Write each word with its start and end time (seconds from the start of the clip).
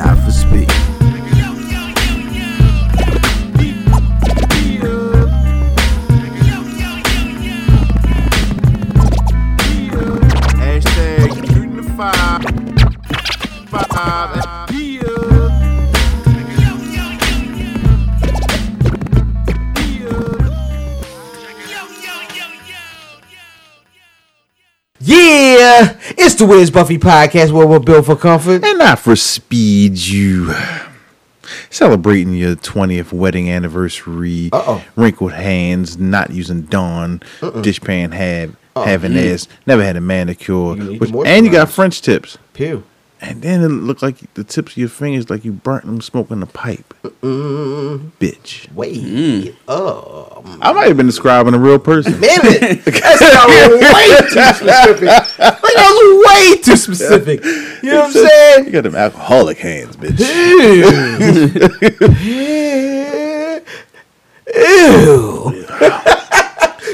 not 0.00 0.18
for 0.24 0.30
speed. 0.30 0.89
The 26.40 26.46
Where's 26.46 26.70
Buffy 26.70 26.96
podcast, 26.96 27.52
where 27.52 27.66
we're 27.66 27.78
built 27.80 28.06
for 28.06 28.16
comfort. 28.16 28.64
and 28.64 28.78
not 28.78 28.98
for 28.98 29.14
speed 29.14 29.98
you 29.98 30.54
celebrating 31.68 32.32
your 32.32 32.56
20th 32.56 33.12
wedding 33.12 33.50
anniversary 33.50 34.48
Uh-oh. 34.52 34.82
wrinkled 34.96 35.32
hands 35.32 35.98
not 35.98 36.30
using 36.30 36.62
dawn 36.62 37.20
uh-uh. 37.42 37.60
dishpan 37.62 38.12
have 38.14 38.56
uh-uh. 38.74 38.84
having 38.86 39.16
ass 39.18 39.48
never 39.66 39.82
had 39.84 39.96
a 39.96 40.00
manicure 40.00 40.76
You 40.76 40.98
which, 40.98 41.10
to 41.10 41.22
and 41.24 41.44
you 41.44 41.52
got 41.52 41.68
french 41.68 42.00
tips 42.02 42.38
Pew. 42.54 42.84
and 43.20 43.42
then 43.42 43.62
it 43.62 43.68
looked 43.68 44.00
like 44.02 44.32
the 44.34 44.44
tips 44.44 44.72
of 44.72 44.78
your 44.78 44.88
fingers 44.88 45.28
like 45.28 45.44
you 45.44 45.52
burnt 45.52 45.84
them 45.86 46.00
smoking 46.00 46.40
a 46.42 46.46
pipe 46.46 46.94
bitch 47.22 48.72
Wait. 48.72 49.54
Oh, 49.66 50.44
i 50.62 50.72
might 50.72 50.86
have 50.88 50.96
been 50.96 51.06
describing 51.06 51.52
a 51.54 51.58
real 51.58 51.78
person 51.80 52.12
damn 52.20 52.40
it. 52.44 52.84
That 52.84 53.18
sounds 53.18 53.82
way 53.92 54.06
too 54.30 54.54
specific. 54.54 55.08
Like, 55.62 55.74
that 55.74 55.92
was 55.92 56.26
way 56.26 56.62
too 56.62 56.76
specific. 56.76 57.44
You 57.44 57.90
know 57.90 58.00
what 58.00 58.06
I'm 58.06 58.12
saying? 58.12 58.64
you 58.66 58.70
got 58.72 58.84
them 58.84 58.94
alcoholic 58.94 59.58
hands 59.58 59.96
bitch 59.96 60.20
Ew. 64.52 65.66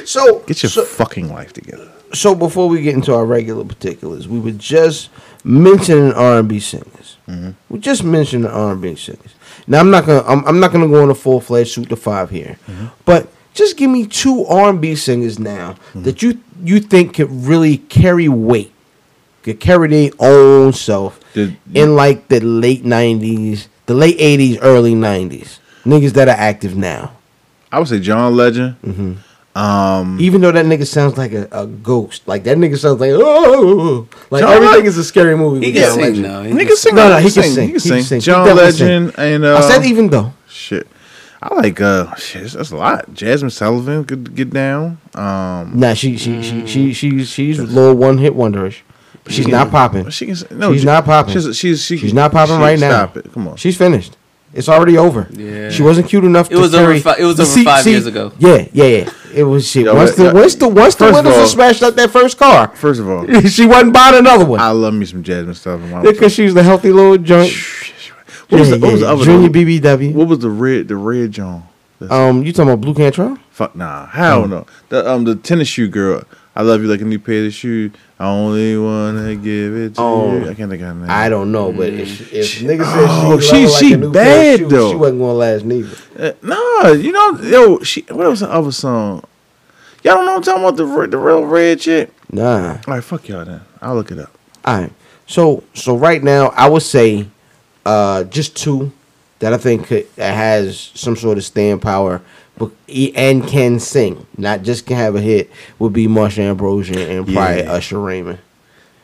so, 0.06 0.38
get 0.46 0.62
your 0.62 0.70
so, 0.70 0.84
fucking 0.84 1.32
life 1.32 1.52
together 1.52 1.90
so 2.12 2.34
before 2.34 2.68
we 2.68 2.82
get 2.82 2.94
into 2.94 3.14
our 3.14 3.26
regular 3.26 3.64
particulars, 3.64 4.28
we 4.28 4.40
were 4.40 4.52
just 4.52 5.10
mentioning 5.44 6.12
R 6.12 6.38
and 6.38 6.48
B 6.48 6.60
singers. 6.60 7.16
Mm-hmm. 7.28 7.50
We 7.68 7.78
just 7.78 8.04
mentioned 8.04 8.44
the 8.44 8.50
R 8.50 8.72
and 8.72 8.82
B 8.82 8.94
singers. 8.94 9.34
Now 9.66 9.80
I'm 9.80 9.90
not 9.90 10.06
gonna 10.06 10.22
I'm, 10.26 10.44
I'm 10.46 10.60
not 10.60 10.72
gonna 10.72 10.88
go 10.88 11.02
on 11.02 11.10
a 11.10 11.14
full 11.14 11.40
fledged 11.40 11.70
shoot 11.70 11.88
to 11.88 11.96
five 11.96 12.30
here, 12.30 12.58
mm-hmm. 12.66 12.86
but 13.04 13.28
just 13.56 13.76
give 13.76 13.90
me 13.90 14.06
two 14.06 14.44
R 14.46 14.70
and 14.70 14.80
B 14.80 14.94
singers 14.94 15.38
now 15.38 15.74
that 15.94 16.22
you 16.22 16.38
you 16.62 16.78
think 16.80 17.14
could 17.14 17.30
really 17.30 17.78
carry 17.78 18.28
weight, 18.28 18.72
could 19.42 19.58
carry 19.60 19.88
their 19.88 20.10
own 20.20 20.72
self 20.72 21.18
Did- 21.34 21.56
in 21.74 21.96
like 21.96 22.28
the 22.28 22.40
late 22.40 22.84
'90s, 22.84 23.66
the 23.86 23.94
late 23.94 24.18
'80s, 24.18 24.58
early 24.62 24.94
'90s. 24.94 25.58
Niggas 25.84 26.12
that 26.12 26.28
are 26.28 26.36
active 26.38 26.76
now. 26.76 27.12
i 27.72 27.78
would 27.78 27.88
say 27.88 27.98
john 28.00 28.34
legend 28.36 28.74
Mm-hmm. 28.82 29.12
um 29.58 30.18
Even 30.20 30.40
though 30.40 30.50
that 30.52 30.66
nigga 30.66 30.86
sounds 30.86 31.16
like 31.16 31.32
a, 31.32 31.46
a 31.52 31.66
ghost, 31.66 32.26
like 32.26 32.42
that 32.44 32.56
nigga 32.58 32.76
sounds 32.78 33.00
like 33.00 33.12
oh, 33.14 34.06
like 34.30 34.42
John 34.42 34.52
everything 34.54 34.82
Le- 34.82 34.88
is 34.90 34.98
a 34.98 35.04
scary 35.04 35.36
movie. 35.36 35.60
He 35.66 35.72
with 35.72 35.74
can 35.76 35.84
John 35.84 35.94
sing 35.94 36.02
Legend. 36.04 36.24
though. 36.24 36.42
He 36.42 36.52
Nigga 36.52 36.66
can 36.68 36.76
sing. 36.76 36.94
No, 36.94 37.08
no, 37.08 37.16
he 37.18 37.28
He 37.28 37.32
can 37.32 37.42
sing. 37.42 37.52
sing. 37.54 37.66
He 37.66 37.72
can 37.72 37.80
sing. 37.80 38.02
sing. 38.02 38.20
He 38.20 38.24
John 38.28 38.46
definitely 38.46 38.72
sing. 38.72 38.86
Legend 39.06 39.18
and 39.18 39.44
uh, 39.44 39.58
I 39.58 39.60
said 39.70 39.84
even 39.86 40.08
though. 40.10 40.32
shit. 40.48 40.86
I 41.42 41.54
like 41.54 41.80
uh 41.80 42.14
shit. 42.16 42.50
That's 42.52 42.70
a 42.70 42.76
lot. 42.76 43.10
Jazmine 43.12 43.52
Sullivan 43.52 44.04
could 44.04 44.34
get 44.34 44.50
down. 44.50 44.98
Um, 45.14 45.78
Nah, 45.78 45.94
she 45.94 46.16
she 46.16 46.42
she 46.42 46.66
she 46.66 46.92
she's 46.92 47.28
she's 47.28 47.58
a 47.58 47.64
little 47.64 47.94
one 47.94 48.18
hit 48.18 48.34
wonderish. 48.34 48.78
But 49.24 49.32
she's 49.32 49.48
not 49.48 49.70
popping. 49.70 50.08
she 50.10 50.26
can. 50.26 50.36
No, 50.58 50.72
She's 50.72 50.82
J- 50.82 50.86
not 50.86 51.04
popping. 51.04 51.34
She's 51.34 51.56
she's, 51.56 51.82
she, 51.84 51.96
She's 51.98 52.14
not 52.14 52.30
popping 52.32 52.56
she- 52.56 52.62
right 52.62 52.78
now. 52.78 52.90
Stop 53.06 53.16
it. 53.18 53.32
Come 53.32 53.48
on. 53.48 53.56
She's 53.56 53.76
finished. 53.76 54.16
It's 54.54 54.68
already 54.70 54.96
over. 54.96 55.26
Yeah. 55.32 55.68
She 55.70 55.82
wasn't 55.82 56.08
cute 56.08 56.24
enough. 56.24 56.46
It 56.50 56.54
to 56.54 56.60
was 56.60 56.74
over 56.74 56.98
fi- 57.00 57.16
it 57.18 57.24
was 57.24 57.36
You 57.38 57.44
over 57.44 57.64
five 57.64 57.86
years 57.86 58.06
ago. 58.06 58.32
Yeah, 58.38 58.66
yeah, 58.72 58.84
yeah. 58.84 59.10
It 59.34 59.42
was 59.42 59.68
shit. 59.68 59.84
Yo, 59.84 59.94
once 59.94 60.14
the 60.14 60.32
once 60.32 60.54
the 60.54 60.68
once 60.68 60.94
the 60.94 61.04
first 61.06 61.10
of 61.10 61.14
windows 61.16 61.34
were 61.34 61.40
all- 61.42 61.46
smashed 61.48 61.82
out 61.82 61.96
that 61.96 62.10
first 62.10 62.38
car, 62.38 62.68
First 62.74 63.00
of 63.00 63.08
all, 63.10 63.26
she 63.42 63.66
wasn't 63.66 63.92
buying 63.92 64.14
another 64.16 64.46
one 64.46 64.60
I 64.60 64.70
love 64.70 64.94
me 64.94 65.04
some 65.04 65.22
Jazmine 65.22 65.54
Sullivan. 65.56 66.02
because 66.02 66.32
she 66.32 66.44
was 66.44 66.54
the 66.54 66.62
healthy 66.62 66.90
little 66.90 67.18
joint. 67.18 67.50
What 68.48 68.60
was 68.60 68.70
Yeah, 68.70 68.76
the, 68.76 68.80
what 68.86 68.92
was 68.92 69.00
yeah, 69.00 69.06
the 69.08 69.12
other 69.14 69.24
Junior? 69.24 69.48
BBW? 69.48 70.12
What 70.14 70.28
was 70.28 70.38
the 70.40 70.50
red 70.50 70.88
the 70.88 70.96
red 70.96 71.32
John? 71.32 71.66
Um, 72.10 72.42
you 72.42 72.52
talking 72.52 72.70
about 72.72 72.82
Blu 72.82 72.94
Cantrell? 72.94 73.38
Fuck 73.50 73.74
nah. 73.74 74.06
Hell 74.06 74.42
Oh. 74.42 74.46
no. 74.46 74.66
The 74.90 75.10
um 75.10 75.24
the 75.24 75.34
tennis 75.34 75.68
shoe 75.68 75.88
girl. 75.88 76.22
I 76.54 76.62
love 76.62 76.80
you 76.82 76.88
like 76.88 77.00
a 77.00 77.04
new 77.04 77.18
pair 77.18 77.44
of 77.46 77.52
shoes. 77.52 77.92
I 78.18 78.28
only 78.28 78.78
wanna 78.78 79.34
give 79.36 79.74
it 79.74 79.94
to 79.96 80.00
Oh. 80.00 80.32
you. 80.38 80.42
I 80.50 80.54
can't 80.54 80.70
think 80.70 80.82
of 80.82 80.88
her 80.88 80.94
name. 80.94 81.06
I 81.10 81.28
don't 81.28 81.52
know, 81.52 81.72
but 81.72 81.88
if, 81.92 82.32
if 82.32 82.60
nigga 82.60 82.84
said 82.84 83.06
Oh, 83.08 83.40
she, 83.40 83.66
she- 83.66 83.68
she 83.68 83.84
like 83.88 83.94
a 83.94 83.96
new 83.98 84.00
pair 84.00 84.06
of 84.06 84.12
bad, 84.12 84.58
shoes, 84.60 84.70
though. 84.70 84.90
She 84.90 84.96
wasn't 84.96 85.20
gonna 85.20 85.32
last 85.34 85.64
neither. 85.64 85.96
Uh, 86.18 86.32
no, 86.42 86.92
you 86.92 87.12
know, 87.12 87.38
yo, 87.42 87.78
she. 87.80 88.02
What 88.10 88.28
was 88.28 88.40
the 88.40 88.50
other 88.50 88.72
song? 88.72 89.22
Y'all 90.04 90.14
don't 90.14 90.24
know 90.26 90.32
what 90.32 90.36
I'm 90.36 90.42
talking 90.42 90.62
about 90.62 90.76
the 90.76 91.06
the 91.10 91.18
real 91.18 91.44
red 91.44 91.80
chick. 91.80 92.10
Nah. 92.30 92.72
All 92.86 92.94
right, 92.94 93.02
fuck 93.04 93.26
y'all 93.28 93.44
then. 93.44 93.60
I'll 93.82 93.94
look 93.94 94.10
it 94.10 94.18
up. 94.18 94.30
All 94.64 94.80
right. 94.80 94.92
So 95.26 95.62
so 95.74 95.96
right 95.96 96.22
now, 96.22 96.48
I 96.56 96.68
would 96.68 96.82
say, 96.82 97.26
uh, 97.86 98.24
just 98.24 98.56
two 98.56 98.92
that 99.38 99.52
I 99.52 99.56
think 99.58 99.86
could, 99.86 100.06
has 100.18 100.90
some 100.94 101.16
sort 101.16 101.38
of 101.38 101.44
staying 101.44 101.80
power, 101.80 102.20
but 102.58 102.70
and 102.88 103.46
can 103.46 103.78
sing, 103.80 104.26
not 104.36 104.62
just 104.62 104.86
can 104.86 104.96
have 104.96 105.14
a 105.14 105.20
hit, 105.20 105.50
would 105.78 105.92
be 105.92 106.06
Marsha 106.06 106.38
Ambrosius 106.40 106.96
and 106.96 107.24
probably 107.26 107.62
Yeah. 107.62 107.72
Usher 107.72 108.00
Raymond. 108.00 108.38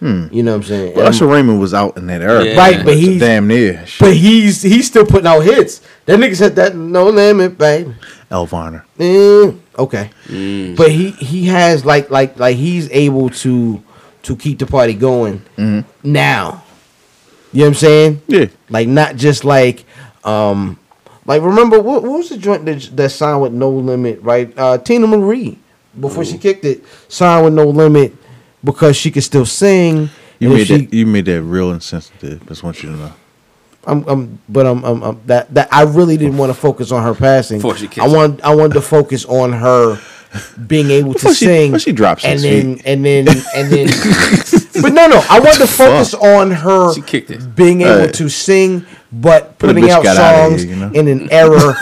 You 0.01 0.43
know 0.43 0.51
what 0.51 0.57
I'm 0.57 0.63
saying? 0.65 0.95
But 0.97 1.05
Usher 1.07 1.29
Raymond 1.29 1.61
was 1.61 1.73
out 1.73 1.97
in 1.97 2.09
that 2.09 2.23
era, 2.23 2.45
Yeah. 2.45 2.57
Right, 2.57 2.85
but 2.85 2.97
he's 2.97 3.21
damn 3.21 3.47
near. 3.47 3.87
Shit. 3.87 4.01
but 4.01 4.17
he's 4.17 4.61
he's 4.61 4.89
still 4.89 5.07
putting 5.07 5.29
out 5.29 5.41
hits. 5.43 5.81
That 6.07 6.19
nigga 6.19 6.35
said 6.35 6.57
that 6.57 6.75
no 6.75 7.05
limit, 7.09 7.57
baby. 7.57 7.95
Elvana. 8.29 8.83
Eh, 8.99 9.53
okay. 9.79 10.11
Mm. 10.27 10.75
But 10.77 10.91
he 10.91 11.11
he 11.13 11.45
has 11.47 11.85
like 11.85 12.11
like 12.11 12.37
like 12.37 12.57
he's 12.57 12.91
able 12.91 13.31
to 13.31 13.81
to 14.25 14.35
keep 14.37 14.59
the 14.59 14.67
party 14.67 14.95
going 14.95 15.43
now. 16.03 16.65
You 17.53 17.61
know 17.61 17.65
what 17.65 17.69
I'm 17.69 17.75
saying? 17.75 18.23
Yeah. 18.29 18.47
Like 18.69 18.89
not 18.89 19.17
just 19.17 19.45
like 19.45 19.85
um 20.25 20.79
like 21.27 21.43
remember 21.43 21.79
what, 21.79 22.03
what 22.03 22.13
was 22.13 22.29
the 22.31 22.39
joint 22.39 22.65
that, 22.67 22.91
that 22.97 23.11
signed 23.11 23.43
with 23.43 23.53
No 23.53 23.71
Limit, 23.71 24.21
right? 24.23 24.53
Uh 24.57 24.79
Teena 24.79 25.09
Marie 25.09 25.59
before 25.99 26.25
she 26.25 26.39
kicked 26.39 26.65
it 26.65 26.85
signed 27.09 27.45
with 27.45 27.55
No 27.55 27.69
Limit 27.69 28.15
because 28.65 28.97
she 28.97 29.11
could 29.11 29.25
still 29.25 29.47
sing. 29.47 30.09
You 30.39 30.49
made 30.51 30.67
she, 30.67 30.87
that. 30.87 30.95
You 30.95 31.07
made 31.07 31.27
that 31.27 31.43
real 31.43 31.71
insensitive. 31.73 32.47
Just 32.49 32.63
want 32.63 32.83
you 32.83 32.91
to 32.91 32.97
know. 32.97 33.13
I'm, 33.85 34.09
I'm, 34.09 34.39
but 34.49 34.67
I'm, 34.67 34.85
I'm, 34.85 35.03
I'm 35.03 35.21
that 35.27 35.53
that 35.55 35.69
I 35.73 35.83
really 35.83 36.17
didn't 36.17 36.37
want 36.37 36.51
to 36.51 36.59
focus 36.59 36.93
on 36.93 37.03
her 37.03 37.15
passing. 37.15 37.59
Before 37.59 37.77
she 37.77 37.89
kicks 37.89 37.99
I 37.99 38.09
want, 38.09 38.41
I 38.43 38.55
wanted 38.55 38.75
to 38.75 38.81
focus 38.81 39.25
on 39.25 39.53
her 39.53 40.01
being 40.67 40.91
able 40.91 41.15
to 41.15 41.35
she- 41.35 41.45
sing. 41.47 41.79
she 41.79 41.93
drops 41.93 42.25
and 42.25 42.41
six 42.41 42.53
then, 42.53 42.81
and 42.85 43.05
then, 43.05 43.29
and 43.55 43.71
then. 43.73 43.87
but 44.83 44.93
no, 44.93 45.07
no, 45.09 45.23
I 45.29 45.41
want 45.41 45.57
to 45.59 45.67
focus 45.67 46.15
on 46.15 46.51
her 46.51 46.95
She 46.95 47.03
kicked 47.03 47.31
it. 47.31 47.55
being 47.55 47.83
able 47.83 48.07
Right. 48.07 48.15
to 48.15 48.29
sing, 48.29 48.85
but 49.13 49.59
But 49.59 49.69
putting 49.69 49.91
out 49.91 50.03
got 50.03 50.17
outta 50.17 50.49
songs 50.49 50.63
here, 50.63 50.75
you 50.75 50.81
know? 50.81 50.91
in 50.93 51.07
an 51.07 51.31
era. 51.31 51.59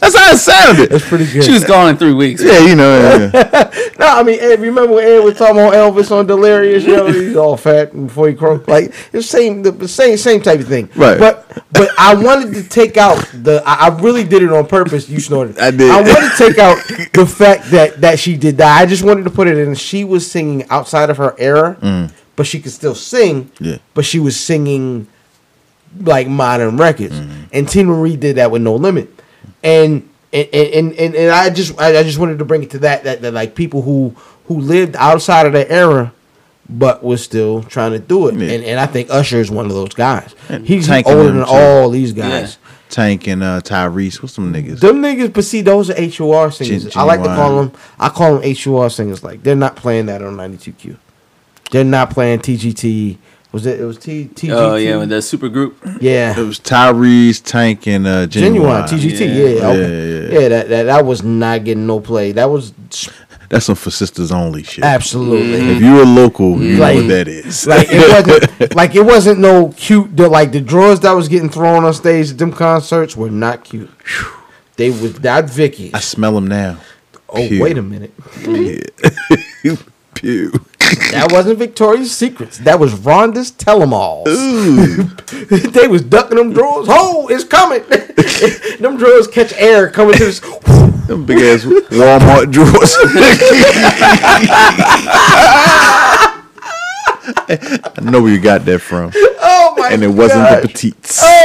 That's 0.00 0.16
how 0.16 0.32
it 0.32 0.38
sounded. 0.38 0.90
That's 0.90 1.08
pretty 1.08 1.30
good. 1.32 1.44
She 1.44 1.52
was 1.52 1.64
gone 1.64 1.90
in 1.90 1.96
three 1.96 2.12
weeks. 2.12 2.42
yeah, 2.42 2.58
you 2.66 2.74
know. 2.74 2.98
yeah, 2.98 3.30
yeah. 3.52 3.70
No, 3.98 4.06
I 4.06 4.22
mean, 4.24 4.40
Ed, 4.40 4.60
remember 4.60 4.94
when 4.94 5.04
Ed 5.04 5.20
was 5.20 5.38
talking 5.38 5.58
about 5.58 5.74
Elvis 5.74 6.10
on 6.10 6.26
Delirious? 6.26 6.84
You 6.84 6.96
know, 6.96 7.06
he's 7.06 7.36
all 7.36 7.56
fat 7.56 7.92
before 7.92 8.28
he 8.28 8.34
croaked. 8.34 8.66
Like 8.68 8.92
it's 9.12 9.28
same, 9.28 9.62
the 9.62 9.86
same, 9.86 10.16
same 10.16 10.42
type 10.42 10.60
of 10.60 10.66
thing. 10.66 10.88
Right. 10.96 11.18
But 11.18 11.64
but 11.72 11.90
I 11.96 12.14
wanted 12.14 12.54
to 12.54 12.68
take 12.68 12.96
out 12.96 13.18
the. 13.32 13.62
I, 13.64 13.88
I 13.88 13.98
really 14.00 14.24
did 14.24 14.42
it 14.42 14.52
on 14.52 14.66
purpose. 14.66 15.08
You 15.08 15.20
snorted. 15.20 15.58
I 15.58 15.70
did. 15.70 15.90
I 15.90 16.00
wanted 16.00 16.30
to 16.30 16.36
take 16.36 16.58
out 16.58 16.78
the 17.12 17.26
fact 17.26 17.70
that 17.70 18.00
that 18.00 18.18
she 18.18 18.36
did 18.36 18.56
that. 18.56 18.80
I 18.80 18.86
just 18.86 19.04
wanted 19.04 19.24
to 19.24 19.30
put 19.30 19.46
it 19.46 19.56
in. 19.56 19.74
She 19.74 20.04
was 20.04 20.28
singing 20.28 20.68
outside 20.68 21.10
of 21.10 21.16
her 21.18 21.34
era, 21.38 21.76
mm. 21.80 22.12
But 22.40 22.46
she 22.46 22.58
could 22.58 22.72
still 22.72 22.94
sing. 22.94 23.50
Yeah. 23.60 23.76
But 23.92 24.06
she 24.06 24.18
was 24.18 24.34
singing 24.40 25.06
like 26.00 26.26
modern 26.26 26.78
records, 26.78 27.14
Mm-hmm. 27.14 27.42
and 27.52 27.66
Teena 27.66 27.84
Marie 27.88 28.16
did 28.16 28.36
that 28.36 28.50
with 28.50 28.62
No 28.62 28.76
Limit, 28.76 29.10
and 29.62 30.08
and 30.32 30.48
and 30.54 30.92
and, 30.94 31.14
and 31.14 31.30
I 31.30 31.50
just 31.50 31.78
I, 31.78 31.98
I 31.98 32.02
just 32.02 32.16
wanted 32.18 32.38
to 32.38 32.46
bring 32.46 32.62
it 32.62 32.70
to 32.70 32.78
that, 32.78 33.04
that 33.04 33.20
that 33.20 33.34
like 33.34 33.54
people 33.54 33.82
who 33.82 34.14
who 34.46 34.58
lived 34.58 34.96
outside 34.96 35.44
of 35.46 35.52
their 35.52 35.68
era, 35.68 36.14
but 36.70 37.04
was 37.04 37.22
still 37.22 37.62
trying 37.64 37.92
to 37.92 37.98
do 37.98 38.28
it. 38.28 38.36
Yeah. 38.36 38.52
And 38.52 38.64
and 38.64 38.80
I 38.80 38.86
think 38.86 39.10
Usher 39.10 39.36
is 39.38 39.50
one 39.50 39.66
of 39.66 39.72
those 39.72 39.92
guys. 39.92 40.34
And 40.48 40.66
He's 40.66 40.88
older 40.88 41.24
than 41.24 41.44
too. 41.44 41.44
all 41.46 41.90
these 41.90 42.14
guys. 42.14 42.56
Tank 42.88 43.28
and 43.28 43.42
uh, 43.42 43.60
Tyrese. 43.60 44.22
What's 44.22 44.32
some 44.34 44.50
niggas? 44.50 44.80
Them 44.80 45.02
niggas, 45.02 45.32
but 45.34 45.44
see, 45.44 45.60
those 45.60 45.90
are 45.90 45.94
HUR 45.94 46.50
singers. 46.50 46.84
Gen- 46.84 46.92
I 46.96 47.02
like 47.02 47.20
to 47.20 47.26
call 47.26 47.56
them. 47.62 47.72
I 47.98 48.08
call 48.08 48.38
them 48.38 48.54
HUR 48.56 48.88
singers. 48.88 49.22
Like 49.22 49.42
they're 49.42 49.54
not 49.54 49.76
playing 49.76 50.06
that 50.06 50.22
on 50.22 50.36
92Q. 50.36 50.96
They're 51.70 51.84
not 51.84 52.10
playing 52.10 52.40
TGT. 52.40 53.16
Was 53.52 53.66
it? 53.66 53.80
It 53.80 53.84
was 53.84 53.98
T 53.98 54.30
TGT. 54.32 54.50
Oh 54.52 54.76
yeah, 54.76 54.96
with 54.96 55.08
the 55.08 55.20
super 55.20 55.48
group. 55.48 55.76
yeah. 56.00 56.38
It 56.38 56.42
was 56.44 56.60
Tyrese, 56.60 57.42
Tank, 57.42 57.86
and 57.88 58.06
uh, 58.06 58.26
Ginuwine, 58.28 58.86
Ginuwine. 58.86 58.88
TGT, 58.88 59.20
Yeah. 59.20 59.26
yeah, 59.26 59.48
Yeah, 59.48 59.66
okay. 59.66 60.32
yeah, 60.34 60.38
yeah, 60.40 60.48
that, 60.48 60.68
that 60.68 60.82
that 60.84 61.04
was 61.04 61.22
not 61.24 61.64
getting 61.64 61.86
no 61.86 61.98
play. 62.00 62.30
That 62.32 62.44
was 62.48 62.72
That's 63.48 63.66
some 63.66 63.74
for 63.74 63.90
sisters 63.90 64.30
only 64.30 64.62
shit. 64.62 64.84
absolutely 64.84 65.54
If 65.76 65.82
you're 65.82 66.02
a 66.02 66.06
local, 66.06 66.62
you 66.62 66.76
Like- 66.76 66.94
know 66.94 67.00
what 67.02 67.08
that 67.08 67.26
is. 67.28 67.66
like 67.66 67.88
it 67.90 67.98
wasn't 68.60 68.74
like 68.76 68.94
it 68.94 69.02
wasn't 69.04 69.40
no 69.40 69.74
cute. 69.76 70.16
The, 70.16 70.28
like 70.28 70.52
the 70.52 70.60
drawers 70.60 71.00
that 71.00 71.10
was 71.12 71.26
getting 71.28 71.48
thrown 71.50 71.84
on 71.84 71.92
stage 71.92 72.30
at 72.30 72.38
them 72.38 72.52
concerts 72.52 73.16
were 73.16 73.30
not 73.30 73.64
cute. 73.64 73.90
They 74.76 74.90
was 74.90 75.20
not 75.20 75.50
Vicky. 75.50 75.92
I 75.92 75.98
smell 76.00 76.34
them 76.34 76.46
now. 76.46 76.78
Oh 77.28 77.48
Pew. 77.48 77.60
wait 77.62 77.76
a 77.78 77.82
minute, 77.82 78.12
Yeah. 78.46 79.74
Pew. 80.14 80.52
That 81.12 81.28
wasn't 81.30 81.58
Victoria's 81.58 82.16
Secrets. 82.16 82.58
That 82.58 82.80
was 82.80 82.94
Rhonda's 82.94 83.50
Tell 83.50 83.82
'em 83.82 83.92
Alls. 83.92 84.26
they 85.72 85.88
was 85.88 86.02
ducking 86.02 86.36
them 86.36 86.52
drawers. 86.52 86.86
Oh, 86.88 87.28
it's 87.28 87.44
coming. 87.44 87.82
them 88.80 88.96
drawers 88.96 89.26
catch 89.26 89.52
air 89.54 89.90
coming 89.90 90.14
to 90.14 90.24
this. 90.24 90.40
Them 91.06 91.26
big 91.26 91.38
ass 91.38 91.64
Walmart 91.64 92.52
drawers. 92.52 92.96
I 97.52 98.00
know 98.02 98.22
where 98.22 98.32
you 98.32 98.40
got 98.40 98.64
that 98.64 98.80
from. 98.80 99.12
Oh 99.14 99.74
my! 99.76 99.90
And 99.90 100.02
it 100.02 100.08
wasn't 100.08 100.48
the 100.48 100.68
petites. 100.68 101.20
Oh, 101.22 101.44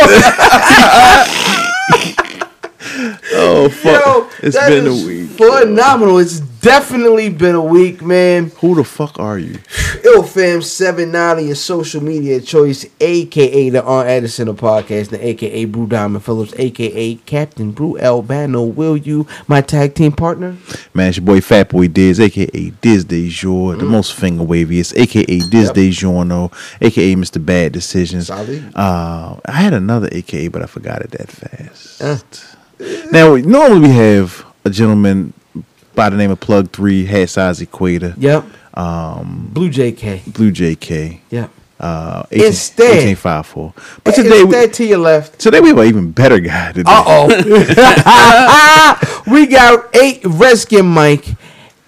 fuck. 3.69 4.05
Yo, 4.05 4.29
it's 4.41 4.57
been 4.57 4.87
a 4.87 5.05
week. 5.05 5.29
Phenomenal. 5.31 6.19
It's 6.19 6.39
definitely 6.39 7.29
been 7.29 7.55
a 7.55 7.63
week, 7.63 8.01
man. 8.01 8.51
Who 8.57 8.75
the 8.75 8.83
fuck 8.83 9.19
are 9.19 9.37
you? 9.37 9.59
Ill 10.03 10.23
fam 10.23 10.61
seven 10.61 11.11
ninety 11.11 11.43
your 11.45 11.55
social 11.55 12.01
media 12.01 12.39
choice, 12.41 12.85
aka 12.99 13.69
the 13.69 13.83
On 13.83 14.07
Edison 14.07 14.47
of 14.47 14.57
podcast, 14.57 15.09
the 15.09 15.25
aka 15.27 15.65
Brew 15.65 15.87
Diamond 15.87 16.23
Phillips, 16.23 16.53
aka 16.57 17.15
Captain 17.15 17.71
Brew 17.71 17.97
Albano. 17.99 18.63
Will 18.63 18.97
you, 18.97 19.27
my 19.47 19.61
tag 19.61 19.93
team 19.95 20.11
partner? 20.11 20.55
Man, 20.93 21.09
it's 21.09 21.17
your 21.17 21.25
boy 21.25 21.41
Fat 21.41 21.69
Boy 21.69 21.87
Diz, 21.87 22.19
aka 22.19 22.69
Diz 22.81 23.05
De 23.05 23.29
Jour, 23.29 23.75
the 23.75 23.85
most 23.85 24.13
finger 24.13 24.43
waviest, 24.43 24.97
aka 24.97 25.23
Diz 25.25 25.65
Mm. 25.65 25.65
Yep. 25.65 25.73
De 25.75 25.91
Giorno, 25.91 26.51
aka 26.81 27.15
Mr. 27.15 27.43
Bad 27.45 27.71
Decisions. 27.73 28.29
Uh, 28.29 29.39
I 29.45 29.51
had 29.51 29.73
another 29.73 30.09
aka, 30.11 30.47
but 30.47 30.61
I 30.61 30.65
forgot 30.65 31.01
it 31.01 31.11
that 31.11 31.29
fast. 31.29 32.01
Uh. 32.01 32.17
Now, 33.11 33.35
normally 33.35 33.81
we 33.87 33.93
have 33.93 34.45
a 34.63 34.69
gentleman 34.69 35.33
by 35.93 36.09
the 36.09 36.17
name 36.17 36.31
of 36.31 36.39
Plug 36.39 36.71
3, 36.71 37.05
Hat 37.05 37.29
Size 37.29 37.61
Equator, 37.61 38.13
Yep. 38.17 38.43
Um, 38.73 39.49
Blue 39.53 39.69
JK. 39.69 40.33
Blue 40.33 40.51
JK, 40.51 41.19
Yep. 41.29 41.49
uh, 41.79 42.23
18, 42.31 42.47
Instead- 42.47 43.15
1854. 43.15 43.73
But 44.03 44.15
today, 44.15 44.41
Instead 44.41 44.67
we, 44.69 44.73
to 44.73 44.85
your 44.85 44.97
left. 44.97 45.39
today 45.39 45.61
we 45.61 45.69
have 45.69 45.77
an 45.77 45.87
even 45.87 46.11
better 46.11 46.39
guy. 46.39 46.73
Uh 46.85 47.03
oh. 47.07 47.27
we 49.31 49.45
got 49.47 49.95
eight 49.95 50.19
Redskin 50.25 50.85
Mike, 50.85 51.25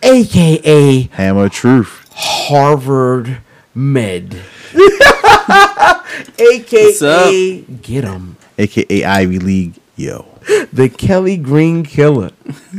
aka 0.02 1.02
Hammer 1.12 1.50
Truth. 1.50 2.06
Harvard 2.14 3.40
Med. 3.76 4.34
What's 4.74 6.40
aka 6.40 7.62
get 7.82 8.04
him. 8.06 8.38
aka 8.58 9.04
Ivy 9.04 9.40
League 9.40 9.74
Yo. 9.96 10.26
The 10.72 10.90
Kelly 10.90 11.38
Green 11.38 11.84
Killer. 11.84 12.32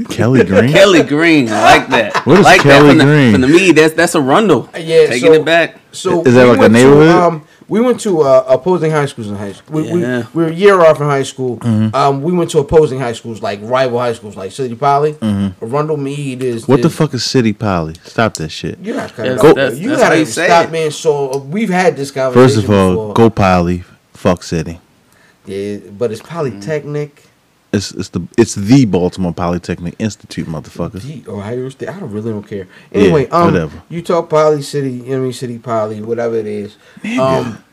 Kelly 0.09 0.45
Green. 0.45 0.69
Kelly 0.73 1.03
Green, 1.03 1.49
I 1.49 1.79
like 1.79 1.89
that. 1.89 2.27
What 2.27 2.39
is 2.39 2.45
like 2.45 2.61
Kelly 2.63 2.95
that 2.95 2.99
from 2.99 3.07
Green? 3.07 3.33
The, 3.33 3.33
from 3.33 3.41
the 3.43 3.49
me, 3.49 3.73
that's 3.73 3.95
that's 3.95 4.15
a 4.15 4.21
rundle. 4.21 4.69
Yeah, 4.75 5.07
taking 5.07 5.19
so- 5.29 5.33
it 5.35 5.45
back. 5.45 5.77
So 5.91 6.23
Is 6.23 6.35
that 6.35 6.45
we 6.45 6.51
like 6.51 6.59
a 6.59 6.61
went 6.61 6.75
to, 6.75 6.81
neighborhood? 6.85 7.09
um, 7.09 7.47
we 7.67 7.81
went 7.81 7.99
to 8.01 8.21
uh, 8.21 8.45
opposing 8.47 8.91
high 8.91 9.07
schools 9.07 9.29
in 9.29 9.37
high 9.37 9.53
school. 9.53 9.83
We, 9.83 9.89
Yeah. 10.01 10.27
we, 10.35 10.41
we 10.41 10.43
were 10.45 10.49
a 10.51 10.55
year 10.55 10.81
off 10.81 11.01
in 11.01 11.07
high 11.07 11.23
school. 11.23 11.57
Mm-hmm. 11.59 11.95
Um, 11.97 12.23
we 12.23 12.33
went 12.33 12.51
to 12.51 12.59
opposing 12.59 13.01
high 13.01 13.15
schools, 13.15 13.41
like 13.43 13.59
rival 13.63 13.99
high 13.99 14.13
schools, 14.13 14.37
like 14.37 14.53
City 14.53 14.75
Poly. 14.77 15.17
Arundel 15.23 15.97
Meade 15.97 16.43
is 16.43 16.63
Mm-hmm. 16.63 16.73
What 16.73 16.83
the 16.83 16.91
fuck 16.91 17.15
is 17.15 17.25
City 17.25 17.53
Poly? 17.55 17.95
Stop 18.05 18.35
that 18.35 18.51
shit. 18.51 18.79
You 18.81 18.93
gotta 18.95 19.15
That's- 19.17 19.39
off. 19.45 19.55
that's- 19.57 19.79
you 19.79 19.89
that's 19.91 20.03
how 20.03 20.09
gotta 20.11 20.27
stop, 20.27 20.67
it. 20.69 20.73
man. 20.73 20.91
So 20.91 21.31
uh, 21.33 21.39
we've 21.39 21.71
had 21.71 21.97
this 21.97 22.11
conversation. 22.11 22.49
First 22.63 22.65
of 22.65 22.71
all, 22.71 22.91
before. 22.91 23.15
go 23.15 23.31
Poly. 23.31 23.83
Fuck 24.13 24.43
City. 24.43 24.79
Yeah, 25.47 25.79
but 25.91 26.13
it's 26.13 26.21
Polytechnic. 26.23 27.25
It's 27.79 27.93
it's 27.93 28.09
the 28.11 28.21
it's 28.37 28.55
the 28.55 28.85
Baltimore 28.85 29.33
Polytechnic 29.33 29.95
Institute, 29.99 30.47
motherfucker. 30.47 31.01
The 31.01 31.31
Ohio 31.31 31.69
State. 31.71 31.89
I 31.89 31.99
don't 32.01 32.13
really 32.13 32.31
don't 32.33 32.43
care. 32.47 32.67
Anyway, 32.93 33.27
um, 33.29 33.53
whatever. 33.53 33.83
Utah 33.89 34.23
Poly 34.23 34.63
City, 34.63 34.91
you 34.91 35.03
know 35.05 35.11
what 35.11 35.17
I 35.17 35.21
mean, 35.21 35.33
City 35.33 35.59
Poly, 35.59 36.03
whatever 36.03 36.37
it 36.37 36.47
is. 36.47 36.77
Um, 37.19 37.65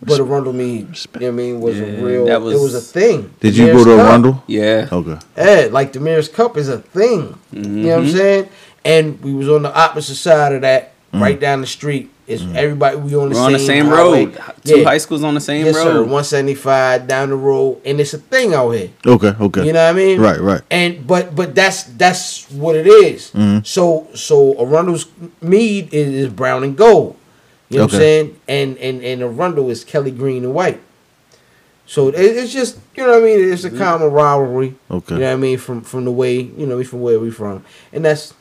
but 0.00 0.18
Arundel 0.18 0.52
Meade, 0.52 0.88
you 0.88 1.20
know 1.20 1.26
what 1.26 1.28
I 1.28 1.30
mean, 1.30 1.60
was 1.60 1.78
Yeah, 1.78 1.84
a 1.86 2.04
real. 2.04 2.24
that 2.26 2.36
it 2.40 2.60
was 2.60 2.74
a 2.74 2.80
thing. 2.80 3.34
Did 3.40 3.54
The 3.54 3.58
you 3.58 3.66
go 3.66 3.72
Mayor's 3.74 3.84
to 3.84 3.96
Cup. 3.96 4.10
Arundel? 4.10 4.44
Yeah. 4.48 4.88
Okay. 4.90 5.18
Yeah, 5.36 5.68
like 5.70 5.92
the 5.92 6.00
Mayor's 6.00 6.28
Cup 6.28 6.56
is 6.56 6.68
a 6.68 6.78
thing. 6.78 7.38
You 7.52 7.60
know 7.62 7.88
what 7.96 7.98
I'm 8.04 8.10
saying? 8.10 8.48
And 8.84 9.20
we 9.22 9.32
was 9.32 9.48
on 9.48 9.62
the 9.62 9.72
opposite 9.76 10.16
side 10.16 10.52
of 10.54 10.62
that, 10.62 10.91
Mm. 11.12 11.20
right 11.20 11.38
down 11.38 11.60
the 11.60 11.66
street. 11.66 12.10
It's 12.26 12.42
mm. 12.42 12.54
everybody. 12.54 12.96
We 12.96 13.14
on 13.14 13.28
the 13.28 13.34
We're 13.34 13.34
same 13.34 13.44
on 13.44 13.52
the 13.52 13.58
same 13.58 13.90
road. 13.90 14.40
Two 14.64 14.78
Yeah. 14.78 14.84
high 14.84 14.98
schools 14.98 15.22
on 15.22 15.34
the 15.34 15.40
same 15.40 15.66
Yes, 15.66 15.76
road. 15.76 16.08
175 16.08 17.06
down 17.06 17.28
the 17.28 17.36
road, 17.36 17.82
and 17.84 18.00
it's 18.00 18.14
a 18.14 18.18
thing 18.18 18.54
out 18.54 18.70
here. 18.70 18.88
Okay. 19.06 19.34
Okay. 19.38 19.66
You 19.66 19.74
know 19.74 19.84
what 19.84 19.90
I 19.90 19.92
mean? 19.92 20.20
Right. 20.20 20.40
Right. 20.40 20.62
And 20.70 21.06
but 21.06 21.34
but 21.34 21.54
that's 21.54 21.82
that's 21.82 22.50
what 22.50 22.76
it 22.76 22.86
is. 22.86 23.30
Mm-hmm. 23.32 23.58
So 23.64 24.08
so 24.14 24.54
Arundel's 24.54 25.06
Meade 25.42 25.92
is, 25.92 26.08
is 26.08 26.28
brown 26.28 26.64
and 26.64 26.76
gold. 26.76 27.16
You 27.68 27.78
know 27.78 27.84
what 27.84 27.94
I'm 27.94 28.00
saying? 28.00 28.40
And 28.48 28.78
and 28.78 29.02
and 29.02 29.22
Arundel 29.22 29.68
is 29.68 29.84
Kelly 29.84 30.12
green 30.12 30.44
and 30.44 30.54
white. 30.54 30.80
So 31.84 32.08
it's 32.08 32.54
just 32.54 32.78
you 32.96 33.04
know 33.04 33.10
what 33.10 33.18
I 33.18 33.24
mean. 33.24 33.52
It's 33.52 33.64
a 33.64 33.68
mm-hmm. 33.68 33.78
common 33.78 34.10
rivalry. 34.10 34.76
Okay. 34.90 35.16
You 35.16 35.20
know 35.20 35.26
what 35.26 35.32
I 35.34 35.36
mean 35.36 35.58
from 35.58 35.82
from 35.82 36.06
the 36.06 36.12
way 36.12 36.40
you 36.40 36.64
know 36.64 36.82
from 36.84 37.02
where 37.02 37.20
we 37.20 37.30
from, 37.30 37.64
and 37.92 38.02
that's 38.02 38.32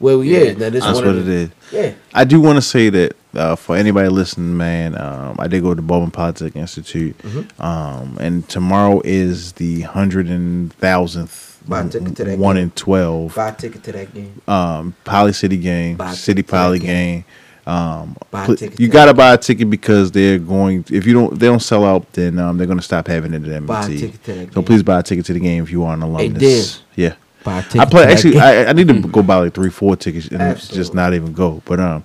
where 0.00 0.18
we 0.18 0.32
Yeah. 0.32 0.38
is. 0.38 0.58
Now 0.58 0.70
this 0.70 0.82
That's 0.84 0.98
what 1.00 1.14
it 1.14 1.28
is. 1.28 1.50
Yeah. 1.70 1.92
I 2.12 2.24
do 2.24 2.40
want 2.40 2.56
to 2.56 2.62
say 2.62 2.90
that 2.90 3.16
uh, 3.34 3.54
for 3.54 3.76
anybody 3.76 4.08
listening, 4.08 4.56
man, 4.56 5.00
um, 5.00 5.36
I 5.38 5.46
did 5.46 5.62
go 5.62 5.68
to 5.68 5.76
the 5.76 5.82
Bowman 5.82 6.10
Polytech 6.10 6.56
Institute, 6.56 7.16
Mm-hmm. 7.18 7.62
um, 7.62 8.16
and 8.20 8.48
tomorrow 8.48 9.00
is 9.04 9.52
the 9.52 9.82
hundred 9.82 10.26
and 10.26 10.72
thousandth 10.74 11.62
Buy 11.68 11.86
ticket 11.86 12.16
to 12.16 12.24
that 12.24 12.38
one 12.38 12.56
game. 12.56 12.64
and 12.64 12.76
twelve 12.76 13.34
Buy 13.36 13.50
a 13.50 13.54
ticket 13.54 13.84
to 13.84 13.92
that 13.92 14.12
game. 14.12 14.40
um, 14.48 14.94
Poly 15.04 15.32
City 15.32 15.56
game, 15.58 15.96
Buy 15.96 16.12
City 16.12 16.42
Poly 16.42 16.78
game. 16.80 16.88
game. 16.88 17.24
Um, 17.66 18.16
Buy 18.32 18.42
a 18.42 18.46
pl- 18.46 18.56
ticket 18.56 18.80
you 18.80 18.88
gotta 18.88 19.12
buy 19.14 19.34
a 19.34 19.38
ticket 19.38 19.68
because 19.70 20.10
they're 20.10 20.38
going. 20.38 20.84
If 20.90 21.06
you 21.06 21.12
don't, 21.12 21.38
they 21.38 21.46
don't 21.46 21.60
sell 21.62 21.84
out, 21.84 22.10
then 22.14 22.38
um, 22.38 22.56
they're 22.56 22.66
gonna 22.66 22.82
stop 22.82 23.06
having 23.06 23.32
it 23.34 23.46
at 23.46 23.52
M&T. 23.52 23.98
ticket 23.98 24.24
to 24.24 24.32
that 24.34 24.46
So 24.48 24.54
game. 24.54 24.64
please 24.64 24.82
buy 24.82 24.98
a 24.98 25.02
ticket 25.04 25.26
to 25.26 25.34
the 25.34 25.38
game 25.40 25.62
if 25.62 25.70
you 25.70 25.84
are 25.84 25.92
an 25.94 26.02
alumnus. 26.02 26.40
Diz. 26.40 26.80
Yeah. 26.96 27.14
Buy 27.44 27.60
a. 27.60 27.80
I 27.80 27.84
play 27.84 28.04
actually. 28.04 28.38
I, 28.38 28.66
I 28.66 28.72
need 28.72 28.88
to 28.88 29.00
go 29.08 29.22
buy 29.22 29.36
like 29.36 29.54
three, 29.54 29.70
four 29.70 29.96
tickets 29.96 30.28
and 30.28 30.58
just 30.58 30.94
not 30.94 31.14
even 31.14 31.32
go. 31.32 31.62
But 31.64 31.80
um, 31.80 32.04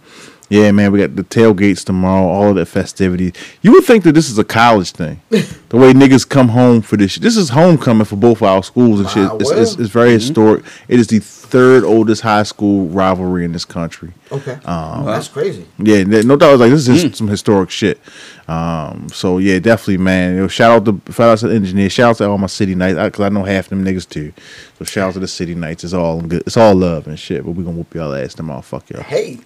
yeah, 0.50 0.72
man, 0.72 0.92
we 0.92 1.00
got 1.00 1.16
the 1.16 1.24
tailgates 1.24 1.84
tomorrow. 1.84 2.28
All 2.28 2.50
of 2.50 2.56
the 2.56 2.66
festivities. 2.66 3.34
You 3.62 3.72
would 3.74 3.84
think 3.84 4.04
that 4.04 4.14
this 4.14 4.30
is 4.30 4.38
a 4.38 4.44
college 4.44 4.92
thing. 4.92 5.22
the 5.30 5.78
way 5.78 5.94
niggas 5.94 6.28
come 6.28 6.50
home 6.50 6.82
for 6.82 6.98
this. 6.98 7.14
shit. 7.14 7.24
This 7.24 7.36
is 7.38 7.50
homecoming 7.50 8.06
for 8.06 8.16
both 8.16 8.42
our 8.42 8.62
schools 8.64 9.00
and 9.00 9.10
shit. 9.10 9.30
It's, 9.42 9.52
it's, 9.52 9.80
it's 9.80 9.90
very 9.90 10.12
historic. 10.12 10.64
It 10.88 11.00
is 11.00 11.08
the 11.08 11.20
third 11.20 11.84
oldest 11.84 12.22
high 12.22 12.44
school 12.44 12.88
rivalry 12.88 13.46
in 13.46 13.54
this 13.54 13.66
country. 13.66 14.12
okay. 14.32 14.60
Um, 14.66 15.06
that's 15.06 15.28
crazy. 15.28 15.66
Yeah, 15.78 16.04
no 16.04 16.36
doubt. 16.36 16.50
I 16.50 16.52
was 16.52 16.62
like, 16.62 16.72
this 16.72 16.88
is 16.88 17.18
some 17.18 17.28
historic 17.28 17.70
shit. 17.70 18.00
Um, 18.48 19.10
so 19.10 19.40
yeah, 19.40 19.58
definitely, 19.60 19.98
man. 19.98 20.38
Yo, 20.38 20.48
shout 20.48 20.72
out 20.72 20.86
to 20.86 21.14
shout 21.14 21.30
out 21.30 21.38
to 21.40 21.48
the 21.48 21.56
engineer. 21.56 21.90
Shout 21.90 22.12
out 22.12 22.18
to 22.18 22.30
all 22.30 22.38
my 22.38 22.48
city 22.48 22.75
knights 22.75 23.00
because 23.00 23.22
I 23.22 23.30
know 23.30 23.44
half 23.44 23.70
them 23.70 23.84
niggas 23.84 24.08
too. 24.08 24.34
So 24.78 24.86
shout 24.86 25.10
out 25.10 25.14
to 25.16 25.20
the 25.20 25.28
city 25.28 25.56
knights. 25.56 25.84
It's 25.84 25.94
all 25.94 26.22
good. 26.22 26.44
It's 26.46 26.58
all 26.58 26.75
love 26.75 27.08
and 27.08 27.18
shit. 27.18 27.44
But 27.44 27.52
we 27.52 27.64
gonna 27.64 27.78
whoop 27.78 27.94
y'all 27.96 28.14
ass 28.14 28.36
tomorrow. 28.36 28.62
Fuck 28.62 28.90
y'all. 28.90 29.02
Hey, 29.02 29.40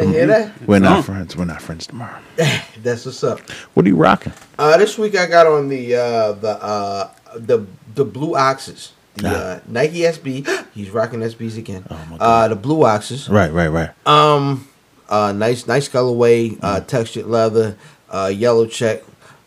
I 0.00 0.04
hear 0.06 0.26
that. 0.26 0.52
We're 0.66 0.78
not 0.78 1.04
friends. 1.04 1.36
We're 1.36 1.44
not 1.44 1.62
friends 1.62 1.86
tomorrow. 1.86 2.18
That's 2.82 3.06
what's 3.06 3.22
up. 3.24 3.40
What 3.74 3.86
are 3.86 3.88
you 3.88 3.96
rocking? 3.96 4.32
Uh, 4.58 4.76
this 4.76 4.98
week 4.98 5.16
I 5.16 5.26
got 5.26 5.46
on 5.46 5.68
the 5.68 5.94
uh, 5.96 6.32
the 6.32 6.50
uh, 6.62 7.10
the 7.36 7.66
the 7.94 8.04
blue 8.04 8.36
oxes. 8.36 8.92
The 9.16 9.28
Ah. 9.28 9.32
uh, 9.32 9.60
Nike 9.66 10.00
SB. 10.00 10.46
He's 10.74 10.90
rocking 10.90 11.20
SBs 11.20 11.56
again. 11.58 11.84
Oh, 11.90 11.98
my 12.10 12.16
uh, 12.18 12.48
the 12.48 12.56
blue 12.56 12.84
oxes. 12.84 13.28
Right, 13.30 13.50
right, 13.52 13.68
right. 13.68 13.90
Um, 14.06 14.68
uh, 15.08 15.32
nice 15.32 15.66
nice 15.66 15.88
colorway. 15.88 16.58
Uh, 16.62 16.80
Mm. 16.80 16.86
textured 16.86 17.26
leather. 17.26 17.76
Uh, 18.10 18.30
yellow 18.34 18.66
check. 18.66 19.02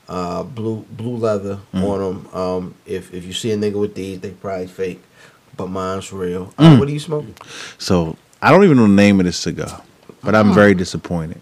Uh, 0.07 0.41
blue 0.41 0.83
blue 0.89 1.17
leather 1.17 1.59
Mm. 1.73 1.83
on 1.83 1.99
them. 1.99 2.27
Um, 2.33 2.75
if 2.87 3.13
if 3.13 3.25
you 3.25 3.33
see 3.33 3.51
a 3.51 3.57
nigga 3.57 3.79
with 3.79 3.93
these, 3.93 4.19
they 4.21 4.31
probably 4.31 4.65
fake, 4.65 5.03
but 5.55 5.67
mine's 5.69 6.11
real. 6.11 6.47
Mm. 6.57 6.75
Uh, 6.75 6.79
what 6.79 6.87
are 6.87 6.91
you 6.91 6.99
smoking? 6.99 7.35
So 7.77 8.17
I 8.41 8.49
don't 8.49 8.63
even 8.63 8.77
know 8.77 8.87
the 8.87 8.93
name 8.93 9.19
of 9.19 9.27
this 9.27 9.37
cigar. 9.37 9.83
But 10.23 10.35
I'm 10.35 10.53
very 10.53 10.73
disappointed. 10.73 11.41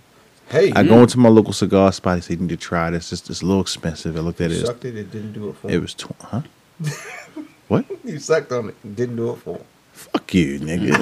Hey, 0.49 0.71
I 0.73 0.83
go 0.83 1.01
into 1.01 1.19
my 1.19 1.27
local 1.29 1.51
cigar 1.53 1.91
spot. 1.91 2.15
He 2.17 2.21
said, 2.21 2.37
"You 2.37 2.43
need 2.43 2.49
to 2.49 2.57
try 2.57 2.89
this. 2.89 3.11
It's, 3.11 3.29
it's 3.29 3.41
a 3.41 3.45
little 3.45 3.61
expensive." 3.61 4.15
I 4.15 4.21
looked 4.21 4.39
at 4.39 4.49
you 4.51 4.57
it. 4.57 4.65
sucked 4.65 4.85
it. 4.85 4.95
It 4.95 5.11
didn't 5.11 5.33
do 5.33 5.49
it 5.49 5.57
for 5.57 5.67
It 5.67 5.73
me. 5.73 5.77
was 5.79 5.93
tw- 5.93 6.11
huh? 6.21 6.41
what? 7.67 7.85
You 8.05 8.17
sucked 8.19 8.51
on 8.53 8.69
it. 8.69 8.75
It 8.83 8.95
didn't 8.95 9.17
do 9.17 9.31
it 9.31 9.37
for. 9.37 9.59
Fuck 9.91 10.33
you, 10.33 10.59
nigga. 10.59 10.93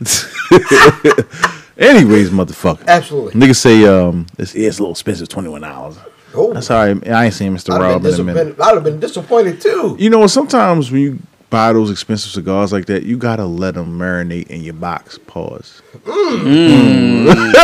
Anyways, 1.78 2.30
motherfucker. 2.30 2.86
Absolutely. 2.86 3.40
Niggas 3.40 3.56
say 3.56 3.84
um, 3.86 4.26
it's, 4.38 4.54
it's 4.54 4.78
a 4.78 4.82
little 4.82 4.92
expensive, 4.92 5.28
twenty 5.28 5.48
one 5.48 5.62
dollars. 5.62 5.96
Oh, 6.34 6.52
That's 6.52 6.70
all 6.70 6.84
right. 6.86 7.08
I 7.08 7.24
ain't 7.26 7.34
seen 7.34 7.56
Mr. 7.56 7.72
I'd 7.74 7.80
Rob 7.80 8.04
in 8.04 8.20
a 8.20 8.22
minute. 8.24 8.60
I'd 8.60 8.74
have 8.74 8.84
been 8.84 9.00
disappointed 9.00 9.60
too. 9.60 9.96
You 9.98 10.10
know, 10.10 10.26
sometimes 10.26 10.90
when 10.92 11.00
you 11.00 11.18
buy 11.50 11.72
those 11.72 11.90
expensive 11.90 12.30
cigars 12.32 12.72
like 12.72 12.86
that, 12.86 13.02
you 13.02 13.16
gotta 13.16 13.44
let 13.44 13.74
them 13.74 13.98
marinate 13.98 14.46
in 14.48 14.62
your 14.62 14.74
box. 14.74 15.18
Pause. 15.18 15.82
Mm. 16.04 17.54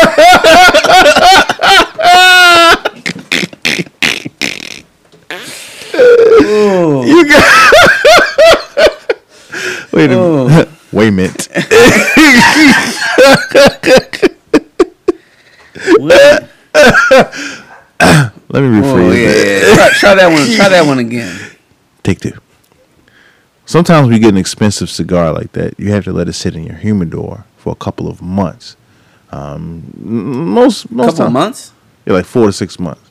You 7.06 7.28
got. 7.28 7.72
Oh. 9.98 10.02
Wait 10.02 10.10
a 10.10 10.12
minute. 10.12 10.68
Wait 10.92 11.08
a 11.08 11.10
minute. 11.16 11.48
Let 18.50 18.62
me 18.62 18.68
rephrase 18.68 18.84
Oh, 18.84 19.10
yeah. 19.12 19.74
Try, 19.74 19.88
try 19.94 20.14
that 20.16 20.28
one. 20.30 20.46
Try 20.56 20.68
that 20.68 20.84
one 20.86 20.98
again. 20.98 21.34
Take 22.02 22.20
two. 22.20 22.32
Sometimes 23.76 24.06
when 24.06 24.14
you 24.14 24.20
get 24.22 24.30
an 24.30 24.38
expensive 24.38 24.88
cigar 24.88 25.34
like 25.34 25.52
that, 25.52 25.78
you 25.78 25.92
have 25.92 26.04
to 26.04 26.12
let 26.14 26.28
it 26.30 26.32
sit 26.32 26.56
in 26.56 26.64
your 26.64 26.76
humidor 26.76 27.44
for 27.58 27.74
a 27.74 27.76
couple 27.76 28.08
of 28.08 28.22
months. 28.22 28.74
Um, 29.32 29.92
most 30.00 30.90
most 30.90 31.08
Couple 31.10 31.24
time- 31.26 31.32
months. 31.34 31.72
Yeah, 32.06 32.14
like 32.14 32.24
four 32.24 32.46
to 32.46 32.52
six 32.54 32.78
months. 32.80 33.02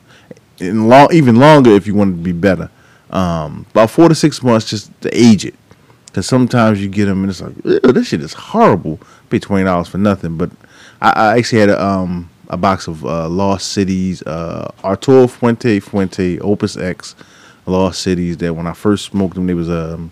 And 0.58 0.88
long, 0.88 1.06
even 1.12 1.36
longer 1.36 1.70
if 1.70 1.86
you 1.86 1.94
want 1.94 2.16
to 2.16 2.20
be 2.20 2.32
better. 2.32 2.68
Um, 3.10 3.64
about 3.70 3.90
four 3.90 4.08
to 4.08 4.14
six 4.16 4.42
months 4.42 4.68
just 4.68 4.90
to 5.02 5.10
age 5.16 5.44
it. 5.44 5.54
Because 6.06 6.26
sometimes 6.26 6.82
you 6.82 6.88
get 6.88 7.04
them 7.04 7.22
and 7.22 7.30
it's 7.30 7.40
like, 7.40 7.54
this 7.94 8.08
shit 8.08 8.20
is 8.20 8.32
horrible. 8.32 8.98
Pay 9.30 9.38
twenty 9.38 9.62
dollars 9.62 9.86
for 9.86 9.98
nothing. 9.98 10.36
But 10.36 10.50
I, 11.00 11.10
I 11.10 11.38
actually 11.38 11.60
had 11.60 11.68
a 11.68 11.80
um 11.80 12.28
a 12.48 12.56
box 12.56 12.88
of 12.88 13.04
uh, 13.06 13.28
Lost 13.28 13.70
Cities, 13.70 14.20
uh, 14.22 14.72
Arturo 14.82 15.28
Fuente 15.28 15.78
Fuente 15.78 16.40
Opus 16.40 16.76
X, 16.76 17.14
Lost 17.66 18.02
Cities. 18.02 18.38
That 18.38 18.54
when 18.54 18.66
I 18.66 18.72
first 18.72 19.04
smoked 19.04 19.36
them, 19.36 19.46
they 19.46 19.54
was 19.54 19.70
um 19.70 20.10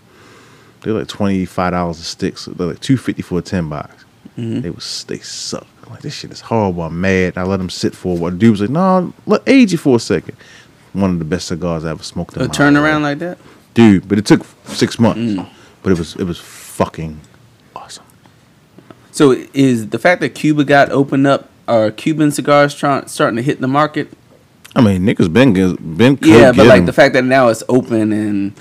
they 0.85 0.91
were 0.91 0.99
like 0.99 1.07
twenty 1.09 1.43
five 1.45 1.71
dollars 1.71 1.99
a 1.99 2.03
stick. 2.03 2.37
So 2.37 2.51
they're 2.51 2.67
like 2.67 2.79
two 2.79 2.95
fifty 2.95 3.21
for 3.21 3.39
a 3.39 3.41
ten 3.41 3.67
box. 3.67 4.05
Mm-hmm. 4.37 4.61
They 4.61 4.69
was 4.69 5.03
they 5.07 5.17
suck. 5.19 5.67
I'm 5.85 5.91
like 5.91 6.01
this 6.01 6.13
shit 6.13 6.31
is 6.31 6.41
horrible. 6.41 6.83
I'm 6.83 6.99
mad. 7.01 7.37
I 7.37 7.43
let 7.43 7.57
them 7.57 7.69
sit 7.69 7.95
for 7.95 8.15
a 8.15 8.19
while. 8.19 8.31
The 8.31 8.37
dude 8.37 8.51
was 8.51 8.61
like, 8.61 8.69
no, 8.69 9.13
let 9.25 9.41
age 9.47 9.73
it 9.73 9.77
for 9.77 9.95
a 9.95 9.99
second. 9.99 10.37
One 10.93 11.09
of 11.11 11.19
the 11.19 11.25
best 11.25 11.47
cigars 11.47 11.83
I 11.83 11.89
ever 11.91 12.03
smoked 12.03 12.37
in 12.37 12.43
A 12.43 12.47
turnaround 12.47 13.01
like 13.01 13.19
that. 13.19 13.37
dude. 13.73 14.07
But 14.07 14.17
it 14.19 14.25
took 14.25 14.45
six 14.65 14.97
months. 14.99 15.19
Mm. 15.19 15.49
But 15.83 15.91
it 15.91 15.97
was 15.99 16.15
it 16.15 16.23
was 16.23 16.39
fucking 16.39 17.19
awesome. 17.75 18.05
So 19.11 19.31
is 19.53 19.89
the 19.89 19.99
fact 19.99 20.21
that 20.21 20.29
Cuba 20.29 20.63
got 20.63 20.91
opened 20.91 21.25
up, 21.27 21.49
are 21.67 21.91
Cuban 21.91 22.31
cigars 22.31 22.75
trying 22.75 23.07
starting 23.07 23.37
to 23.37 23.41
hit 23.41 23.61
the 23.61 23.67
market? 23.67 24.09
I 24.75 24.81
mean, 24.81 25.03
niggas 25.05 25.31
been 25.31 25.53
been 25.97 26.17
Yeah, 26.21 26.51
but 26.51 26.57
like 26.59 26.67
like 26.67 26.79
'em. 26.79 26.85
the 26.85 26.93
fact 26.93 27.13
that 27.13 27.23
now 27.23 27.47
it's 27.49 27.63
open 27.69 28.11
and 28.11 28.53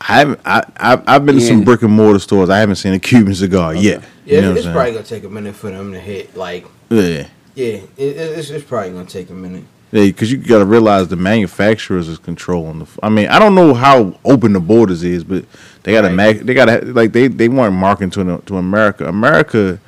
I 0.00 0.04
haven't. 0.18 0.40
I, 0.44 0.62
I 0.76 1.02
I've 1.06 1.24
been 1.26 1.36
to 1.36 1.40
some 1.40 1.64
brick 1.64 1.82
and 1.82 1.92
mortar 1.92 2.18
stores. 2.18 2.50
I 2.50 2.58
haven't 2.58 2.76
seen 2.76 2.92
a 2.92 2.98
Cuban 2.98 3.34
cigar 3.34 3.74
yet. 3.74 4.02
Yeah, 4.24 4.36
you 4.36 4.42
know 4.42 4.54
it's 4.54 4.66
probably 4.66 4.92
gonna 4.92 5.04
take 5.04 5.24
a 5.24 5.28
minute 5.28 5.54
for 5.54 5.70
them 5.70 5.92
to 5.92 6.00
hit. 6.00 6.36
Like, 6.36 6.66
yeah, 6.90 7.26
yeah, 7.54 7.66
it, 7.66 7.88
it- 7.96 8.38
it's, 8.38 8.50
it's 8.50 8.64
probably 8.64 8.90
gonna 8.90 9.06
take 9.06 9.30
a 9.30 9.34
minute. 9.34 9.64
Yeah, 9.92 10.02
yeah, 10.02 10.06
because 10.08 10.30
you 10.32 10.38
got 10.38 10.58
to 10.58 10.64
realize 10.66 11.06
the 11.08 11.16
manufacturers 11.16 12.08
is 12.08 12.18
controlling 12.18 12.80
the. 12.80 12.86
I 13.04 13.08
mean, 13.08 13.28
I 13.28 13.38
don't 13.38 13.54
know 13.54 13.72
how 13.72 14.18
open 14.24 14.52
the 14.52 14.60
borders 14.60 15.04
is, 15.04 15.22
but 15.24 15.44
they 15.84 15.92
got 15.92 16.02
to 16.02 16.08
Right. 16.08 16.16
mag. 16.16 16.38
They 16.40 16.54
got 16.54 16.64
to 16.66 16.84
like 16.92 17.12
they 17.12 17.28
they 17.28 17.48
weren't 17.48 17.74
marketing 17.76 18.10
to 18.10 18.42
to 18.46 18.56
America. 18.58 19.06
America, 19.08 19.78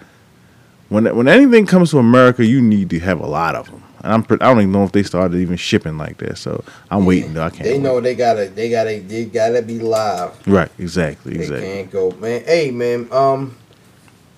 when 0.89 1.05
when 1.17 1.29
anything 1.29 1.67
comes 1.67 1.91
to 1.91 1.99
America, 1.99 2.45
you 2.47 2.63
need 2.63 2.89
to 2.91 2.99
have 3.01 3.21
a 3.21 3.27
lot 3.27 3.55
of 3.57 3.67
them. 3.71 3.83
And 4.03 4.13
I'm 4.13 4.27
I 4.31 4.37
don't 4.53 4.59
even 4.61 4.73
know 4.73 4.85
if 4.85 4.93
they 4.93 5.03
started 5.03 5.37
even 5.39 5.57
shipping 5.57 5.99
like 5.99 6.19
that. 6.19 6.39
So 6.39 6.63
I'm 6.91 7.05
waiting. 7.05 7.35
Though 7.35 7.45
I 7.45 7.51
can't. 7.51 7.65
They 7.65 7.73
wait. 7.75 7.83
know 7.83 8.01
they 8.01 8.15
gotta, 8.15 8.49
they 8.49 8.71
gotta, 8.71 9.01
they 9.01 9.25
gotta 9.25 9.63
be 9.63 9.79
live. 9.79 10.33
Right. 10.47 10.71
Exactly. 10.79 11.35
They 11.35 11.41
Exactly. 11.45 11.67
can't 11.69 11.91
go, 11.91 12.11
man. 12.21 12.45
Hey, 12.45 12.71
man. 12.71 13.09
Um, 13.11 13.57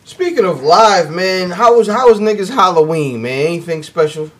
speaking 0.05 0.45
of 0.45 0.62
live, 0.62 1.11
man, 1.11 1.50
how 1.50 1.76
was 1.76 1.87
how 1.88 2.09
was 2.09 2.19
niggas 2.21 2.50
Halloween, 2.50 3.23
man? 3.23 3.47
Anything 3.47 3.83
special? 3.83 4.31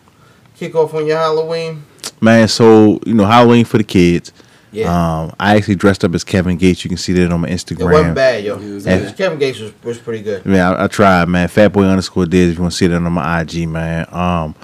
Kick 0.57 0.75
off 0.75 0.93
on 0.93 1.05
your 1.07 1.17
Halloween? 1.17 1.83
Man, 2.19 2.47
so 2.47 2.99
you 3.05 3.13
know 3.13 3.25
Halloween 3.25 3.65
for 3.65 3.77
the 3.77 3.83
kids. 3.83 4.31
Yeah, 4.73 4.87
Um, 4.87 5.33
I 5.37 5.57
actually 5.57 5.75
dressed 5.75 6.05
up 6.05 6.15
as 6.15 6.23
Kevin 6.23 6.55
Gates. 6.55 6.85
You 6.85 6.89
can 6.89 6.97
see 6.97 7.11
that 7.11 7.29
on 7.29 7.41
my 7.41 7.49
it 7.49 7.51
Instagram. 7.51 7.91
wasn't 7.91 8.15
bad, 8.15 8.41
yo. 8.45 8.57
It 8.57 8.73
was 8.73 8.85
Yeah. 8.85 9.11
Kevin 9.11 9.37
Gates 9.37 9.59
was, 9.59 9.73
was 9.83 9.97
pretty 9.97 10.23
good. 10.23 10.45
Man, 10.45 10.61
I, 10.61 10.85
I 10.85 10.87
tried, 10.87 11.27
man. 11.27 11.49
Fatboy 11.49 11.89
underscore 11.89 12.25
Diz. 12.25 12.51
If 12.51 12.55
you 12.55 12.61
want 12.61 12.71
to 12.71 12.77
see 12.77 12.87
that 12.87 12.95
on 12.95 13.11
my 13.11 13.41
IG, 13.41 13.67
man. 13.67 14.05
Um, 14.11 14.55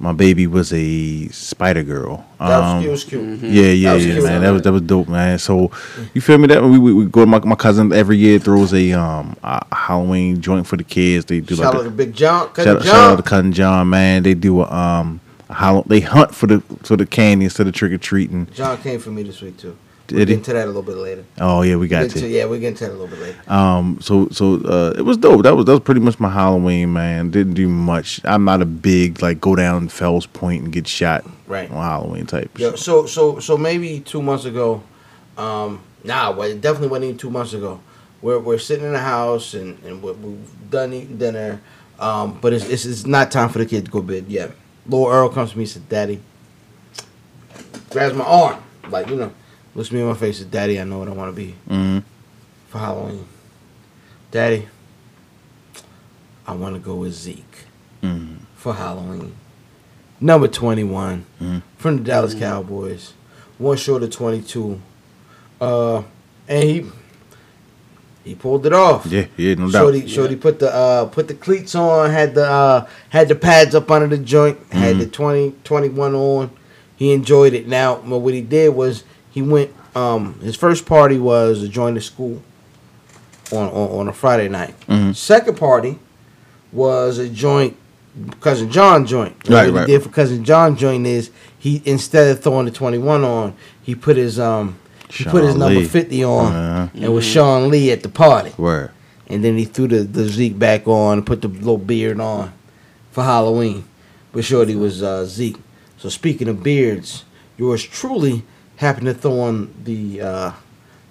my 0.00 0.12
baby 0.12 0.46
was 0.46 0.72
a 0.72 1.28
Spider 1.28 1.82
Girl. 1.82 2.24
That 2.38 2.58
was, 2.58 2.70
Um, 2.72 2.84
it 2.84 2.90
was 2.90 3.04
cute. 3.04 3.38
yeah, 3.42 3.62
yeah, 3.66 3.92
That 3.94 4.00
yeah, 4.00 4.12
cute. 4.14 4.24
man. 4.24 4.40
That 4.42 4.50
was 4.50 4.62
that 4.62 4.72
was 4.72 4.82
dope, 4.82 5.08
man. 5.08 5.38
So, 5.38 5.70
you 6.14 6.20
feel 6.20 6.38
me? 6.38 6.46
That 6.48 6.62
we, 6.64 6.78
we, 6.78 6.92
we 6.92 7.04
go 7.06 7.20
to 7.20 7.26
my, 7.26 7.38
my 7.40 7.54
cousin 7.54 7.92
every 7.92 8.16
year 8.16 8.38
throws 8.38 8.72
a 8.74 8.92
um 8.92 9.36
a 9.44 9.62
Halloween 9.74 10.40
joint 10.40 10.66
for 10.66 10.76
the 10.76 10.84
kids. 10.84 11.26
They 11.26 11.40
do 11.40 11.54
Shout 11.56 11.74
like 11.74 11.82
out 11.82 11.86
a, 11.86 11.90
Big 11.90 12.14
John. 12.14 12.46
shout, 12.46 12.54
Cousin 12.54 12.76
out- 12.78 12.82
shout 12.84 12.94
out 13.12 13.16
to 13.16 13.22
cousin 13.22 13.52
John, 13.52 13.90
man. 13.90 14.22
They 14.22 14.34
do 14.34 14.62
a 14.62 14.70
um 14.72 15.20
a 15.48 15.54
Hall- 15.54 15.82
they 15.86 16.00
hunt 16.00 16.34
for 16.34 16.46
the 16.46 16.60
for 16.82 16.96
the 16.96 17.04
candy 17.06 17.44
instead 17.44 17.66
of 17.66 17.74
trick 17.74 17.92
or 17.92 17.98
treating. 17.98 18.46
John 18.54 18.78
came 18.78 19.00
for 19.00 19.10
me 19.10 19.22
this 19.22 19.40
week 19.42 19.56
too. 19.58 19.76
We'll 20.12 20.26
get 20.26 20.30
into 20.34 20.52
that 20.52 20.64
a 20.64 20.66
little 20.66 20.82
bit 20.82 20.96
later. 20.96 21.24
Oh 21.38 21.62
yeah, 21.62 21.76
we 21.76 21.88
got 21.88 22.02
Get 22.02 22.10
to. 22.12 22.20
to- 22.20 22.28
yeah, 22.28 22.44
we'll 22.44 22.60
get 22.60 22.68
into 22.68 22.84
that 22.84 22.90
a 22.90 22.96
little 22.96 23.06
bit 23.08 23.18
later. 23.20 23.38
Um, 23.52 23.98
so 24.00 24.28
so 24.30 24.54
uh, 24.64 24.94
it 24.96 25.02
was 25.02 25.16
dope. 25.16 25.42
That 25.42 25.54
was 25.56 25.64
that 25.66 25.72
was 25.72 25.80
pretty 25.80 26.00
much 26.00 26.18
my 26.20 26.28
Halloween, 26.30 26.92
man. 26.92 27.30
Didn't 27.30 27.54
do 27.54 27.68
much. 27.68 28.20
I'm 28.24 28.44
not 28.44 28.62
a 28.62 28.66
big 28.66 29.22
like 29.22 29.40
go 29.40 29.54
down 29.56 29.88
Fells 29.88 30.26
Point 30.26 30.64
and 30.64 30.72
get 30.72 30.86
shot 30.86 31.24
Right. 31.46 31.70
on 31.70 31.76
Halloween 31.76 32.26
type. 32.26 32.50
Yeah, 32.58 32.72
so 32.76 33.06
so 33.06 33.38
so 33.40 33.56
maybe 33.56 34.00
two 34.00 34.22
months 34.22 34.44
ago, 34.44 34.82
um, 35.38 35.80
nah, 36.04 36.30
well, 36.32 36.48
it 36.50 36.60
definitely 36.60 36.88
wasn't 36.88 37.04
even 37.06 37.18
two 37.18 37.30
months 37.30 37.52
ago. 37.52 37.80
We're 38.22 38.38
we're 38.38 38.58
sitting 38.58 38.84
in 38.86 38.92
the 38.92 38.98
house 38.98 39.54
and 39.54 39.82
and 39.84 40.02
we- 40.02 40.12
we've 40.12 40.70
done 40.70 40.92
eating 40.92 41.16
dinner, 41.18 41.60
um, 41.98 42.38
but 42.40 42.52
it's, 42.52 42.68
it's 42.68 42.84
it's 42.84 43.06
not 43.06 43.30
time 43.30 43.48
for 43.48 43.58
the 43.58 43.66
kid 43.66 43.86
to 43.86 43.90
go 43.90 44.00
to 44.00 44.06
bed 44.06 44.26
yet. 44.28 44.52
Little 44.86 45.06
Earl 45.08 45.28
comes 45.30 45.52
to 45.52 45.58
me 45.58 45.64
and 45.64 45.70
said, 45.70 45.88
"Daddy," 45.88 46.20
grabs 47.90 48.14
my 48.14 48.24
arm, 48.24 48.62
like 48.88 49.08
you 49.08 49.16
know, 49.16 49.32
looks 49.74 49.92
me 49.92 50.00
in 50.00 50.06
my 50.06 50.14
face, 50.14 50.38
says, 50.38 50.46
"Daddy, 50.46 50.80
I 50.80 50.84
know 50.84 50.98
what 50.98 51.08
I 51.08 51.12
want 51.12 51.34
to 51.34 51.36
be 51.36 51.54
Mhm. 51.68 52.02
for 52.68 52.78
Halloween." 52.78 53.24
Daddy, 54.30 54.66
I 56.46 56.52
want 56.54 56.74
to 56.74 56.80
go 56.80 56.96
with 56.96 57.12
Zeke 57.14 57.64
Mhm. 58.02 58.38
for 58.56 58.74
Halloween. 58.74 59.32
Number 60.20 60.48
21 60.48 61.24
Mhm. 61.40 61.62
from 61.78 61.96
the 61.98 62.02
Dallas 62.02 62.34
Cowboys. 62.34 63.12
One 63.58 63.76
short 63.76 64.02
of 64.02 64.10
22. 64.10 64.80
Uh, 65.60 66.02
and 66.48 66.62
he 66.64 66.86
he 68.24 68.34
pulled 68.34 68.66
it 68.66 68.72
off. 68.72 69.06
Yeah, 69.06 69.26
yeah, 69.36 69.54
no 69.54 69.70
doubt. 69.70 69.80
Shorty, 69.82 70.06
Shorty 70.06 70.36
put 70.36 70.58
the 70.58 70.72
uh 70.74 71.06
put 71.06 71.26
the 71.28 71.34
cleats 71.34 71.74
on, 71.74 72.10
had 72.10 72.34
the 72.34 72.46
uh 72.46 72.86
had 73.10 73.28
the 73.28 73.34
pads 73.34 73.74
up 73.74 73.90
under 73.90 74.14
the 74.14 74.22
joint, 74.22 74.58
had 74.70 74.98
the 74.98 75.06
20 75.06 75.54
21 75.64 76.14
on. 76.14 76.50
He 76.96 77.12
enjoyed 77.12 77.54
it. 77.54 77.66
Now, 77.66 77.96
but 78.06 78.18
what 78.18 78.34
he 78.34 78.42
did 78.42 78.74
was 78.74 79.04
he 79.30 79.42
went 79.42 79.70
um 79.94 80.38
his 80.40 80.56
first 80.56 80.86
party 80.86 81.18
was 81.18 81.60
to 81.60 81.68
join 81.68 81.94
the 81.94 82.00
school 82.00 82.42
on 83.52 83.68
on, 83.68 84.00
on 84.00 84.08
a 84.08 84.12
Friday 84.12 84.48
night. 84.48 84.74
Mhm. 84.88 85.14
Second 85.16 85.56
party 85.56 85.98
was 86.72 87.18
a 87.18 87.28
joint 87.28 87.76
cousin 88.40 88.70
John 88.70 89.06
joint. 89.06 89.34
And 89.44 89.54
Right, 89.54 89.72
what 89.72 89.80
right. 89.80 89.88
he 89.88 89.94
did 89.94 90.02
for 90.02 90.08
cousin 90.10 90.44
John 90.44 90.76
joint 90.76 91.06
is 91.06 91.30
he 91.58 91.82
instead 91.84 92.28
of 92.30 92.42
throwing 92.42 92.66
the 92.66 92.72
21 92.72 93.24
on, 93.24 93.54
he 93.82 93.94
put 93.94 94.16
his 94.16 94.38
um 94.38 94.76
he 95.10 95.24
put 95.24 95.42
his 95.42 95.52
Sean 95.52 95.58
number 95.60 95.84
50 95.84 96.24
on 96.24 96.52
Uh-huh. 96.54 96.88
and 96.94 97.14
with 97.14 97.24
Sean 97.24 97.68
Lee 97.70 97.90
at 97.90 98.02
the 98.02 98.08
party. 98.08 98.52
Word. 98.56 98.90
And 99.26 99.44
then 99.44 99.56
he 99.58 99.64
threw 99.64 99.86
the, 99.88 100.00
the 100.02 100.24
Zeke 100.28 100.58
back 100.58 100.88
on 100.88 101.18
and 101.18 101.26
put 101.26 101.40
the 101.42 101.48
little 101.48 101.78
beard 101.78 102.20
on 102.20 102.52
for 103.12 103.22
Halloween. 103.24 103.84
But 104.32 104.44
Shorty 104.44 104.74
was 104.76 105.02
uh, 105.04 105.24
Zeke. 105.24 105.56
So 105.98 106.08
speaking 106.08 106.48
of 106.48 106.62
beards, 106.64 107.24
yours 107.56 107.82
truly 107.84 108.42
happened 108.80 109.06
to 109.06 109.14
throw 109.14 109.40
on 109.40 109.72
the 109.84 110.20
uh, 110.22 110.52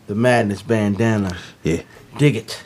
the 0.08 0.16
Madness 0.16 0.62
bandana. 0.64 1.38
Yeah. 1.64 1.84
Dig 2.18 2.36
it. 2.36 2.64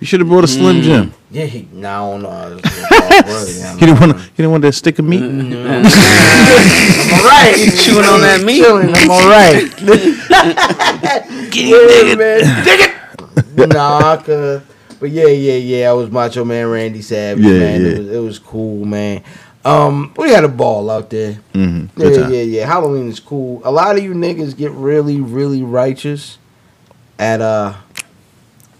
You 0.00 0.06
should 0.06 0.20
have 0.20 0.28
brought 0.28 0.44
a 0.44 0.48
Slim 0.48 0.82
Jim. 0.82 1.14
Yeah, 1.30 1.44
he, 1.46 1.66
now 1.72 2.08
I 2.08 2.10
don't 2.12 2.22
know. 2.22 2.28
I 2.28 2.48
was- 2.50 2.60
I 3.64 3.72
You 3.74 3.80
didn't 3.80 4.00
want 4.00 4.12
to. 4.12 4.18
You 4.22 4.30
didn't 4.36 4.50
want 4.50 4.62
that 4.62 4.72
stick 4.72 4.98
of 4.98 5.04
meat. 5.06 5.22
I'm 5.22 5.52
all 5.54 7.24
right. 7.24 7.72
chewing 7.76 8.04
on 8.04 8.20
that 8.20 8.42
meat. 8.44 8.62
Chilling, 8.62 8.92
I'm 8.94 9.10
all 9.10 9.28
right. 9.28 9.70
Get 11.50 11.66
yeah, 11.66 12.14
man. 12.14 12.64
Dig 12.64 12.80
it. 12.80 13.68
nah, 13.72 14.16
cause 14.18 14.62
but 15.00 15.10
yeah, 15.10 15.26
yeah, 15.28 15.54
yeah. 15.56 15.90
I 15.90 15.92
was 15.92 16.10
Macho 16.10 16.44
Man 16.44 16.66
Randy 16.68 17.02
Savage, 17.02 17.42
Yeah, 17.44 17.50
man. 17.58 17.80
yeah. 17.82 17.88
It 17.88 17.98
was 17.98 18.08
it 18.08 18.18
was 18.18 18.38
cool, 18.38 18.84
man. 18.84 19.22
Um, 19.66 20.14
we 20.16 20.30
had 20.30 20.44
a 20.44 20.48
ball 20.48 20.88
out 20.90 21.10
there. 21.10 21.38
Mhm. 21.52 21.88
Yeah, 21.96 22.10
time. 22.10 22.32
yeah, 22.32 22.42
yeah. 22.42 22.66
Halloween 22.66 23.08
is 23.08 23.18
cool. 23.18 23.60
A 23.64 23.70
lot 23.72 23.96
of 23.98 24.04
you 24.04 24.12
niggas 24.14 24.56
get 24.56 24.70
really, 24.70 25.20
really 25.20 25.62
righteous 25.62 26.38
at 27.18 27.40
uh 27.40 27.74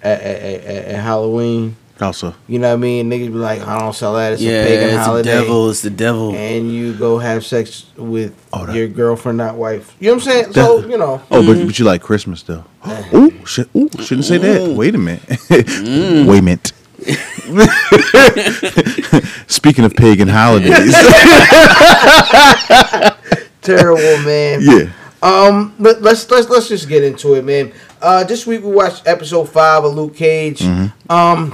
at, 0.02 0.20
at, 0.20 0.42
at, 0.42 0.84
at 0.86 1.02
Halloween. 1.02 1.74
Also, 1.98 2.34
You 2.46 2.58
know 2.58 2.68
what 2.68 2.74
I 2.74 2.76
mean? 2.76 3.10
Niggas 3.10 3.28
be 3.28 3.38
like, 3.38 3.62
I 3.66 3.78
don't 3.80 3.94
sell 3.94 4.12
that. 4.14 4.34
It's 4.34 4.42
yeah, 4.42 4.64
a 4.64 4.66
pagan 4.66 4.98
it's 4.98 5.06
the 5.08 5.22
devil. 5.22 5.70
It's 5.70 5.80
the 5.80 5.88
devil. 5.88 6.34
And 6.34 6.70
you 6.70 6.92
go 6.92 7.16
have 7.18 7.42
sex 7.44 7.86
with 7.96 8.34
Oh, 8.52 8.70
your 8.70 8.86
girlfriend, 8.86 9.38
not 9.38 9.54
wife. 9.56 9.96
You 9.98 10.08
know 10.08 10.16
what 10.16 10.26
I'm 10.26 10.30
saying? 10.30 10.52
So 10.52 10.86
you 10.86 10.98
know. 10.98 11.22
oh, 11.30 11.44
but 11.46 11.64
but 11.66 11.78
you 11.78 11.86
like 11.86 12.02
Christmas 12.02 12.42
though. 12.42 12.64
Ooh, 13.14 13.32
shit. 13.46 13.68
Ooh, 13.74 13.88
shouldn't 14.02 14.26
say 14.26 14.36
that. 14.36 14.76
Wait 14.76 14.94
a 14.94 14.98
minute. 14.98 15.22
Wait 15.50 16.38
a 16.38 16.42
minute. 16.42 16.72
Speaking 19.46 19.84
of 19.84 19.94
pagan 19.94 20.28
holidays, 20.28 20.94
Terrible, 23.62 24.24
man. 24.24 24.60
yeah. 24.62 24.90
Um, 25.22 25.74
but 25.78 26.02
let's 26.02 26.30
let's 26.30 26.48
let's 26.48 26.68
just 26.68 26.88
get 26.88 27.02
into 27.02 27.34
it, 27.34 27.44
man. 27.44 27.72
Uh, 28.00 28.22
this 28.24 28.46
week 28.46 28.62
we 28.62 28.70
watched 28.70 29.06
episode 29.06 29.46
five 29.46 29.84
of 29.84 29.94
Luke 29.94 30.14
Cage. 30.14 30.60
Mm-hmm. 30.60 31.10
Um, 31.10 31.50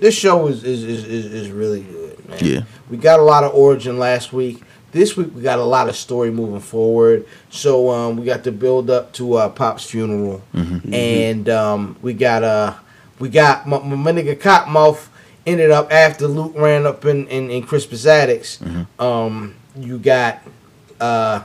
this 0.00 0.14
show 0.16 0.46
is 0.48 0.62
is, 0.62 0.84
is 0.84 1.04
is 1.04 1.26
is 1.32 1.50
really 1.50 1.82
good, 1.82 2.28
man. 2.28 2.38
Yeah. 2.42 2.60
we 2.90 2.96
got 2.96 3.18
a 3.18 3.22
lot 3.22 3.44
of 3.44 3.54
origin 3.54 3.98
last 3.98 4.32
week. 4.32 4.62
This 4.92 5.16
week 5.16 5.34
we 5.34 5.42
got 5.42 5.58
a 5.58 5.64
lot 5.64 5.88
of 5.88 5.96
story 5.96 6.30
moving 6.30 6.60
forward. 6.60 7.26
So 7.50 7.90
um, 7.90 8.16
we 8.16 8.24
got 8.26 8.44
the 8.44 8.52
build 8.52 8.90
up 8.90 9.12
to 9.14 9.34
uh, 9.34 9.48
Pop's 9.48 9.84
funeral, 9.88 10.42
Mm-hmm. 10.54 10.94
and 10.94 11.48
um, 11.48 11.96
we 12.02 12.12
got 12.14 12.44
uh 12.44 12.74
we 13.18 13.28
got 13.28 13.66
my, 13.66 13.78
my, 13.78 14.12
nigga 14.12 14.36
Cottonmouth 14.36 15.08
ended 15.46 15.70
up 15.70 15.92
after 15.92 16.26
Luke 16.26 16.52
ran 16.56 16.86
up 16.86 17.04
in 17.04 17.26
in, 17.28 17.50
in 17.50 17.62
Crispus 17.62 18.06
Attucks. 18.06 18.58
Mm-hmm. 18.58 19.02
Um, 19.02 19.54
you 19.76 19.98
got 19.98 20.42
uh 21.00 21.42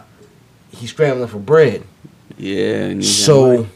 he's 0.71 0.89
scrambling 0.89 1.27
for 1.27 1.39
bread. 1.39 1.83
yeah. 2.37 2.99
So, 3.01 3.67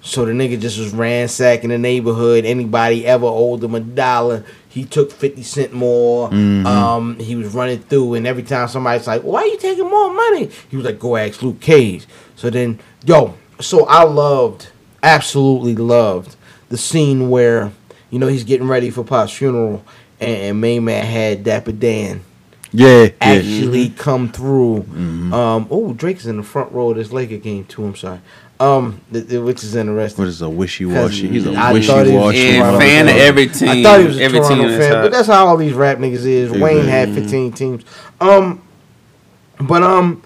so 0.00 0.24
the 0.24 0.32
nigga 0.32 0.60
just 0.60 0.78
was 0.78 0.92
ransacking 0.92 1.70
the 1.70 1.78
neighborhood. 1.78 2.44
Anybody 2.44 3.06
ever 3.06 3.26
owed 3.26 3.64
him 3.64 3.74
a 3.74 3.80
dollar, 3.80 4.44
he 4.68 4.84
took 4.84 5.10
fifty 5.10 5.42
cent 5.42 5.72
more. 5.72 6.28
Mm-hmm. 6.30 6.66
Um, 6.66 7.18
he 7.18 7.36
was 7.36 7.54
running 7.54 7.80
through, 7.80 8.14
and 8.14 8.26
every 8.26 8.42
time 8.42 8.68
somebody's 8.68 9.06
like, 9.06 9.22
"Why 9.22 9.42
are 9.42 9.46
you 9.46 9.58
taking 9.58 9.88
more 9.88 10.12
money?" 10.12 10.50
He 10.70 10.76
was 10.76 10.84
like, 10.84 10.98
"Go 10.98 11.16
ask 11.16 11.42
Luke 11.42 11.60
Cage." 11.60 12.06
So 12.36 12.50
then, 12.50 12.80
yo, 13.04 13.34
so 13.60 13.86
I 13.86 14.04
loved, 14.04 14.68
absolutely 15.02 15.76
loved 15.76 16.36
the 16.72 16.78
scene 16.78 17.28
where 17.30 17.70
you 18.10 18.18
know 18.18 18.26
he's 18.26 18.44
getting 18.44 18.66
ready 18.66 18.90
for 18.90 19.04
Pop's 19.04 19.32
funeral, 19.32 19.84
and, 20.20 20.30
and 20.36 20.60
Main 20.60 20.84
Man 20.84 21.04
had 21.04 21.44
Dapper 21.44 21.72
Dan 21.72 22.22
Yeah, 22.72 23.02
yeah. 23.04 23.10
actually 23.20 23.90
come 23.90 24.30
through. 24.32 24.78
Um, 25.32 25.66
oh, 25.70 25.92
Drake's 25.92 26.26
in 26.26 26.38
the 26.38 26.42
front 26.42 26.72
row 26.72 26.90
of 26.90 26.96
this 26.96 27.12
Laker 27.12 27.36
game 27.36 27.64
too. 27.66 27.84
I'm 27.84 27.94
sorry. 27.94 28.20
Um, 28.60 29.00
th- 29.12 29.28
th- 29.28 29.40
which 29.42 29.64
is 29.64 29.74
interesting. 29.74 30.22
What 30.22 30.28
is 30.28 30.40
a 30.40 30.48
wishy 30.48 30.84
washy? 30.86 31.26
He's 31.28 31.46
a 31.46 31.52
I 31.52 31.72
wishy 31.72 31.88
thought 31.88 32.06
he 32.06 32.12
was 32.14 32.24
washy. 32.26 32.56
a 32.56 32.60
fan 32.62 32.74
of 32.74 32.80
fan. 32.80 33.08
every 33.08 33.46
team. 33.48 33.68
I 33.68 33.82
thought 33.82 34.00
he 34.00 34.06
was 34.06 34.18
a 34.18 34.22
every 34.22 34.38
Toronto 34.38 34.68
team 34.68 34.78
fan, 34.78 34.92
but 35.02 35.10
that's 35.12 35.26
how 35.28 35.46
all 35.48 35.56
these 35.56 35.72
rap 35.74 35.98
niggas 35.98 36.24
is. 36.24 36.50
Wayne 36.52 36.84
had 36.86 37.12
15 37.12 37.52
teams. 37.52 37.82
Um, 38.20 38.62
but 39.60 39.82
um, 39.82 40.22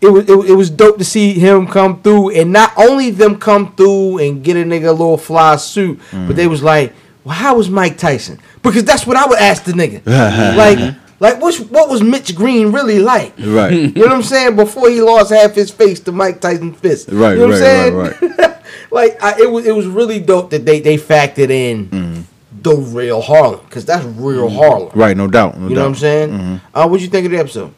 it 0.00 0.08
was 0.08 0.28
it, 0.28 0.50
it 0.50 0.54
was 0.54 0.70
dope 0.70 0.98
to 0.98 1.04
see 1.04 1.32
him 1.34 1.66
come 1.66 2.00
through, 2.02 2.30
and 2.30 2.52
not 2.52 2.72
only 2.76 3.10
them 3.10 3.38
come 3.38 3.74
through 3.74 4.18
and 4.18 4.42
get 4.42 4.56
a 4.56 4.60
nigga 4.60 4.88
a 4.88 4.92
little 4.92 5.18
fly 5.18 5.56
suit, 5.56 6.00
but 6.10 6.36
they 6.36 6.46
was 6.46 6.62
like, 6.62 6.92
"Well, 7.24 7.34
how 7.34 7.56
was 7.56 7.68
Mike 7.68 7.98
Tyson?" 7.98 8.38
Because 8.62 8.84
that's 8.84 9.06
what 9.06 9.16
I 9.16 9.26
would 9.26 9.38
ask 9.38 9.64
the 9.64 9.72
nigga. 9.72 10.00
like, 10.56 10.96
like 11.20 11.40
what's 11.42 11.60
what 11.60 11.88
was 11.90 12.02
Mitch 12.02 12.34
Green 12.34 12.72
really 12.72 12.98
like? 12.98 13.34
Right. 13.38 13.72
You 13.72 13.88
know 13.92 14.06
what 14.06 14.12
I'm 14.12 14.22
saying? 14.22 14.56
Before 14.56 14.88
he 14.88 15.00
lost 15.02 15.30
half 15.32 15.54
his 15.54 15.70
face 15.70 16.00
to 16.00 16.12
Mike 16.12 16.40
Tyson 16.40 16.72
fist. 16.72 17.08
Right, 17.12 17.32
You 17.32 17.40
know 17.40 17.46
what 17.48 17.54
I'm 17.56 17.60
saying? 17.60 17.94
right, 17.96 18.56
like 18.90 19.22
I, 19.22 19.38
it 19.42 19.50
was 19.50 19.66
it 19.66 19.72
was 19.76 19.86
really 19.86 20.18
dope 20.20 20.50
that 20.50 20.64
they 20.64 20.80
they 20.80 20.96
factored 20.96 21.50
in 21.50 21.88
Mm-hmm. 21.88 22.20
the 22.62 22.74
real 22.76 23.20
Harlem 23.20 23.60
because 23.64 23.84
that's 23.84 24.04
real 24.04 24.48
Harlem. 24.48 24.90
Right, 24.94 25.16
no 25.16 25.26
doubt. 25.28 25.58
No 25.58 25.68
You 25.68 25.74
know 25.74 25.82
what 25.82 25.88
I'm 25.88 25.94
saying? 25.94 26.30
Mm-hmm. 26.30 26.56
Uh, 26.76 26.86
what 26.88 27.00
you 27.00 27.08
think 27.08 27.26
of 27.26 27.32
the 27.32 27.38
episode? 27.38 27.72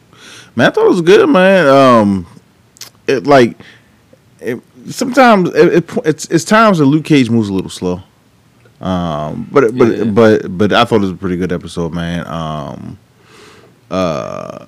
Man, 0.57 0.67
I 0.67 0.71
thought 0.71 0.87
it 0.87 0.91
was 0.91 1.01
good, 1.01 1.29
man. 1.29 1.67
Um, 1.67 2.27
it 3.07 3.27
like 3.27 3.57
it, 4.41 4.61
sometimes 4.89 5.49
it, 5.51 5.75
it, 5.75 5.91
it's 6.05 6.25
it's 6.27 6.45
times 6.45 6.79
that 6.79 6.85
Luke 6.87 7.05
Cage 7.05 7.31
moves 7.31 7.49
a 7.49 7.53
little 7.55 7.71
slow. 7.71 8.03
Um, 8.81 9.49
but 9.51 9.77
but 9.77 9.85
Yeah. 9.99 10.05
but 10.05 10.59
but 10.59 10.73
I 10.73 10.85
thought 10.85 10.97
it 10.97 11.01
was 11.01 11.11
a 11.11 11.15
pretty 11.15 11.37
good 11.37 11.53
episode, 11.53 11.93
man. 11.95 12.27
Um, 12.27 12.99
uh, 13.91 14.67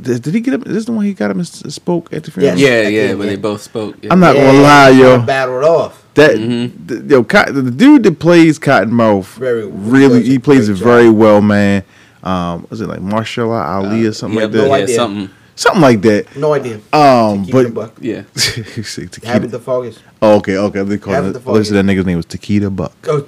did, 0.00 0.22
did 0.22 0.34
he 0.34 0.40
get 0.40 0.54
up? 0.54 0.66
Is 0.66 0.72
this 0.72 0.84
the 0.86 0.92
one 0.92 1.04
he 1.04 1.12
got 1.12 1.30
up 1.30 1.36
and 1.36 1.46
spoke 1.46 2.12
at 2.12 2.24
the 2.24 2.30
funeral? 2.30 2.56
Yes. 2.58 2.68
yeah, 2.84 2.88
yeah, 2.88 3.06
think, 3.08 3.18
when 3.18 3.28
they 3.28 3.36
both 3.36 3.60
spoke. 3.60 3.96
Yeah. 4.02 4.12
I'm 4.12 4.20
not 4.20 4.34
gonna 4.34 4.60
lie, 4.60 4.90
kinda 4.92 5.02
yo. 5.04 5.22
Battled 5.22 5.64
off. 5.64 6.04
That 6.14 6.36
Mhm. 6.36 6.88
th- 6.88 7.02
yo, 7.04 7.22
Cot- 7.24 7.52
the 7.54 7.62
dude 7.70 8.02
that 8.04 8.18
plays 8.18 8.58
Cottonmouth, 8.58 9.34
Very- 9.36 9.66
really, 9.66 10.22
he 10.22 10.38
plays 10.38 10.68
it 10.68 10.74
job. 10.74 10.84
very 10.84 11.10
well, 11.10 11.40
man. 11.40 11.82
Um, 12.22 12.66
was 12.70 12.80
it 12.80 12.86
like 12.88 13.00
Marshall 13.00 13.52
Ali 13.52 14.06
or 14.06 14.12
something 14.12 14.38
yeah, 14.38 14.44
like 14.44 14.52
that? 14.52 14.68
no 14.68 14.74
yeah, 14.76 14.96
something. 14.96 15.30
Something 15.56 15.82
like 15.82 16.00
that. 16.02 16.36
No 16.36 16.54
idea. 16.54 16.80
Um, 16.90 17.44
Keep 17.44 17.52
but 17.52 17.74
buck. 17.74 17.94
Yeah. 18.00 18.22
You 18.32 18.32
say 18.82 19.02
Takita- 19.02 19.24
Habit 19.24 19.50
the 19.50 19.58
focus. 19.58 19.98
Oh, 20.22 20.36
okay, 20.36 20.56
okay. 20.56 20.82
They 20.84 20.96
call 20.96 21.12
Habit 21.12 21.30
it. 21.30 21.32
the 21.34 21.40
Oh, 21.50 21.52
listen, 21.52 21.74
focus. 21.74 21.84
that 21.84 21.84
nigga's 21.84 22.06
name 22.06 22.16
was 22.16 22.24
Takita 22.26 22.74
Buck. 22.74 22.92
Go. 23.02 23.20
Go 23.20 23.26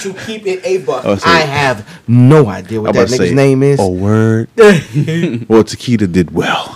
to 0.00 0.14
keep 0.24 0.46
it 0.46 0.64
a 0.64 0.78
buck. 0.84 1.04
Oh, 1.04 1.16
sorry. 1.16 1.36
I 1.36 1.40
have 1.40 2.00
no 2.06 2.46
idea 2.48 2.80
what 2.80 2.90
I'm 2.90 2.94
that 2.94 3.08
nigga's 3.08 3.28
say, 3.30 3.34
name 3.34 3.62
is. 3.64 3.80
Oh, 3.80 3.90
word. 3.90 4.48
well, 4.56 5.64
Takita 5.64 6.10
did 6.12 6.30
well, 6.30 6.72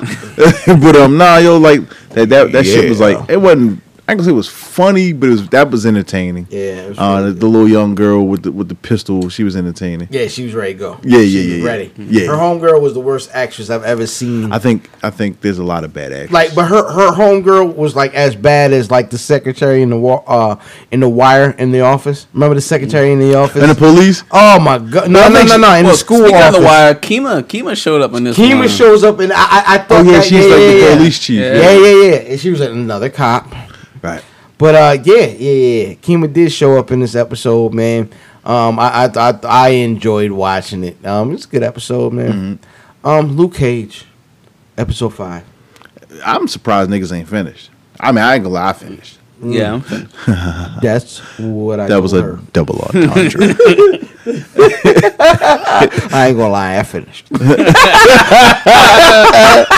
but 0.66 0.96
um, 0.96 1.16
nah, 1.16 1.36
yo, 1.38 1.58
like 1.58 1.80
that 2.10 2.28
that, 2.30 2.50
that 2.52 2.64
shit 2.64 2.88
was 2.88 2.98
like 3.00 3.28
it 3.30 3.36
wasn't. 3.36 3.82
I 4.08 4.14
can 4.14 4.22
say 4.22 4.30
it 4.30 4.34
was 4.34 4.48
funny, 4.48 5.12
but 5.12 5.26
it 5.28 5.32
was 5.32 5.48
that 5.48 5.68
was 5.70 5.84
entertaining. 5.84 6.46
Yeah, 6.48 6.60
it 6.60 6.88
was 6.90 6.98
Uh, 6.98 7.16
really 7.18 7.32
the, 7.32 7.38
the 7.40 7.46
little 7.46 7.68
young 7.68 7.96
girl 7.96 8.24
with 8.24 8.44
the 8.44 8.52
with 8.52 8.68
the 8.68 8.76
pistol, 8.76 9.28
she 9.30 9.42
was 9.42 9.56
entertaining. 9.56 10.06
Yeah, 10.12 10.28
she 10.28 10.44
was 10.44 10.54
ready 10.54 10.74
to 10.74 10.78
go. 10.78 10.98
Yeah, 11.02 11.18
yeah, 11.18 11.22
was 11.22 11.34
yeah, 11.34 11.56
yeah. 11.56 11.64
Ready. 11.66 11.92
Yeah. 11.98 12.26
Her 12.26 12.34
homegirl 12.36 12.80
was 12.80 12.94
the 12.94 13.00
worst 13.00 13.30
actress 13.34 13.68
I've 13.68 13.82
ever 13.82 14.06
seen. 14.06 14.52
I 14.52 14.60
think 14.60 14.88
I 15.02 15.10
think 15.10 15.40
there's 15.40 15.58
a 15.58 15.64
lot 15.64 15.82
of 15.82 15.92
bad 15.92 16.12
actors. 16.12 16.30
like, 16.30 16.54
but 16.54 16.66
her 16.66 16.88
her 16.92 17.10
homegirl 17.10 17.74
was 17.74 17.96
like 17.96 18.14
as 18.14 18.36
bad 18.36 18.72
as 18.72 18.92
like 18.92 19.10
the 19.10 19.18
secretary 19.18 19.82
in 19.82 19.90
the 19.90 19.98
wa- 19.98 20.22
uh 20.28 20.54
in 20.92 21.00
the 21.00 21.08
wire 21.08 21.50
in 21.58 21.72
the 21.72 21.80
office. 21.80 22.28
Remember 22.32 22.54
the 22.54 22.60
secretary 22.60 23.10
in 23.10 23.18
the 23.18 23.34
office? 23.34 23.60
and 23.60 23.70
the 23.70 23.74
police. 23.74 24.22
oh 24.30 24.60
my 24.60 24.78
god! 24.78 25.10
No, 25.10 25.20
I 25.20 25.28
no, 25.30 25.42
no, 25.42 25.56
no! 25.56 25.74
In 25.74 25.82
well, 25.84 25.92
the 25.92 25.98
school 25.98 26.24
office. 26.32 26.54
of 26.54 26.60
the 26.60 26.66
wire, 26.66 26.94
Kima, 26.94 27.42
Kima 27.42 27.76
showed 27.76 28.02
up 28.02 28.14
in 28.14 28.22
this 28.22 28.36
Kima 28.38 28.58
one. 28.60 28.68
shows 28.68 29.02
up 29.02 29.18
and 29.18 29.32
I 29.32 29.36
I, 29.36 29.64
I 29.74 29.78
thought 29.78 30.06
Oh 30.06 30.10
yeah, 30.10 30.18
that, 30.18 30.24
she's 30.24 30.44
like 30.46 30.58
the 30.60 30.78
yeah, 30.80 30.96
police 30.96 31.18
chief. 31.18 31.40
Yeah. 31.40 31.54
Yeah, 31.54 31.72
yeah, 31.72 32.04
yeah. 32.04 32.14
And 32.30 32.38
she 32.40 32.50
was 32.50 32.60
like 32.60 32.70
another 32.70 33.08
cop. 33.10 33.52
Right. 34.02 34.22
But 34.58 34.74
uh, 34.74 35.02
yeah, 35.04 35.26
yeah, 35.26 35.52
yeah. 35.52 35.94
Kima 35.94 36.32
did 36.32 36.50
show 36.50 36.78
up 36.78 36.90
in 36.90 37.00
this 37.00 37.14
episode, 37.14 37.74
man. 37.74 38.10
Um, 38.44 38.78
I 38.78 39.04
I 39.04 39.10
I, 39.30 39.38
I 39.44 39.68
enjoyed 39.70 40.30
watching 40.30 40.84
it. 40.84 41.04
Um, 41.04 41.32
it's 41.32 41.44
a 41.44 41.48
good 41.48 41.62
episode, 41.62 42.12
man. 42.12 42.58
Mm-hmm. 42.58 43.06
Um, 43.06 43.36
Luke 43.36 43.54
Cage, 43.54 44.06
episode 44.78 45.10
five. 45.10 45.44
I'm 46.24 46.48
surprised 46.48 46.90
niggas 46.90 47.14
ain't 47.14 47.28
finished. 47.28 47.70
I 48.00 48.12
mean, 48.12 48.24
I 48.24 48.34
ain't 48.34 48.44
gonna 48.44 48.54
lie, 48.54 48.70
I 48.70 48.72
finished. 48.72 49.18
Yeah, 49.42 49.82
That's 50.82 51.18
what 51.38 51.78
I. 51.78 51.88
That 51.88 52.00
was 52.00 52.14
a 52.14 52.22
heard. 52.22 52.52
double 52.54 52.80
entendre. 52.94 53.54
I 55.20 56.26
ain't 56.28 56.38
gonna 56.38 56.48
lie, 56.48 56.78
I 56.78 56.82
finished. 56.84 57.26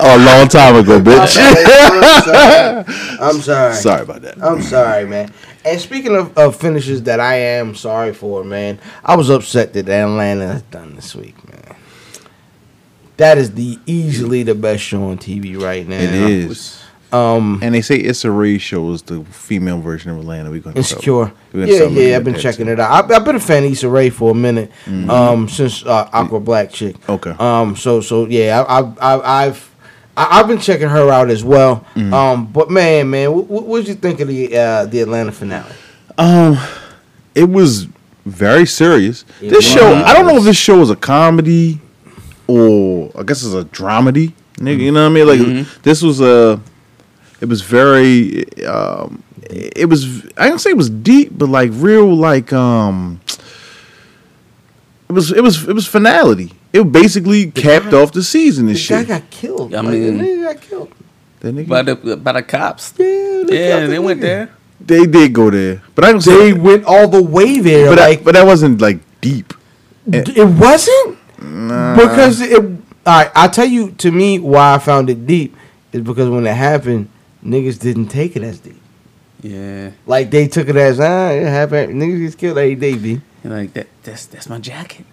oh, 0.00 0.16
a 0.16 0.20
long 0.24 0.48
time 0.48 0.76
ago, 0.76 1.00
bitch. 1.00 1.36
I'm 1.38 2.22
sorry. 2.24 3.18
I'm 3.20 3.40
sorry. 3.40 3.74
Sorry 3.74 4.02
about 4.02 4.22
that. 4.22 4.42
I'm 4.42 4.62
sorry, 4.62 5.06
man. 5.06 5.32
And 5.64 5.80
speaking 5.80 6.14
of, 6.14 6.36
of 6.36 6.56
finishes 6.56 7.02
that 7.04 7.20
I 7.20 7.36
am 7.36 7.74
sorry 7.74 8.12
for, 8.12 8.44
man, 8.44 8.78
I 9.04 9.16
was 9.16 9.30
upset 9.30 9.72
that 9.74 9.88
Atlanta 9.88 10.46
has 10.46 10.62
done 10.62 10.94
this 10.94 11.14
week, 11.14 11.36
man. 11.48 11.76
That 13.16 13.38
is 13.38 13.54
the 13.54 13.78
easily 13.86 14.42
the 14.42 14.54
best 14.54 14.82
show 14.82 15.04
on 15.04 15.18
TV 15.18 15.58
right 15.60 15.86
now. 15.86 15.96
It 16.00 16.12
is. 16.14 16.80
Um, 17.12 17.60
And 17.62 17.72
they 17.72 17.80
say 17.80 18.00
Issa 18.02 18.28
Rae 18.28 18.58
shows 18.58 19.02
the 19.02 19.22
female 19.26 19.80
version 19.80 20.10
of 20.10 20.18
Atlanta. 20.18 20.50
We're 20.50 20.58
gonna 20.60 20.76
Insecure. 20.76 21.32
We're 21.52 21.66
Yeah, 21.66 21.84
yeah, 21.84 22.16
I've 22.16 22.24
been 22.24 22.34
checking 22.36 22.66
too. 22.66 22.72
it 22.72 22.80
out. 22.80 23.04
I've, 23.04 23.10
I've 23.12 23.24
been 23.24 23.36
a 23.36 23.40
fan 23.40 23.64
of 23.64 23.70
Issa 23.70 23.88
Rae 23.88 24.10
for 24.10 24.32
a 24.32 24.34
minute, 24.34 24.72
um, 25.08 25.48
since 25.48 25.86
uh, 25.86 26.10
Awkward 26.12 26.44
Black 26.44 26.70
chick. 26.72 26.96
Okay. 27.08 27.30
Um, 27.38 27.76
so 27.76 28.00
so 28.00 28.26
yeah, 28.26 28.62
I, 28.68 28.80
I, 28.80 28.92
I, 29.00 29.44
I've 29.46 29.73
I, 30.16 30.40
I've 30.40 30.48
been 30.48 30.58
checking 30.58 30.88
her 30.88 31.10
out 31.10 31.30
as 31.30 31.42
well. 31.44 31.86
Mm-hmm. 31.94 32.14
Um, 32.14 32.46
but 32.46 32.70
man, 32.70 33.10
man, 33.10 33.32
what 33.32 33.64
what 33.64 33.78
did 33.78 33.88
you 33.88 33.94
think 33.94 34.20
of 34.20 34.28
the 34.28 34.56
uh, 34.56 34.86
the 34.86 35.00
Atlanta 35.00 35.32
finale? 35.32 35.72
Um, 36.18 36.58
it 37.34 37.48
was 37.48 37.88
very 38.24 38.66
serious. 38.66 39.24
It 39.40 39.50
this 39.50 39.70
show, 39.70 39.94
I 39.94 40.12
don't 40.14 40.26
know 40.26 40.36
if 40.36 40.44
this 40.44 40.56
show 40.56 40.80
is 40.80 40.90
a 40.90 40.96
comedy 40.96 41.80
or 42.46 43.10
I 43.18 43.22
guess 43.22 43.42
it's 43.42 43.54
a 43.54 43.64
dramedy. 43.64 44.32
Nigga, 44.54 44.78
you 44.78 44.92
know 44.92 45.02
what 45.02 45.20
I 45.20 45.34
mean? 45.34 45.58
Like 45.58 45.82
this 45.82 46.02
was 46.02 46.20
a. 46.20 46.60
It 47.40 47.48
was 47.48 47.62
very. 47.62 48.44
Um, 48.64 49.22
it 49.50 49.88
was 49.88 50.24
I 50.36 50.48
don't 50.48 50.58
say 50.58 50.70
it 50.70 50.76
was 50.76 50.90
deep, 50.90 51.36
but 51.36 51.48
like 51.48 51.70
real 51.72 52.14
like 52.14 52.52
um 52.52 53.20
it 55.08 55.12
was 55.12 55.32
it 55.32 55.42
was 55.42 55.68
it 55.68 55.74
was 55.74 55.86
finality. 55.86 56.52
It 56.74 56.90
basically 56.90 57.52
capped 57.52 57.90
guy- 57.92 58.00
off 58.02 58.10
the 58.12 58.22
season 58.22 58.66
and 58.68 58.76
The 58.76 58.88
guy 58.88 59.04
got 59.04 59.30
killed. 59.30 59.72
I 59.74 59.80
Like, 59.80 59.92
mean- 59.92 60.18
the 60.18 60.24
nigga 60.24 60.42
got 60.54 60.60
killed. 60.60 60.90
That 61.40 61.54
nigga- 61.54 61.68
by 61.68 61.82
the 61.82 61.94
by 62.16 62.32
the 62.32 62.42
cops. 62.42 62.92
Yeah, 62.98 63.44
they 63.46 63.68
Yeah, 63.68 63.80
the 63.80 63.86
they 63.86 63.98
went 64.00 64.20
there. 64.20 64.50
they 64.84 65.06
did 65.06 65.32
go 65.32 65.50
there, 65.50 65.82
but 65.94 66.04
I 66.04 66.12
don't 66.12 66.24
They 66.24 66.50
say. 66.50 66.52
went 66.52 66.84
all 66.84 67.06
the 67.08 67.22
way 67.22 67.60
there. 67.60 67.90
But 67.90 67.98
like 68.00 68.20
I, 68.20 68.22
but 68.24 68.34
that 68.34 68.44
wasn't 68.46 68.80
like 68.80 68.98
deep. 69.20 69.54
it 70.12 70.48
wasn't 70.64 71.16
nah. 71.40 71.94
because 71.96 72.40
it. 72.40 72.58
All 73.06 73.18
right, 73.18 73.30
I'll 73.36 73.50
tell 73.50 73.66
you. 73.66 73.90
To 73.98 74.10
me, 74.10 74.38
why 74.38 74.74
I 74.74 74.78
found 74.78 75.10
it 75.10 75.26
deep 75.26 75.54
is 75.92 76.00
because 76.00 76.28
when 76.30 76.46
it 76.46 76.54
happened, 76.54 77.08
niggas 77.46 77.78
didn't 77.78 78.08
take 78.08 78.34
it 78.36 78.42
as 78.42 78.58
deep. 78.58 78.80
Yeah, 79.42 79.90
Like 80.06 80.30
they 80.30 80.48
took 80.48 80.68
it 80.70 80.76
as 80.76 80.98
ah, 80.98 81.28
it 81.30 81.46
happened. 81.46 82.00
Niggas 82.00 82.20
gets 82.20 82.34
killed 82.34 82.56
every 82.58 82.74
day, 82.74 82.94
B. 82.96 83.20
and 83.44 83.52
like 83.52 83.74
that. 83.74 83.86
That's 84.02 84.24
that's 84.26 84.48
my 84.48 84.58
jacket. 84.58 85.04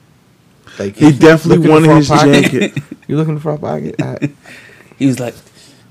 Like 0.80 0.96
He 0.96 1.12
definitely 1.12 1.68
look 1.68 1.78
in 1.78 1.84
the 1.84 1.90
wanted 1.90 1.96
his 1.98 2.08
pocket. 2.10 2.44
jacket. 2.52 2.84
You 3.08 3.18
look 3.18 3.28
in 3.28 3.36
the 3.36 3.42
front 3.42 3.62
pocket. 3.62 4.02
All 4.02 4.14
right. 4.14 4.32
He 4.98 5.08
was 5.08 5.20
like, 5.20 5.34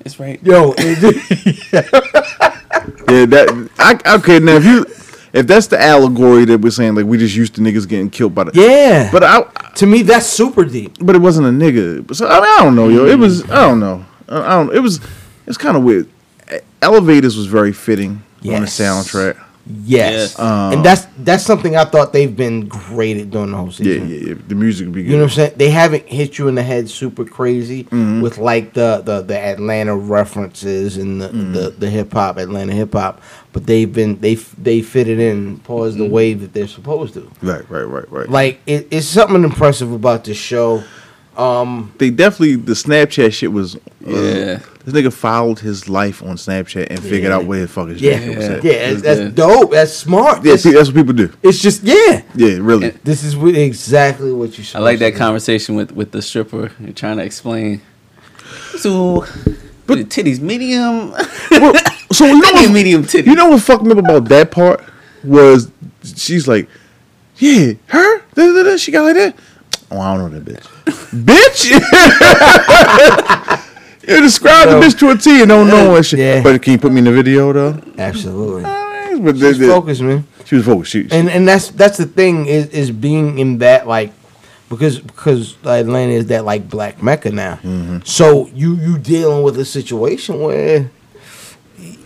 "It's 0.05 0.21
right." 0.21 0.41
Yo, 0.43 0.73
it, 0.79 0.99
Yeah, 1.73 3.27
that 3.27 3.69
I, 3.79 4.15
okay. 4.17 4.39
Now 4.39 4.53
if 4.57 4.65
you 4.65 4.87
if 5.33 5.47
that's 5.47 5.67
the 5.67 5.81
allegory 5.83 6.45
that 6.47 6.61
we're 6.61 6.71
saying, 6.71 6.95
like 6.95 7.07
we 7.07 7.19
just 7.19 7.35
used 7.35 7.55
to 7.57 7.61
niggas 7.61 7.89
getting 7.89 8.09
killed 8.11 8.35
by 8.35 8.45
the 8.45 8.53
yeah. 8.55 9.11
But 9.11 9.25
I 9.25 9.43
to 9.75 9.87
me, 9.87 10.03
that's 10.03 10.27
super 10.27 10.65
deep. 10.65 10.97
but 11.01 11.17
it 11.17 11.19
wasn't 11.19 11.47
a 11.49 11.51
nigga. 11.51 12.15
So 12.15 12.27
I 12.29 12.35
mean, 12.41 12.45
I 12.45 12.57
don't 12.63 12.77
know, 12.77 12.89
yo. 12.89 13.05
It 13.07 13.19
was 13.19 13.43
I 13.51 13.67
don't 13.67 13.81
know. 13.81 14.05
I 14.29 14.39
I 14.41 14.49
don't. 14.65 14.75
It 14.75 14.81
was 14.81 15.01
it's 15.47 15.59
kind 15.59 15.77
of 15.77 15.83
weird. 15.83 16.09
Elevators 16.81 17.37
was 17.37 17.47
very 17.47 17.73
fitting 17.73 18.23
on 18.45 18.61
the 18.63 18.67
soundtrack. 18.67 19.37
Yes, 19.67 20.35
Yes. 20.37 20.37
and 20.39 20.85
that's 20.85 21.07
that's 21.19 21.45
something 21.45 21.77
I 21.77 21.85
thought 21.85 22.13
they've 22.13 22.35
been 22.35 22.67
great 22.67 23.19
at 23.19 23.31
doing 23.31 23.51
the 23.53 23.57
whole 23.57 23.67
Yeah, 23.67 23.73
season. 23.73 24.09
yeah, 24.09 24.17
yeah. 24.31 24.35
The 24.49 24.55
music 24.55 24.87
would 24.87 24.95
be 24.95 25.03
good. 25.05 25.11
You 25.11 25.17
know 25.19 25.25
what 25.25 25.33
I'm 25.33 25.37
saying? 25.37 25.53
They 25.57 25.71
haven't 25.71 26.09
hit 26.09 26.39
you 26.39 26.49
in 26.49 26.55
the 26.57 26.63
head 26.63 26.89
super 26.89 27.25
crazy 27.25 27.85
Mm-hmm. 27.85 28.21
with 28.21 28.39
like 28.39 28.73
the, 28.75 29.03
the, 29.05 29.21
the 29.23 29.39
Atlanta 29.39 29.95
references 29.97 30.97
and 30.97 31.21
the 31.21 31.29
Mm-hmm. 31.29 31.53
the, 31.53 31.71
the 31.71 31.91
hip 31.91 32.13
hop, 32.13 32.39
Atlanta 32.39 32.73
hip 32.73 32.93
hop, 32.95 33.21
but 33.53 33.67
they've 33.67 33.93
been 33.93 34.19
they 34.21 34.33
f- 34.35 34.55
they 34.59 34.81
fitted 34.83 35.21
in 35.21 35.59
pause 35.59 35.95
Mm-hmm. 35.95 36.03
the 36.05 36.09
way 36.11 36.35
that 36.35 36.53
they're 36.53 36.67
supposed 36.67 37.15
to. 37.15 37.31
Right, 37.43 37.69
right, 37.71 37.83
right, 37.83 38.11
right. 38.11 38.29
Like 38.29 38.61
it, 38.67 38.89
it's 38.91 39.07
something 39.07 39.45
impressive 39.45 39.93
about 39.93 40.25
this 40.25 40.39
show. 40.39 40.83
Um, 41.37 41.95
they 41.99 42.11
definitely 42.11 42.57
the 42.57 42.73
Snapchat 42.73 43.33
shit 43.33 43.53
was. 43.53 43.77
Uh, 43.77 43.79
Yeah. 44.07 44.59
This 44.85 44.95
nigga 44.95 45.13
followed 45.13 45.59
his 45.59 45.89
life 45.91 46.23
on 46.23 46.37
Snapchat 46.37 46.87
and 46.89 47.01
figured 47.01 47.25
Yeah. 47.31 47.37
out 47.37 47.45
where 47.45 47.61
the 47.61 47.69
fuck 47.69 47.89
his 47.89 48.01
yeah, 48.01 48.13
jacket 48.19 48.37
was 48.37 48.47
yeah, 48.47 48.53
at. 48.55 48.63
that's, 48.63 49.03
that's 49.03 49.21
Yeah. 49.21 49.29
dope. 49.29 49.71
That's 49.73 49.93
smart. 49.93 50.43
Yeah, 50.45 50.55
It's, 50.55 50.63
see, 50.63 50.73
that's 50.73 50.89
what 50.89 50.97
people 50.97 51.13
do. 51.13 51.31
it's 51.43 51.59
just 51.59 51.83
yeah. 51.83 52.23
Yeah, 52.35 52.57
really. 52.61 52.91
This 53.05 53.23
is 53.23 53.35
exactly 53.37 54.33
what 54.33 54.57
you. 54.57 54.65
Should. 54.65 54.79
I 54.79 54.81
like 54.81 54.99
that 55.01 55.13
do. 55.13 55.19
conversation 55.19 55.75
with 55.75 55.93
with 55.93 56.13
the 56.13 56.23
stripper 56.23 56.73
and 56.79 56.97
trying 56.97 57.19
to 57.19 57.25
explain. 57.25 57.83
So, 58.79 59.27
but 59.87 59.99
the 59.99 60.05
titties 60.05 60.41
medium. 60.41 61.11
Well, 61.51 61.75
so 62.13 62.25
you 62.25 62.41
know 62.41 62.53
what, 62.53 62.71
medium 62.73 63.05
titties. 63.05 63.27
You 63.27 63.35
know 63.35 63.51
what 63.51 63.63
fucked 63.63 63.85
me 63.85 63.93
up 63.93 63.99
about 63.99 64.25
that 64.31 64.51
part 64.51 64.83
was 65.23 65.71
she's 66.03 66.49
like, 66.49 66.69
yeah, 67.37 67.75
her, 67.89 68.19
da, 68.35 68.53
da, 68.55 68.63
da, 68.63 68.77
she 68.79 68.91
got 68.93 69.03
like 69.03 69.15
that. 69.17 69.37
Oh, 69.91 70.01
I 70.01 70.17
don't 70.17 70.33
know 70.33 70.39
that 70.41 70.63
bitch. 70.63 70.67
bitch. 71.77 73.57
you 74.11 74.21
describe 74.21 74.69
No. 74.69 74.81
the 74.81 74.87
bitch 74.87 74.99
to 74.99 75.11
a 75.11 75.17
T 75.17 75.41
and 75.41 75.49
don't 75.49 75.69
know 75.69 75.91
what 75.93 76.05
shit. 76.07 76.19
Yeah. 76.19 76.43
But 76.43 76.61
can 76.63 76.73
you 76.73 76.79
put 76.79 76.93
me 76.93 76.99
in 76.99 77.05
the 77.05 77.13
video 77.13 77.53
though? 77.53 77.81
Absolutely. 77.99 78.63
But 78.63 79.37
Just 79.37 79.59
the- 79.61 79.67
the- 79.67 79.73
focus, 79.73 80.01
man. 80.01 80.27
She 80.45 80.57
was 80.57 80.65
focused. 80.65 80.91
She, 80.93 81.07
and 81.11 81.29
and 81.31 81.47
that's 81.47 81.69
that's 81.71 81.99
the 81.99 82.07
thing 82.07 82.47
is 82.47 82.67
is 82.69 82.91
being 82.91 83.39
in 83.39 83.59
that 83.59 83.87
like 83.87 84.13
because 84.69 84.99
because 84.99 85.57
Atlanta 85.65 86.13
is 86.13 86.27
that 86.27 86.45
like 86.45 86.69
black 86.69 87.03
mecca 87.03 87.31
now. 87.31 87.55
Mm-hmm. 87.63 87.99
So 88.05 88.49
you 88.55 88.75
you 88.77 88.99
dealing 88.99 89.43
with 89.45 89.59
a 89.59 89.65
situation 89.65 90.41
where 90.41 90.91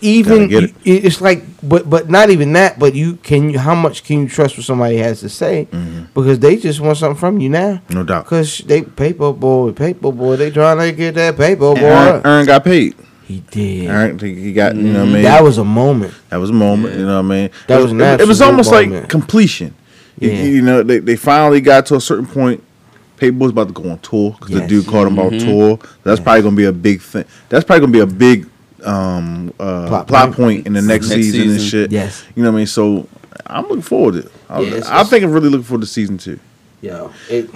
even 0.01 0.51
it. 0.51 0.63
it- 0.83 1.05
it's 1.05 1.21
like 1.21 1.43
but 1.63 1.89
but 1.89 2.09
not 2.09 2.29
even 2.29 2.53
that 2.53 2.77
but 2.79 2.93
you 2.95 3.15
can 3.17 3.49
you 3.49 3.59
how 3.59 3.75
much 3.75 4.03
can 4.03 4.21
you 4.21 4.27
trust 4.29 4.57
what 4.57 4.65
somebody 4.65 4.97
has 4.97 5.19
to 5.21 5.29
say 5.29 5.67
because 6.13 6.39
they 6.39 6.57
just 6.57 6.79
want 6.79 6.97
something 6.97 7.17
from 7.19 7.39
you 7.39 7.49
now 7.49 7.73
Mm-hmm. 7.85 7.93
no 7.93 8.03
doubt. 8.03 8.25
because 8.25 8.59
they 8.59 8.81
paper 8.81 9.31
boy 9.33 9.71
paper 9.71 10.11
boy 10.11 10.35
they 10.35 10.51
trying 10.51 10.77
to 10.79 10.91
get 10.95 11.15
that 11.15 11.37
paper 11.37 11.73
boy 11.73 11.79
Earn, 11.81 12.21
Earn 12.25 12.45
got 12.45 12.63
paid. 12.63 12.95
he 13.25 13.39
did 13.51 13.89
Earn, 13.89 14.19
he 14.19 14.53
got, 14.53 14.75
you 14.75 14.83
know 14.83 14.99
what 15.01 15.09
I 15.09 15.13
mean? 15.13 15.23
that 15.23 15.43
was 15.43 15.57
a 15.57 15.63
moment 15.63 16.13
That 16.29 16.37
was 16.37 16.49
a 16.49 16.53
moment, 16.53 16.95
you 16.99 17.05
know 17.05 17.21
what 17.21 17.25
I 17.33 17.35
mean? 17.41 17.49
That 17.67 17.79
it 17.79 17.83
was 17.83 17.91
an 17.91 18.01
it, 18.01 18.27
was 18.27 18.41
almost 18.41 18.71
moment. 18.71 18.93
like 19.01 19.09
completion. 19.09 19.73
You- 20.19 20.29
Yeah. 20.31 20.43
You, 20.43 20.61
know, 20.61 20.83
they, 20.83 20.99
they 20.99 21.15
finally 21.17 21.59
got 21.61 21.85
to 21.87 21.95
a 21.95 22.01
certain 22.01 22.25
point. 22.25 22.63
Paperboy's 23.17 23.51
about 23.51 23.67
to 23.67 23.73
go 23.73 23.89
on 23.89 23.99
tour 23.99 24.31
because 24.39 24.55
the 24.59 24.67
dude 24.67 24.85
called 24.87 25.07
him 25.07 25.17
about 25.17 25.31
tour. 25.39 25.79
That's 26.03 26.19
probably 26.19 26.41
gonna 26.41 26.55
be 26.55 26.65
a 26.65 26.71
big 26.73 27.01
thing. 27.01 27.23
That's 27.49 27.63
probably 27.65 27.81
gonna 27.81 27.91
be 27.93 27.99
a 27.99 28.05
big 28.05 28.45
um, 28.85 29.53
uh, 29.59 29.87
Plot 29.87 30.07
plot, 30.07 30.25
point. 30.27 30.35
point 30.35 30.67
in 30.67 30.73
the 30.73 30.81
next, 30.81 31.09
Next 31.09 31.21
season, 31.21 31.51
and 31.51 31.61
shit. 31.61 31.91
Yes. 31.91 32.23
you 32.35 32.43
know 32.43 32.49
what 32.51 32.55
I 32.55 32.59
mean. 32.59 32.67
So 32.67 33.07
I'm 33.47 33.63
looking 33.63 33.81
forward 33.81 34.13
to 34.13 34.19
it. 34.27 34.31
I, 34.49 34.59
Yeah, 34.61 34.67
it's- 34.67 34.87
I 34.89 35.03
think 35.03 35.23
I'm 35.23 35.31
really 35.31 35.49
looking 35.49 35.63
forward 35.65 35.81
to 35.81 35.87
season 35.87 36.17
two. 36.17 36.39
yo 36.81 37.11
it 37.29 37.49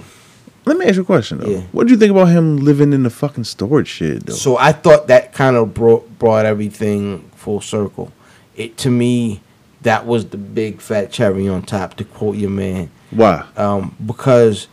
Let 0.66 0.78
me 0.78 0.86
ask 0.86 0.96
you 0.96 1.02
a 1.02 1.06
question 1.06 1.40
though. 1.40 1.48
Yeah. 1.50 1.62
What 1.72 1.88
do 1.88 1.94
you 1.94 2.00
think 2.00 2.12
about 2.12 2.26
him 2.30 2.58
living 2.58 2.94
in 2.94 3.04
the 3.04 3.10
fucking 3.10 3.44
storage 3.46 3.88
shed 3.88 4.24
though? 4.24 4.34
So 4.34 4.58
I 4.58 4.72
thought 4.72 5.08
that 5.08 5.34
kind 5.34 5.56
of 5.56 5.74
brought 5.74 6.20
brought 6.20 6.46
everything 6.46 7.30
full 7.36 7.62
circle. 7.62 8.12
It 8.56 8.78
to 8.80 8.90
me, 8.92 9.42
that 9.84 10.06
was 10.06 10.26
the 10.26 10.38
big 10.38 10.82
fat 10.82 11.12
cherry 11.12 11.48
on 11.48 11.62
top. 11.64 11.96
To 11.98 12.04
quote 12.04 12.36
your 12.36 12.50
man, 12.50 12.90
Why? 13.12 13.44
um, 13.56 13.96
because 14.06 14.68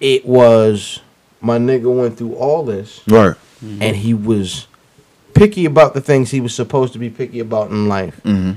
it 0.00 0.24
was 0.26 1.00
my 1.40 1.58
nigga 1.58 1.92
went 1.94 2.16
through 2.18 2.34
all 2.34 2.64
this, 2.64 3.00
Right. 3.08 3.34
and 3.62 3.96
he 3.96 4.14
was 4.14 4.66
picky 5.34 5.64
about 5.64 5.94
the 5.94 6.00
things 6.00 6.30
he 6.30 6.40
was 6.40 6.54
supposed 6.54 6.92
to 6.92 6.98
be 6.98 7.10
picky 7.10 7.40
about 7.40 7.70
in 7.70 7.88
life. 7.88 8.20
Mm-hmm. 8.24 8.52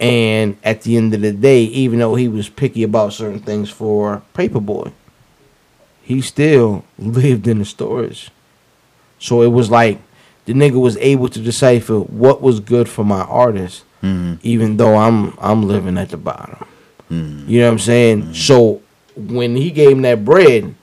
And 0.00 0.56
at 0.62 0.82
the 0.82 0.96
end 0.96 1.14
of 1.14 1.22
the 1.22 1.32
day, 1.32 1.62
even 1.62 1.98
though 2.00 2.16
he 2.16 2.28
was 2.28 2.48
picky 2.48 2.82
about 2.82 3.14
certain 3.14 3.40
things 3.40 3.70
for 3.70 4.22
Paperboy, 4.34 4.92
he 6.02 6.20
still 6.20 6.84
lived 6.98 7.46
in 7.46 7.58
the 7.58 7.64
storage. 7.64 8.30
So 9.18 9.42
it 9.42 9.48
was 9.48 9.70
like 9.70 9.98
the 10.44 10.52
nigga 10.52 10.80
was 10.80 10.96
able 10.98 11.28
to 11.28 11.40
decipher 11.40 11.98
what 11.98 12.42
was 12.42 12.60
good 12.60 12.88
for 12.88 13.04
my 13.04 13.22
artist, 13.22 13.84
Mm-hmm. 14.02 14.34
even 14.42 14.76
though 14.76 14.94
I'm 14.96 15.36
I'm 15.40 15.66
living 15.66 15.96
at 15.96 16.10
the 16.10 16.18
bottom. 16.18 16.64
Mm-hmm. 17.10 17.48
You 17.48 17.60
know 17.60 17.66
what 17.66 17.72
I'm 17.72 17.78
saying? 17.78 18.34
So 18.34 18.82
when 19.16 19.56
he 19.56 19.70
gave 19.70 19.92
him 19.92 20.02
that 20.02 20.22
bread, 20.24 20.74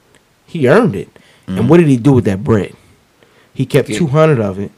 he 0.47 0.67
earned 0.67 0.95
it. 0.95 1.13
Mm-hmm. 1.13 1.59
And 1.59 1.69
what 1.69 1.77
did 1.77 1.87
he 1.87 1.95
do 1.95 2.13
with 2.13 2.25
that 2.25 2.43
bread? 2.43 2.75
He 3.53 3.65
kept 3.67 3.93
two 3.93 4.07
hundred 4.07 4.39
of 4.39 4.57
it 4.59 4.71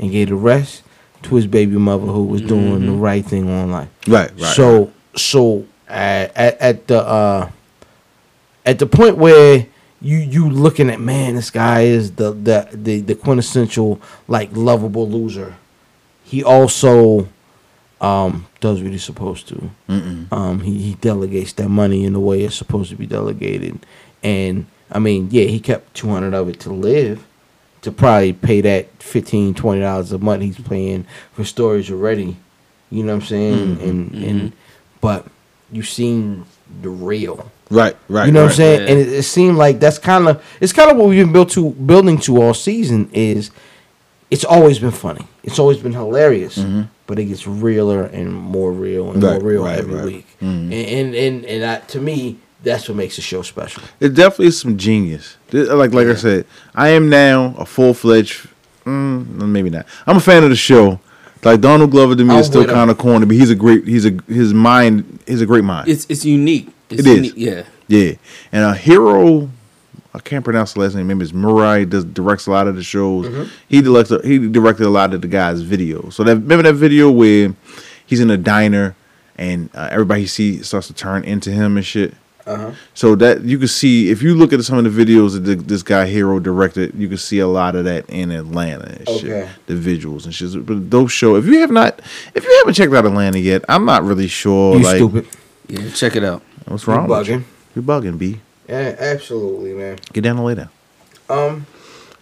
and 0.00 0.10
gave 0.10 0.30
the 0.30 0.34
rest 0.34 0.82
to 1.22 1.36
his 1.36 1.46
baby 1.46 1.76
mother 1.76 2.06
who 2.06 2.24
was 2.24 2.40
doing 2.40 2.86
the 2.86 2.92
right 2.92 3.24
thing 3.24 3.48
on 3.48 3.70
life. 3.70 3.88
Right. 4.08 4.30
Right. 4.32 4.56
so 4.56 4.92
so 5.14 5.66
at, 5.88 6.36
at 6.36 6.58
at 6.58 6.86
the 6.88 6.98
uh 7.00 7.50
at 8.66 8.78
the 8.78 8.86
point 8.86 9.16
where 9.18 9.66
you 10.00 10.16
you 10.16 10.48
looking 10.50 10.90
at 10.90 11.00
man, 11.00 11.36
this 11.36 11.50
guy 11.50 11.82
is 11.82 12.12
the 12.12 12.32
the 12.32 12.68
the, 12.72 13.00
the 13.02 13.14
quintessential 13.14 14.00
like 14.26 14.48
lovable 14.52 15.08
loser. 15.08 15.56
He 16.24 16.42
also 16.42 17.28
um 18.00 18.46
does 18.60 18.82
what 18.82 18.92
he's 18.92 19.04
supposed 19.04 19.46
to. 19.48 19.70
Um, 20.32 20.60
he, 20.60 20.78
he 20.78 20.94
delegates 20.94 21.52
that 21.54 21.68
money 21.68 22.04
in 22.04 22.14
the 22.14 22.20
way 22.20 22.42
it's 22.42 22.56
supposed 22.56 22.88
to 22.90 22.96
be 22.96 23.06
delegated. 23.06 23.78
And 24.22 24.66
I 24.90 24.98
mean, 24.98 25.28
yeah, 25.30 25.44
he 25.44 25.60
kept 25.60 25.94
200 25.94 26.34
of 26.34 26.48
it 26.48 26.60
to 26.60 26.72
live, 26.72 27.26
to 27.82 27.90
probably 27.92 28.32
pay 28.32 28.60
that 28.60 28.88
15 29.02 29.54
$20 29.54 30.12
a 30.12 30.18
month 30.18 30.42
he's 30.42 30.58
paying 30.58 31.06
for 31.32 31.44
storage 31.44 31.90
already. 31.90 32.36
You 32.90 33.04
know 33.04 33.14
what 33.14 33.22
I'm 33.22 33.28
saying? 33.28 33.76
Mm-hmm. 33.76 33.88
And, 33.88 34.14
and, 34.24 34.52
but 35.00 35.26
you've 35.72 35.88
seen 35.88 36.44
the 36.82 36.90
real. 36.90 37.50
Right. 37.70 37.96
Right. 38.08 38.26
You 38.26 38.32
know 38.32 38.42
what. 38.42 38.50
I'm 38.50 38.56
saying? 38.56 38.80
Yeah. 38.82 38.88
And 38.90 38.98
it, 39.00 39.08
it 39.08 39.22
seemed 39.22 39.56
like 39.56 39.78
that's 39.80 39.98
kind 39.98 40.26
of 40.28 40.44
it's 40.60 40.72
kind 40.72 40.90
of 40.90 40.96
what 40.96 41.08
we've 41.08 41.24
been 41.24 41.32
built 41.32 41.50
to 41.50 41.70
building 41.70 42.18
to 42.20 42.42
all 42.42 42.52
season 42.52 43.08
is 43.12 43.50
it's 44.30 44.44
always 44.44 44.78
been 44.78 44.90
funny. 44.90 45.26
It's 45.42 45.58
always 45.58 45.78
been 45.78 45.92
hilarious, 45.92 46.58
but 47.06 47.18
it 47.18 47.26
gets 47.26 47.46
realer 47.46 48.04
and 48.04 48.32
more 48.34 48.72
real 48.72 49.10
and 49.12 49.22
Mm-hmm. 49.22 49.26
Right, 49.32 49.40
more 49.42 49.50
real 49.50 49.64
right, 49.64 49.78
every 49.78 49.94
right. 49.94 50.04
week. 50.04 50.26
Mhm. 50.40 50.44
And 50.44 50.72
and 50.72 51.14
and, 51.14 51.44
and 51.44 51.64
I, 51.64 51.76
to 51.86 52.00
me, 52.00 52.38
that's 52.62 52.88
what 52.88 52.96
makes 52.96 53.16
the 53.16 53.22
show 53.22 53.42
special. 53.42 53.82
It 54.00 54.14
definitely 54.14 54.46
is 54.46 54.60
some 54.60 54.76
genius. 54.76 55.36
Th- 55.50 55.68
Like 55.68 55.92
like 55.92 56.06
I 56.08 56.14
said, 56.14 56.46
I 56.74 56.88
am 56.90 57.08
now 57.08 57.54
a 57.58 57.64
full 57.66 57.94
fledged. 57.94 58.48
Mm, 58.84 59.26
maybe 59.48 59.70
not. 59.70 59.86
I'm 60.06 60.16
a 60.16 60.20
fan 60.20 60.42
of 60.44 60.50
the 60.50 60.56
show. 60.56 61.00
Like 61.42 61.60
Donald 61.60 61.90
Glover 61.90 62.14
to 62.16 62.24
me 62.24 62.34
I'm 62.34 62.40
is 62.40 62.46
still 62.46 62.66
kind 62.66 62.90
of 62.90 62.98
corny, 62.98 63.24
but 63.26 63.36
he's 63.36 63.50
a 63.50 63.54
great. 63.54 63.86
He's 63.86 64.04
a 64.06 64.10
his 64.28 64.52
mind. 64.52 65.20
He's 65.26 65.40
a 65.40 65.46
great 65.46 65.64
mind. 65.64 65.88
It's 65.88 66.06
it's 66.08 66.24
unique. 66.24 66.68
It's 66.90 67.00
It 67.00 67.06
is. 67.06 67.16
unique. 67.16 67.34
Yeah. 67.36 67.62
yeah, 67.88 68.12
and 68.52 68.64
a 68.64 68.74
Hiro 68.74 69.48
I 70.12 70.18
can't 70.18 70.44
pronounce 70.44 70.72
the 70.72 70.80
last 70.80 70.96
name. 70.96 71.06
Maybe 71.06 71.22
it's 71.22 71.32
Murray. 71.32 71.86
Does 71.86 72.04
directs 72.04 72.46
a 72.46 72.50
lot 72.50 72.66
of 72.66 72.74
the 72.76 72.82
shows. 72.82 73.48
He 73.68 73.80
directed 73.80 74.24
he 74.24 74.38
directed 74.48 74.84
a 74.86 74.90
lot 74.90 75.14
of 75.14 75.22
the 75.22 75.28
guys' 75.28 75.62
videos. 75.62 76.12
So 76.14 76.24
that 76.24 76.36
remember 76.36 76.64
that 76.64 76.74
video 76.74 77.10
where 77.10 77.54
he's 78.04 78.20
in 78.20 78.28
a 78.30 78.36
diner 78.36 78.96
and 79.38 79.70
uh, 79.74 79.88
everybody 79.90 80.22
he 80.22 80.26
see 80.26 80.62
starts 80.62 80.88
to 80.88 80.94
turn 80.94 81.22
into 81.24 81.50
him 81.52 81.76
and 81.76 81.86
shit. 81.86 82.14
Uh-huh. 82.50 82.72
So 82.94 83.14
that 83.16 83.42
you 83.42 83.58
can 83.58 83.68
see 83.68 84.10
if 84.10 84.22
you 84.22 84.34
look 84.34 84.52
at 84.52 84.62
some 84.64 84.78
of 84.78 84.84
the 84.84 84.90
videos 85.04 85.32
that 85.34 85.40
the, 85.40 85.54
this 85.54 85.82
guy 85.82 86.06
Hiro 86.06 86.38
directed, 86.40 86.94
you 86.94 87.08
can 87.08 87.16
see 87.18 87.38
a 87.38 87.46
lot 87.46 87.76
of 87.76 87.84
that 87.84 88.08
in 88.10 88.30
Atlanta 88.30 88.86
and 88.98 89.08
Okay. 89.08 89.18
shit. 89.20 89.48
The 89.66 89.74
visuals 89.74 90.24
and 90.24 90.34
shit. 90.34 90.66
But 90.66 90.90
those 90.90 91.12
show 91.12 91.36
if 91.36 91.46
you 91.46 91.60
have 91.60 91.70
not 91.70 92.00
if 92.34 92.44
you 92.44 92.56
haven't 92.58 92.74
checked 92.74 92.92
out 92.92 93.06
Atlanta 93.06 93.38
yet, 93.38 93.64
I'm 93.68 93.84
not 93.84 94.02
really 94.04 94.26
sure. 94.28 94.76
You 94.76 94.82
like 94.84 94.96
stupid. 94.96 95.26
Yeah, 95.68 95.90
check 95.90 96.16
it 96.16 96.24
out. 96.24 96.42
what's 96.66 96.86
wrong 96.88 97.06
with 97.06 97.28
you? 97.28 97.38
bugging. 97.38 97.44
You 97.76 97.82
bugging, 97.82 98.18
B. 98.18 98.40
Yeah, 98.68 98.96
absolutely, 98.98 99.72
man. 99.74 99.98
Get 100.12 100.22
down 100.22 100.36
and 100.36 100.44
lay 100.46 100.54
down. 100.56 100.68
Um, 101.28 101.66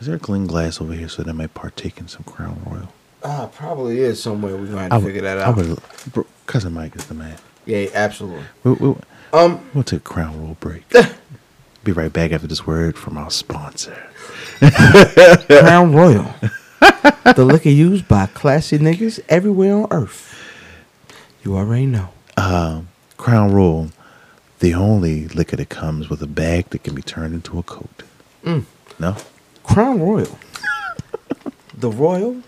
Is 0.00 0.06
there 0.06 0.16
a 0.16 0.18
clean 0.18 0.46
glass 0.46 0.80
over 0.80 0.92
here 0.92 1.08
so 1.08 1.22
that 1.22 1.30
I 1.30 1.32
may 1.32 1.48
partake 1.48 1.98
in 1.98 2.08
some 2.08 2.22
Crown 2.24 2.60
Royal? 2.66 2.88
ah, 3.24 3.48
probably 3.52 3.98
is 4.00 4.22
somewhere 4.22 4.56
we're 4.56 4.66
gonna 4.66 4.82
have 4.82 4.90
to 4.90 4.96
would- 4.98 5.04
figure 5.06 5.22
that 5.22 5.38
I 5.38 5.42
out. 5.44 5.56
would, 5.56 5.78
bro, 6.12 6.26
cousin 6.46 6.72
Mike 6.74 6.94
is 6.96 7.06
the 7.06 7.14
man. 7.14 7.36
Yeah, 7.66 7.86
absolutely. 7.94 8.44
We'll, 8.64 8.74
we'll, 8.76 8.98
Um, 9.32 9.60
we'll 9.74 9.84
take 9.84 10.00
a 10.00 10.02
Crown 10.02 10.40
Royal 10.42 10.56
break. 10.60 10.84
Be 11.84 11.92
right 11.92 12.12
back 12.12 12.32
after 12.32 12.46
this 12.46 12.66
word 12.66 12.96
from 12.96 13.16
our 13.16 13.30
sponsor. 13.30 13.96
Crown 14.58 15.92
Royal, 15.94 16.34
the 17.36 17.44
liquor 17.44 17.68
used 17.68 18.08
by 18.08 18.26
classy 18.26 18.78
niggas 18.78 19.20
everywhere 19.28 19.74
on 19.74 19.86
earth. 19.90 20.34
You 21.44 21.56
already 21.56 21.86
know. 21.86 22.08
Um, 22.36 22.88
Crown 23.16 23.52
Royal, 23.52 23.90
the 24.58 24.74
only 24.74 25.28
liquor 25.28 25.56
that 25.56 25.68
comes 25.68 26.10
with 26.10 26.22
a 26.22 26.26
bag 26.26 26.70
that 26.70 26.82
can 26.82 26.94
be 26.94 27.02
turned 27.02 27.34
into 27.34 27.58
a 27.58 27.62
coat. 27.62 28.02
Mm. 28.44 28.64
No? 28.98 29.16
Crown 29.62 30.00
Royal, 30.00 30.38
the 31.76 31.90
Royal. 31.90 32.42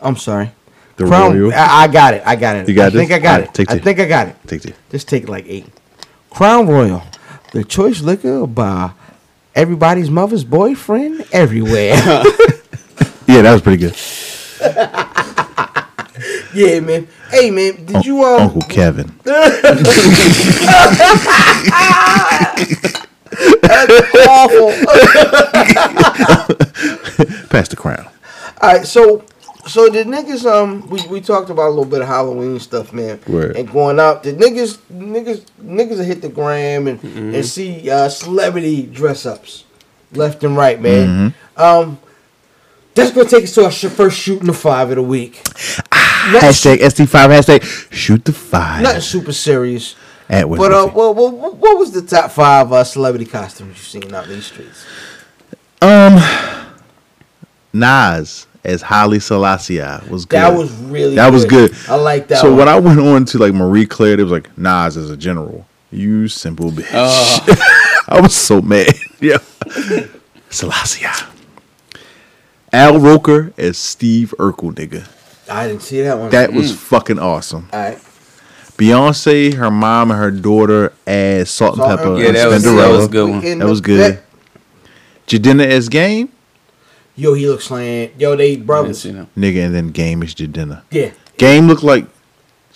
I'm 0.00 0.16
sorry. 0.16 0.52
The 0.96 1.06
Crown. 1.06 1.36
Royal. 1.38 1.52
I, 1.52 1.82
I 1.84 1.88
got 1.88 2.14
it. 2.14 2.22
I 2.24 2.36
got 2.36 2.56
it. 2.56 2.68
You 2.68 2.74
got 2.74 2.88
I 2.88 2.90
think? 2.90 3.10
I 3.10 3.18
got 3.18 3.40
it. 3.40 3.54
take 3.54 3.70
I 3.70 3.78
two. 3.78 3.84
think 3.84 3.98
I 3.98 4.06
got 4.06 4.28
it. 4.28 4.36
Take 4.46 4.62
two. 4.62 4.72
Just 4.90 5.08
take 5.08 5.28
like 5.28 5.44
eight. 5.48 5.66
Crown 6.30 6.68
Royal, 6.68 7.02
the 7.52 7.64
choice 7.64 8.00
liquor 8.00 8.46
by 8.46 8.92
everybody's 9.54 10.10
mother's 10.10 10.44
boyfriend 10.44 11.26
everywhere. 11.32 11.96
Yeah, 13.28 13.42
that 13.42 13.52
was 13.52 13.60
pretty 13.60 13.76
good. 13.76 13.94
yeah, 16.54 16.80
man. 16.80 17.06
Hey, 17.30 17.50
man. 17.50 17.84
Did 17.84 18.06
you 18.06 18.24
um? 18.24 18.40
Uncle 18.40 18.62
Kevin. 18.62 19.12
That's 19.22 19.52
awful. 24.26 24.70
Pass 27.50 27.68
the 27.68 27.76
crown. 27.76 28.08
All 28.62 28.72
right, 28.72 28.86
so 28.86 29.22
so 29.68 29.88
the 29.88 30.04
niggas 30.04 30.44
um 30.50 30.88
we, 30.88 31.06
we 31.08 31.20
talked 31.20 31.50
about 31.50 31.68
a 31.68 31.70
little 31.70 31.84
bit 31.84 32.00
of 32.00 32.08
Halloween 32.08 32.58
stuff, 32.58 32.92
man, 32.92 33.20
Word. 33.28 33.56
and 33.56 33.70
going 33.70 34.00
out. 34.00 34.22
The 34.22 34.32
niggas 34.32 34.78
niggas 34.92 35.44
niggas 35.62 36.04
hit 36.04 36.22
the 36.22 36.28
gram 36.28 36.88
and 36.88 37.02
and 37.34 37.44
see 37.46 37.88
uh, 37.90 38.08
celebrity 38.08 38.82
dress 38.86 39.26
ups 39.26 39.64
left 40.12 40.42
and 40.44 40.56
right, 40.56 40.80
man. 40.80 41.34
Um, 41.56 41.98
that's 42.94 43.12
gonna 43.12 43.28
take 43.28 43.44
us 43.44 43.54
to 43.54 43.64
our 43.64 43.70
sh- 43.70 43.86
first 43.86 44.18
shooting 44.18 44.46
the 44.46 44.52
five 44.52 44.90
of 44.90 44.96
the 44.96 45.02
week. 45.02 45.40
Nothing 46.32 46.50
Hashtag 46.50 46.76
ST5, 46.78 47.28
hashtag 47.28 47.92
shoot 47.92 48.24
the 48.24 48.32
five. 48.32 48.82
Nothing 48.82 49.00
super 49.00 49.32
serious. 49.32 49.94
At 50.28 50.48
But 50.48 50.72
uh, 50.72 50.90
well, 50.94 51.14
well, 51.14 51.30
what 51.30 51.56
what 51.56 51.78
was 51.78 51.92
the 51.92 52.02
top 52.02 52.32
five 52.32 52.72
uh, 52.72 52.84
celebrity 52.84 53.24
costumes 53.24 53.68
you've 53.78 54.02
seen 54.04 54.14
out 54.14 54.26
these 54.26 54.46
streets? 54.46 54.84
Um, 55.80 56.18
Nas 57.72 58.47
as 58.68 58.82
Haile 58.82 59.18
Selassie 59.18 59.78
was 60.10 60.26
good. 60.26 60.36
That 60.36 60.56
was 60.56 60.72
really 60.76 61.14
that 61.16 61.32
was 61.32 61.44
good. 61.44 61.74
I 61.88 61.96
like 61.96 62.28
that. 62.28 62.40
So 62.40 62.50
one. 62.50 62.58
when 62.58 62.68
I 62.68 62.78
went 62.78 63.00
on 63.00 63.24
to 63.26 63.38
like 63.38 63.54
Marie 63.54 63.86
Claire, 63.86 64.20
it 64.20 64.22
was 64.22 64.32
like 64.32 64.56
Nas 64.58 64.96
as 64.96 65.10
a 65.10 65.16
general. 65.16 65.66
You 65.90 66.28
simple 66.28 66.70
bitch. 66.70 66.90
Oh. 66.92 68.04
I 68.08 68.20
was 68.20 68.36
so 68.36 68.60
mad. 68.60 68.92
yeah. 69.20 69.38
Selassie. 70.50 71.06
Al 72.72 72.98
Roker 72.98 73.52
as 73.56 73.78
Steve 73.78 74.34
Urkel, 74.38 74.74
nigga. 74.74 75.08
I 75.50 75.66
didn't 75.66 75.82
see 75.82 76.02
that 76.02 76.18
one. 76.18 76.30
That 76.30 76.52
was 76.52 76.72
mm. 76.72 76.76
fucking 76.76 77.18
awesome. 77.18 77.70
All 77.72 77.80
right. 77.80 77.98
Beyonce, 78.76 79.54
her 79.54 79.70
mom, 79.70 80.10
and 80.10 80.20
her 80.20 80.30
daughter 80.30 80.92
as 81.06 81.50
Salt 81.50 81.72
and 81.72 81.78
Salt 81.78 81.90
and 81.90 81.98
Pepper. 81.98 82.10
Pepper. 82.10 82.20
Yeah, 82.20 82.28
and 82.28 82.36
that 82.36 82.46
was- 82.46 82.62
that 82.62 82.68
Cinderella. 82.68 82.96
was 82.96 83.06
a 83.06 83.08
good 83.08 83.30
one. 83.30 83.44
In 83.44 83.58
That 83.58 83.64
the 83.64 83.70
was 83.70 83.80
good. 83.80 84.14
back- 84.16 84.24
Jadena 85.26 85.66
as 85.66 85.88
Game, 85.88 86.28
Yo, 87.18 87.34
he 87.34 87.48
looks 87.48 87.68
like 87.70 88.14
yo. 88.18 88.36
They 88.36 88.56
brothers. 88.56 89.04
you 89.04 89.12
know. 89.12 89.26
nigga, 89.36 89.66
and 89.66 89.74
then 89.74 89.88
Game 89.90 90.22
is 90.22 90.34
Jadena. 90.36 90.82
Yeah. 90.90 91.10
Game 91.36 91.66
looked 91.66 91.82
like 91.82 92.06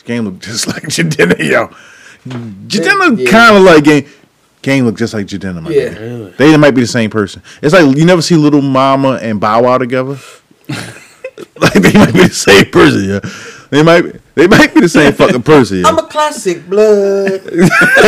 Game 0.04 0.24
looked 0.24 0.42
just 0.42 0.66
like 0.72 0.82
Jadena, 0.82 1.38
yo. 1.38 1.68
Jadena 2.26 3.16
Yeah. 3.18 3.30
kind 3.30 3.56
of 3.56 3.62
like 3.62 3.84
Game. 3.84 4.04
Game 4.62 4.84
looked 4.84 4.98
just 4.98 5.14
like 5.14 5.26
Jadena, 5.26 5.62
my 5.62 5.70
Yeah. 5.70 5.88
nigga. 5.94 6.36
They 6.36 6.56
might 6.56 6.72
be 6.72 6.80
the 6.80 6.86
same 6.88 7.08
person. 7.08 7.40
It's 7.62 7.72
like 7.72 7.96
you 7.96 8.04
never 8.04 8.20
see 8.22 8.34
Little 8.34 8.62
Mama 8.62 9.20
and 9.22 9.38
Bow 9.40 9.62
Wow 9.62 9.78
together. 9.78 10.18
like 10.68 11.74
they 11.74 11.92
might 11.92 12.12
be 12.12 12.26
the 12.26 12.30
same 12.34 12.66
person, 12.70 13.04
yeah. 13.08 13.20
They 13.70 13.82
might 13.82 14.02
be, 14.02 14.12
they 14.34 14.46
might 14.48 14.74
be 14.74 14.80
the 14.80 14.88
same 14.88 15.12
fucking 15.12 15.42
person, 15.44 15.78
yeah. 15.78 15.88
I'm 15.88 15.98
a 15.98 16.02
classic 16.08 16.68
blood. 16.68 17.40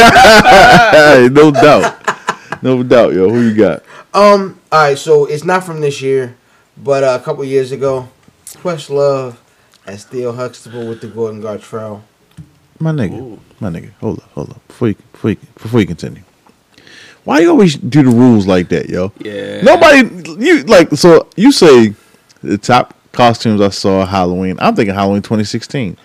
Hey, 0.04 1.28
no 1.30 1.50
doubt, 1.50 2.62
no 2.62 2.82
doubt, 2.82 3.12
yo. 3.14 3.28
Who 3.30 3.40
you 3.48 3.54
got? 3.54 3.82
um. 4.12 4.58
All 4.74 4.80
right. 4.80 4.98
So 4.98 5.26
it's 5.26 5.44
not 5.44 5.62
from 5.62 5.80
this 5.80 6.02
year, 6.02 6.36
but 6.76 7.04
uh, 7.04 7.16
a 7.20 7.24
couple 7.24 7.44
years 7.44 7.70
ago, 7.70 8.08
Questlove 8.54 9.36
and 9.86 10.00
Theo 10.00 10.32
Huxtable 10.32 10.88
with 10.88 11.00
the 11.00 11.06
Gordon 11.06 11.40
Gartrell. 11.40 12.02
My 12.80 12.90
nigga, 12.90 13.38
my 13.60 13.68
nigga. 13.68 13.92
Hold 14.00 14.18
up, 14.18 14.30
hold 14.32 14.50
up. 14.50 14.66
Before 14.66 14.88
you, 14.88 14.96
before 15.12 15.30
you, 15.30 15.36
before 15.62 15.78
you 15.80 15.86
continue, 15.86 16.24
why 17.22 17.38
you 17.38 17.50
always 17.50 17.76
do 17.76 18.02
the 18.02 18.10
rules 18.10 18.48
like 18.48 18.68
that, 18.70 18.88
yo? 18.90 19.12
Yeah. 19.20 19.62
Nobody, 19.62 20.44
you 20.44 20.64
like. 20.64 20.90
So 20.94 21.28
you 21.36 21.52
say 21.52 21.94
the 22.42 22.58
top 22.58 22.96
costumes 23.12 23.60
I 23.60 23.68
saw 23.68 24.04
Halloween. 24.04 24.56
I'm 24.58 24.74
thinking 24.74 24.92
Halloween 24.92 25.22
2016. 25.22 25.96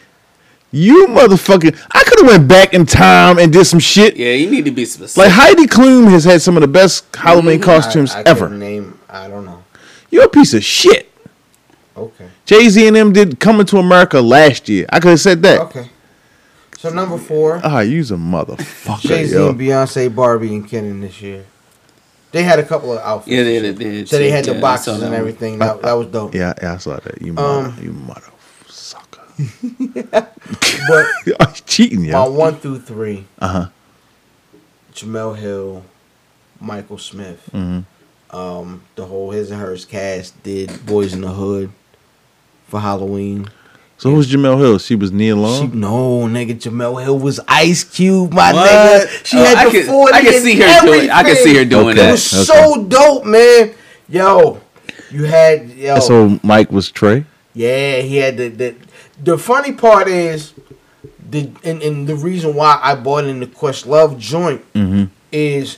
You 0.71 1.07
motherfucking! 1.07 1.79
I 1.91 2.03
could 2.03 2.19
have 2.19 2.27
went 2.27 2.47
back 2.47 2.73
in 2.75 2.85
time 2.85 3.39
and 3.39 3.51
did 3.51 3.65
some 3.65 3.79
shit. 3.79 4.15
Yeah, 4.17 4.33
you 4.33 4.49
need 4.51 4.65
to 4.65 4.71
be 4.71 4.85
specific. 4.85 5.17
Like 5.17 5.31
Heidi 5.31 5.65
Klum 5.65 6.09
has 6.11 6.23
had 6.25 6.41
some 6.41 6.55
of 6.57 6.61
the 6.61 6.67
best 6.67 7.05
Halloween 7.15 7.59
I- 7.61 7.65
costumes 7.65 8.11
I, 8.13 8.19
I 8.19 8.23
ever. 8.27 8.49
Name. 8.49 8.99
I 9.09 9.27
don't 9.27 9.45
know. 9.45 9.63
You're 10.11 10.25
a 10.25 10.29
piece 10.29 10.53
of 10.53 10.63
shit. 10.63 11.11
Okay. 11.97 12.29
Jay 12.45 12.69
Z 12.69 12.85
and 12.87 12.95
them 12.95 13.11
did 13.13 13.39
Coming 13.39 13.65
to 13.67 13.77
America 13.77 14.21
last 14.21 14.69
year. 14.69 14.85
I 14.89 14.99
could 14.99 15.09
have 15.09 15.19
said 15.19 15.41
that. 15.41 15.59
Okay. 15.61 15.89
So 16.77 16.89
number 16.89 17.17
four, 17.17 17.59
Ah, 17.63 17.81
you's 17.81 18.09
a 18.11 18.15
motherfucker, 18.15 19.01
Jay 19.01 19.25
Z 19.25 19.35
and 19.35 19.59
Beyonce, 19.59 20.13
Barbie, 20.15 20.55
and 20.55 20.67
Kenan 20.67 21.01
this 21.01 21.19
year. 21.21 21.45
They 22.31 22.43
had 22.43 22.59
a 22.59 22.63
couple 22.63 22.93
of 22.93 22.99
outfits. 22.99 23.31
yeah, 23.35 23.43
they, 23.43 23.59
they 23.59 23.73
did. 23.73 24.07
So 24.07 24.17
they 24.19 24.29
had 24.29 24.45
yeah, 24.47 24.53
the 24.53 24.61
boxes 24.61 25.01
and 25.01 25.13
everything. 25.15 25.57
That, 25.59 25.81
that 25.81 25.93
was 25.93 26.07
dope. 26.07 26.33
Yeah, 26.35 26.53
yeah, 26.61 26.75
I 26.75 26.77
saw 26.77 26.97
that. 26.97 27.21
You 27.21 27.31
Um, 27.31 27.35
mother, 27.35 27.81
you 27.81 27.91
mother 27.91 28.21
sucker. 28.21 28.33
But 30.11 30.33
You're 31.25 31.37
cheating, 31.65 32.03
my 32.03 32.09
yo. 32.25 32.31
one 32.31 32.55
through 32.57 32.79
three, 32.79 33.25
Uh 33.39 33.47
huh. 33.47 33.67
Jemele 34.93 35.37
Hill, 35.37 35.83
Michael 36.59 36.97
Smith, 36.97 37.49
Mhm. 37.53 37.85
um, 38.31 38.81
the 38.95 39.05
whole 39.05 39.31
his 39.31 39.51
and 39.51 39.61
hers 39.61 39.85
cast 39.85 40.41
did 40.43 40.85
Boys 40.85 41.13
in 41.13 41.21
the 41.21 41.29
Hood 41.29 41.71
for 42.67 42.79
Halloween. 42.81 43.47
So 43.97 44.11
who's 44.11 44.31
Jemele 44.31 44.57
Hill? 44.57 44.79
She 44.79 44.95
was 44.95 45.11
Nia 45.11 45.33
She, 45.33 45.39
Long. 45.39 45.79
no, 45.79 46.19
nigga, 46.27 46.55
Jemele 46.59 47.03
Hill 47.03 47.19
was 47.19 47.39
Ice 47.47 47.83
Cube, 47.83 48.33
my 48.33 48.53
What? 48.53 48.65
nigga. 48.69 49.25
She 49.25 49.37
Oh, 49.37 49.43
had 49.43 49.57
I 49.57 49.65
the 49.65 49.71
could- 49.71 49.85
40 49.87 50.13
I 50.13 50.21
could 50.21 50.33
and 50.35 50.43
see 50.43 50.55
her 50.59 50.81
doing- 50.85 51.09
I 51.09 51.23
can 51.23 51.35
see 51.35 51.41
her 51.53 51.59
everything. 51.61 51.69
doing 51.69 51.89
It 51.89 51.95
that. 51.99 52.11
was 52.11 52.49
Okay. 52.49 52.61
so 52.61 52.83
dope, 52.83 53.25
man. 53.25 53.71
Yo, 54.09 54.59
you 55.11 55.23
had 55.25 55.69
yo. 55.71 55.99
So 55.99 56.39
Mike 56.43 56.71
was 56.71 56.89
Trey. 56.91 57.25
Yeah, 57.53 57.97
he 58.01 58.17
had 58.17 58.37
the 58.37 58.47
the. 58.49 58.75
The 59.21 59.37
funny 59.37 59.73
part 59.73 60.07
is, 60.07 60.53
the 61.29 61.49
and, 61.63 61.81
and 61.81 62.07
the 62.07 62.15
reason 62.15 62.55
why 62.55 62.79
I 62.81 62.95
bought 62.95 63.25
in 63.25 63.39
the 63.39 63.47
Questlove 63.47 64.17
joint 64.17 64.61
Mm-hmm. 64.73 65.05
is 65.31 65.77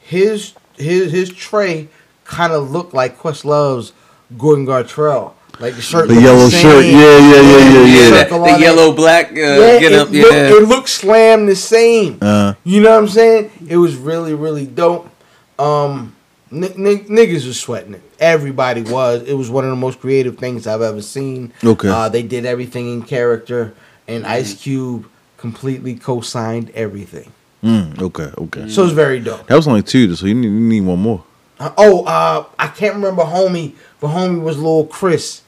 his 0.00 0.54
his 0.76 1.12
his 1.12 1.30
tray 1.30 1.88
kind 2.24 2.52
of 2.52 2.70
looked 2.70 2.94
like 2.94 3.18
Questlove's 3.18 3.92
Gordon 4.38 4.66
Gartrell, 4.66 5.32
like 5.60 5.74
the 5.76 5.82
shirt, 5.82 6.08
The 6.08 6.20
yellow 6.20 6.48
same. 6.48 6.62
shirt. 6.62 6.84
Yeah, 6.86 6.92
yeah, 6.92 7.18
yeah, 7.18 7.40
yeah, 7.40 7.68
Yeah, 7.70 7.84
yeah. 7.84 8.10
that- 8.10 8.30
the 8.30 8.60
yellow 8.60 8.92
black 8.92 9.30
uh, 9.32 9.34
Yeah, 9.34 9.78
get 9.78 9.92
it, 9.92 9.98
up. 9.98 10.10
looked, 10.10 10.14
Yeah, 10.32 10.48
it 10.56 10.68
looked 10.68 10.88
slammed 10.88 11.48
the 11.48 11.56
same. 11.56 12.18
Uh, 12.20 12.54
You 12.64 12.80
know 12.82 12.90
what 12.92 12.98
I'm 12.98 13.08
saying? 13.08 13.50
It 13.68 13.76
was 13.76 13.96
really, 13.96 14.34
really 14.34 14.66
dope. 14.66 15.08
Um, 15.58 16.14
n- 16.52 16.64
n- 16.64 17.04
niggas 17.06 17.46
was 17.46 17.58
sweating 17.58 17.94
it. 17.94 18.02
Everybody 18.20 18.82
was. 18.82 19.22
It 19.22 19.34
was 19.34 19.50
one 19.50 19.64
of 19.64 19.70
the 19.70 19.76
most 19.76 20.00
creative 20.00 20.38
things 20.38 20.66
I've 20.66 20.82
ever 20.82 21.02
seen. 21.02 21.52
Okay. 21.64 21.88
Uh, 21.88 22.08
they 22.08 22.22
did 22.22 22.44
everything 22.46 22.92
in 22.92 23.02
character, 23.02 23.74
and 24.06 24.26
Ice 24.26 24.54
Cube 24.54 25.06
completely 25.38 25.94
co-signed 25.96 26.70
everything. 26.74 27.32
mm, 27.64 28.00
okay, 28.00 28.30
okay. 28.38 28.68
So 28.68 28.84
it's 28.84 28.92
very 28.92 29.18
dope. 29.20 29.46
That 29.46 29.56
was 29.56 29.66
only 29.66 29.82
two, 29.82 30.14
so 30.14 30.26
you 30.26 30.34
need, 30.34 30.46
you 30.48 30.50
need 30.52 30.80
one 30.82 31.00
more. 31.00 31.24
Uh, 31.58 31.70
oh, 31.78 32.04
uh, 32.04 32.44
I 32.58 32.68
can't 32.68 32.94
remember 32.94 33.22
homie, 33.22 33.74
but 34.00 34.08
homie 34.08 34.40
was 34.42 34.56
little 34.56 34.86
Chris. 34.86 35.42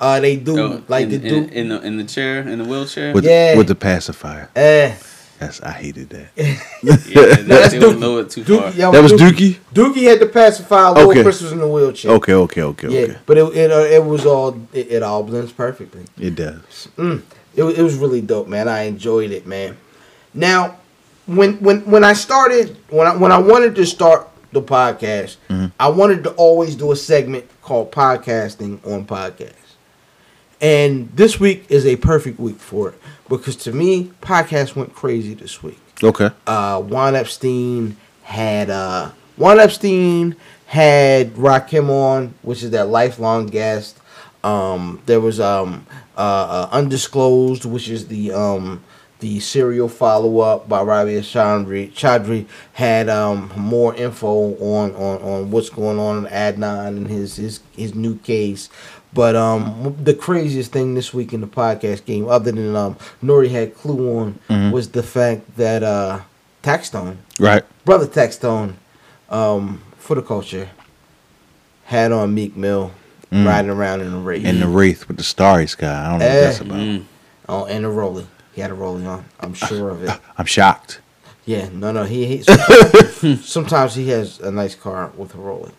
Uh, 0.00 0.18
they 0.18 0.34
do 0.36 0.58
Oh, 0.58 0.82
like 0.88 1.04
in, 1.04 1.10
they 1.10 1.18
do. 1.28 1.36
in, 1.36 1.48
in 1.50 1.68
the 1.68 1.80
in 1.82 1.96
the 1.96 2.04
chair 2.04 2.40
in 2.40 2.58
the 2.58 2.64
wheelchair. 2.64 3.12
with 3.14 3.24
Yeah. 3.24 3.56
with 3.56 3.68
the 3.68 3.76
pacifier. 3.76 4.48
eh. 4.56 4.94
That's 5.42 5.60
I 5.60 5.72
hated 5.72 6.10
that. 6.10 6.28
yeah, 6.36 6.56
they, 6.82 7.42
that's 7.42 7.72
they 7.72 7.78
Dookie. 7.78 8.00
lower 8.00 8.20
it 8.20 8.30
too 8.30 8.44
Dookie- 8.44 8.76
yeah, 8.76 8.90
That 8.90 9.02
was 9.02 9.12
Dookie. 9.12 9.58
Dookie 9.74 10.04
had 10.04 10.20
the 10.20 10.26
pacifier. 10.26 10.92
Little 10.92 11.10
Okay. 11.10 11.22
Chris 11.22 11.42
was 11.42 11.52
in 11.52 11.58
the 11.58 11.66
wheelchair. 11.68 12.12
Okay, 12.12 12.34
okay, 12.34 12.62
okay, 12.62 12.88
Yeah, 12.88 13.00
okay. 13.12 13.18
but 13.26 13.38
it 13.38 13.56
it, 13.56 13.70
uh, 13.72 13.78
it 13.80 14.04
was 14.04 14.24
all 14.26 14.56
it, 14.72 14.90
it 14.92 15.02
all 15.02 15.22
blends 15.24 15.52
perfectly. 15.52 16.04
It 16.18 16.34
does. 16.36 16.88
It, 16.98 17.62
it 17.64 17.82
was 17.82 17.96
really 17.96 18.20
dope, 18.20 18.48
man. 18.48 18.68
I 18.68 18.82
enjoyed 18.82 19.30
it, 19.30 19.46
man. 19.46 19.76
Now, 20.32 20.76
when 21.26 21.54
when 21.60 21.80
when 21.90 22.04
I 22.04 22.12
started 22.14 22.76
when 22.88 23.06
I 23.06 23.16
when 23.16 23.32
I 23.32 23.38
wanted 23.38 23.74
to 23.76 23.84
start 23.86 24.28
the 24.52 24.62
podcast, 24.62 25.36
I 25.80 25.88
wanted 25.88 26.22
to 26.24 26.30
always 26.32 26.74
do 26.76 26.92
a 26.92 26.96
segment 26.96 27.44
called 27.62 27.90
podcasting 27.90 28.84
on 28.86 29.06
podcasts. 29.06 29.56
And 30.60 31.10
this 31.16 31.40
week 31.40 31.66
is 31.68 31.84
a 31.86 31.96
perfect 31.96 32.38
week 32.38 32.58
for 32.58 32.90
it 32.90 32.94
because 33.38 33.56
to 33.56 33.72
me, 33.72 34.12
podcast 34.20 34.76
went 34.76 34.94
crazy 34.94 35.34
this 35.34 35.62
week. 35.62 35.78
Okay. 36.02 36.30
Uh, 36.46 36.80
Juan 36.80 37.14
Epstein 37.14 37.96
had 38.22 38.70
uh, 38.70 39.10
Juan 39.36 39.60
Epstein 39.60 40.36
had 40.66 41.34
Rakim 41.34 41.88
on, 41.88 42.34
which 42.42 42.62
is 42.62 42.70
that 42.70 42.88
lifelong 42.88 43.46
guest. 43.46 43.98
Um, 44.44 45.00
there 45.06 45.20
was 45.20 45.38
um, 45.40 45.86
uh, 46.16 46.20
uh, 46.20 46.68
Undisclosed, 46.72 47.64
which 47.64 47.88
is 47.88 48.08
the 48.08 48.32
um, 48.32 48.82
the 49.20 49.38
serial 49.38 49.88
follow 49.88 50.40
up 50.40 50.68
by 50.68 50.82
Rabia 50.82 51.20
Chaudry. 51.20 51.92
Chaudry 51.92 52.46
had 52.72 53.08
um, 53.08 53.52
more 53.56 53.94
info 53.94 54.56
on, 54.56 54.94
on, 54.96 55.22
on 55.22 55.50
what's 55.52 55.70
going 55.70 55.98
on 56.00 56.26
in 56.26 56.32
Adnan 56.32 56.88
and 56.88 57.08
his 57.08 57.36
his, 57.36 57.60
his 57.76 57.94
new 57.94 58.18
case. 58.18 58.68
But 59.14 59.36
um, 59.36 59.96
the 60.02 60.14
craziest 60.14 60.72
thing 60.72 60.94
this 60.94 61.12
week 61.12 61.32
in 61.34 61.40
the 61.42 61.46
podcast 61.46 62.06
game, 62.06 62.28
other 62.28 62.50
than 62.50 62.74
um, 62.74 62.96
Nori 63.22 63.50
had 63.50 63.74
clue 63.74 64.18
on, 64.48 64.70
was 64.72 64.90
the 64.90 65.02
fact 65.02 65.56
that 65.56 65.82
uh, 65.82 66.20
Taxstone, 66.62 67.16
Right. 67.38 67.62
brother 67.84 68.06
Taxstone, 68.06 68.74
um, 69.28 69.82
for 69.98 70.14
the 70.16 70.22
culture, 70.22 70.70
had 71.84 72.12
on 72.12 72.34
Meek 72.34 72.56
Mill 72.56 72.92
riding 73.30 73.70
around 73.70 74.00
in 74.00 74.12
the 74.12 74.18
Wraith. 74.18 74.44
And 74.46 74.60
the 74.62 74.68
Wraith 74.68 75.08
with 75.08 75.16
the 75.18 75.22
starry 75.22 75.66
sky. 75.66 75.86
I 76.06 76.10
don't 76.10 76.18
know 76.18 76.24
what 76.26 76.34
Eh. 76.34 76.40
that's 76.42 76.60
about. 76.60 76.78
Mm. 76.78 77.04
Oh, 77.48 77.64
and 77.66 77.84
a 77.84 77.88
rollie. 77.88 78.26
He 78.54 78.60
had 78.60 78.70
a 78.70 78.74
rollie 78.74 79.06
on. 79.06 79.24
I'm 79.40 79.54
sure 79.54 79.90
of 79.90 80.04
it. 80.04 80.10
I'm 80.38 80.44
shocked. 80.46 81.00
Yeah, 81.44 81.68
no, 81.72 81.92
no. 81.92 82.04
He, 82.04 82.26
he 82.26 82.42
sometimes, 82.42 83.48
sometimes 83.48 83.94
he 83.94 84.08
has 84.10 84.38
a 84.40 84.50
nice 84.50 84.74
car 84.74 85.12
with 85.16 85.34
a 85.34 85.38
rollie. 85.38 85.72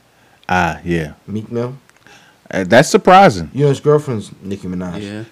Ah, 0.49 0.81
yeah. 0.83 1.13
Meek 1.27 1.51
Mill. 1.51 1.77
Uh, 2.51 2.63
that's 2.65 2.89
surprising. 2.89 3.49
You 3.53 3.63
know 3.63 3.69
his 3.69 3.79
girlfriend's 3.79 4.31
Nicki 4.41 4.67
Minaj. 4.67 5.01
Yeah. 5.01 5.23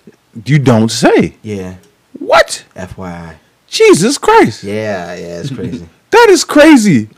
You 0.46 0.60
don't 0.60 0.90
say. 0.90 1.36
Yeah. 1.44 1.76
What? 2.18 2.66
FYI. 2.76 3.36
Jesus 3.68 4.18
Christ. 4.18 4.64
Yeah, 4.64 5.14
yeah. 5.16 5.40
It's 5.42 5.50
crazy. 5.54 5.88
That 6.12 6.28
is 6.30 6.44
crazy. 6.44 7.08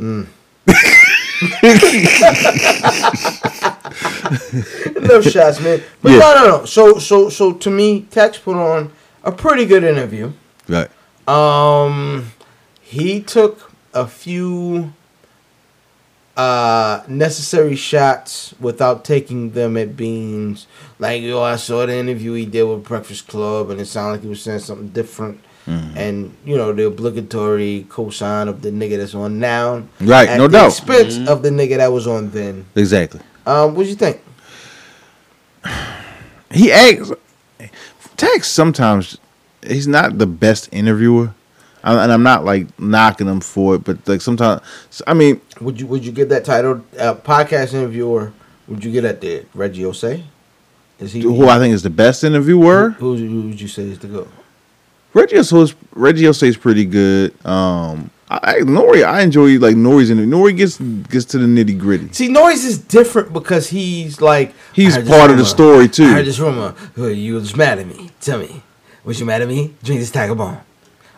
no 5.01 5.21
shots, 5.21 5.59
man. 5.61 5.81
But 6.01 6.11
Yeah. 6.11 6.19
no, 6.19 6.33
no, 6.35 6.47
no. 6.59 6.65
So, 6.65 6.97
so, 6.99 7.29
so 7.29 7.53
to 7.53 7.69
me, 7.69 8.01
Tex 8.11 8.37
put 8.37 8.55
on 8.55 8.91
a 9.23 9.31
pretty 9.31 9.65
good 9.65 9.83
interview. 9.83 10.31
Right. 10.67 10.89
Um, 11.27 12.31
he 12.81 13.21
took 13.21 13.71
a 13.93 14.05
few 14.07 14.93
uh 16.35 17.03
necessary 17.07 17.75
shots 17.75 18.55
without 18.59 19.05
taking 19.05 19.51
them 19.51 19.77
at 19.77 19.95
beans. 19.95 20.65
Like, 20.99 21.21
yo, 21.21 21.41
I 21.43 21.57
saw 21.57 21.85
the 21.85 21.95
interview 21.95 22.33
he 22.33 22.45
did 22.45 22.63
with 22.63 22.83
Breakfast 22.83 23.27
Club, 23.27 23.69
and 23.69 23.79
it 23.79 23.85
sounded 23.85 24.11
like 24.13 24.21
he 24.21 24.27
was 24.27 24.41
saying 24.41 24.59
something 24.59 24.89
different. 24.89 25.39
And 25.65 26.35
you 26.43 26.57
know 26.57 26.73
the 26.73 26.87
obligatory 26.87 27.85
cosign 27.87 28.49
of 28.49 28.61
the 28.61 28.69
nigga 28.69 28.97
that's 28.97 29.15
on 29.15 29.39
now, 29.39 29.83
Right, 30.01 30.27
At 30.27 30.37
no 30.37 30.47
the 30.47 30.57
doubt. 30.57 30.67
Expense 30.71 31.25
of 31.29 31.41
the 31.41 31.51
nigga 31.51 31.77
that 31.77 31.89
was 31.91 32.05
on 32.05 32.31
then. 32.31 32.65
Exactly. 32.75 33.21
Um, 33.45 33.73
what 33.75 33.83
do 33.83 33.89
you 33.89 33.95
think? 33.95 34.19
He 36.51 36.71
acts. 36.71 37.11
Tex 38.17 38.47
sometimes 38.49 39.17
he's 39.65 39.87
not 39.87 40.17
the 40.17 40.27
best 40.27 40.67
interviewer, 40.73 41.27
I- 41.27 41.33
and 41.83 42.11
I'm 42.11 42.23
not 42.23 42.45
like 42.45 42.67
knocking 42.79 43.27
them 43.27 43.41
for 43.41 43.75
it, 43.75 43.83
but 43.83 44.07
like 44.07 44.21
sometimes 44.21 44.61
I 45.05 45.13
mean 45.13 45.41
Would 45.61 45.79
you 45.79 45.87
would 45.87 46.05
you 46.05 46.11
give 46.11 46.29
that 46.29 46.45
title 46.45 46.83
uh, 46.99 47.15
podcast 47.15 47.73
interviewer? 47.73 48.33
Would 48.67 48.83
you 48.83 48.91
get 48.91 49.01
that 49.01 49.21
there? 49.21 49.43
Reggie 49.53 49.83
Ossé? 49.83 50.23
Is 50.99 51.13
he 51.13 51.21
who 51.21 51.49
I 51.49 51.59
think 51.59 51.73
is 51.73 51.83
the 51.83 51.89
best 51.89 52.23
interviewer. 52.23 52.91
Who, 52.91 53.15
who 53.15 53.41
would 53.49 53.59
you 53.59 53.67
say 53.67 53.83
is 53.83 53.99
the 53.99 54.07
go? 54.07 54.27
Reggie 55.13 55.35
Ossé 55.37 55.75
Reggie 55.93 56.23
Ossé's 56.23 56.57
pretty 56.57 56.85
good. 56.85 57.33
Um, 57.45 58.09
I, 58.29 58.39
I 58.41 58.59
Nori 58.61 59.05
I 59.05 59.21
enjoy 59.21 59.59
like 59.59 59.75
Nori's 59.75 60.09
interview. 60.09 60.31
Nori 60.31 60.55
gets 60.55 60.77
gets 60.79 61.25
to 61.25 61.37
the 61.37 61.45
nitty 61.45 61.77
gritty. 61.77 62.11
See, 62.13 62.29
Noise 62.29 62.63
is 62.63 62.77
different 62.79 63.33
because 63.33 63.69
he's 63.69 64.21
like 64.21 64.53
He's 64.73 64.97
part 64.97 65.29
of 65.29 65.37
the 65.37 65.45
story, 65.45 65.87
too. 65.87 66.05
I 66.05 66.13
heard 66.13 66.25
this 66.25 66.39
rumor. 66.39 66.73
You 66.97 67.35
was 67.35 67.55
mad 67.55 67.79
at 67.79 67.87
me. 67.87 68.09
Tell 68.21 68.39
me, 68.39 68.63
was 69.03 69.19
you 69.19 69.25
mad 69.25 69.41
at 69.41 69.47
me? 69.47 69.75
Drink 69.83 69.99
this 69.99 70.09
Tiger 70.09 70.35
Bone. 70.35 70.59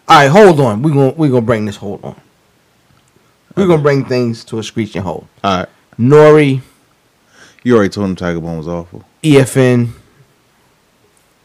All 0.07 0.17
right, 0.19 0.27
hold 0.27 0.59
on. 0.59 0.81
We 0.81 0.91
gonna 0.91 1.11
we 1.11 1.29
gonna 1.29 1.41
bring 1.41 1.65
this 1.65 1.77
hold 1.77 2.03
on. 2.03 2.15
We're 3.55 3.67
gonna 3.67 3.81
bring 3.81 4.05
things 4.05 4.43
to 4.45 4.59
a 4.59 4.63
screeching 4.63 5.01
halt. 5.01 5.25
All 5.43 5.59
right, 5.59 5.69
Nori, 5.99 6.61
you 7.63 7.75
already 7.75 7.89
told 7.89 8.09
him 8.09 8.15
Tiger 8.15 8.39
Bone 8.39 8.57
was 8.57 8.67
awful. 8.67 9.03
EFN, 9.23 9.89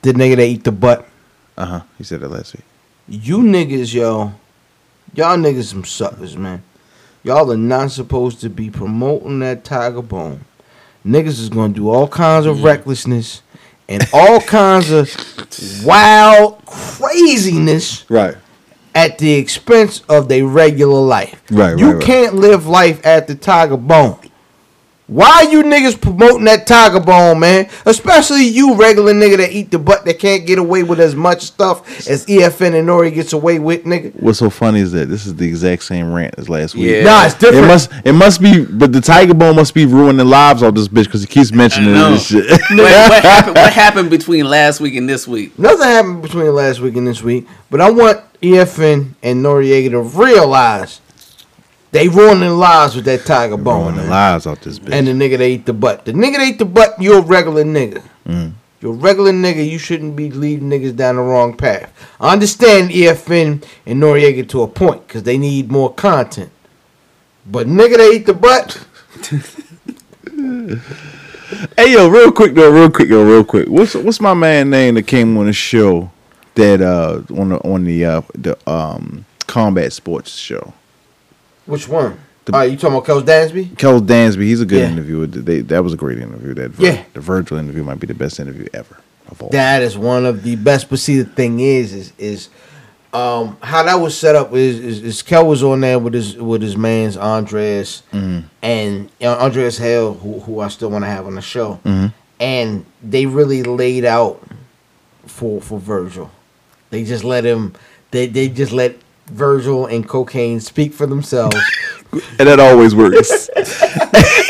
the 0.03 0.13
nigga 0.13 0.37
that 0.37 0.45
eat 0.47 0.65
the 0.65 0.73
butt. 0.73 1.09
Uh 1.57 1.65
huh. 1.67 1.81
He 1.97 2.05
said 2.05 2.21
that 2.21 2.29
last 2.31 2.55
week. 2.55 2.65
You 3.09 3.39
niggas, 3.39 3.95
yo, 3.95 4.33
y'all 5.15 5.37
niggas 5.37 5.65
some 5.65 5.85
suckers, 5.85 6.37
man. 6.37 6.63
Y'all 7.23 7.51
are 7.53 7.57
not 7.57 7.91
supposed 7.91 8.41
to 8.41 8.51
be 8.51 8.71
promoting 8.71 9.39
that 9.41 9.65
Tiger 9.65 10.03
Bone. 10.03 10.45
Niggas 11.07 11.41
is 11.41 11.49
gonna 11.49 11.73
do 11.73 11.89
all 11.89 12.09
kinds 12.09 12.45
of 12.45 12.63
recklessness 12.63 13.41
and 13.89 14.07
all 14.13 14.41
kinds 14.41 14.91
of 14.91 15.11
wild 15.85 16.65
craziness 16.67 18.09
Right. 18.11 18.37
At 18.95 19.19
the 19.19 19.33
expense 19.35 20.01
of 20.09 20.29
their 20.29 20.45
regular 20.47 21.01
life. 21.01 21.43
Right, 21.51 21.79
You 21.79 21.87
right, 21.87 21.95
right. 21.95 22.03
can't 22.03 22.35
live 22.35 22.67
life 22.67 23.05
at 23.07 23.27
the 23.27 23.35
Tiger 23.35 23.77
Bone. 23.77 24.19
Why 25.07 25.43
you 25.51 25.65
niggas 25.65 26.01
promoting 26.01 26.45
that 26.45 26.69
Tiger 26.69 27.01
Bone, 27.01 27.41
man? 27.41 27.69
Especially 27.85 28.45
you 28.45 28.77
regular 28.77 29.13
nigga 29.13 29.39
that 29.39 29.51
eat 29.51 29.73
the 29.73 29.79
butt 29.81 30.05
that 30.05 30.21
can't 30.21 30.47
get 30.47 30.61
away 30.61 30.85
with 30.85 31.01
as 31.01 31.17
much 31.17 31.43
stuff 31.43 32.09
as 32.09 32.25
EFN 32.27 32.79
and 32.79 32.89
Nori 32.89 33.13
gets 33.13 33.33
away 33.33 33.59
with, 33.59 33.83
nigga. 33.83 34.15
What's 34.23 34.39
so 34.39 34.51
funny 34.51 34.79
is 34.79 34.93
that 34.93 35.07
this 35.07 35.27
is 35.27 35.35
the 35.35 35.49
exact 35.49 35.83
same 35.83 36.13
rant 36.13 36.37
as 36.39 36.49
last 36.49 36.77
week. 36.77 36.85
Yeah. 36.91 37.03
Nah, 37.03 37.25
it's 37.27 37.35
different. 37.35 37.65
It 37.65 37.67
must 37.67 37.91
it 38.05 38.13
must 38.13 38.41
be, 38.41 38.65
but 38.65 38.93
the 38.93 39.01
Tiger 39.01 39.35
Bone 39.35 39.57
must 39.57 39.75
be 39.75 39.85
ruining 39.85 40.25
lives 40.29 40.63
off 40.63 40.75
this 40.77 40.87
bitch 40.87 41.07
because 41.07 41.23
he 41.23 41.27
keeps 41.27 41.51
mentioning 41.53 41.93
I 41.93 42.11
this 42.11 42.29
shit. 42.29 42.49
Wait, 42.49 42.61
what 42.79 42.89
happened? 43.25 43.57
What 43.57 43.73
happened 43.73 44.11
between 44.11 44.45
last 44.49 44.79
week 44.79 44.95
and 44.95 45.09
this 45.09 45.27
week? 45.27 45.59
Nothing 45.59 45.87
happened 45.89 46.23
between 46.23 46.55
last 46.55 46.79
week 46.79 46.95
and 46.95 47.05
this 47.05 47.21
week, 47.21 47.49
but 47.69 47.81
I 47.81 47.91
want 47.91 48.21
EFN 48.43 49.15
and 49.23 49.45
Noriega 49.45 49.91
to 49.91 50.01
realize 50.01 51.01
they 51.93 52.09
ruining 52.09 52.51
lives 52.51 52.95
with 52.95 53.05
that 53.07 53.27
Tiger 53.27 53.57
Bone, 53.57 53.95
Ruining 53.95 54.11
lives 54.11 54.47
off 54.47 54.61
this 54.61 54.79
bitch. 54.79 54.93
And 54.93 55.07
the 55.07 55.13
nigga 55.13 55.39
that 55.39 55.43
ate 55.43 55.67
the 55.67 55.73
butt. 55.73 56.05
The 56.05 56.13
nigga 56.13 56.37
that 56.37 56.43
ate 56.43 56.59
the 56.59 56.65
butt, 56.65 57.01
you're 57.01 57.19
a 57.19 57.23
regular 57.23 57.65
nigga. 57.65 58.03
Mm. 58.27 58.53
You're 58.81 58.93
a 58.93 58.97
regular 58.97 59.33
nigga. 59.33 59.69
You 59.69 59.79
shouldn't 59.79 60.17
be 60.17 60.31
leading 60.31 60.71
niggas 60.71 60.97
down 60.97 61.17
the 61.17 61.23
wrong 61.23 61.57
path. 61.57 61.93
I 62.21 62.33
understand 62.33 62.91
EFN 62.91 63.65
and 63.87 64.03
Noriega 64.03 64.49
to 64.51 64.63
a 64.63 64.69
point 64.69 65.07
because 65.07 65.25
they 65.25 65.37
need 65.37 65.71
more 65.71 65.93
content. 65.93 66.51
But 67.45 67.67
nigga 67.67 67.97
that 67.97 68.13
ate 68.13 68.27
the 68.27 68.35
butt, 68.35 68.87
Hey 71.77 71.93
yo, 71.93 72.09
real 72.09 72.31
quick 72.31 72.55
though, 72.55 72.71
real 72.71 72.91
quick 72.91 73.09
yo, 73.09 73.25
real 73.25 73.45
quick. 73.45 73.69
What's 73.69 73.95
what's 73.95 74.21
my 74.21 74.35
man 74.35 74.71
name 74.71 74.95
that 74.95 75.03
came 75.03 75.37
on 75.37 75.47
the 75.47 75.53
show 75.53 76.11
that 76.55 76.81
uh 76.81 77.23
on 77.41 77.51
the 77.51 77.59
on 77.59 77.85
the 77.85 78.05
uh 78.05 78.23
the 78.35 78.57
um 78.71 79.25
combat 79.47 79.93
sports 79.93 80.33
show? 80.35 80.73
which 81.67 81.89
one? 81.89 82.19
The- 82.47 82.53
All 82.55 82.61
right, 82.61 82.71
you 82.71 82.77
talking 82.77 82.97
about 82.97 83.07
Kels 83.07 83.23
Dansby? 83.25 83.77
Kel 83.79 84.01
Dansby, 84.01 84.43
he's 84.43 84.61
a 84.61 84.67
good 84.67 84.81
Yeah. 84.81 84.91
interviewer. 84.91 85.27
They, 85.27 85.61
that 85.61 85.85
was 85.85 85.93
a 85.93 85.97
great 85.97 86.19
interview. 86.19 86.55
That 86.55 86.71
Vir- 86.71 86.85
Yeah. 86.87 87.03
the 87.13 87.21
Virgil 87.21 87.59
interview 87.59 87.85
might 87.85 88.01
be 88.01 88.07
the 88.07 88.15
best 88.15 88.41
interview 88.41 88.67
ever 88.75 88.97
of 89.31 89.41
all. 89.43 89.51
That 89.51 89.83
is 89.83 89.97
one 89.97 90.25
of 90.27 90.43
the 90.43 90.57
best. 90.57 90.89
But 90.91 90.99
see, 90.99 91.19
the 91.19 91.25
thing 91.31 91.61
is, 91.61 91.93
is 91.93 92.13
is 92.19 92.49
um 93.13 93.57
how 93.61 93.83
that 93.83 93.97
was 94.01 94.17
set 94.17 94.35
up 94.37 94.53
is 94.55 94.79
is, 94.81 95.03
is 95.03 95.23
Kel 95.23 95.47
was 95.47 95.63
on 95.63 95.81
there 95.81 95.99
with 95.99 96.15
his 96.15 96.37
with 96.37 96.63
his 96.63 96.77
man's 96.77 97.17
Andres 97.17 98.03
and 98.13 99.11
uh, 99.23 99.37
Andres 99.39 99.79
Hale, 99.79 100.15
who 100.15 100.41
who 100.41 100.61
I 100.61 100.69
still 100.69 100.91
want 100.91 101.05
to 101.05 101.09
have 101.11 101.27
on 101.27 101.35
the 101.35 101.43
show, 101.43 101.79
and 102.41 102.85
they 103.03 103.27
really 103.27 103.63
laid 103.63 104.05
out 104.05 104.43
for 105.27 105.61
for 105.61 105.79
Virgil. 105.79 106.31
They 106.91 107.05
just 107.05 107.25
let 107.25 107.45
him. 107.45 107.75
They 108.11 108.27
they 108.27 108.49
just 108.49 108.73
let 108.73 108.97
Virgil 109.27 109.87
and 109.87 110.07
cocaine 110.09 110.61
speak 110.61 110.93
for 110.93 111.07
themselves. 111.07 111.57
and 112.13 112.49
that 112.49 112.61
always 112.61 112.95
works. 112.95 113.49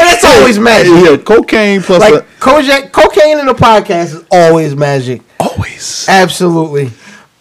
And 0.02 0.08
it's 0.14 0.24
always 0.24 0.58
magic. 0.58 0.92
yeah, 1.04 1.16
cocaine 1.18 1.82
plus 1.82 2.00
Like 2.00 2.14
a, 2.22 2.26
Kojak, 2.40 2.90
cocaine 2.90 3.38
in 3.38 3.44
the 3.44 3.52
podcast 3.52 4.14
is 4.14 4.24
always 4.30 4.74
magic. 4.74 5.20
always. 5.38 6.06
Absolutely. 6.08 6.90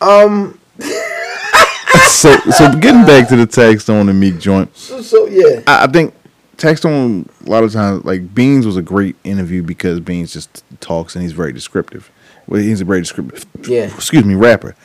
Um. 0.02 0.60
So, 2.08 2.36
so 2.52 2.70
getting 2.78 3.06
back 3.06 3.30
to 3.30 3.36
the 3.36 3.46
Taxstone 3.48 4.08
the 4.08 4.14
Meek 4.14 4.40
joint, 4.40 4.76
So, 4.76 5.02
so 5.02 5.26
yeah. 5.28 5.62
I, 5.66 5.86
I 5.86 5.88
think 5.88 6.14
Taxstone 6.58 7.28
a 7.46 7.50
lot 7.50 7.64
of 7.64 7.72
times 7.72 8.04
like 8.06 8.34
Beans 8.36 8.66
was 8.66 8.76
a 8.78 8.82
great 8.82 9.16
interview 9.24 9.64
because 9.64 10.00
Beans 10.02 10.34
just 10.34 10.64
talks 10.82 11.16
and 11.16 11.24
he's 11.24 11.32
very 11.32 11.54
descriptive. 11.54 12.12
Well, 12.50 12.60
he's 12.62 12.82
a 12.82 12.86
very 12.86 13.00
descriptive. 13.02 13.46
Yeah. 13.68 13.94
Excuse 13.96 14.26
me, 14.26 14.34
rapper. 14.36 14.76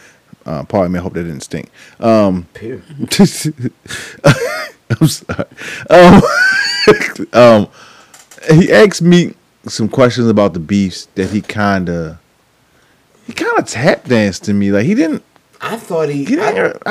Uh, 0.46 0.62
pardon 0.64 0.92
me. 0.92 0.98
I 0.98 1.02
hope 1.02 1.14
that 1.14 1.24
didn't 1.24 1.40
stink. 1.40 1.70
Um, 1.98 2.46
I'm 5.00 5.08
sorry. 5.08 5.44
Um, 5.90 6.22
um, 7.32 7.68
he 8.52 8.70
asked 8.72 9.02
me 9.02 9.34
some 9.66 9.88
questions 9.88 10.28
about 10.28 10.52
the 10.52 10.60
beefs 10.60 11.06
that 11.14 11.30
he 11.30 11.40
kind 11.40 11.88
of 11.88 12.18
he 13.26 13.32
kind 13.32 13.58
of 13.58 13.66
tap 13.66 14.04
danced 14.04 14.44
to 14.44 14.52
me. 14.52 14.70
Like 14.70 14.84
he 14.84 14.94
didn't. 14.94 15.22
I 15.60 15.76
thought 15.78 16.10
he. 16.10 16.24
He 16.26 16.38
I, 16.38 16.50
I 16.50 16.66
I- 16.66 16.72
thought 16.72 16.82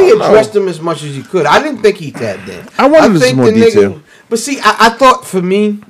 I 0.00 0.02
he 0.02 0.08
don't 0.08 0.18
know. 0.20 0.28
addressed 0.28 0.56
him 0.56 0.68
as 0.68 0.80
much 0.80 1.02
as 1.02 1.14
he 1.14 1.22
could. 1.22 1.44
I 1.44 1.62
didn't 1.62 1.82
think 1.82 1.98
he 1.98 2.10
tap 2.12 2.48
in. 2.48 2.66
I 2.78 2.88
wanted 2.88 3.18
think 3.18 3.24
some 3.30 3.36
more 3.36 3.46
the 3.50 3.60
nigga- 3.60 3.64
detail. 3.74 4.02
But 4.30 4.38
see, 4.38 4.58
I, 4.60 4.76
I 4.80 4.88
thought 4.90 5.26
for 5.26 5.42
me, 5.42 5.80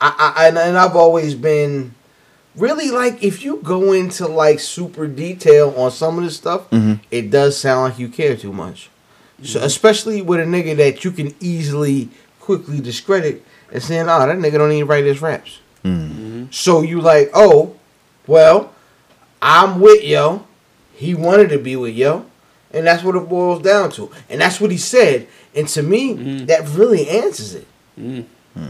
I, 0.00 0.34
I 0.36 0.48
and, 0.48 0.58
and 0.58 0.76
I've 0.76 0.96
always 0.96 1.36
been 1.36 1.94
really 2.56 2.90
like 2.90 3.22
if 3.22 3.44
you 3.44 3.60
go 3.62 3.92
into 3.92 4.26
like 4.28 4.60
super 4.60 5.06
detail 5.06 5.74
on 5.76 5.90
some 5.90 6.18
of 6.18 6.24
this 6.24 6.36
stuff, 6.36 6.68
Mm-hmm. 6.70 7.02
it 7.10 7.30
does 7.30 7.56
sound 7.58 7.90
like 7.90 7.98
you 7.98 8.08
care 8.08 8.36
too 8.36 8.52
much. 8.52 8.90
So 9.42 9.60
especially 9.60 10.22
with 10.22 10.40
a 10.40 10.44
nigga 10.44 10.76
that 10.76 11.04
you 11.04 11.10
can 11.10 11.34
easily 11.40 12.08
quickly 12.40 12.80
discredit 12.80 13.44
and 13.72 13.82
saying, 13.82 14.02
"Oh, 14.08 14.26
that 14.26 14.36
nigga 14.38 14.58
don't 14.58 14.72
even 14.72 14.86
write 14.88 15.04
his 15.04 15.20
raps." 15.20 15.58
Mm-hmm. 15.84 16.46
So 16.50 16.82
you 16.82 17.00
like, 17.00 17.30
oh, 17.34 17.74
well, 18.26 18.72
I'm 19.42 19.80
with 19.80 20.02
yo. 20.04 20.46
He 20.94 21.14
wanted 21.14 21.48
to 21.50 21.58
be 21.58 21.74
with 21.76 21.94
yo, 21.94 22.24
and 22.72 22.86
that's 22.86 23.02
what 23.02 23.16
it 23.16 23.28
boils 23.28 23.60
down 23.62 23.90
to. 23.92 24.10
And 24.30 24.40
that's 24.40 24.60
what 24.60 24.70
he 24.70 24.78
said. 24.78 25.26
And 25.54 25.66
to 25.68 25.82
me, 25.82 26.44
that 26.46 26.66
really 26.68 27.08
answers 27.08 27.54
it. 27.54 27.66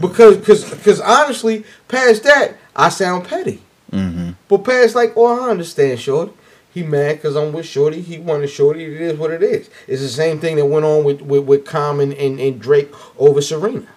Because, 0.01 0.37
because, 0.37 0.67
because 0.69 0.99
honestly, 0.99 1.63
past 1.87 2.23
that, 2.23 2.55
I 2.75 2.89
sound 2.89 3.25
petty. 3.27 3.61
Mm-hmm. 3.91 4.31
But 4.47 4.63
past 4.63 4.95
like, 4.95 5.13
oh, 5.15 5.45
I 5.45 5.49
understand, 5.49 5.99
Shorty. 5.99 6.33
He 6.73 6.83
mad 6.83 7.15
because 7.15 7.37
I'm 7.37 7.53
with 7.53 7.65
Shorty. 7.65 8.01
He 8.01 8.19
wanted 8.19 8.47
Shorty. 8.47 8.83
It 8.83 8.99
is 8.99 9.17
what 9.17 9.31
it 9.31 9.41
is. 9.41 9.69
It's 9.87 10.01
the 10.01 10.09
same 10.09 10.39
thing 10.39 10.57
that 10.57 10.65
went 10.65 10.85
on 10.85 11.05
with 11.05 11.21
with, 11.21 11.45
with 11.45 11.65
Common 11.65 12.11
and, 12.11 12.37
and 12.37 12.59
Drake 12.59 12.93
over 13.17 13.41
Serena. 13.41 13.87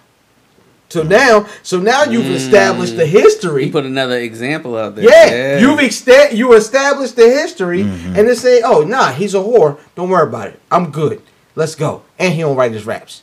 So 0.89 1.01
mm-hmm. 1.01 1.09
now, 1.09 1.47
so 1.61 1.79
now 1.79 2.03
you've 2.03 2.25
mm. 2.25 2.35
established 2.35 2.95
the 2.95 3.05
history. 3.05 3.65
He 3.65 3.71
put 3.71 3.85
another 3.85 4.17
example 4.17 4.75
out 4.75 4.95
there. 4.95 5.05
Yeah, 5.05 5.59
you've 5.59 5.79
exta- 5.79 6.33
you 6.33 6.53
established 6.53 7.15
the 7.15 7.29
history, 7.29 7.83
mm-hmm. 7.83 8.15
and 8.15 8.27
they 8.27 8.35
say, 8.35 8.61
"Oh, 8.63 8.83
nah, 8.83 9.11
he's 9.11 9.35
a 9.35 9.39
whore. 9.39 9.79
Don't 9.95 10.09
worry 10.09 10.27
about 10.27 10.47
it. 10.47 10.59
I'm 10.71 10.89
good. 10.89 11.21
Let's 11.55 11.75
go." 11.75 12.03
And 12.17 12.33
he 12.33 12.41
don't 12.41 12.55
write 12.55 12.71
his 12.71 12.85
raps. 12.85 13.21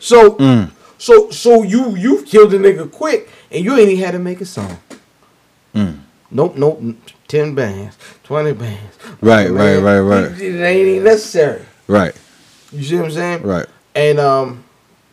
So, 0.00 0.32
mm. 0.36 0.70
so, 0.98 1.30
so 1.30 1.62
you 1.62 1.94
you 1.94 2.22
killed 2.24 2.50
the 2.50 2.58
nigga 2.58 2.90
quick, 2.90 3.30
and 3.50 3.64
you 3.64 3.76
ain't 3.76 3.90
even 3.90 4.04
had 4.04 4.12
to 4.12 4.18
make 4.18 4.40
a 4.40 4.46
song. 4.46 4.78
Nope, 6.30 6.56
nope. 6.56 6.82
Ten 7.26 7.54
bands, 7.54 7.96
twenty 8.22 8.52
bands. 8.52 8.98
Right, 9.20 9.50
right, 9.50 9.78
right, 9.78 10.00
right. 10.00 10.24
It, 10.24 10.40
it 10.40 10.62
ain't 10.62 10.88
even 10.88 11.04
necessary. 11.04 11.64
Right, 11.86 12.14
You 12.70 12.82
see 12.84 12.96
what 12.96 13.06
I'm 13.06 13.10
saying? 13.10 13.42
right. 13.42 13.66
And 13.94 14.20
um, 14.20 14.64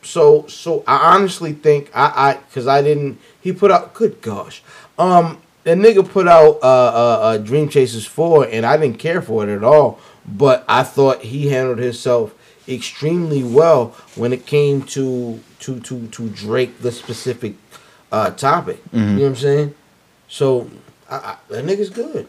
so 0.01 0.45
so 0.47 0.83
I 0.87 1.15
honestly 1.15 1.53
think 1.53 1.89
I 1.95 2.31
I 2.31 2.33
because 2.35 2.67
I 2.67 2.81
didn't 2.81 3.19
he 3.41 3.51
put 3.51 3.71
out 3.71 3.93
good 3.93 4.21
gosh 4.21 4.61
um 4.99 5.41
that 5.63 5.77
nigga 5.77 6.07
put 6.07 6.27
out 6.27 6.59
uh, 6.61 6.67
uh 6.67 7.19
uh 7.21 7.37
Dream 7.37 7.69
Chasers 7.69 8.05
four 8.05 8.45
and 8.45 8.65
I 8.65 8.77
didn't 8.77 8.99
care 8.99 9.21
for 9.21 9.47
it 9.47 9.49
at 9.55 9.63
all 9.63 9.99
but 10.27 10.63
I 10.67 10.83
thought 10.83 11.21
he 11.21 11.47
handled 11.47 11.79
himself 11.79 12.35
extremely 12.67 13.43
well 13.43 13.95
when 14.15 14.31
it 14.33 14.45
came 14.45 14.83
to 14.83 15.39
to 15.59 15.79
to 15.79 16.07
to 16.07 16.29
Drake 16.29 16.79
the 16.81 16.91
specific 16.91 17.55
uh 18.11 18.29
topic 18.31 18.79
you 18.93 18.99
know 18.99 19.21
what 19.21 19.27
I'm 19.29 19.35
saying 19.35 19.75
so 20.27 20.69
I, 21.09 21.15
I, 21.15 21.37
that 21.49 21.65
nigga's 21.65 21.89
good. 21.89 22.27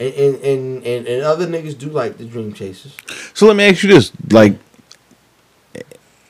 And, 0.00 0.14
and 0.14 0.84
and, 0.84 1.06
and 1.06 1.22
other 1.22 1.46
niggas 1.46 1.78
do 1.78 1.88
like 1.88 2.16
the 2.16 2.24
dream 2.24 2.52
chasers. 2.52 2.96
So 3.32 3.46
let 3.46 3.56
me 3.56 3.64
ask 3.64 3.82
you 3.82 3.90
this: 3.90 4.12
like, 4.30 4.58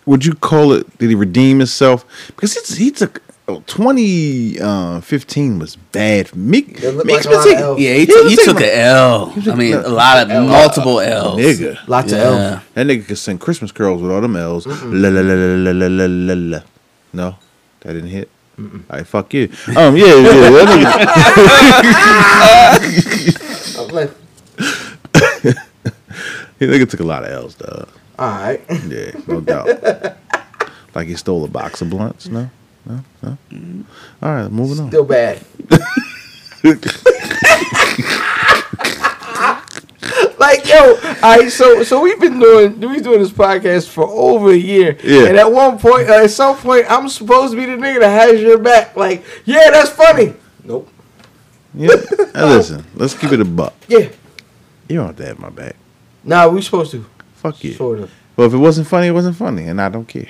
would 0.05 0.25
you 0.25 0.35
call 0.35 0.73
it? 0.73 0.99
Did 0.99 1.09
he 1.09 1.15
redeem 1.15 1.59
himself? 1.61 2.05
Because 2.29 2.57
it's 2.57 2.75
he 2.77 2.91
took 2.91 3.23
Oh, 3.47 3.63
2015 3.67 4.63
uh, 4.63 5.59
was 5.59 5.77
bad 5.77 6.29
for 6.29 6.39
me. 6.39 6.63
Meek 6.63 6.81
yeah, 6.81 7.95
he, 7.95 8.07
took, 8.07 8.27
he 8.27 8.37
took 8.37 8.57
an 8.57 8.71
L. 8.73 9.35
I 9.37 9.55
mean, 9.55 9.75
a 9.75 9.87
lot 9.89 10.25
of 10.25 10.31
L. 10.31 10.47
multiple 10.47 10.99
L's. 11.01 11.39
Nigga. 11.39 11.87
Lots 11.87 12.11
yeah. 12.11 12.19
of 12.19 12.25
L's. 12.25 12.63
That 12.73 12.87
nigga 12.87 13.07
could 13.07 13.19
sing 13.19 13.37
Christmas 13.37 13.71
curls 13.71 14.01
with 14.01 14.11
all 14.11 14.23
them 14.23 14.37
L's. 14.37 14.67
La, 14.67 15.11
la, 15.11 15.21
la, 15.21 15.35
la, 15.35 15.73
la, 15.73 15.87
la, 15.89 16.07
la, 16.09 16.35
la. 16.35 16.61
No, 17.13 17.37
that 17.81 17.93
didn't 17.93 18.09
hit. 18.09 18.31
All 18.59 18.65
right, 18.89 19.07
fuck 19.07 19.33
you. 19.35 19.49
Um, 19.77 19.97
yeah, 19.97 20.15
yeah, 20.15 20.51
that 20.51 20.69
nigga, 20.69 20.85
I'm 23.81 23.89
like, 23.95 24.11
that 26.59 26.61
nigga 26.61 26.89
took 26.89 27.01
a 27.01 27.05
lot 27.05 27.25
of 27.25 27.31
L's, 27.31 27.57
though. 27.57 27.89
all 28.19 28.29
right. 28.31 28.61
Yeah, 28.87 29.11
no 29.27 29.41
doubt. 29.41 30.17
like 30.95 31.09
he 31.09 31.17
stole 31.17 31.45
a 31.45 31.49
box 31.49 31.83
of 31.83 31.91
blunts. 31.91 32.29
No, 32.29 32.49
no, 32.87 33.01
no. 33.23 33.37
All 34.23 34.35
right, 34.35 34.51
moving 34.53 34.79
on. 34.85 34.89
Still 34.91 35.05
bad. 35.05 35.45
like 40.45 40.69
yo, 40.69 40.99
right. 41.23 41.51
So 41.51 41.83
so 41.83 42.01
we've 42.01 42.21
been 42.21 42.39
doing 42.39 42.81
we've 42.81 43.03
doing 43.03 43.21
this 43.21 43.33
podcast 43.33 43.89
for 43.89 44.05
over 44.05 44.51
a 44.51 44.57
year. 44.57 44.97
Yeah. 45.03 45.29
And 45.29 45.39
at 45.39 45.51
one 45.51 45.79
point, 45.79 46.09
uh, 46.09 46.25
at 46.25 46.31
some 46.31 46.57
point, 46.57 46.87
I'm 46.89 47.09
supposed 47.09 47.53
to 47.53 47.59
be 47.59 47.67
the 47.67 47.73
nigga 47.73 48.01
that 48.01 48.29
has 48.29 48.41
your 48.41 48.59
back. 48.59 48.97
Like, 48.97 49.25
yeah, 49.45 49.71
that's 49.71 49.91
funny. 49.91 50.35
Nope. 50.63 50.89
Yeah. 51.75 51.89
Now 52.35 52.47
listen, 52.47 52.85
let's 52.95 53.15
keep 53.15 53.33
it 53.33 53.41
a 53.41 53.45
buck. 53.45 53.75
Yeah. 53.89 54.09
You 54.89 54.97
don't 54.97 55.07
have 55.07 55.17
to 55.17 55.27
have 55.27 55.39
my 55.39 55.51
back. 55.51 55.77
Nah, 56.23 56.49
we 56.49 56.61
supposed 56.61 56.91
to. 56.93 57.05
Fuck 57.37 57.65
you. 57.65 57.73
Sort 57.73 58.01
of. 58.01 58.13
Well, 58.37 58.47
if 58.47 58.55
it 58.55 58.59
wasn't 58.59 58.87
funny, 58.87 59.09
it 59.09 59.13
wasn't 59.13 59.37
funny, 59.37 59.67
and 59.67 59.81
I 59.81 59.89
don't 59.89 60.07
care. 60.07 60.29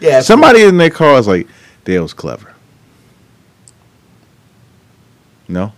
Yeah. 0.00 0.20
Somebody 0.20 0.62
in 0.62 0.76
their 0.76 0.90
car 0.90 1.18
is 1.18 1.26
like, 1.26 1.48
"Dale's 1.84 2.12
clever." 2.12 2.52
No. 5.48 5.72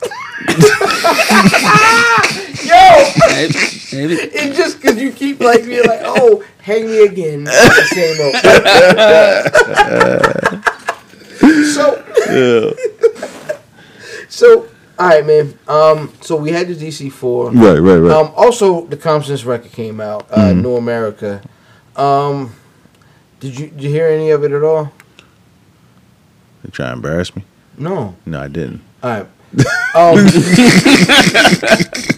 Yo. 2.68 3.12
Maybe, 3.30 3.54
maybe. 3.92 4.14
It's 4.34 4.56
just 4.56 4.80
because 4.80 5.00
you 5.00 5.12
keep 5.12 5.40
like 5.40 5.64
being 5.64 5.84
like, 5.84 6.00
oh, 6.04 6.44
hang 6.60 6.86
me 6.86 7.04
again. 7.04 7.46
Same 7.86 8.20
old. 8.20 8.34
so, 11.74 12.04
so, 14.28 14.68
all 14.98 15.08
right, 15.08 15.26
man. 15.26 15.58
Um, 15.66 16.12
so 16.20 16.36
we 16.36 16.50
had 16.50 16.68
the 16.68 16.74
DC 16.74 17.10
four. 17.10 17.50
Right, 17.52 17.78
right, 17.78 17.96
right. 17.96 18.12
Um, 18.12 18.32
also 18.36 18.84
the 18.86 18.96
Compton's 18.96 19.44
record 19.46 19.72
came 19.72 20.00
out. 20.00 20.26
Uh, 20.30 20.52
New 20.52 20.76
America. 20.76 21.40
Um, 21.96 22.52
did 23.40 23.58
you 23.58 23.68
did 23.68 23.82
you 23.82 23.90
hear 23.90 24.08
any 24.08 24.30
of 24.30 24.44
it 24.44 24.52
at 24.52 24.62
all? 24.62 24.92
They 26.64 26.70
try 26.70 26.86
to 26.88 26.92
embarrass 26.92 27.34
me. 27.34 27.44
No. 27.78 28.14
No, 28.26 28.40
I 28.40 28.48
didn't. 28.48 28.82
All 29.02 29.10
right. 29.10 29.26
Um, 29.94 30.16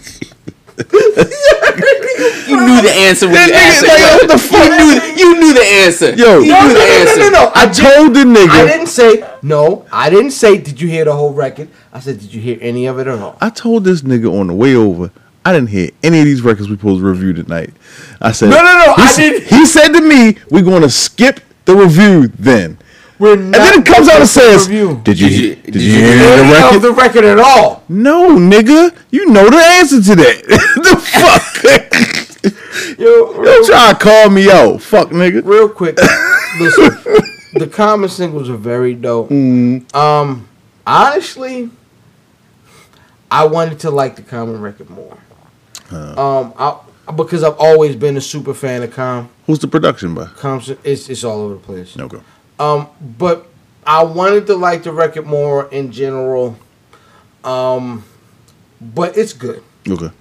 You 2.47 2.57
knew 2.57 2.81
the 2.81 2.91
answer 3.07 3.27
when 3.27 3.47
you 3.49 3.53
asked 3.55 3.83
it. 3.83 3.89
what 3.89 4.27
the 4.27 4.37
fuck? 4.37 4.69
You 4.69 4.85
knew, 4.85 5.33
you 5.33 5.39
knew 5.39 5.53
the 5.53 5.61
answer. 5.63 6.13
Yo. 6.13 6.39
you 6.39 6.49
no, 6.51 6.61
knew 6.67 6.67
no, 6.67 6.73
the 6.73 6.73
no, 6.73 6.79
no, 6.79 6.99
answer. 6.99 7.19
no, 7.19 7.29
no. 7.29 7.51
I 7.55 7.65
told 7.67 8.13
the 8.13 8.19
nigga. 8.21 8.49
I 8.49 8.65
didn't 8.67 8.87
say 8.87 9.29
no. 9.41 9.85
I 9.91 10.09
didn't 10.09 10.31
say. 10.31 10.57
Did 10.57 10.79
you 10.81 10.87
hear 10.87 11.05
the 11.05 11.13
whole 11.13 11.33
record? 11.33 11.69
I 11.93 11.99
said, 11.99 12.19
did 12.19 12.33
you 12.33 12.41
hear 12.41 12.57
any 12.61 12.85
of 12.87 12.99
it 12.99 13.07
at 13.07 13.19
all? 13.19 13.37
I 13.41 13.49
told 13.49 13.83
this 13.85 14.01
nigga 14.01 14.31
on 14.39 14.47
the 14.47 14.53
way 14.53 14.75
over. 14.75 15.11
I 15.43 15.53
didn't 15.53 15.69
hear 15.69 15.89
any 16.03 16.19
of 16.19 16.25
these 16.25 16.41
records 16.41 16.69
we 16.69 16.75
supposed 16.75 17.01
to 17.01 17.05
review 17.07 17.33
tonight. 17.33 17.71
I 18.21 18.31
said, 18.31 18.49
No, 18.51 18.57
no, 18.57 18.85
no, 18.85 18.93
He, 18.95 19.01
I 19.01 19.13
didn't- 19.15 19.47
He 19.47 19.65
said 19.65 19.87
to 19.93 20.01
me, 20.01 20.37
"We're 20.51 20.61
going 20.63 20.83
to 20.83 20.89
skip 20.89 21.39
the 21.65 21.75
review 21.75 22.27
then." 22.27 22.77
We're 23.21 23.33
And 23.33 23.53
then 23.53 23.81
it 23.81 23.85
comes 23.85 24.07
out 24.09 24.19
and 24.21 24.27
says, 24.27 24.67
review. 24.67 24.99
"Did 25.03 25.19
you? 25.19 25.29
Did 25.29 25.39
you- 25.39 25.55
Did, 25.55 25.63
did 25.73 25.81
you 25.83 25.91
you 25.91 25.97
hear 25.99 26.17
hear 26.17 26.37
the 26.37 26.43
record?" 26.53 26.81
the 26.81 26.91
record 26.91 27.23
at 27.25 27.37
all? 27.39 27.83
No, 27.87 28.35
nigga, 28.35 28.91
you 29.11 29.27
know 29.27 29.47
the 29.47 29.57
answer 29.57 30.01
to 30.01 30.15
that. 30.15 30.43
the 30.87 30.95
fuck? 30.97 32.97
Yo, 32.99 33.05
Don't 33.33 33.37
real, 33.39 33.63
try 33.65 33.93
to 33.93 33.99
call 33.99 34.29
me 34.31 34.49
out, 34.49 34.81
fuck 34.81 35.09
nigga. 35.09 35.45
real 35.45 35.69
quick. 35.69 35.97
listen, 36.59 36.89
the 37.53 37.67
common 37.71 38.09
singles 38.09 38.49
are 38.49 38.57
very 38.57 38.95
dope. 38.95 39.29
Mm. 39.29 39.93
Um, 39.95 40.47
honestly, 40.87 41.69
I 43.29 43.45
wanted 43.45 43.79
to 43.81 43.91
like 43.91 44.15
the 44.15 44.23
common 44.23 44.61
record 44.61 44.89
more. 44.89 45.17
Um, 45.91 46.53
I, 46.57 46.79
because 47.15 47.43
I've 47.43 47.57
always 47.59 47.95
been 47.95 48.17
a 48.17 48.21
super 48.21 48.55
fan 48.55 48.81
of 48.81 48.91
Com. 48.91 49.29
Who's 49.45 49.59
the 49.59 49.67
production 49.67 50.15
by? 50.15 50.25
Comes, 50.25 50.69
it's 50.83 51.07
it's 51.09 51.23
all 51.23 51.41
over 51.41 51.53
the 51.55 51.59
place. 51.59 51.95
No 51.95 52.05
Okay. 52.05 52.19
Um, 52.61 52.87
but 53.17 53.47
I 53.85 54.03
wanted 54.03 54.45
to 54.47 54.55
like 54.55 54.83
the 54.83 54.91
record 54.91 55.25
more 55.25 55.67
in 55.69 55.91
general. 55.91 56.57
Um, 57.43 58.03
but 58.79 59.17
it's 59.17 59.33
good. 59.33 59.63
Okay. 59.87 60.11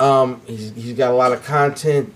Um, 0.00 0.40
he's 0.44 0.74
he's 0.74 0.96
got 0.96 1.12
a 1.12 1.14
lot 1.14 1.32
of 1.32 1.44
content. 1.44 2.12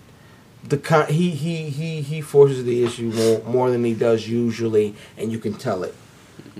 The 0.64 0.78
con- 0.78 1.06
he 1.06 1.30
he 1.30 1.70
he 1.70 2.02
he 2.02 2.20
forces 2.20 2.64
the 2.64 2.82
issue 2.82 3.12
more 3.12 3.42
more 3.44 3.70
than 3.70 3.84
he 3.84 3.94
does 3.94 4.28
usually, 4.28 4.96
and 5.16 5.30
you 5.30 5.38
can 5.38 5.54
tell 5.54 5.84
it. 5.84 5.94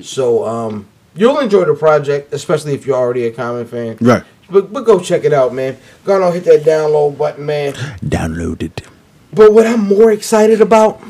So 0.01 0.45
um, 0.47 0.87
you'll 1.17 1.41
enjoy 1.41 1.65
the 1.65 1.75
project, 1.75 2.33
especially 2.33 2.75
if 2.75 2.87
you're 2.87 2.97
already 2.97 3.27
a 3.27 3.33
Common 3.33 3.67
fan. 3.67 3.99
Right. 4.01 4.23
But 4.49 4.73
but 4.73 4.85
go 4.85 5.01
check 5.01 5.25
it 5.25 5.33
out, 5.33 5.53
man. 5.53 5.77
Go 6.05 6.23
on, 6.23 6.33
hit 6.33 6.45
that 6.45 6.63
download 6.63 7.19
button, 7.19 7.47
man. 7.47 7.73
Downloaded. 8.05 8.87
But 9.33 9.53
what 9.53 9.67
I'm 9.67 9.81
more 9.89 10.13
excited 10.13 10.61
about 10.61 11.01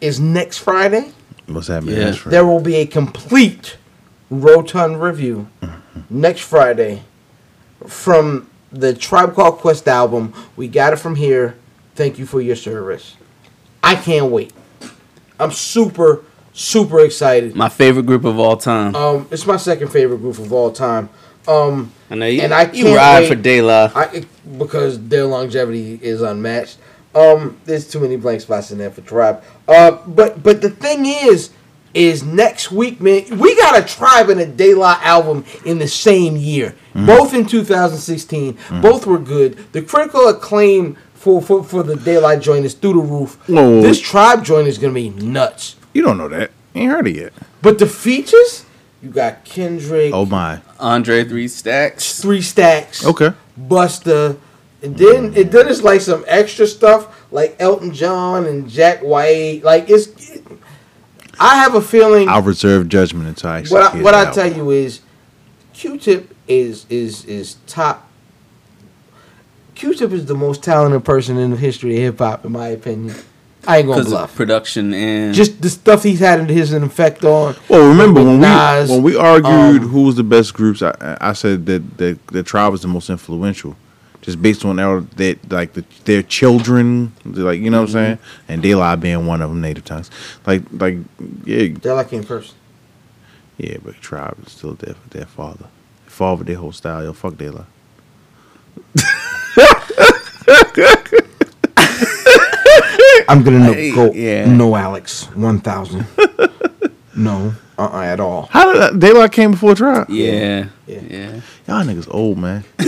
is 0.00 0.20
next 0.20 0.58
Friday. 0.58 1.12
What's 1.46 1.68
happening? 1.68 1.96
Yeah. 1.96 2.06
Right. 2.10 2.24
There 2.24 2.46
will 2.46 2.60
be 2.60 2.76
a 2.76 2.86
complete 2.86 3.76
Rotund 4.30 5.02
review 5.02 5.48
next 6.08 6.42
Friday 6.42 7.02
from 7.86 8.48
the 8.70 8.94
Tribe 8.94 9.34
Called 9.34 9.58
Quest 9.58 9.88
album. 9.88 10.32
We 10.56 10.68
got 10.68 10.92
it 10.92 10.96
from 10.96 11.16
here. 11.16 11.56
Thank 11.96 12.18
you 12.18 12.26
for 12.26 12.40
your 12.40 12.56
service. 12.56 13.16
I 13.82 13.96
can't 13.96 14.30
wait. 14.30 14.52
I'm 15.40 15.50
super, 15.50 16.22
super 16.52 17.00
excited. 17.00 17.56
My 17.56 17.68
favorite 17.68 18.06
group 18.06 18.24
of 18.24 18.38
all 18.38 18.56
time. 18.56 18.94
Um, 18.94 19.26
it's 19.30 19.46
my 19.46 19.56
second 19.56 19.88
favorite 19.88 20.18
group 20.18 20.38
of 20.38 20.52
all 20.52 20.70
time. 20.70 21.08
Um, 21.48 21.90
I 22.10 22.14
know 22.14 22.26
you, 22.26 22.42
and 22.42 22.54
I 22.54 22.70
you 22.70 22.94
ride 22.94 23.20
wait- 23.20 23.28
for 23.28 23.34
De 23.34 23.62
La. 23.62 23.90
I 23.94 24.24
because 24.58 25.00
their 25.08 25.24
longevity 25.24 25.98
is 26.00 26.20
unmatched. 26.22 26.76
Um, 27.14 27.60
there's 27.64 27.88
too 27.90 28.00
many 28.00 28.16
blank 28.16 28.40
spots 28.40 28.70
in 28.70 28.78
there 28.78 28.90
for 28.90 29.00
Tribe. 29.00 29.42
Uh, 29.66 29.92
but 30.06 30.42
but 30.42 30.60
the 30.62 30.70
thing 30.70 31.06
is, 31.06 31.50
is 31.92 32.22
next 32.22 32.70
week, 32.70 33.00
man, 33.00 33.38
we 33.38 33.56
got 33.56 33.78
a 33.78 33.82
Tribe 33.84 34.28
and 34.30 34.40
a 34.40 34.46
De 34.46 34.74
La 34.74 34.98
album 35.02 35.44
in 35.64 35.78
the 35.78 35.88
same 35.88 36.36
year, 36.36 36.74
both 36.94 37.34
in 37.34 37.46
2016. 37.46 38.56
Both 38.80 39.06
were 39.06 39.18
good. 39.18 39.58
The 39.72 39.82
critical 39.82 40.28
acclaim 40.28 40.96
for 41.14 41.42
for, 41.42 41.64
for 41.64 41.82
the 41.82 41.96
De 41.96 42.18
La 42.18 42.36
joint 42.36 42.64
is 42.64 42.74
through 42.74 42.92
the 42.94 43.00
roof. 43.00 43.34
Whoa. 43.48 43.80
This 43.82 44.00
Tribe 44.00 44.44
joint 44.44 44.68
is 44.68 44.78
gonna 44.78 44.94
be 44.94 45.10
nuts. 45.10 45.76
You 45.92 46.02
don't 46.02 46.16
know 46.18 46.28
that. 46.28 46.52
Ain't 46.76 46.92
heard 46.92 47.08
it 47.08 47.16
yet. 47.16 47.32
But 47.60 47.80
the 47.80 47.86
features, 47.88 48.64
you 49.02 49.10
got 49.10 49.44
Kendrick, 49.44 50.14
Oh 50.14 50.24
my. 50.26 50.60
Andre 50.78 51.24
Three 51.24 51.48
Stacks. 51.48 52.20
Three 52.22 52.40
Stacks, 52.42 53.04
Okay. 53.04 53.32
Busta. 53.60 54.38
And 54.82 54.96
then 54.96 55.34
it 55.34 55.50
then 55.52 55.68
it's 55.68 55.82
like 55.82 56.00
some 56.00 56.24
extra 56.26 56.66
stuff 56.66 57.26
like 57.32 57.56
Elton 57.58 57.92
John 57.92 58.46
and 58.46 58.68
Jack 58.68 59.00
White. 59.00 59.60
Like 59.62 59.90
it's 59.90 60.38
I 61.38 61.56
have 61.56 61.74
a 61.74 61.82
feeling 61.82 62.28
I'll 62.28 62.42
reserve 62.42 62.88
judgment 62.88 63.28
until 63.28 63.50
I 63.50 63.58
actually 63.58 63.74
what 63.80 63.94
I, 63.94 64.02
what 64.02 64.14
I 64.14 64.20
album. 64.24 64.34
tell 64.34 64.52
you 64.52 64.70
is 64.70 65.00
Q-Tip 65.74 66.34
is 66.48 66.86
is 66.88 67.24
is 67.26 67.56
top 67.66 68.08
Q-Tip 69.74 70.12
is 70.12 70.26
the 70.26 70.34
most 70.34 70.62
talented 70.62 71.04
person 71.04 71.36
in 71.38 71.50
the 71.50 71.56
history 71.56 71.96
of 71.96 72.02
hip 72.02 72.18
hop 72.18 72.44
in 72.44 72.52
my 72.52 72.68
opinion. 72.68 73.16
I 73.66 73.78
ain't 73.78 73.86
gonna 73.88 74.00
Because 74.00 74.12
of 74.12 74.18
bluff. 74.18 74.34
production 74.36 74.94
and 74.94 75.34
Just 75.34 75.60
the 75.60 75.68
stuff 75.68 76.02
he's 76.02 76.20
had 76.20 76.48
his 76.48 76.72
effect 76.72 77.24
on. 77.24 77.54
Well, 77.68 77.88
remember 77.88 78.22
when 78.24 78.40
Nas, 78.40 78.88
we 78.88 78.94
when 78.96 79.02
we 79.04 79.16
argued 79.16 79.82
um, 79.82 79.88
who 79.88 80.04
was 80.04 80.16
the 80.16 80.22
best 80.22 80.54
groups, 80.54 80.80
I, 80.80 81.18
I 81.20 81.34
said 81.34 81.66
that 81.66 81.98
the 81.98 82.18
the 82.28 82.42
tribe 82.42 82.72
was 82.72 82.80
the 82.82 82.88
most 82.88 83.10
influential, 83.10 83.76
just 84.22 84.42
based 84.42 84.64
on 84.64 84.76
their 84.76 85.00
that 85.00 85.50
like 85.50 85.72
the, 85.72 85.84
their 86.04 86.22
children, 86.22 87.12
like 87.24 87.60
you 87.60 87.70
know 87.70 87.82
what 87.82 87.90
I'm 87.90 87.94
mm-hmm. 87.94 88.02
saying, 88.06 88.18
and 88.48 88.62
De 88.62 88.74
La 88.74 88.96
being 88.96 89.26
one 89.26 89.42
of 89.42 89.50
them, 89.50 89.60
native 89.60 89.84
tongues, 89.84 90.10
like 90.46 90.62
like 90.72 90.98
yeah 91.44 91.68
They're 91.80 91.94
like 91.94 92.12
in 92.12 92.24
person. 92.24 92.56
yeah, 93.58 93.76
but 93.82 93.96
tribe 93.96 94.36
is 94.46 94.52
still 94.52 94.74
there 94.74 94.94
for 94.94 95.08
their 95.10 95.26
father, 95.26 95.66
father 96.06 96.44
their 96.44 96.56
whole 96.56 96.72
style. 96.72 97.04
Yo, 97.04 97.12
fuck 97.12 97.36
De 97.36 97.50
La. 97.50 97.64
I'm 103.28 103.44
gonna 103.44 103.60
no, 103.60 103.74
go 103.94 104.12
yeah. 104.12 104.46
no 104.46 104.74
Alex 104.74 105.24
one 105.34 105.60
thousand. 105.60 106.06
no, 107.20 107.52
uh, 107.78 107.88
uh 107.92 108.00
at 108.00 108.20
all. 108.20 108.48
How 108.50 108.72
did 108.72 108.80
that, 108.82 108.98
De 108.98 109.12
La 109.12 109.28
came 109.28 109.52
before 109.52 109.74
tribe? 109.74 110.08
yeah, 110.10 110.66
Yeah. 110.86 111.00
yeah, 111.08 111.40
Y'all 111.68 111.84
niggas 111.84 112.08
old 112.10 112.38
man. 112.38 112.64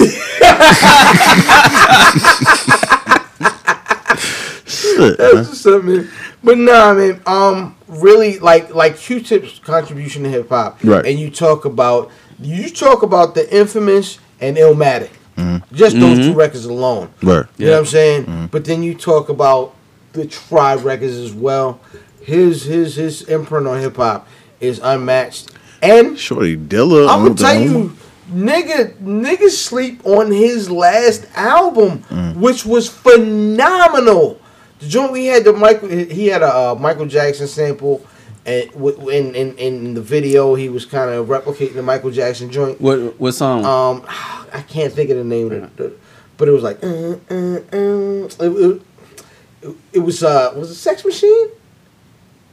Shit, 4.66 5.18
That's 5.18 5.34
man. 5.34 5.44
what's 5.44 5.66
up, 5.66 5.84
man. 5.84 6.08
But 6.42 6.58
nah, 6.58 6.94
man. 6.94 7.20
Um, 7.26 7.76
really, 7.88 8.38
like 8.38 8.74
like 8.74 8.96
Q-Tip's 8.96 9.58
contribution 9.60 10.22
to 10.24 10.28
hip 10.28 10.48
hop, 10.48 10.78
Right. 10.82 11.04
And 11.06 11.18
you 11.18 11.30
talk 11.30 11.64
about 11.64 12.10
you 12.40 12.70
talk 12.70 13.02
about 13.02 13.34
the 13.34 13.54
infamous 13.56 14.18
and 14.40 14.56
Illmatic, 14.56 15.10
just 15.72 15.98
those 15.98 16.18
two 16.18 16.34
records 16.34 16.64
alone. 16.64 17.10
Right. 17.22 17.46
You 17.58 17.66
know 17.66 17.72
what 17.72 17.78
I'm 17.80 17.86
saying? 17.86 18.22
Mm-hmm. 18.24 18.46
But 18.46 18.64
then 18.64 18.82
you 18.82 18.94
talk 18.94 19.28
about 19.28 19.74
the 20.12 20.26
Tribe 20.26 20.84
records 20.84 21.16
as 21.16 21.32
well. 21.32 21.80
His 22.24 22.64
his 22.64 22.96
his 22.96 23.22
imprint 23.22 23.66
on 23.66 23.80
hip 23.80 23.96
hop 23.96 24.26
is 24.60 24.78
unmatched, 24.82 25.50
and 25.82 26.18
Shorty 26.18 26.56
Dilla. 26.56 27.08
I'm 27.08 27.22
gonna 27.24 27.34
tell 27.34 27.60
you, 27.60 27.96
nigga, 28.32 28.94
niggas 28.98 29.50
sleep 29.50 30.04
on 30.06 30.30
his 30.30 30.70
last 30.70 31.26
album, 31.34 32.04
Mm. 32.10 32.36
which 32.36 32.64
was 32.64 32.88
phenomenal. 32.88 34.38
The 34.80 34.86
joint 34.88 35.12
we 35.12 35.26
had 35.26 35.44
the 35.44 35.52
Michael, 35.52 35.88
he 35.88 36.26
had 36.26 36.42
a 36.42 36.54
uh, 36.54 36.74
Michael 36.78 37.06
Jackson 37.06 37.46
sample, 37.46 38.04
and 38.46 38.70
in, 39.10 39.34
in 39.34 39.56
in 39.58 39.94
the 39.94 40.00
video 40.02 40.54
he 40.54 40.68
was 40.68 40.84
kind 40.84 41.10
of 41.10 41.26
replicating 41.28 41.74
the 41.74 41.82
Michael 41.82 42.10
Jackson 42.10 42.50
joint. 42.50 42.80
What 42.80 43.18
what 43.20 43.32
song? 43.32 43.64
Um, 43.64 44.04
I 44.08 44.62
can't 44.62 44.92
think 44.92 45.10
of 45.10 45.16
the 45.16 45.24
name 45.24 45.46
of 45.50 45.80
it, 45.80 45.98
but 46.36 46.46
it 46.48 46.50
was 46.52 46.62
like, 46.62 46.82
uh, 46.84 46.86
uh, 47.30 47.34
uh, 47.72 48.26
it, 48.40 48.82
it, 49.62 49.76
it 49.94 49.98
was 50.00 50.22
uh, 50.22 50.52
was 50.56 50.70
it 50.70 50.74
Sex 50.74 51.04
Machine? 51.04 51.48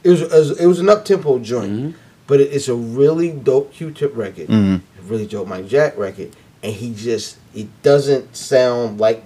It 0.02 0.10
was 0.10 0.22
it 0.22 0.30
was, 0.32 0.60
it 0.60 0.66
was 0.66 0.78
an 0.80 0.88
up 0.88 1.04
tempo 1.04 1.38
joint, 1.38 1.94
but 2.26 2.40
it, 2.40 2.52
it's 2.52 2.68
a 2.68 2.74
really 2.74 3.30
dope 3.32 3.72
Q-Tip 3.72 4.16
record, 4.16 4.48
Mhm. 4.48 4.80
really 5.06 5.26
dope 5.26 5.46
Mike 5.48 5.68
Jack 5.68 5.96
record, 5.98 6.30
and 6.62 6.72
he 6.72 6.94
just 6.94 7.36
it 7.54 7.68
doesn't 7.82 8.34
sound 8.36 8.98
like 9.00 9.22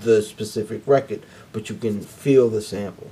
the 0.00 0.20
specific 0.22 0.82
record, 0.86 1.22
but 1.52 1.68
you 1.70 1.76
can 1.76 2.00
feel 2.00 2.48
the 2.48 2.60
sample, 2.62 3.08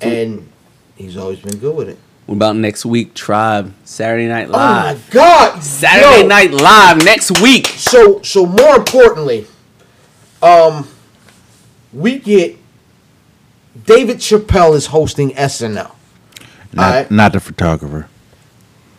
and 0.00 0.48
he's 0.96 1.16
always 1.16 1.38
been 1.40 1.58
good 1.58 1.74
with 1.76 1.88
it. 1.88 1.98
what 2.26 2.34
about 2.36 2.56
next 2.56 2.84
week? 2.86 3.14
Tribe 3.14 3.72
Saturday 3.84 4.26
Night 4.28 4.50
Live. 4.50 4.56
Oh 4.56 4.94
my 4.94 5.00
God! 5.12 5.62
Saturday 5.62 6.22
Yo, 6.22 6.26
Night 6.26 6.50
Live 6.52 7.04
next 7.04 7.40
week. 7.40 7.66
So 7.68 8.20
so 8.22 8.44
more 8.46 8.76
importantly, 8.76 9.46
um, 10.42 10.88
we 11.92 12.18
get 12.18 12.56
David 13.86 14.18
Chappelle 14.18 14.74
is 14.74 14.86
hosting 14.86 15.30
SNL. 15.34 15.92
Not, 16.72 16.86
Alright. 16.86 17.10
not 17.10 17.32
the 17.32 17.40
photographer. 17.40 18.08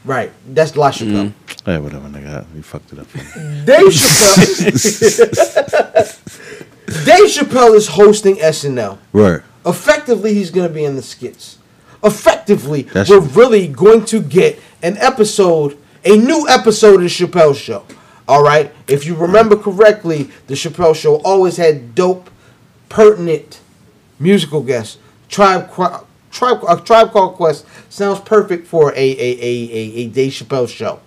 Right, 0.04 0.32
that's 0.48 0.72
LaChapelle. 0.74 1.32
Mm-hmm. 1.32 1.70
Hey, 1.70 1.78
whatever, 1.78 2.08
nigga. 2.10 2.46
You 2.56 2.64
fucked 2.64 2.92
it 2.94 3.00
up. 3.00 3.06
for 3.08 3.18
me. 3.40 3.66
Dave 3.66 3.88
Chappelle. 3.88 5.46
Dave 7.06 7.26
Chappelle 7.30 7.76
is 7.76 7.88
hosting 7.88 8.36
SNL. 8.38 8.98
right. 9.14 9.42
Effectively, 9.64 10.34
he's 10.34 10.50
going 10.50 10.68
to 10.68 10.74
be 10.74 10.84
in 10.84 10.96
the 10.96 11.04
skits. 11.04 11.60
Effectively, 12.04 12.82
That's- 12.82 13.10
we're 13.12 13.20
really 13.20 13.68
going 13.68 14.06
to 14.06 14.20
get 14.22 14.60
an 14.82 14.98
episode, 14.98 15.78
a 16.04 16.18
new 16.18 16.48
episode 16.50 16.96
of 16.96 17.02
the 17.02 17.08
Chappelle 17.08 17.56
Show. 17.56 17.86
All 18.28 18.42
right. 18.44 18.74
If 18.88 19.06
you 19.06 19.14
remember 19.16 19.56
correctly, 19.56 20.32
the 20.48 20.56
Chappelle 20.56 20.96
Show 20.96 21.18
always 21.18 21.58
had 21.58 21.94
dope, 21.94 22.32
pertinent 22.90 23.60
musical 24.20 24.64
guests. 24.64 24.98
Tribe, 25.30 25.70
Qu- 25.70 26.06
tribe, 26.32 26.64
a 26.68 26.80
tribe 26.82 27.12
called 27.12 27.36
Quest 27.36 27.66
sounds 27.90 28.20
perfect 28.22 28.68
for 28.68 28.92
a 28.92 28.96
a 28.96 28.98
a 28.98 29.54
a, 29.72 29.94
a 29.98 30.08
Dave 30.08 30.32
Chappelle 30.34 30.68
show. 30.68 31.00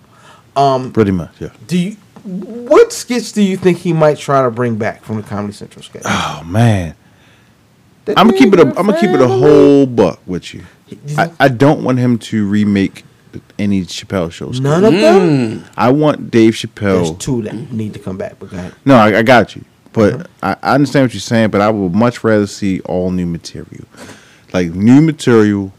Um, 0.55 0.91
Pretty 0.93 1.11
much, 1.11 1.33
yeah. 1.39 1.49
Do 1.67 1.77
you? 1.77 1.97
What 2.23 2.91
skits 2.91 3.31
do 3.31 3.43
you 3.43 3.55
think 3.55 3.77
he 3.77 3.93
might 3.93 4.17
try 4.17 4.41
to 4.41 4.49
bring 4.49 4.77
back 4.77 5.03
from 5.03 5.17
the 5.17 5.23
Comedy 5.23 5.53
Central 5.53 5.83
sketch? 5.83 6.03
Oh 6.05 6.43
man, 6.45 6.95
I'm 8.07 8.27
gonna 8.27 8.37
keep 8.37 8.53
it. 8.53 8.59
A, 8.59 8.63
I'm 8.63 8.87
gonna 8.87 8.99
keep 8.99 9.11
it 9.11 9.21
a 9.21 9.27
whole 9.27 9.85
buck 9.85 10.19
with 10.25 10.53
you. 10.53 10.63
I, 11.17 11.31
I 11.39 11.47
don't 11.49 11.83
want 11.83 11.99
him 11.99 12.17
to 12.19 12.47
remake 12.47 13.03
any 13.59 13.83
Chappelle 13.83 14.31
shows. 14.31 14.59
None 14.59 14.83
of 14.85 14.93
them. 14.93 15.59
Mm. 15.59 15.69
I 15.77 15.91
want 15.91 16.31
Dave 16.31 16.53
Chappelle. 16.53 17.05
There's 17.05 17.17
two 17.17 17.41
that 17.43 17.53
need 17.71 17.93
to 17.93 17.99
come 17.99 18.17
back. 18.17 18.39
But 18.39 18.51
go 18.51 18.57
ahead. 18.57 18.73
No, 18.85 18.95
I, 18.95 19.19
I 19.19 19.23
got 19.23 19.55
you. 19.55 19.63
But 19.93 20.13
uh-huh. 20.13 20.25
I, 20.41 20.71
I 20.71 20.75
understand 20.75 21.05
what 21.05 21.13
you're 21.13 21.21
saying. 21.21 21.49
But 21.49 21.61
I 21.61 21.69
would 21.69 21.93
much 21.93 22.23
rather 22.23 22.47
see 22.47 22.81
all 22.81 23.11
new 23.11 23.25
material, 23.25 23.85
like 24.55 24.73
new 24.73 25.01
material 25.01 25.71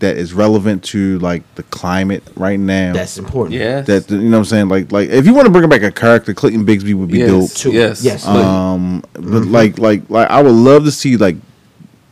that 0.00 0.16
is 0.18 0.34
relevant 0.34 0.84
to 0.84 1.18
like 1.20 1.42
the 1.54 1.62
climate 1.64 2.22
right 2.36 2.60
now. 2.60 2.92
That's 2.92 3.16
important. 3.18 3.54
Yeah. 3.58 3.80
that 3.82 4.10
you 4.10 4.18
know 4.18 4.30
what 4.32 4.38
I'm 4.38 4.44
saying. 4.44 4.68
Like 4.68 4.92
like 4.92 5.08
if 5.08 5.24
you 5.26 5.32
want 5.32 5.46
to 5.46 5.52
bring 5.52 5.68
back 5.70 5.82
a 5.82 5.90
character, 5.92 6.34
Clayton 6.34 6.66
Bigsby 6.66 6.94
would 6.94 7.10
be 7.10 7.20
dope. 7.20 7.50
yes. 7.50 7.64
Yes. 7.64 8.04
Yes. 8.04 8.24
But 8.26 8.44
Um, 8.44 9.02
but 9.14 9.46
like, 9.46 9.78
like, 9.78 10.02
like, 10.10 10.28
I 10.28 10.42
would 10.42 10.52
love 10.70 10.84
to 10.84 10.90
see 10.92 11.16
like 11.16 11.36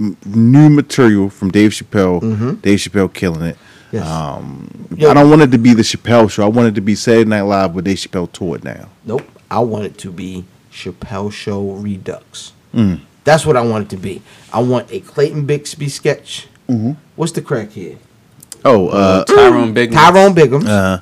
m- 0.01 0.17
new 0.25 0.71
material 0.71 1.29
from 1.29 1.51
Dave 1.51 1.73
Chappelle. 1.73 2.21
Dave 2.63 2.79
Chappelle 2.79 3.13
killing 3.13 3.43
it. 3.43 3.57
Mm-hmm. 3.57 3.97
Yes. 3.97 4.07
Um, 4.09 4.89
Yo- 4.97 5.11
I 5.11 5.15
don't 5.15 5.29
want 5.31 5.43
it 5.43 5.51
to 5.53 5.59
be 5.59 5.75
the 5.75 5.83
Chappelle 5.83 6.31
show. 6.31 6.43
I 6.45 6.49
want 6.49 6.69
it 6.69 6.75
to 6.77 6.81
be 6.81 6.95
Saturday 6.95 7.29
Night 7.29 7.43
Live 7.43 7.75
with 7.75 7.85
Dave 7.85 7.99
Chappelle 7.99 8.33
toured 8.33 8.65
now. 8.65 8.89
Nope. 9.05 9.23
I 9.51 9.59
want 9.61 9.85
it 9.85 9.99
to 9.99 10.11
be 10.11 10.47
Chappelle 10.73 11.31
Show 11.31 11.61
Redux. 11.73 12.53
That's 13.25 13.47
what 13.47 13.57
I 13.57 13.63
want 13.63 13.85
it 13.87 13.91
to 13.91 13.97
be. 13.97 14.23
I 14.53 14.61
want 14.61 14.93
a 14.93 15.01
Clayton 15.01 15.47
Bigsby 15.47 15.91
sketch. 15.91 16.47
What's 17.17 17.33
the 17.33 17.43
crack 17.43 17.71
here? 17.71 17.97
Oh, 18.65 18.89
uh, 18.89 19.25
Tyrone 19.25 19.73
Big. 19.75 19.93
Tyrone 19.93 20.35
Biggums. 20.35 20.67
uh, 20.67 21.01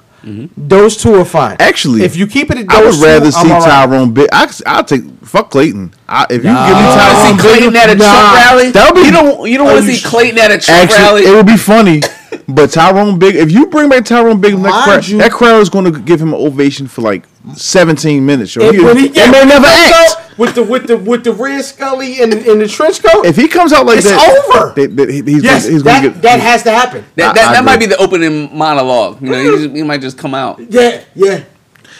Those 0.56 0.96
two 0.96 1.14
are 1.16 1.24
fine. 1.24 1.56
Actually, 1.60 2.02
if 2.02 2.16
you 2.16 2.26
keep 2.26 2.50
it 2.50 2.58
at 2.58 2.66
I 2.70 2.78
would 2.78 2.86
those 2.88 2.98
two, 3.00 3.04
rather 3.06 3.30
see 3.32 3.50
all 3.50 3.60
right. 3.60 3.64
Tyrone 3.86 4.12
Big. 4.12 4.28
I, 4.32 4.46
will 4.76 4.84
take 4.84 5.02
fuck 5.24 5.50
Clayton. 5.50 5.94
I, 6.08 6.26
if 6.30 6.42
you 6.44 6.50
Nah. 6.50 6.66
give 6.68 6.76
me 6.76 6.82
You 6.82 6.94
Tyrone 6.94 7.36
see 7.38 7.42
Clayton 7.42 7.76
at 7.76 7.90
a 7.90 7.92
Biggums- 7.94 8.10
Trump 8.10 8.34
rally? 8.34 8.70
That 8.72 8.92
would 8.92 9.00
be. 9.00 9.06
You 9.06 9.12
don't. 9.12 9.50
You 9.50 9.58
don't 9.58 9.66
want 9.66 9.78
to 9.84 9.92
see 9.92 9.98
sh- 9.98 10.06
Clayton 10.06 10.38
at 10.38 10.50
a 10.50 10.58
Trump 10.58 10.80
Actually, 10.82 10.98
rally. 10.98 11.22
it 11.26 11.34
would 11.36 11.46
be 11.46 11.56
funny. 11.56 12.00
But 12.48 12.70
Tyrone 12.72 13.18
Big, 13.18 13.36
if 13.36 13.52
you 13.52 13.66
bring 13.66 13.88
back 13.88 14.04
Tyrone 14.04 14.40
Big, 14.40 14.56
that 14.56 14.84
crowd, 14.84 15.02
that 15.20 15.30
crowd 15.30 15.60
is 15.60 15.68
going 15.68 15.84
to 15.92 15.98
give 16.00 16.20
him 16.20 16.28
an 16.34 16.40
ovation 16.40 16.88
for 16.88 17.02
like 17.02 17.24
17 17.54 18.24
minutes. 18.24 18.54
Yo. 18.56 18.62
If, 18.62 18.74
He- 18.96 19.02
he 19.02 19.08
they 19.08 19.30
may 19.30 19.44
never 19.44 19.66
act. 19.66 20.38
with 20.38 20.54
the 20.54 20.62
with 20.62 20.86
the 20.86 20.96
with 20.96 21.24
the 21.24 21.32
red 21.32 21.64
Scully 21.64 22.22
and 22.22 22.32
in 22.32 22.58
the 22.60 22.68
trench 22.68 23.02
coat. 23.02 23.26
If 23.26 23.36
he 23.36 23.48
comes 23.48 23.72
out 23.72 23.84
like 23.86 23.98
It's 23.98 24.06
that, 24.08 24.44
over. 24.54 24.72
they- 24.74 24.86
they- 24.86 25.12
he- 25.12 25.22
he's, 25.22 25.42
yes, 25.42 25.62
gonna, 25.64 25.72
he's 25.72 25.82
that 25.82 26.02
gonna 26.02 26.12
get 26.14 26.22
that 26.22 26.40
has 26.40 26.62
to 26.64 26.70
happen. 26.70 27.04
that 27.16 27.30
I- 27.30 27.32
that, 27.34 27.48
I 27.48 27.52
that 27.54 27.64
might 27.64 27.80
be 27.80 27.86
the 27.86 27.96
opening 27.98 28.56
monologue. 28.56 29.20
You 29.20 29.30
know, 29.30 29.38
he, 29.38 29.48
mm. 29.48 29.62
just, 29.64 29.76
he 29.76 29.82
might 29.82 30.00
just 30.00 30.18
come 30.18 30.34
out. 30.34 30.60
Yeah, 30.70 31.02
yeah. 31.14 31.42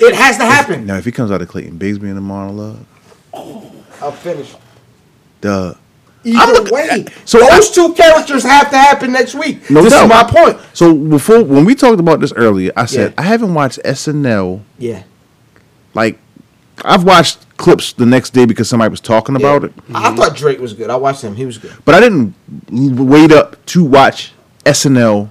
It 0.01 0.15
has 0.15 0.37
to 0.39 0.45
happen. 0.45 0.87
Now, 0.87 0.97
if 0.97 1.05
he 1.05 1.13
comes 1.13 1.31
out 1.31 1.43
of 1.43 1.49
Clayton 1.49 1.79
Bigsby 1.79 2.05
in 2.05 2.15
the 2.15 2.21
monologue, 2.21 2.79
oh, 3.35 3.71
I'll 4.01 4.13
finish. 4.13 4.53
duh. 5.41 5.75
Either 6.25 6.53
looking- 6.53 6.73
way, 6.73 7.05
so 7.25 7.39
those 7.41 7.71
two 7.73 7.93
characters 7.95 8.45
have 8.45 8.71
to 8.71 8.79
happen 8.79 9.11
next 9.11 9.35
week. 9.35 9.69
No 9.69 9.83
this 9.83 9.93
doubt. 9.93 10.05
is 10.05 10.09
my 10.09 10.23
point. 10.23 10.57
So 10.73 10.95
before 10.95 11.43
when 11.43 11.65
we 11.65 11.75
talked 11.75 11.99
about 11.99 12.21
this 12.21 12.33
earlier, 12.37 12.71
I 12.77 12.87
said 12.87 13.11
Yeah. 13.17 13.23
I 13.23 13.27
haven't 13.27 13.55
watched 13.55 13.81
SNL. 13.85 14.61
Yeah. 14.79 15.03
Like, 15.95 16.19
I've 16.85 17.05
watched 17.05 17.47
clips 17.57 17.93
the 17.93 18.07
next 18.07 18.31
day 18.31 18.45
because 18.45 18.69
somebody 18.69 18.91
was 18.91 19.01
talking 19.01 19.37
about 19.37 19.65
it, 19.65 19.73
I 19.95 20.15
thought 20.15 20.31
mm-hmm. 20.31 20.37
Drake 20.37 20.59
was 20.59 20.73
good. 20.73 20.91
I 20.91 20.97
watched 20.97 21.23
him. 21.23 21.37
He 21.37 21.47
was 21.47 21.59
good. 21.59 21.73
but 21.85 21.95
I 21.95 22.01
didn't 22.01 22.35
wait 22.71 23.31
up 23.31 23.65
to 23.67 23.85
watch 23.85 24.33
SNL 24.65 25.31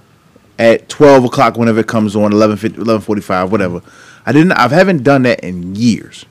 at 0.58 0.88
twelve 0.88 1.24
o'clock 1.24 1.56
whenever 1.56 1.80
it 1.80 1.88
comes 1.88 2.14
on 2.16 2.32
11, 2.32 2.72
11.45, 2.74 3.50
whatever. 3.50 3.82
I 4.24 4.32
didn't. 4.32 4.52
I 4.52 4.68
haven't 4.68 5.02
done 5.02 5.22
that 5.22 5.40
in 5.40 5.74
years. 5.74 6.24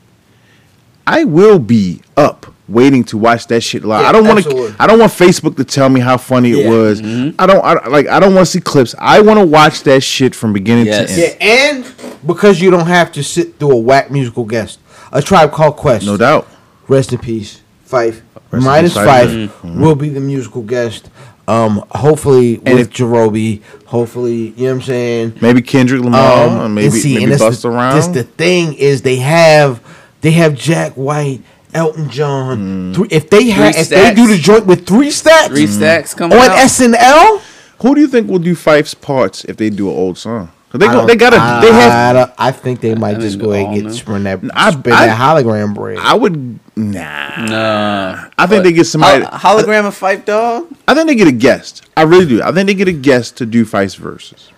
I 1.06 1.24
will 1.24 1.58
be 1.58 2.00
up 2.16 2.46
waiting 2.68 3.04
to 3.04 3.18
watch 3.18 3.48
that 3.48 3.60
shit 3.62 3.84
live. 3.84 4.02
Yeah, 4.02 4.08
I 4.08 4.12
don't 4.12 4.26
want 4.26 4.44
to. 4.44 4.74
I 4.78 4.86
don't 4.86 4.98
want 4.98 5.12
Facebook 5.12 5.56
to 5.56 5.64
tell 5.64 5.88
me 5.88 6.00
how 6.00 6.16
funny 6.16 6.52
it 6.52 6.64
Yeah. 6.64 6.70
was. 6.70 7.00
I 7.00 7.46
don't. 7.46 7.64
I, 7.64 7.86
like. 7.88 8.06
I 8.08 8.20
don't 8.20 8.34
want 8.34 8.46
to 8.46 8.52
see 8.52 8.60
clips. 8.60 8.94
I 8.98 9.20
want 9.20 9.38
to 9.40 9.46
watch 9.46 9.82
that 9.82 10.02
shit 10.02 10.34
from 10.34 10.52
beginning 10.52 10.86
Yes. 10.86 11.14
to 11.14 11.42
end. 11.42 11.84
Yeah, 11.84 11.84
and 11.84 11.94
because 12.26 12.60
you 12.60 12.70
don't 12.70 12.86
have 12.86 13.12
to 13.12 13.22
sit 13.22 13.58
through 13.58 13.72
a 13.72 13.76
whack 13.76 14.10
musical 14.10 14.44
guest. 14.44 14.78
A 15.12 15.20
tribe 15.20 15.52
called 15.52 15.76
Quest. 15.76 16.06
No 16.06 16.16
doubt. 16.16 16.48
Rest 16.88 17.12
in 17.12 17.18
peace, 17.18 17.60
Phife. 17.88 18.20
Rest 18.50 18.64
Minus 18.66 18.94
peace, 18.94 19.04
Fife 19.04 19.30
Phife. 19.30 19.78
will 19.80 19.94
be 19.94 20.08
the 20.08 20.20
musical 20.20 20.62
guest. 20.62 21.08
Um, 21.48 21.84
hopefully 21.90 22.60
And 22.64 22.78
with 22.78 22.88
if- 22.88 22.90
Jarobi. 22.94 23.60
Hopefully, 23.86 24.54
you 24.56 24.64
know 24.64 24.70
what 24.70 24.70
I'm 24.76 24.82
saying. 24.82 25.32
Maybe 25.40 25.60
Kendrick 25.60 26.00
Lamar, 26.02 26.64
Um, 26.64 26.74
maybe 26.74 26.90
see, 26.90 27.14
maybe 27.14 27.24
and 27.24 27.32
that's 27.32 27.42
Busta 27.42 27.62
the, 27.62 27.70
Rhymes. 27.70 28.06
That's 28.06 28.16
the 28.16 28.22
thing 28.22 28.72
is 28.74 29.02
they 29.02 29.16
have 29.16 29.80
they 30.22 30.30
have 30.32 30.54
Jack 30.54 30.92
White, 30.94 31.40
Elton 31.74 32.08
John. 32.10 32.92
Mm. 32.92 32.94
Three, 32.94 33.08
if 33.10 33.28
they 33.30 33.50
have 33.50 33.76
if 33.76 33.88
they 33.90 34.14
do 34.14 34.26
the 34.26 34.38
joint 34.38 34.66
with 34.66 34.86
three 34.86 35.10
stacks 35.10 35.48
Three 35.48 35.66
stacks 35.66 36.14
coming 36.14 36.36
on 36.38 36.50
out. 36.50 36.56
SNL, 36.58 37.40
Who 37.82 37.94
do 37.94 38.00
you 38.00 38.08
think 38.08 38.28
will 38.28 38.38
do 38.38 38.54
Phife's 38.54 38.94
parts 38.94 39.44
if 39.44 39.56
they 39.56 39.68
do 39.70 39.88
an 39.90 39.96
old 39.96 40.16
song? 40.18 40.50
They 40.74 40.86
I 40.86 40.92
go, 40.92 41.06
they 41.06 41.16
gotta. 41.16 41.36
I, 41.38 41.60
they 41.60 41.70
have. 41.70 41.92
I, 41.92 42.12
don't- 42.18 42.32
I 42.38 42.50
think 42.50 42.80
they 42.80 42.94
might 42.94 43.18
just 43.20 43.38
go 43.38 43.52
ahead 43.52 43.66
and 43.66 43.74
get 43.74 43.84
new. 43.84 43.92
spin 43.92 44.22
that 44.22 44.40
I- 44.54 44.70
spin 44.70 44.92
I- 44.94 45.06
that 45.06 45.18
hologram 45.18 45.74
bread. 45.74 45.98
I 46.00 46.14
would. 46.14 46.58
Nah. 46.76 47.44
Nah. 47.44 48.28
I 48.38 48.46
think 48.46 48.64
they 48.64 48.72
get 48.72 48.86
somebody. 48.86 49.22
Hol- 49.24 49.58
hologram 49.60 49.84
of 49.86 49.98
Phife 49.98 50.24
Dawg. 50.24 50.68
I 50.88 50.94
think 50.94 51.08
they 51.08 51.14
get 51.14 51.28
a 51.28 51.32
guest. 51.32 51.84
I 51.94 52.04
really 52.04 52.24
do. 52.24 52.42
I 52.42 52.52
think 52.52 52.68
they 52.68 52.74
get 52.74 52.88
a 52.88 52.92
guest 52.92 53.36
to 53.38 53.44
do 53.46 53.66
Phife's 53.66 53.96
verses. 53.96 54.48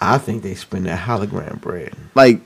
I 0.00 0.18
think 0.18 0.44
they 0.44 0.54
spin 0.54 0.84
that 0.84 1.00
hologram 1.08 1.60
bread. 1.60 1.94
Like, 2.14 2.40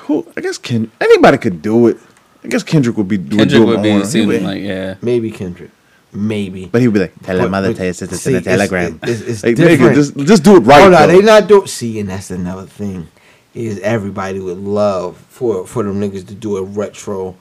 who? 0.00 0.26
I 0.36 0.40
guess 0.40 0.58
Ken. 0.58 0.90
Anybody 1.00 1.38
could 1.38 1.62
do 1.62 1.88
it. 1.88 1.96
I 2.44 2.48
guess 2.48 2.62
Kendrick 2.62 2.96
would 2.96 3.08
be. 3.08 3.18
would 3.18 3.30
Kendrick 3.30 3.48
do 3.50 3.62
it 3.62 3.66
would 3.66 3.76
on 3.78 3.82
be 3.82 3.90
one. 3.90 4.00
He 4.00 4.06
seem 4.06 4.28
would- 4.28 4.42
like 4.42 4.62
yeah. 4.62 4.94
Maybe 5.02 5.30
Kendrick, 5.30 5.70
maybe. 6.12 6.66
But 6.66 6.80
he 6.80 6.88
would 6.88 6.94
be 6.94 7.00
like, 7.00 7.14
"Tell 7.22 7.38
But- 7.38 7.50
mother, 7.50 7.74
tell 7.74 7.84
your 7.86 7.94
sister, 7.94 8.16
send 8.16 8.36
a 8.36 8.38
it's- 8.40 8.56
telegram." 8.56 9.00
It's, 9.02 9.20
it's 9.20 9.42
Like, 9.44 9.56
different. 9.56 9.92
nigga, 9.92 9.94
just 9.94 10.16
just 10.16 10.42
do 10.44 10.56
it 10.56 10.60
right. 10.60 10.82
oh 10.82 10.88
no, 10.90 10.98
though. 10.98 11.06
they 11.08 11.22
not 11.22 11.48
do. 11.48 11.66
See, 11.66 11.98
and 12.00 12.08
that's 12.08 12.30
another 12.30 12.66
thing. 12.66 13.08
Is 13.54 13.78
everybody 13.80 14.38
would 14.38 14.58
love 14.58 15.16
for 15.28 15.66
for 15.66 15.82
them 15.82 16.00
niggas 16.00 16.26
to 16.28 16.34
do 16.34 16.56
a 16.58 16.62
retro 16.62 17.36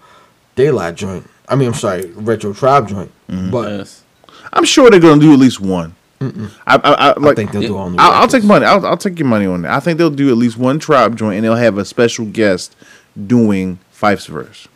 daylight 0.56 0.96
joint. 0.96 1.30
I 1.50 1.56
mean, 1.56 1.68
I'm 1.68 1.74
sorry, 1.74 2.06
retro 2.16 2.54
tribe 2.54 2.88
joint. 2.88 3.12
Mm-hmm. 3.30 3.52
But 3.52 3.70
Yes. 3.70 4.02
I'm 4.54 4.64
sure 4.66 4.90
they're 4.90 5.00
gonna 5.00 5.20
do 5.22 5.34
at 5.34 5.40
least 5.40 5.60
one. 5.60 5.94
I, 6.68 6.76
I, 6.76 6.78
I, 6.78 7.10
I 7.12 7.14
like, 7.20 7.36
think 7.36 7.52
they'll 7.52 7.62
do 7.62 7.78
all 7.78 7.90
new. 7.90 7.98
I'll, 8.00 8.12
I'll 8.22 8.28
take 8.28 8.44
money. 8.44 8.66
I'll, 8.66 8.86
I'll 8.86 8.98
take 8.98 9.18
your 9.20 9.28
money 9.28 9.46
on 9.46 9.62
that. 9.64 9.72
I 9.72 9.80
think 9.80 9.98
they'll 9.98 10.10
do 10.10 10.30
at 10.30 10.38
least 10.38 10.58
one 10.58 10.80
tribe 10.80 11.18
joint, 11.18 11.36
and 11.38 11.44
they'll 11.46 11.56
have 11.56 11.78
a 11.78 11.86
special 11.86 12.26
guest 12.26 12.76
doing 13.28 13.80
Phife's 13.92 14.26
verse. 14.28 14.68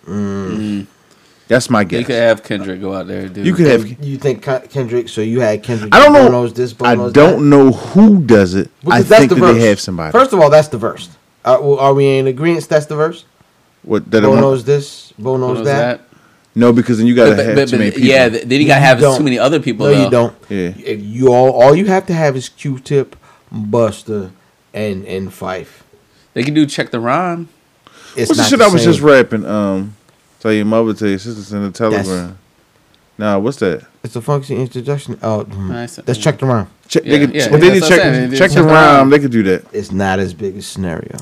That's 1.48 1.68
my 1.70 1.84
guess. 1.84 2.02
You 2.02 2.06
could 2.06 2.16
have 2.16 2.44
Kendrick 2.44 2.80
go 2.80 2.94
out 2.94 3.08
there 3.08 3.22
and 3.26 3.34
do. 3.34 3.44
You 3.44 3.54
could 3.56 3.66
have. 3.66 4.04
You 4.06 4.18
think 4.18 4.44
Kendrick? 4.44 5.10
So 5.10 5.22
you 5.22 5.40
had 5.42 5.64
Kendrick. 5.64 5.94
I 5.96 6.00
don't 6.04 6.14
know. 6.14 6.26
Bono's 6.28 6.54
this, 6.54 6.76
I 6.82 6.94
don't 6.96 7.12
that? 7.14 7.40
know 7.42 7.72
who 7.72 8.22
does 8.22 8.54
it. 8.54 8.68
I 8.68 8.86
Because 8.86 9.10
that's 9.10 9.20
think 9.22 9.30
the 9.30 9.36
that 9.36 9.42
verse. 9.42 9.58
they 9.58 9.68
have 9.70 9.80
somebody. 9.80 10.12
First 10.12 10.32
of 10.34 10.40
all, 10.40 10.50
that's 10.52 10.68
the 10.68 10.78
verse. 10.78 11.10
Uh, 11.44 11.58
well, 11.60 11.80
are 11.80 11.94
we 11.96 12.18
in 12.20 12.28
agreement? 12.28 12.68
That's 12.70 12.86
the 12.86 12.96
verse. 12.96 13.26
what 13.82 14.10
that 14.12 14.24
I 14.24 14.28
want- 14.28 14.42
Bono's 14.42 14.64
this, 14.66 15.12
Bono's 15.18 15.48
What 15.48 15.58
was 15.60 15.68
that. 15.68 16.02
No, 16.56 16.74
because 16.74 16.98
then 16.98 17.08
you 17.08 17.16
gotta 17.16 17.36
But, 17.36 17.46
have 17.46 17.56
but, 17.56 17.70
too 17.70 17.78
many 17.78 17.92
people. 17.92 18.08
yeah, 18.08 18.28
then 18.30 18.50
you 18.62 18.68
gotta 18.68 18.82
have 18.82 19.00
don't. 19.00 19.18
too 19.18 19.24
many 19.24 19.38
other 19.40 19.60
people. 19.60 19.86
No, 19.86 19.94
though. 19.94 20.04
you 20.04 20.10
don't. 20.10 20.36
Yeah. 20.50 20.74
If 20.84 21.02
You 21.02 21.32
all 21.34 21.52
all 21.52 21.76
you 21.76 21.86
have 21.86 22.06
to 22.08 22.14
have 22.14 22.36
is 22.36 22.50
Q-Tip, 22.50 23.16
Busta, 23.54 24.32
and 24.74 25.06
and 25.06 25.30
Phife. 25.30 25.84
They 26.34 26.44
can 26.44 26.54
do 26.54 26.66
check 26.66 26.92
the 26.92 27.00
rhyme. 27.00 27.50
It's 28.16 28.30
What's 28.30 28.30
the 28.30 28.36
not 28.38 28.50
shit 28.50 28.62
I 28.62 28.68
was 28.68 28.82
same. 28.84 28.92
just 28.92 29.02
rapping? 29.02 29.46
Um, 29.46 29.96
tell 30.40 30.52
your 30.52 30.66
mother, 30.66 30.94
tell 30.94 31.08
your 31.08 31.20
sister, 31.20 31.42
send 31.44 31.66
a 31.66 31.72
telegram. 31.72 32.38
Nah, 33.18 33.38
what's 33.38 33.58
that? 33.58 33.86
It's 34.04 34.16
a 34.16 34.22
funky 34.22 34.56
introduction. 34.56 35.20
Oh, 35.22 35.44
mm. 35.44 35.70
Nice. 35.70 36.00
let's 36.08 36.20
check 36.20 36.40
the 36.40 36.46
rhyme. 36.46 36.68
Check, 36.90 37.04
Yeah, 37.06 37.12
they 37.12 37.20
could, 37.28 37.36
yeah, 37.36 37.50
but 37.50 37.62
they 37.62 37.70
that's 37.70 37.88
check, 37.88 38.02
saying. 38.02 38.32
Check 38.34 38.52
the 38.52 38.64
rhyme. 38.64 38.74
rhyme. 38.74 39.10
They 39.12 39.20
could 39.20 39.32
do 39.32 39.44
that. 39.44 39.64
It's 39.72 39.92
not 39.92 40.18
as 40.20 40.34
big 40.34 40.58
a 40.58 40.62
scenario. 40.64 41.16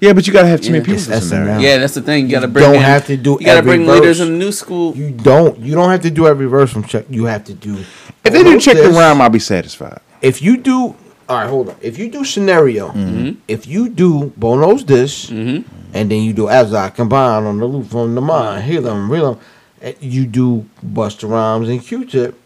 Yeah, 0.00 0.14
but 0.14 0.26
you 0.26 0.32
gotta 0.32 0.48
have 0.48 0.60
too 0.62 0.68
Yeah. 0.68 0.72
many 0.72 0.84
people 0.86 0.94
It's 1.02 1.06
for 1.06 1.20
scenario. 1.20 1.58
Yeah, 1.60 1.76
that's 1.78 1.92
the 1.94 2.00
thing. 2.00 2.24
You 2.26 2.32
gotta 2.32 2.46
You 2.46 2.52
bring. 2.54 2.64
don't 2.64 2.74
in- 2.76 2.80
have 2.80 3.06
to 3.08 3.16
do 3.18 3.36
You 3.38 3.44
gotta 3.46 3.58
every 3.58 3.76
bring 3.76 3.86
leaders 3.86 4.18
verse. 4.18 4.26
in 4.26 4.32
the 4.38 4.44
new 4.44 4.50
school. 4.52 4.96
You 4.96 5.10
don't. 5.10 5.58
You 5.60 5.74
don't 5.74 5.90
have 5.90 6.00
to 6.02 6.10
do 6.10 6.26
every 6.26 6.46
verse 6.46 6.70
from 6.72 6.82
check. 6.84 7.04
You 7.10 7.26
have 7.26 7.44
to 7.44 7.52
do. 7.52 7.76
If 8.24 8.32
they 8.32 8.42
do 8.42 8.58
check 8.58 8.76
the 8.76 8.88
rhyme, 8.88 9.20
I'll 9.20 9.28
be 9.28 9.38
satisfied. 9.38 9.98
If 10.22 10.40
you 10.40 10.56
do, 10.56 10.94
all 11.28 11.36
right, 11.36 11.46
hold 11.48 11.68
on. 11.68 11.74
If 11.82 11.98
you 11.98 12.08
do 12.10 12.24
scenario, 12.24 12.88
Mm-hmm. 12.88 13.30
if 13.48 13.66
you 13.66 13.90
do 13.90 14.32
Bono's 14.38 14.84
this, 14.86 15.28
and 15.28 15.64
then 15.92 16.10
you 16.22 16.32
do 16.32 16.48
as 16.48 16.72
I 16.72 16.88
combine 16.88 17.44
on 17.44 17.58
the 17.58 17.66
loop 17.66 17.90
from 17.90 18.14
the 18.14 18.22
mind, 18.22 18.64
heal 18.64 18.80
them, 18.80 19.10
real 19.12 19.34
them, 19.34 19.40
and 19.82 19.94
you 20.00 20.24
do 20.24 20.64
Busta 20.84 21.28
Rhymes 21.28 21.68
and 21.68 21.82
Q-Tip, 21.84 22.38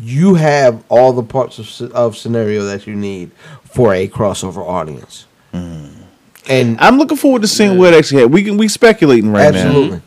you 0.00 0.34
have 0.34 0.82
all 0.88 1.12
the 1.12 1.22
parts 1.22 1.58
of 1.58 1.92
of 1.92 2.16
scenario 2.16 2.64
that 2.64 2.86
you 2.86 2.94
need 2.94 3.30
for 3.64 3.94
a 3.94 4.08
crossover 4.08 4.58
audience. 4.66 5.26
Mm. 5.52 5.90
And 6.48 6.80
I'm 6.80 6.98
looking 6.98 7.16
forward 7.16 7.42
to 7.42 7.48
seeing 7.48 7.78
what 7.78 7.94
actually 7.94 8.22
had. 8.22 8.32
We 8.32 8.42
can 8.44 8.56
we 8.56 8.68
speculating 8.68 9.30
right 9.32 9.46
absolutely, 9.46 9.72
now. 9.72 9.78
Absolutely. 9.78 10.02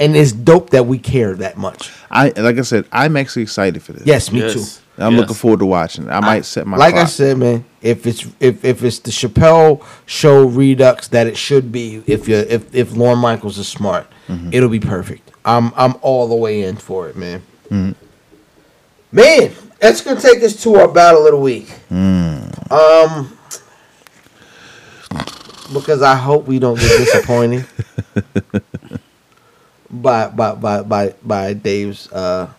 And 0.00 0.16
it's 0.16 0.32
dope 0.32 0.70
that 0.70 0.86
we 0.86 0.98
care 0.98 1.34
that 1.34 1.56
much. 1.56 1.92
I 2.10 2.30
like 2.36 2.58
I 2.58 2.62
said, 2.62 2.84
I'm 2.92 3.16
actually 3.16 3.42
excited 3.42 3.82
for 3.82 3.92
this. 3.92 4.06
Yes, 4.06 4.32
me 4.32 4.40
Yes. 4.40 4.52
too. 4.54 4.80
I'm 4.96 5.12
Yes. 5.12 5.20
looking 5.22 5.34
forward 5.34 5.58
to 5.60 5.66
watching. 5.66 6.04
it. 6.06 6.10
I 6.10 6.20
might 6.20 6.44
set 6.44 6.66
my 6.66 6.76
like 6.76 6.94
I 6.94 7.04
said, 7.06 7.36
man. 7.38 7.64
If 7.82 8.06
it's 8.06 8.26
if, 8.40 8.64
if 8.64 8.82
it's 8.84 9.00
the 9.00 9.10
Chappelle 9.10 9.84
show 10.06 10.44
redux 10.46 11.08
that 11.08 11.26
it 11.26 11.36
should 11.36 11.70
be, 11.72 12.02
if 12.06 12.28
you 12.28 12.36
if 12.36 12.72
if 12.74 12.96
Lorne 12.96 13.18
Michaels 13.18 13.58
is 13.58 13.68
smart, 13.68 14.06
Mm-hmm. 14.28 14.50
it'll 14.52 14.70
be 14.70 14.80
perfect. 14.80 15.30
I'm 15.44 15.70
I'm 15.76 15.96
all 16.00 16.28
the 16.28 16.34
way 16.34 16.62
in 16.62 16.76
for 16.76 17.08
it, 17.08 17.16
man. 17.16 17.42
Mm-hmm. 17.70 17.92
Man, 19.14 19.52
that's 19.78 20.00
gonna 20.00 20.20
take 20.20 20.42
us 20.42 20.60
to 20.64 20.74
our 20.74 20.88
battle 20.88 21.24
of 21.24 21.30
the 21.30 21.38
week. 21.38 21.72
Mm. 21.88 22.72
Um, 22.72 23.38
because 25.72 26.02
I 26.02 26.16
hope 26.16 26.48
we 26.48 26.58
don't 26.58 26.76
get 26.76 26.98
disappointed 26.98 27.64
by 29.90 30.26
by 30.26 30.56
by 30.56 30.82
by 30.82 31.14
by 31.22 31.52
Dave's 31.52 32.10
uh 32.10 32.50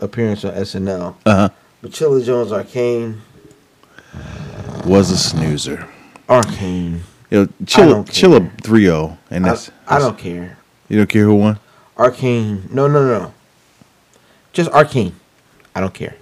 appearance 0.00 0.44
on 0.44 0.54
SNL. 0.54 1.14
Uh-huh. 1.24 1.48
But 1.80 1.92
Chilla 1.92 2.24
Jones 2.24 2.50
Arcane. 2.50 3.20
Was 4.84 5.12
a 5.12 5.16
snoozer. 5.16 5.88
Arcane. 6.28 7.02
Yo, 7.30 7.44
I 7.44 7.64
chill, 7.66 7.88
don't 7.90 8.10
chill 8.10 8.40
3-0. 8.40 9.16
and 9.30 9.46
I, 9.46 9.50
that's, 9.50 9.70
I 9.86 10.00
don't 10.00 10.18
care. 10.18 10.58
You 10.88 10.96
don't 10.96 11.08
care 11.08 11.24
who 11.24 11.36
won? 11.36 11.60
Arcane. 11.96 12.68
No, 12.72 12.88
no, 12.88 13.06
no. 13.06 13.32
Just 14.52 14.70
Arcane. 14.70 15.14
I 15.78 15.80
don't 15.80 15.94
care. 15.94 16.16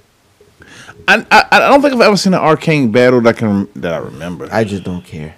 I, 1.08 1.24
I 1.30 1.44
I 1.50 1.58
don't 1.60 1.80
think 1.80 1.94
I've 1.94 2.00
ever 2.02 2.16
seen 2.18 2.34
an 2.34 2.40
arcane 2.40 2.92
battle 2.92 3.22
that 3.22 3.38
can 3.38 3.66
that 3.76 3.94
I 3.94 3.98
remember. 3.98 4.46
I 4.52 4.64
just 4.64 4.84
don't 4.84 5.02
care. 5.02 5.34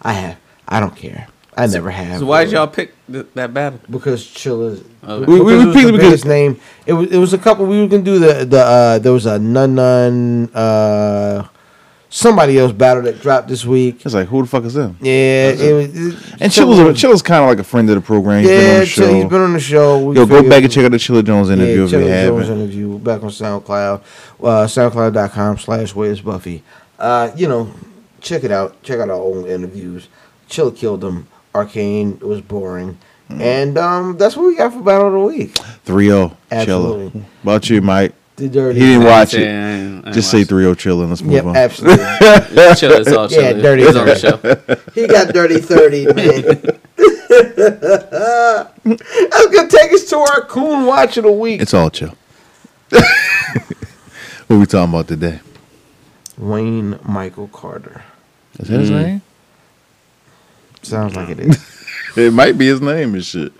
I 0.00 0.12
have. 0.12 0.36
I 0.68 0.78
don't 0.78 0.94
care. 0.94 1.26
I 1.56 1.66
never 1.66 1.90
have. 1.90 2.20
So 2.20 2.26
why 2.26 2.44
did 2.44 2.52
y'all 2.52 2.68
pick 2.68 2.94
th- 3.10 3.26
that 3.34 3.52
battle? 3.52 3.80
Because 3.90 4.24
Chilla's. 4.24 4.84
Okay. 5.02 5.24
We, 5.26 5.40
We- 5.40 5.44
we- 5.44 5.56
we 5.56 5.66
we, 5.66 5.72
picked 5.74 5.86
because- 5.92 6.00
biggest 6.10 6.24
name. 6.26 6.60
It 6.86 6.92
was. 6.92 7.10
It 7.10 7.18
was 7.18 7.32
a 7.32 7.38
couple. 7.38 7.66
We 7.66 7.80
were 7.80 7.88
gonna 7.88 8.04
do 8.04 8.20
the 8.20 8.44
the. 8.44 8.60
uh 8.60 8.98
There 9.00 9.12
was 9.12 9.26
a 9.26 9.36
nun 9.40 9.74
nun. 9.74 10.48
uh 10.54 11.48
Somebody 12.08 12.56
else 12.58 12.72
battle 12.72 13.02
that 13.02 13.20
dropped 13.20 13.48
this 13.48 13.64
week. 13.66 14.04
It's 14.06 14.14
like 14.14 14.28
who 14.28 14.40
the 14.42 14.48
fuck 14.48 14.64
is 14.64 14.74
them? 14.74 14.96
Yeah, 15.00 15.50
it 15.50 15.72
was. 15.74 15.96
It, 15.96 16.14
And 16.40 16.52
Chilla's 16.52 16.78
a- 16.78 17.06
Chilla's 17.06 17.20
kind 17.20 17.42
of 17.42 17.48
like 17.50 17.58
a 17.58 17.64
friend 17.64 17.88
of 17.90 17.96
the 17.96 18.00
program. 18.00 18.40
He's 18.40 18.48
been 18.48 18.58
on 18.60 18.72
Yeah, 18.74 18.80
the 18.80 18.86
Chill, 18.86 19.14
he's 19.14 19.24
been 19.24 19.40
on 19.40 19.52
the 19.54 19.60
show. 19.60 20.04
We 20.04 20.16
Yo, 20.16 20.24
go 20.26 20.48
back 20.48 20.62
and 20.62 20.72
check 20.72 20.84
out 20.84 20.92
the 20.92 20.98
Chilla 20.98 21.24
Jones 21.24 21.50
interview 21.50 21.78
yeah, 21.78 21.84
if 21.84 21.90
Chilla 21.90 22.26
Jones 22.28 22.46
haven't. 22.48 22.62
interview 22.62 22.98
back 22.98 23.22
on 23.24 23.28
SoundCloud, 23.30 24.00
uh, 24.40 24.66
SoundCloud.com 24.66 25.58
slash 25.58 25.94
Where's 25.94 26.20
Buffy. 26.20 26.62
Uh, 26.98 27.32
you 27.36 27.48
know, 27.48 27.70
check 28.20 28.44
it 28.44 28.52
out. 28.52 28.80
Check 28.84 29.00
out 29.00 29.10
our 29.10 29.16
old 29.16 29.46
interviews. 29.46 30.08
Chilla 30.48 30.74
killed 30.74 31.00
them. 31.00 31.26
Arcane 31.54 32.18
was 32.20 32.40
boring, 32.40 32.98
Mm. 33.30 33.40
and 33.40 33.78
um, 33.78 34.16
that's 34.16 34.36
what 34.36 34.46
we 34.46 34.54
got 34.56 34.72
for 34.72 34.80
Battle 34.82 35.08
of 35.08 35.12
the 35.14 35.18
Week. 35.20 35.54
3-0 35.84 36.36
Absolutely. 36.52 37.10
Chilla. 37.20 37.24
About 37.42 37.68
you, 37.70 37.80
Mike? 37.82 38.12
The 38.36 38.48
dirty. 38.50 38.78
He 38.80 38.86
didn't 38.86 39.04
watch 39.04 39.30
Say, 39.30 39.42
it. 39.44 39.46
I 39.46 39.50
ain't- 39.50 40.04
I 40.04 40.08
ain't 40.08 40.14
Just 40.14 40.30
say 40.30 40.38
watched 40.40 40.50
3-0 40.50 40.74
Chilla 40.76 41.00
and 41.00 41.08
let's 41.10 41.22
move 41.22 41.32
Yep, 41.32 41.44
on. 41.46 41.56
absolutely. 41.56 42.04
it. 42.20 42.76
Chill, 42.76 42.92
it's 42.92 43.12
all 43.12 43.28
chill. 43.28 43.42
Yeah, 43.42 43.52
dirty 43.54 43.82
It's 43.84 43.96
on 43.96 44.06
the 44.06 44.14
show. 44.14 44.36
he 44.94 45.06
got 45.06 45.32
dirty 45.32 45.58
thirty, 45.58 46.04
man. 46.12 46.42
That's 48.84 49.46
gonna 49.54 49.68
take 49.68 49.92
us 49.92 50.04
to 50.10 50.18
our 50.18 50.42
coon 50.42 50.84
watch 50.86 51.16
of 51.16 51.24
the 51.24 51.32
week. 51.32 51.60
It's 51.62 51.72
all 51.74 51.90
chill. 51.90 52.14
what 52.90 54.58
we 54.58 54.66
talking 54.66 54.92
about 54.92 55.08
today? 55.08 55.40
Wayne 56.38 56.98
Michael 57.04 57.48
Carter. 57.48 58.02
Is 58.58 58.68
that 58.68 58.80
his 58.80 58.90
Mm. 58.90 59.02
name? 59.02 59.22
Sounds 60.82 61.16
like 61.16 61.30
it 61.30 61.40
is. 61.40 61.58
It 62.16 62.32
might 62.32 62.56
be 62.58 62.66
his 62.66 62.80
name 62.80 63.14
and 63.14 63.24
shit. 63.24 63.52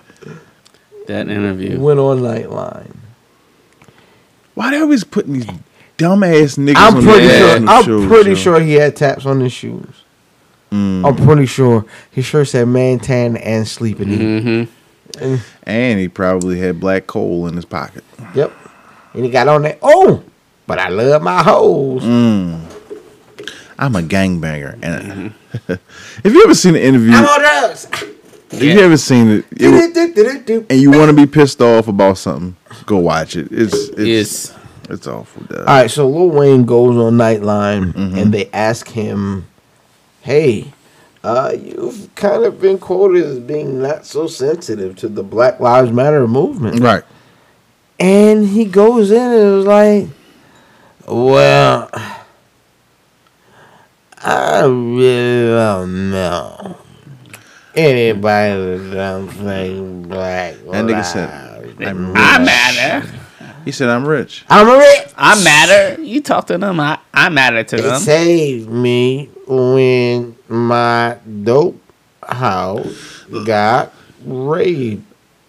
That 1.06 1.28
interview. 1.28 1.78
Went 1.80 1.98
on 1.98 2.18
Nightline. 2.20 2.94
Why 4.56 4.72
they 4.72 4.80
always 4.80 5.04
putting 5.04 5.34
these 5.34 5.46
dumbass 5.98 6.58
niggas 6.58 6.74
I'm 6.76 6.96
on 6.96 7.02
pretty 7.04 7.26
the 7.28 7.38
sure. 7.38 7.68
I'm 7.68 7.84
shows, 7.84 8.06
pretty 8.08 8.30
yo? 8.30 8.36
sure 8.36 8.60
he 8.60 8.72
had 8.74 8.96
taps 8.96 9.24
on 9.24 9.38
his 9.40 9.52
shoes. 9.52 9.86
Mm. 10.72 11.06
I'm 11.06 11.14
pretty 11.24 11.46
sure 11.46 11.84
his 12.10 12.24
shirt 12.24 12.48
said 12.48 12.66
"man 12.66 12.98
tan" 12.98 13.36
and 13.36 13.68
sleeping. 13.68 14.08
Mm-hmm. 14.08 15.22
And, 15.22 15.40
And 15.62 16.00
he 16.00 16.08
probably 16.08 16.58
had 16.58 16.80
black 16.80 17.06
coal 17.06 17.46
in 17.46 17.54
his 17.54 17.64
pocket. 17.64 18.02
yep. 18.34 18.52
And 19.14 19.24
he 19.24 19.30
got 19.30 19.46
on 19.48 19.62
there. 19.62 19.78
Oh, 19.80 20.24
but 20.66 20.78
I 20.80 20.88
love 20.88 21.22
my 21.22 21.42
hoes. 21.42 22.02
Mm. 22.02 22.60
I'm 23.78 23.94
a 23.94 24.00
gangbanger. 24.02 24.78
And 24.82 25.32
have 26.24 26.32
you 26.34 26.42
ever 26.44 26.54
seen 26.54 26.72
the 26.72 26.82
interview, 26.84 27.12
I'm 27.12 27.24
on 27.24 27.40
drugs. 27.40 27.86
If 28.50 28.62
you 28.62 28.80
ever 28.80 28.96
seen 28.96 29.28
it, 29.28 29.44
it 29.52 30.66
and 30.70 30.80
you 30.80 30.90
want 30.90 31.10
to 31.10 31.16
be 31.16 31.26
pissed 31.26 31.60
off 31.60 31.88
about 31.88 32.18
something, 32.18 32.56
go 32.86 32.98
watch 32.98 33.36
it. 33.36 33.48
It's 33.50 33.74
it's 33.90 33.98
Yes. 33.98 34.54
it's 34.88 35.06
awful. 35.06 35.42
Dog. 35.44 35.58
All 35.60 35.64
right, 35.66 35.90
so 35.90 36.08
Lil 36.08 36.30
Wayne 36.30 36.64
goes 36.64 36.96
on 36.96 37.14
Nightline 37.18 37.92
Mm-hmm. 37.92 38.18
and 38.18 38.32
they 38.34 38.48
ask 38.52 38.88
him, 38.88 39.46
"Hey, 40.22 40.72
uh, 41.24 41.52
you've 41.60 42.08
kind 42.14 42.44
of 42.44 42.60
been 42.60 42.78
quoted 42.78 43.24
as 43.24 43.38
being 43.40 43.82
not 43.82 44.06
so 44.06 44.26
sensitive 44.26 44.96
to 44.96 45.08
the 45.08 45.22
Black 45.22 45.58
Lives 45.60 45.90
Matter 45.90 46.26
movement." 46.28 46.80
Right. 46.80 47.02
And 47.98 48.46
he 48.48 48.64
goes 48.66 49.10
in 49.10 49.16
and 49.32 49.56
was 49.56 49.64
like, 49.66 50.08
Well, 51.08 51.88
I 54.18 54.64
really 54.66 55.46
don't 55.48 56.10
know. 56.10 56.76
Anybody 57.76 58.78
that 58.78 58.94
don't 58.94 59.28
think 59.28 60.08
black 60.08 60.54
That 60.54 60.84
nigga 60.84 61.04
said, 61.04 61.86
I'm 61.86 62.16
I 62.16 62.38
matter. 62.38 63.06
He 63.66 63.72
said, 63.72 63.88
I'm 63.88 64.06
rich. 64.06 64.44
I'm 64.48 64.66
rich. 64.66 65.12
I 65.16 65.42
matter. 65.42 66.00
You 66.00 66.22
talk 66.22 66.46
to 66.46 66.56
them. 66.56 66.80
I, 66.80 66.98
I 67.12 67.28
matter 67.28 67.64
to 67.64 67.76
It 67.76 67.82
them. 67.82 68.00
saved 68.00 68.70
me 68.70 69.28
when 69.46 70.36
my 70.48 71.18
dope 71.42 71.80
house 72.22 73.24
got 73.44 73.92
raided. 74.24 75.02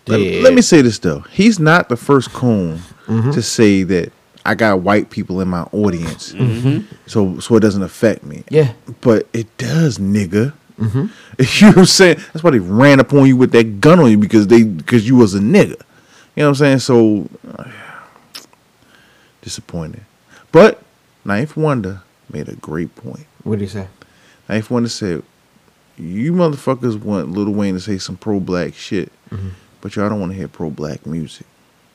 Let, 0.08 0.20
let 0.20 0.54
me 0.54 0.62
say 0.62 0.82
this 0.82 1.00
though. 1.00 1.20
He's 1.32 1.60
not 1.60 1.90
the 1.90 1.98
first 1.98 2.34
coon 2.34 2.80
mm-hmm. 3.06 3.32
to 3.32 3.42
say 3.42 3.84
that 3.84 4.12
I 4.46 4.56
got 4.56 4.80
white 4.80 5.10
people 5.10 5.42
in 5.42 5.48
my 5.50 5.64
audience, 5.74 6.34
mm-hmm. 6.34 6.86
so 7.06 7.40
so 7.40 7.56
it 7.56 7.60
doesn't 7.60 7.84
affect 7.84 8.24
me. 8.24 8.44
Yeah. 8.50 8.74
But 9.02 9.28
it 9.34 9.58
does, 9.58 9.98
nigga. 9.98 10.54
Mm-hmm. 10.80 11.08
You 11.40 11.68
know 11.68 11.72
what 11.72 11.78
I'm 11.78 11.86
saying? 11.86 12.18
That's 12.34 12.44
why 12.44 12.52
they 12.52 12.60
ran 12.60 13.00
up 13.00 13.14
on 13.14 13.28
you 13.28 13.38
with 13.38 13.52
that 13.52 13.80
gun 13.80 14.00
on 14.00 14.10
you 14.10 14.18
because 14.18 14.48
they 14.48 14.64
because 14.64 15.08
you 15.08 15.16
was 15.16 15.36
a 15.36 15.40
nigga. 15.40 15.80
You 16.36 16.44
know 16.44 16.50
what 16.50 16.62
I'm 16.62 16.80
saying? 16.80 16.80
So 16.80 17.30
uh, 17.58 17.70
disappointed. 19.42 20.02
But 20.52 20.82
9th 21.26 21.56
Wonder 21.56 22.02
made 22.32 22.50
a 22.50 22.56
great 22.56 22.96
point. 22.96 23.28
What 23.44 23.60
did 23.60 23.66
he 23.66 23.70
say? 23.70 23.88
9th 24.50 24.70
Wonder 24.70 24.90
said, 24.90 25.24
"You 25.98 26.34
motherfuckers 26.34 27.00
want 27.00 27.32
Lil 27.32 27.52
Wayne 27.52 27.76
to 27.76 27.80
say 27.80 27.98
some 27.98 28.18
pro 28.18 28.40
black 28.40 28.74
shit, 28.74 29.12
mm-hmm. 29.30 29.50
but 29.82 29.96
y'all 29.96 30.10
don't 30.10 30.20
want 30.20 30.32
to 30.32 30.38
hear 30.38 30.48
pro 30.48 30.70
black 30.70 31.06
music." 31.06 31.46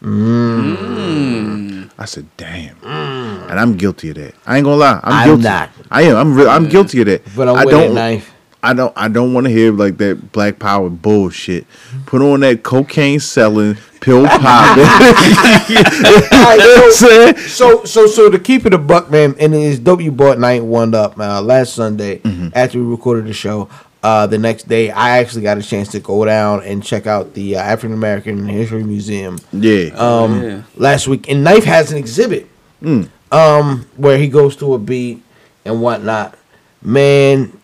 Mm. 0.02 1.90
I 1.98 2.04
said, 2.04 2.26
"Damn," 2.36 2.76
mm. 2.76 3.50
and 3.50 3.58
I'm 3.58 3.76
guilty 3.76 4.10
of 4.10 4.16
that. 4.16 4.34
I 4.46 4.56
ain't 4.56 4.64
gonna 4.64 4.76
lie, 4.76 5.00
I'm, 5.02 5.12
I'm 5.12 5.26
guilty. 5.28 5.42
not. 5.42 5.70
I 5.90 6.02
am. 6.02 6.16
I'm. 6.16 6.34
Re- 6.34 6.46
I'm 6.46 6.68
guilty 6.68 7.00
of 7.00 7.06
that. 7.06 7.22
But 7.36 7.48
I'm 7.48 7.56
I 7.56 7.64
don't. 7.64 8.22
That 8.62 8.68
knife. 8.68 8.70
I 8.70 8.74
don't. 8.74 8.92
I 8.96 9.08
don't 9.08 9.34
want 9.34 9.46
to 9.46 9.52
hear 9.52 9.72
like 9.72 9.98
that 9.98 10.32
black 10.32 10.58
power 10.58 10.88
bullshit. 10.88 11.66
Put 12.06 12.22
on 12.22 12.40
that 12.40 12.62
cocaine 12.62 13.20
selling, 13.20 13.76
pill 14.00 14.26
popping. 14.26 14.84
All 14.84 14.88
right, 15.00 15.66
You 15.68 15.76
know 15.76 15.82
what 15.82 16.84
I'm 16.84 16.92
so- 16.92 17.08
saying? 17.08 17.36
So 17.48 17.84
so 17.84 18.06
so 18.06 18.30
to 18.30 18.38
keep 18.38 18.66
it 18.66 18.74
a 18.74 18.78
buck, 18.78 19.10
man, 19.10 19.34
and 19.38 19.54
it's 19.54 19.78
dope 19.78 20.00
you 20.00 20.12
bought 20.12 20.38
night 20.38 20.62
one 20.64 20.94
up 20.94 21.18
uh, 21.18 21.42
last 21.42 21.74
Sunday 21.74 22.18
Mm-hmm. 22.18 22.48
after 22.54 22.78
we 22.78 22.84
recorded 22.84 23.26
the 23.26 23.32
show. 23.32 23.68
Uh, 24.04 24.26
the 24.26 24.36
next 24.38 24.66
day, 24.68 24.90
I 24.90 25.18
actually 25.18 25.42
got 25.42 25.58
a 25.58 25.62
chance 25.62 25.88
to 25.92 26.00
go 26.00 26.24
down 26.24 26.64
and 26.64 26.82
check 26.82 27.06
out 27.06 27.34
the 27.34 27.54
uh, 27.56 27.60
African 27.60 27.92
American 27.92 28.48
History 28.48 28.82
Museum 28.82 29.38
Yeah. 29.52 29.90
um, 29.94 30.42
Yeah. 30.42 30.62
last 30.74 31.06
week. 31.06 31.28
And 31.30 31.46
9th 31.46 31.62
has 31.64 31.92
an 31.92 31.98
exhibit 31.98 32.48
Mm. 32.82 33.08
um, 33.30 33.86
where 33.96 34.18
he 34.18 34.26
goes 34.26 34.56
to 34.56 34.74
a 34.74 34.78
beat 34.80 35.22
and 35.64 35.80
whatnot. 35.80 36.36
Man, 36.82 37.56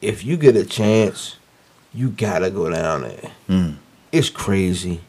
if 0.00 0.24
you 0.24 0.36
get 0.36 0.56
a 0.56 0.64
chance, 0.64 1.36
you 1.92 2.10
gotta 2.10 2.50
go 2.50 2.70
down 2.70 3.02
there. 3.02 3.30
Mm. 3.48 3.76
It's 4.12 4.30
crazy. 4.30 5.00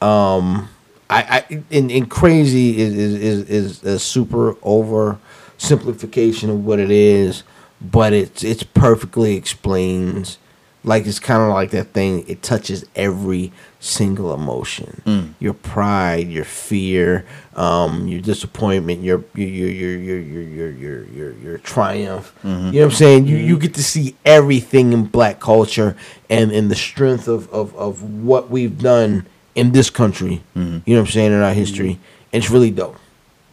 Um, 0.00 0.68
I, 1.08 1.44
I 1.50 1.62
and, 1.70 1.90
and 1.90 2.10
crazy 2.10 2.78
is, 2.78 2.94
is 2.94 3.14
is 3.14 3.50
is 3.50 3.84
a 3.84 3.98
super 3.98 4.56
over 4.62 5.18
simplification 5.58 6.50
of 6.50 6.64
what 6.64 6.78
it 6.78 6.90
is, 6.90 7.42
but 7.80 8.12
it's 8.12 8.42
it's 8.42 8.62
perfectly 8.62 9.36
explains. 9.36 10.38
Like 10.84 11.06
it's 11.06 11.18
kind 11.18 11.42
of 11.42 11.48
like 11.48 11.70
that 11.70 11.92
thing. 11.94 12.28
It 12.28 12.42
touches 12.42 12.84
every 12.94 13.52
single 13.80 14.34
emotion. 14.34 15.02
Mm. 15.06 15.34
Your 15.40 15.54
pride, 15.54 16.28
your 16.28 16.44
fear, 16.44 17.24
um, 17.56 18.06
your 18.06 18.20
disappointment, 18.20 19.02
your 19.02 19.24
your 19.34 19.48
your 19.48 19.68
your 19.68 19.98
your 19.98 20.18
your 20.18 20.42
your 20.42 20.70
your, 20.70 21.04
your, 21.04 21.32
your 21.32 21.58
triumph. 21.58 22.34
You 22.44 22.50
know 22.50 22.66
what 22.66 22.82
I'm 22.84 22.90
saying? 22.90 23.26
You 23.26 23.36
you 23.38 23.58
get 23.58 23.74
to 23.74 23.82
see 23.82 24.14
everything 24.26 24.92
in 24.92 25.06
black 25.06 25.40
culture 25.40 25.96
and 26.28 26.52
and 26.52 26.70
the 26.70 26.76
strength 26.76 27.28
of 27.28 27.50
of 27.50 27.74
of 27.76 28.02
what 28.02 28.50
we've 28.50 28.78
done 28.78 29.26
in 29.54 29.72
this 29.72 29.88
country. 29.88 30.42
You 30.54 30.62
know 30.62 30.82
what 30.84 30.98
I'm 30.98 31.06
saying 31.06 31.32
in 31.32 31.40
our 31.40 31.54
history. 31.54 31.98
And 32.32 32.42
it's 32.42 32.50
really 32.50 32.70
dope. 32.70 32.96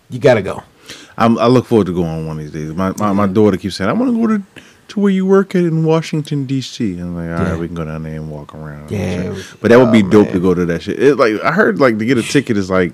You 0.09 0.19
gotta 0.19 0.41
go. 0.41 0.63
I'm, 1.17 1.37
I 1.37 1.47
look 1.47 1.65
forward 1.65 1.87
to 1.87 1.93
going 1.93 2.25
one 2.25 2.39
of 2.39 2.43
these 2.43 2.51
days. 2.51 2.73
My 2.75 2.93
my, 2.97 3.13
my 3.13 3.27
daughter 3.27 3.55
keeps 3.57 3.75
saying, 3.75 3.89
"I 3.89 3.93
want 3.93 4.11
to 4.11 4.19
go 4.19 4.27
to 4.27 4.61
to 4.91 4.99
where 4.99 5.11
you 5.11 5.25
work 5.25 5.55
at 5.55 5.63
in 5.63 5.83
Washington 5.83 6.45
D.C." 6.45 6.93
And 6.93 7.01
I'm 7.01 7.15
like, 7.15 7.39
all 7.39 7.45
Yeah. 7.45 7.51
right, 7.51 7.59
we 7.59 7.67
can 7.67 7.75
go 7.75 7.85
down 7.85 8.03
there 8.03 8.15
and 8.15 8.29
walk 8.29 8.53
around. 8.55 8.91
Yeah. 8.91 9.35
but 9.59 9.69
that 9.69 9.79
would 9.79 9.91
be 9.91 10.03
Oh, 10.03 10.09
dope 10.09 10.25
man. 10.27 10.33
to 10.35 10.39
go 10.39 10.53
to 10.53 10.65
that 10.65 10.83
shit. 10.83 11.01
It, 11.01 11.15
like 11.17 11.41
I 11.43 11.51
heard, 11.51 11.79
like 11.79 11.97
to 11.97 12.05
get 12.05 12.17
a 12.17 12.23
ticket 12.23 12.55
is 12.57 12.69
like, 12.69 12.93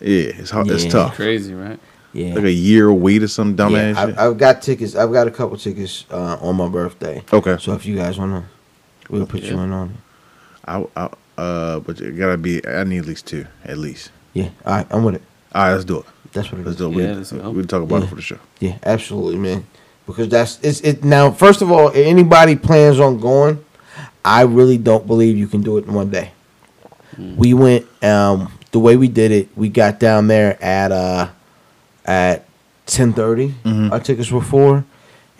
yeah, 0.00 0.30
it's 0.38 0.50
hard, 0.50 0.70
it's 0.70 0.84
Yeah. 0.84 0.90
tough. 0.90 1.14
Crazy, 1.16 1.54
right? 1.54 1.78
Yeah. 2.12 2.34
Like 2.34 2.44
a 2.44 2.52
year 2.52 2.92
wait 2.92 3.22
or 3.22 3.28
some 3.28 3.56
dumbass 3.56 3.94
yeah, 3.94 4.06
shit. 4.06 4.18
I, 4.18 4.26
I've 4.26 4.38
got 4.38 4.62
tickets. 4.62 4.94
I've 4.96 5.12
got 5.12 5.26
a 5.26 5.30
couple 5.30 5.56
tickets 5.58 6.04
uh, 6.10 6.38
on 6.40 6.56
my 6.56 6.68
birthday. 6.68 7.22
okay, 7.32 7.56
So 7.60 7.74
if 7.74 7.84
you 7.84 7.96
guys 7.96 8.18
wanna, 8.18 8.44
we'll 9.10 9.26
put 9.26 9.42
you 9.42 9.58
in 9.58 9.72
on. 9.72 9.90
it. 9.90 9.96
I, 10.66 10.86
I, 10.96 11.08
uh, 11.40 11.80
but 11.80 12.00
it 12.00 12.12
gotta 12.16 12.36
be. 12.38 12.66
I 12.66 12.84
need 12.84 12.98
at 12.98 13.06
least 13.06 13.26
two, 13.26 13.46
at 13.64 13.78
least. 13.78 14.10
Yeah, 14.34 14.50
all 14.64 14.74
right, 14.76 14.86
I'm 14.90 15.04
with 15.04 15.16
it. 15.16 15.22
All 15.54 15.64
right, 15.64 15.72
let's 15.72 15.84
do 15.84 15.98
it. 16.00 16.04
That's 16.32 16.50
what 16.52 16.60
it 16.60 16.66
Let's 16.66 16.80
is. 16.80 16.86
do 16.86 16.92
it. 16.98 17.02
Yeah, 17.02 17.10
we, 17.10 17.14
let's 17.16 17.32
go. 17.32 17.50
we'll 17.50 17.64
talk 17.64 17.82
about 17.82 18.00
Yeah. 18.00 18.04
it 18.06 18.08
for 18.08 18.14
the 18.16 18.22
show. 18.22 18.38
Yeah, 18.60 18.78
absolutely, 18.84 19.38
man. 19.38 19.66
Because 20.08 20.30
that's 20.30 20.58
it's 20.62 20.80
it 20.80 21.04
now. 21.04 21.30
First 21.30 21.60
of 21.60 21.70
all, 21.70 21.90
anybody 21.92 22.56
plans 22.56 22.98
on 22.98 23.20
going, 23.20 23.62
I 24.24 24.42
really 24.42 24.78
don't 24.78 25.06
believe 25.06 25.36
you 25.36 25.46
can 25.46 25.60
do 25.60 25.76
it 25.76 25.84
in 25.84 25.92
one 25.92 26.10
day. 26.10 26.32
We 27.36 27.52
went 27.52 27.86
um 28.02 28.50
the 28.72 28.78
way 28.78 28.96
we 28.96 29.08
did 29.08 29.32
it, 29.32 29.48
we 29.54 29.68
got 29.68 30.00
down 30.00 30.26
there 30.26 30.60
at 30.64 30.92
uh 30.92 31.28
at 32.06 32.46
ten 32.86 33.12
Mm-hmm. 33.12 33.92
Our 33.92 34.00
tickets 34.00 34.30
were 34.30 34.40
four, 34.40 34.84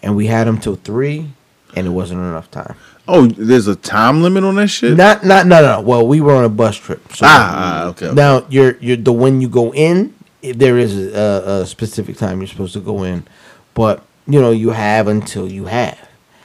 and 0.02 0.14
we 0.14 0.26
had 0.26 0.46
them 0.46 0.58
till 0.58 0.76
three, 0.76 1.30
and 1.74 1.86
it 1.86 1.90
wasn't 1.90 2.20
enough 2.20 2.50
time. 2.50 2.76
Oh, 3.06 3.26
there's 3.26 3.68
a 3.68 3.76
time 3.76 4.22
limit 4.22 4.44
on 4.44 4.56
that 4.56 4.68
shit. 4.68 4.98
Not 4.98 5.24
not 5.24 5.46
no 5.46 5.62
no. 5.62 5.80
Well, 5.80 6.06
we 6.06 6.20
were 6.20 6.34
on 6.34 6.44
a 6.44 6.50
bus 6.50 6.76
trip. 6.76 7.00
So 7.14 7.24
Ah, 7.26 7.54
ah, 7.86 7.88
okay, 7.88 8.06
okay. 8.08 8.14
Now 8.14 8.44
you're 8.50 8.76
you're 8.80 8.98
the 8.98 9.14
when 9.14 9.40
you 9.40 9.48
go 9.48 9.72
in, 9.72 10.14
there 10.42 10.76
is 10.76 10.94
a, 11.14 11.62
a 11.62 11.66
specific 11.66 12.18
time 12.18 12.40
you're 12.40 12.48
supposed 12.48 12.74
to 12.74 12.80
go 12.80 13.04
in, 13.04 13.26
but 13.72 14.04
you 14.28 14.40
know 14.40 14.50
you 14.50 14.70
have 14.70 15.08
until 15.08 15.50
you 15.50 15.64
have, 15.64 15.98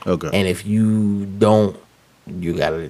okay. 0.08 0.30
and 0.34 0.48
if 0.48 0.66
you 0.66 1.26
don't, 1.26 1.78
you 2.28 2.54
gotta. 2.54 2.90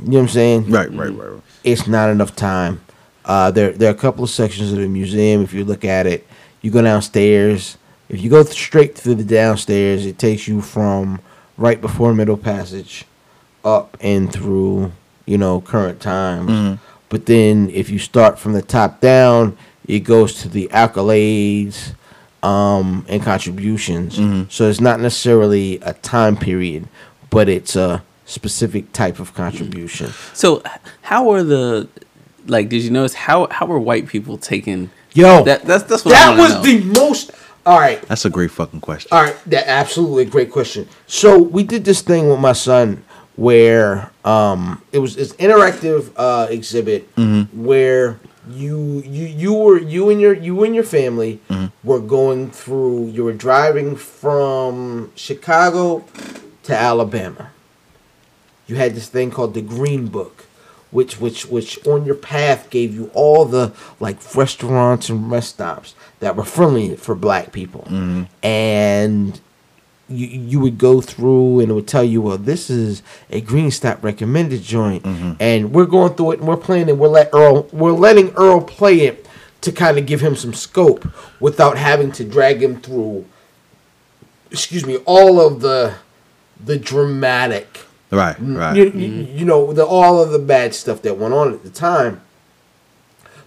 You 0.00 0.10
know 0.10 0.18
what 0.18 0.20
I'm 0.20 0.28
saying? 0.28 0.70
right, 0.70 0.88
right, 0.92 1.10
right, 1.10 1.30
right. 1.32 1.42
It's 1.64 1.88
not 1.88 2.08
enough 2.08 2.36
time. 2.36 2.80
Uh, 3.24 3.50
there 3.50 3.72
there 3.72 3.90
are 3.90 3.94
a 3.94 3.98
couple 3.98 4.22
of 4.22 4.30
sections 4.30 4.72
of 4.72 4.78
the 4.78 4.88
museum. 4.88 5.42
If 5.42 5.52
you 5.52 5.64
look 5.64 5.84
at 5.84 6.06
it, 6.06 6.26
you 6.62 6.70
go 6.70 6.80
downstairs. 6.82 7.76
If 8.08 8.22
you 8.22 8.30
go 8.30 8.42
th- 8.42 8.54
straight 8.54 8.96
through 8.96 9.16
the 9.16 9.24
downstairs, 9.24 10.06
it 10.06 10.18
takes 10.18 10.48
you 10.48 10.62
from 10.62 11.20
right 11.58 11.80
before 11.80 12.14
Middle 12.14 12.38
Passage 12.38 13.04
up 13.64 13.98
and 14.00 14.32
through, 14.32 14.92
you 15.26 15.36
know, 15.36 15.60
current 15.60 16.00
times. 16.00 16.78
But 17.08 17.26
then 17.26 17.70
if 17.70 17.90
you 17.90 17.98
start 17.98 18.38
from 18.38 18.52
the 18.52 18.62
top 18.62 19.00
down, 19.00 19.58
it 19.86 20.00
goes 20.00 20.40
to 20.42 20.48
the 20.48 20.68
accolades 20.68 21.94
um, 22.42 23.04
and 23.08 23.22
contributions. 23.22 24.16
So 24.52 24.68
it's 24.68 24.80
not 24.80 25.00
necessarily 25.00 25.78
a 25.82 25.94
time 25.94 26.36
period, 26.36 26.88
but 27.30 27.48
it's 27.48 27.76
a 27.76 28.02
specific 28.26 28.92
type 28.92 29.18
of 29.18 29.34
contribution. 29.34 30.12
So, 30.34 30.62
how 31.02 31.30
are 31.30 31.42
the 31.42 31.88
like? 32.46 32.68
Did 32.68 32.82
you 32.82 32.90
notice 32.90 33.14
how 33.14 33.48
how 33.48 33.66
were 33.66 33.78
white 33.78 34.06
people 34.06 34.38
taking? 34.38 34.90
Yo, 35.14 35.44
that 35.44 35.62
that's 35.62 35.84
that's 35.84 36.04
what 36.04 36.12
that 36.12 36.30
wanna 36.30 36.42
was 36.42 36.54
know. 36.54 36.62
the 36.62 36.84
most. 37.00 37.32
All 37.66 37.78
right, 37.78 38.00
That's 38.08 38.24
a 38.24 38.30
great 38.30 38.50
fucking 38.50 38.80
question. 38.80 39.10
all 39.12 39.22
right. 39.22 39.36
That 39.44 39.68
absolutely 39.68 40.24
great 40.24 40.50
question. 40.50 40.88
So 41.06 41.38
we 41.38 41.64
did 41.64 41.84
this 41.84 42.00
thing 42.00 42.30
with 42.30 42.40
my 42.40 42.54
son 42.54 43.04
where 43.36 44.10
um 44.24 44.82
it 44.90 44.98
was 44.98 45.18
it's 45.18 45.34
interactive 45.34 46.10
uh 46.16 46.46
exhibit 46.48 47.14
mm-hmm. 47.14 47.62
where 47.62 48.18
you 48.50 49.02
you 49.06 49.26
you 49.26 49.54
were 49.54 49.78
you 49.78 50.10
and 50.10 50.20
your 50.20 50.34
you 50.34 50.64
and 50.64 50.74
your 50.74 50.84
family 50.84 51.40
mm-hmm. 51.48 51.66
were 51.86 52.00
going 52.00 52.50
through 52.50 53.08
you 53.08 53.24
were 53.24 53.32
driving 53.32 53.96
from 53.96 55.10
Chicago 55.14 56.04
to 56.64 56.74
Alabama. 56.74 57.50
You 58.66 58.76
had 58.76 58.94
this 58.94 59.08
thing 59.08 59.30
called 59.30 59.54
the 59.54 59.62
Green 59.62 60.08
Book, 60.08 60.44
which 60.90 61.20
which 61.20 61.46
which 61.46 61.84
on 61.86 62.04
your 62.04 62.14
path 62.14 62.70
gave 62.70 62.94
you 62.94 63.10
all 63.14 63.44
the 63.44 63.72
like 64.00 64.18
restaurants 64.34 65.08
and 65.08 65.30
rest 65.30 65.50
stops 65.50 65.94
that 66.20 66.36
were 66.36 66.44
friendly 66.44 66.96
for 66.96 67.14
black 67.14 67.52
people. 67.52 67.82
Mm-hmm. 67.82 68.24
And 68.42 69.40
you 70.08 70.26
you 70.26 70.60
would 70.60 70.78
go 70.78 71.00
through 71.00 71.60
and 71.60 71.70
it 71.70 71.74
would 71.74 71.88
tell 71.88 72.04
you, 72.04 72.22
well, 72.22 72.38
this 72.38 72.70
is 72.70 73.02
a 73.30 73.40
Green 73.40 73.70
Stop 73.70 74.02
recommended 74.02 74.62
joint, 74.62 75.04
mm-hmm. 75.04 75.32
and 75.40 75.72
we're 75.72 75.86
going 75.86 76.14
through 76.14 76.32
it 76.32 76.38
and 76.40 76.48
we're 76.48 76.56
playing 76.56 76.88
it. 76.88 76.96
We're 76.96 77.08
let 77.08 77.30
Earl 77.32 77.68
we're 77.72 77.92
letting 77.92 78.30
Earl 78.30 78.60
play 78.62 79.00
it 79.00 79.26
to 79.60 79.72
kind 79.72 79.98
of 79.98 80.06
give 80.06 80.20
him 80.20 80.36
some 80.36 80.54
scope 80.54 81.06
without 81.40 81.76
having 81.76 82.12
to 82.12 82.24
drag 82.24 82.62
him 82.62 82.80
through. 82.80 83.26
Excuse 84.50 84.86
me, 84.86 84.96
all 84.98 85.40
of 85.40 85.60
the 85.60 85.94
the 86.64 86.78
dramatic 86.78 87.84
Right, 88.10 88.36
right. 88.40 88.74
you, 88.74 88.84
you, 88.84 88.90
mm-hmm. 88.90 89.38
you 89.38 89.44
know 89.44 89.72
the 89.74 89.84
all 89.84 90.22
of 90.22 90.30
the 90.30 90.38
bad 90.38 90.74
stuff 90.74 91.02
that 91.02 91.18
went 91.18 91.34
on 91.34 91.52
at 91.52 91.62
the 91.62 91.70
time 91.70 92.22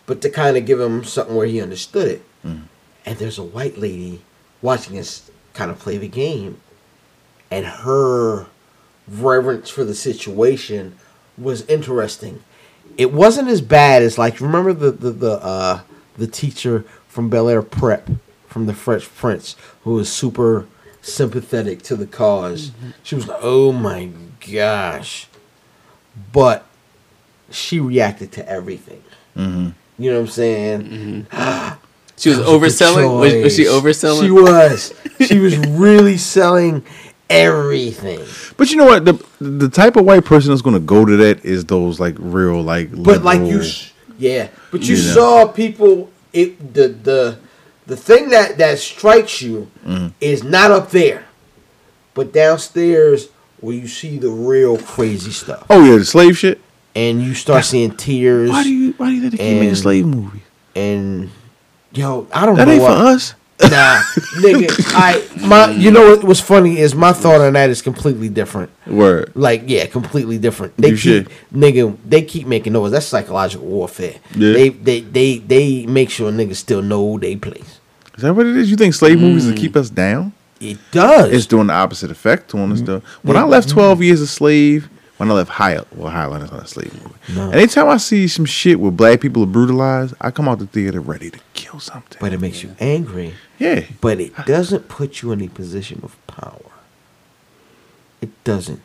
but 0.06 0.22
to 0.22 0.30
kind 0.30 0.56
of 0.56 0.68
give 0.68 0.80
him 0.80 1.04
something 1.04 1.36
where 1.36 1.48
he 1.48 1.60
understood 1.60 2.08
it 2.08 2.22
mm-hmm. 2.46 2.64
and 3.04 3.18
there's 3.18 3.40
a 3.40 3.44
white 3.44 3.80
lady 3.80 4.22
watching 4.62 5.00
us 5.00 5.31
kind 5.54 5.72
of 5.72 5.80
play 5.80 5.98
the 5.98 6.08
game 6.08 6.60
and 7.50 7.66
her 7.66 8.48
reverence 9.08 9.70
for 9.70 9.84
the 9.84 9.96
situation 9.96 10.96
was 11.38 11.66
interesting 11.68 12.44
it 12.98 13.12
wasn't 13.12 13.48
as 13.48 13.62
bad 13.62 14.02
as 14.02 14.18
like 14.18 14.40
remember 14.40 14.74
the 14.74 14.92
the 14.92 15.12
the, 15.12 15.32
uh, 15.44 15.82
the 16.18 16.28
teacher 16.28 16.86
from 17.08 17.30
Bel 17.30 17.50
Air 17.50 17.62
Prep 17.62 18.10
from 18.48 18.66
the 18.66 18.74
Fresh 18.74 19.08
Prince 19.16 19.56
who 19.84 19.94
was 19.94 20.12
super 20.12 20.68
sympathetic 21.02 21.82
to 21.84 21.96
the 21.96 22.06
because 22.06 22.72
She 23.04 23.16
was 23.16 23.28
like, 23.28 23.40
"Oh 23.42 23.72
my 23.72 24.10
gosh," 24.52 25.28
but 26.32 26.66
she 27.50 27.80
reacted 27.80 28.32
to 28.34 28.48
everything. 28.48 29.04
Mm-hmm. 29.36 29.70
You 29.98 30.12
know 30.12 30.18
what 30.18 30.24
I'm 30.24 30.28
saying? 30.28 31.28
she 32.22 32.30
was 32.30 32.38
That 32.38 32.44
a 32.44 32.46
good 32.46 32.62
overselling. 32.62 33.20
Was, 33.20 33.34
was 33.44 33.56
she 33.56 33.66
overselling? 33.66 34.24
She 34.24 34.32
was. 34.32 34.94
She 35.28 35.40
was 35.40 35.58
really 35.68 36.18
selling 36.18 36.84
everything. 37.30 38.20
But 38.58 38.72
you 38.72 38.78
know 38.78 38.86
what? 38.86 39.06
The 39.06 39.14
the 39.40 39.70
type 39.70 39.96
of 39.96 40.06
white 40.06 40.26
person 40.26 40.50
that's 40.52 40.62
gonna 40.62 40.80
go 40.80 41.06
to 41.06 41.16
that 41.18 41.44
is 41.46 41.66
those 41.66 42.00
like 42.00 42.16
real 42.20 42.62
like. 42.62 42.90
But 42.92 43.24
like 43.24 43.40
you, 43.40 43.46
liberal- 43.60 43.70
yeah. 44.18 44.48
But 44.72 44.82
you 44.84 44.96
You 44.96 45.04
know. 45.04 45.14
saw 45.14 45.48
people. 45.48 46.10
It 46.34 46.74
the 46.74 46.88
the 46.88 47.38
the 47.88 47.98
thing 47.98 48.30
that 48.30 48.58
that 48.58 48.80
strikes 48.80 49.42
you 49.42 49.70
Mm-hmm. 49.86 50.08
is 50.22 50.44
not 50.44 50.72
up 50.72 50.92
there, 50.92 51.26
but 52.14 52.32
downstairs 52.32 53.28
where 53.60 53.76
you 53.76 53.88
see 53.88 54.18
the 54.18 54.30
real 54.30 54.78
crazy 54.78 55.32
stuff, 55.32 55.66
Oh 55.70 55.84
yeah, 55.84 55.98
the 55.98 56.06
slave 56.06 56.38
shit. 56.38 56.62
and 56.96 57.22
you 57.22 57.34
start 57.36 57.66
seeing 57.66 57.92
tears. 57.96 58.50
Why 58.50 58.64
do 58.64 58.70
you 58.74 58.94
why 58.98 59.10
do 59.10 59.16
you 59.16 59.22
think 59.22 59.32
they 59.34 59.38
keep 59.40 59.54
making 59.56 59.68
And- 59.70 59.78
slave 59.78 60.06
movies? 60.06 60.42
and 60.76 61.30
yo, 61.94 62.28
I 62.34 62.46
don't 62.46 62.56
That 62.56 62.68
know 62.68 62.74
ain't 62.74 62.82
for 62.84 62.90
us. 62.90 63.36
Nah, 63.62 64.02
nigga. 64.42 64.72
I 64.96 65.24
my 65.46 65.70
you 65.72 65.92
know 65.92 66.10
what 66.10 66.24
was 66.24 66.40
funny 66.42 66.80
is 66.80 66.96
my 66.96 67.14
thought 67.14 67.42
on 67.42 67.54
that 67.54 67.70
is 67.70 67.82
completely 67.84 68.28
different. 68.28 68.72
Word. 68.88 69.32
Like 69.36 69.64
yeah, 69.68 69.86
completely 69.86 70.40
different. 70.40 70.76
They 70.78 70.90
You 70.90 70.96
keep 70.96 71.02
should. 71.02 71.30
nigga. 71.54 71.96
They 72.04 72.24
keep 72.24 72.48
making 72.48 72.74
noise. 72.74 72.92
That's 72.92 73.06
psychological 73.06 73.68
warfare. 73.68 74.16
Yeah. 74.36 74.54
They 74.54 74.70
they 74.70 75.00
they 75.02 75.38
they 75.38 75.86
make 75.86 76.10
sure 76.10 76.32
niggas 76.32 76.56
still 76.56 76.82
know 76.82 77.20
they 77.20 77.36
place. 77.36 77.80
Is 78.16 78.24
that 78.24 78.34
what 78.34 78.48
it 78.48 78.58
is? 78.58 78.72
You 78.72 78.78
think 78.78 78.96
slave 78.96 79.20
movies 79.20 79.46
will 79.46 79.56
keep 79.58 79.76
us 79.76 79.90
down? 79.92 80.34
It 80.60 80.78
does. 80.92 81.32
It's 81.32 81.46
doing 81.46 81.68
the 81.68 81.74
opposite 81.74 82.10
effect 82.10 82.50
to 82.52 82.58
Mm-hmm. 82.58 82.72
us. 82.74 82.82
Though. 82.82 83.02
When 83.22 83.38
I 83.38 83.44
left 83.44 83.70
Twelve 83.70 84.02
Years 84.02 84.22
a 84.22 84.28
Slave, 84.28 84.90
when 85.22 85.30
I 85.30 85.36
left 85.36 85.52
High, 85.52 85.80
well, 85.96 86.10
Highland 86.10 86.44
is 86.46 86.52
not 86.52 86.64
a 86.64 86.68
slave 86.68 86.92
movie. 86.96 87.16
No. 87.36 87.52
Anytime 87.52 87.88
I 87.90 87.98
see 87.98 88.28
some 88.28 88.46
shit 88.46 88.80
where 88.80 88.90
black 88.90 89.22
people 89.22 89.44
are 89.44 89.46
brutalized, 89.48 90.16
I 90.20 90.32
come 90.32 90.50
out 90.50 90.58
the 90.58 90.66
theater 90.66 91.00
ready 91.00 91.30
to 91.30 91.40
kill 91.54 91.80
something. 91.80 92.18
but 92.20 92.34
it 92.34 92.42
makes 92.42 92.64
you 92.64 92.76
angry. 92.80 93.36
yeah, 93.60 93.86
But 94.02 94.20
it 94.20 94.34
doesn't 94.48 94.90
put 94.90 95.22
you 95.22 95.32
in 95.32 95.42
a 95.42 95.48
position 95.48 96.00
of 96.04 96.18
power. 96.26 96.72
It 98.20 98.30
doesn't. 98.44 98.82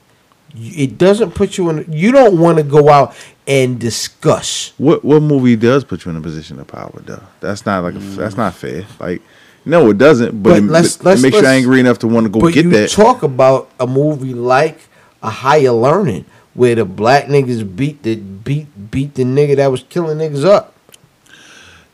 It 0.54 0.98
doesn't 0.98 1.30
put 1.34 1.56
you 1.58 1.70
in. 1.70 1.90
You 1.90 2.12
don't 2.12 2.38
want 2.38 2.58
to 2.58 2.64
go 2.64 2.88
out 2.90 3.14
and 3.46 3.78
discuss. 3.80 4.72
What 4.78 5.04
what 5.04 5.22
movie 5.22 5.56
does 5.56 5.84
put 5.84 6.04
you 6.04 6.10
in 6.10 6.16
a 6.16 6.20
position 6.20 6.60
of 6.60 6.66
power 6.66 7.00
though? 7.04 7.22
That's 7.40 7.64
not 7.66 7.82
like 7.82 7.94
a, 7.94 7.98
mm. 7.98 8.14
that's 8.16 8.36
not 8.36 8.54
fair. 8.54 8.84
Like 9.00 9.20
no, 9.64 9.90
it 9.90 9.98
doesn't. 9.98 10.42
But, 10.42 10.50
But 10.50 10.58
it, 10.58 10.62
let's- 10.64 10.96
it 10.96 11.04
let's- 11.04 11.22
makes 11.22 11.36
you 11.36 11.42
let's- 11.42 11.48
angry 11.58 11.80
enough 11.80 11.98
to 12.00 12.06
want 12.08 12.24
to 12.24 12.30
go 12.30 12.40
But 12.40 12.52
get 12.54 12.64
you 12.66 12.70
that. 12.72 12.90
talk 12.90 13.22
about 13.22 13.70
a 13.80 13.86
movie 13.86 14.32
like 14.34 14.78
a 15.26 15.30
higher 15.30 15.72
learning, 15.72 16.24
where 16.54 16.74
the 16.74 16.84
black 16.84 17.26
niggas 17.26 17.76
beat 17.76 18.02
the 18.02 18.16
beat 18.16 18.66
beat 18.90 19.14
the 19.14 19.24
nigga 19.24 19.56
that 19.56 19.70
was 19.70 19.84
killing 19.88 20.18
niggas 20.18 20.44
up. 20.44 20.72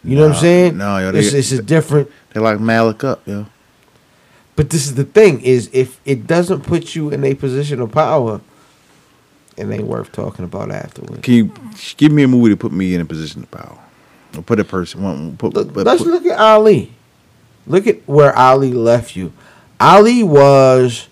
You 0.05 0.17
know 0.17 0.29
what 0.29 0.37
I'm 0.37 0.41
saying? 0.41 0.77
no, 0.79 0.99
yo, 0.99 1.13
they- 1.13 1.21
it's, 1.21 1.33
it's 1.33 1.53
a 1.53 1.63
different. 1.63 2.11
they 2.33 2.41
like 2.41 2.61
Malik 2.61 3.05
up, 3.05 3.27
yo. 3.27 3.47
But 4.57 4.71
this 4.71 4.85
is 4.87 4.95
the 4.95 5.05
thing: 5.05 5.41
is 5.41 5.71
if 5.73 5.99
it 6.05 6.27
doesn't 6.27 6.63
put 6.63 6.95
you 6.95 7.11
in 7.11 7.25
a 7.25 7.35
position 7.35 7.81
of 7.81 7.91
power, 7.93 8.41
it 9.57 9.67
ain't 9.69 9.85
worth 9.85 10.13
talking 10.13 10.45
about 10.45 10.71
afterwards. 10.71 11.23
Can 11.23 11.35
you 11.35 11.53
give 11.97 12.13
me 12.13 12.23
a 12.25 12.29
movie 12.29 12.51
to 12.51 12.57
put 12.57 12.73
me 12.73 12.95
in 12.95 13.01
a 13.01 13.05
position 13.05 13.43
of 13.45 13.51
power? 13.51 13.79
Or 14.37 14.43
put 14.43 14.59
a 14.61 14.65
person. 14.65 15.37
Put, 15.37 15.55
Look, 15.55 15.73
put- 15.73 15.87
let's 15.87 16.03
put- 16.03 16.11
look 16.13 16.27
at 16.27 16.39
Ali. 16.39 16.93
Look 17.67 17.87
at 17.87 18.01
where 18.09 18.37
Ali 18.37 18.73
left 18.73 19.15
you. 19.17 19.33
Ali 19.81 20.23
was 20.23 21.09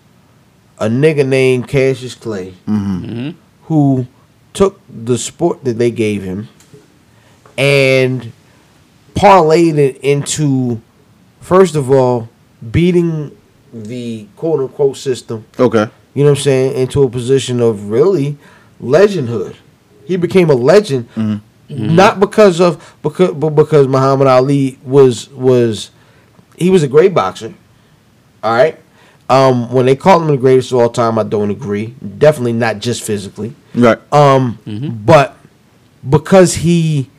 a 0.81 0.89
nigga 0.89 1.25
named 1.25 1.67
Cassius 1.67 2.15
Clay 2.15 2.53
Mhm. 2.67 3.35
who 3.69 4.07
took 4.53 4.79
the 4.89 5.17
sport 5.17 5.63
that 5.63 5.77
they 5.77 5.91
gave 5.91 6.23
him 6.23 6.49
and 7.57 8.31
parlayed 9.15 9.77
it 9.77 9.97
into, 10.01 10.81
first 11.39 11.75
of 11.75 11.91
all, 11.91 12.29
beating 12.71 13.31
the 13.73 14.25
quote 14.35 14.59
unquote 14.59 14.97
system, 14.97 15.45
Okay. 15.59 15.87
you 16.13 16.23
know 16.23 16.31
what 16.31 16.39
I'm 16.39 16.43
saying, 16.43 16.73
into 16.73 17.03
a 17.03 17.09
position 17.09 17.61
of 17.61 17.89
really 17.89 18.37
legendhood. 18.79 19.55
He 20.05 20.17
became 20.17 20.49
a 20.49 20.55
legend 20.55 21.07
mm-hmm. 21.15 21.35
Mm-hmm. 21.73 21.95
not 21.95 22.19
because 22.19 22.59
of 22.59 22.95
because 23.01 23.31
but 23.31 23.51
because 23.51 23.87
Muhammad 23.87 24.27
Ali 24.27 24.77
was 24.83 25.29
was 25.31 25.91
he 26.57 26.69
was 26.69 26.83
a 26.83 26.87
great 26.87 27.13
boxer. 27.13 27.53
All 28.43 28.53
right. 28.53 28.77
Um, 29.31 29.71
when 29.71 29.85
they 29.85 29.95
call 29.95 30.21
him 30.21 30.27
the 30.27 30.37
greatest 30.37 30.71
of 30.73 30.79
all 30.79 30.89
time, 30.89 31.17
I 31.17 31.23
don't 31.23 31.51
agree. 31.51 31.95
Definitely 32.17 32.53
not 32.53 32.79
just 32.79 33.01
physically. 33.01 33.55
Right. 33.73 33.97
Um, 34.13 34.59
but 35.05 35.37
because 36.07 36.55
he 36.55 37.09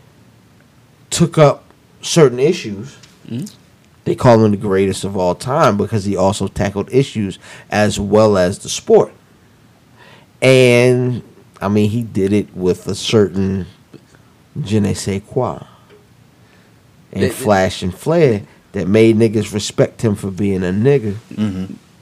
took 1.10 1.38
up 1.38 1.64
certain 2.02 2.38
issues. 2.38 2.96
They 4.04 4.14
call 4.16 4.44
him 4.44 4.50
the 4.50 4.56
greatest 4.56 5.04
of 5.04 5.16
all 5.16 5.34
time 5.36 5.76
because 5.76 6.04
he 6.04 6.16
also 6.16 6.48
tackled 6.48 6.92
issues 6.92 7.38
as 7.70 8.00
well 8.00 8.36
as 8.36 8.58
the 8.58 8.68
sport. 8.68 9.12
And 10.40 11.22
I 11.60 11.68
mean, 11.68 11.90
he 11.90 12.02
did 12.02 12.32
it 12.32 12.54
with 12.56 12.88
a 12.88 12.94
certain 12.94 13.66
je 14.60 14.80
ne 14.80 14.92
sais 14.94 15.22
quoi 15.26 15.64
and 17.12 17.22
They- 17.22 17.30
flash 17.30 17.82
and 17.82 17.94
flare 17.94 18.42
that 18.72 18.88
made 18.88 19.16
niggas 19.16 19.52
respect 19.54 20.02
him 20.02 20.14
for 20.16 20.30
being 20.30 20.64
a 20.64 20.72
nigga 20.72 21.14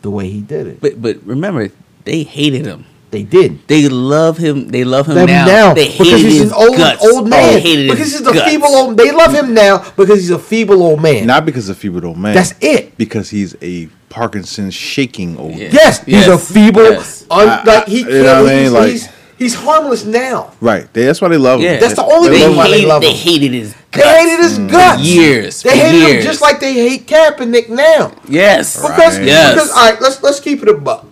the 0.03 0.11
way 0.11 0.28
he 0.30 0.40
did 0.40 0.66
it. 0.66 0.80
But 0.80 1.01
but 1.01 1.22
remember, 1.24 1.68
they 2.05 2.22
hated 2.22 2.66
him. 2.66 2.86
They 3.11 3.24
did. 3.24 3.66
They 3.66 3.88
love 3.88 4.38
him. 4.38 4.68
They 4.68 4.84
love 4.84 5.09
him 5.09 5.26
now. 5.26 5.44
now, 5.44 5.74
They 5.74 5.86
because 5.88 6.07
hated 6.07 6.20
he's 6.30 6.40
his 6.42 6.53
an 6.53 6.57
old 6.57 6.76
guts. 6.76 7.05
old 7.05 7.28
man. 7.28 7.55
They 7.55 7.61
hated 7.61 7.90
because 7.90 8.12
he's 8.12 8.20
a 8.20 8.32
guts. 8.32 8.48
feeble 8.51 8.68
old. 8.68 8.96
They 8.96 9.11
love 9.11 9.34
him 9.34 9.53
now 9.53 9.78
because 9.96 10.20
he's 10.20 10.30
a 10.30 10.38
feeble 10.38 10.80
old 10.82 11.03
man. 11.03 11.26
Not 11.26 11.44
because 11.44 11.68
of 11.68 11.76
feeble 11.76 12.07
old 12.07 12.18
man. 12.18 12.34
That's 12.36 12.55
it. 12.61 12.96
Because 12.96 13.28
he's 13.30 13.57
a 13.62 13.86
Parkinson's 14.11 14.74
shaking 14.74 15.36
old 15.38 15.53
Yeah. 15.53 15.64
man. 15.64 15.70
Yes, 15.72 16.05
he's 16.05 16.28
a 16.28 16.38
feeble. 16.38 16.82
Yes. 16.84 17.26
Un, 17.30 17.46
like 17.66 17.86
he 17.88 18.01
I- 18.01 18.03
can't. 18.03 18.12
you 18.14 18.22
know 18.22 18.42
what 18.44 18.53
I 18.53 18.55
mean? 18.55 18.62
he's, 18.64 18.72
Like- 19.05 19.12
he's, 19.41 19.55
he's 19.55 19.62
harmless 19.62 20.05
now. 20.05 20.53
Right. 20.61 20.93
They- 20.93 21.05
That's 21.07 21.20
why 21.20 21.28
they 21.28 21.36
love 21.38 21.61
him. 21.61 21.66
Yeah. 21.66 21.78
That's 21.80 21.95
the 21.95 22.05
only 22.05 22.28
They, 22.28 22.34
reason 22.36 22.57
why 22.57 22.68
they 22.68 22.74
hated, 22.76 22.88
love 22.88 23.03
they 23.03 23.11
him. 23.12 23.16
hated 23.16 23.53
his 23.53 23.74
They 23.74 23.80
guts. 24.01 24.18
hated 24.18 24.41
his 24.45 24.59
mm. 24.59 24.70
guts. 24.70 25.03
years. 25.03 25.62
They 25.62 25.70
for 25.70 25.76
hated 25.76 26.16
him 26.16 26.22
just 26.22 26.41
like 26.43 26.61
they 26.61 26.74
hate 26.74 27.07
Kaepernick 27.07 27.68
now. 27.68 28.12
Yes. 28.28 28.76
Because, 28.80 29.18
Right. 29.18 29.26
Yes. 29.26 29.55
because 29.55 29.70
all 29.70 29.91
right, 29.91 30.01
let's 30.01 30.22
let's 30.22 30.41
keep 30.41 30.62
it 30.62 30.68
a 30.68 30.74
buck. 30.76 31.07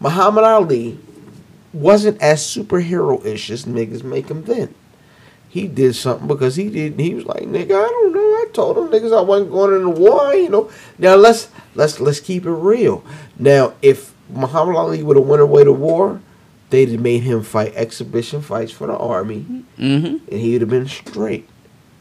Muhammad 0.00 0.44
Ali 0.44 0.98
wasn't 1.72 2.20
as 2.22 2.40
superhero 2.42 3.24
ish 3.24 3.50
as 3.50 3.64
niggas 3.64 4.02
make 4.04 4.28
him 4.28 4.44
then. 4.44 4.74
He 5.48 5.66
did 5.68 5.94
something 5.96 6.28
because 6.28 6.56
he 6.56 6.68
did. 6.68 7.00
He 7.00 7.14
was 7.14 7.24
like, 7.24 7.44
"Nigga, 7.44 7.72
I 7.72 7.88
don't 7.88 8.12
know. 8.12 8.20
I 8.20 8.44
told 8.52 8.76
them 8.76 8.88
niggas 8.88 9.16
I 9.16 9.22
wasn't 9.22 9.50
going 9.50 9.74
into 9.74 9.88
war. 9.88 10.34
You 10.34 10.50
know. 10.50 10.70
Now 10.98 11.14
let's 11.14 11.48
let's 11.74 11.98
let's 11.98 12.20
keep 12.20 12.44
it 12.44 12.50
real. 12.50 13.02
Now, 13.38 13.72
if 13.80 14.12
Muhammad 14.28 14.76
Ali 14.76 15.02
would 15.02 15.16
have 15.16 15.24
went 15.26 15.40
away 15.40 15.64
to 15.64 15.72
war, 15.72 16.20
they'd 16.70 16.88
have 16.90 17.00
made 17.00 17.22
him 17.22 17.42
fight 17.42 17.72
exhibition 17.74 18.42
fights 18.42 18.72
for 18.72 18.86
the 18.86 18.96
army, 18.96 19.64
Mm-hmm. 19.78 20.06
and 20.30 20.40
he'd 20.40 20.60
have 20.62 20.70
been 20.70 20.88
straight. 20.88 21.48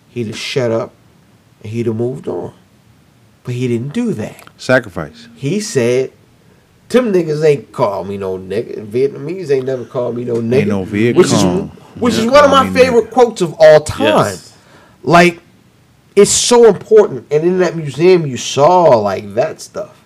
He'd 0.10 0.28
have 0.28 0.38
shut 0.38 0.72
up, 0.72 0.94
and 1.64 1.72
he'd 1.72 1.86
have 1.88 1.96
moved 1.96 2.28
on. 2.28 2.54
But 3.44 3.54
he 3.56 3.68
didn't 3.68 3.94
do 3.94 4.14
that. 4.14 4.48
Sacrifice. 4.58 5.28
He 5.36 5.60
said, 5.60 6.12
"Them 6.90 7.12
niggas 7.14 7.44
ain't 7.46 7.72
call 7.72 8.04
me 8.06 8.18
no 8.18 8.38
nigga. 8.38 8.86
Vietnamese 8.88 9.52
ain't 9.52 9.66
never 9.66 9.86
called 9.86 10.16
me 10.16 10.24
no 10.24 10.36
nigga." 10.36 10.56
Ain't 10.62 10.68
no 10.70 10.84
Viet 10.84 11.16
which 11.16 11.28
is 11.28 11.42
Cong. 11.42 11.68
which 12.00 12.16
is 12.16 12.26
one 12.26 12.44
of 12.46 12.50
my 12.52 12.70
favorite 12.72 13.06
nigga. 13.06 13.12
quotes 13.12 13.42
of 13.42 13.54
all 13.60 13.82
time. 13.82 14.06
Yes. 14.08 14.58
Like, 15.04 15.40
it's 16.16 16.32
so 16.32 16.66
important. 16.66 17.28
And 17.30 17.44
in 17.44 17.60
that 17.60 17.76
museum, 17.76 18.26
you 18.26 18.38
saw 18.38 18.84
like 18.98 19.36
that 19.36 19.62
stuff. 19.62 20.02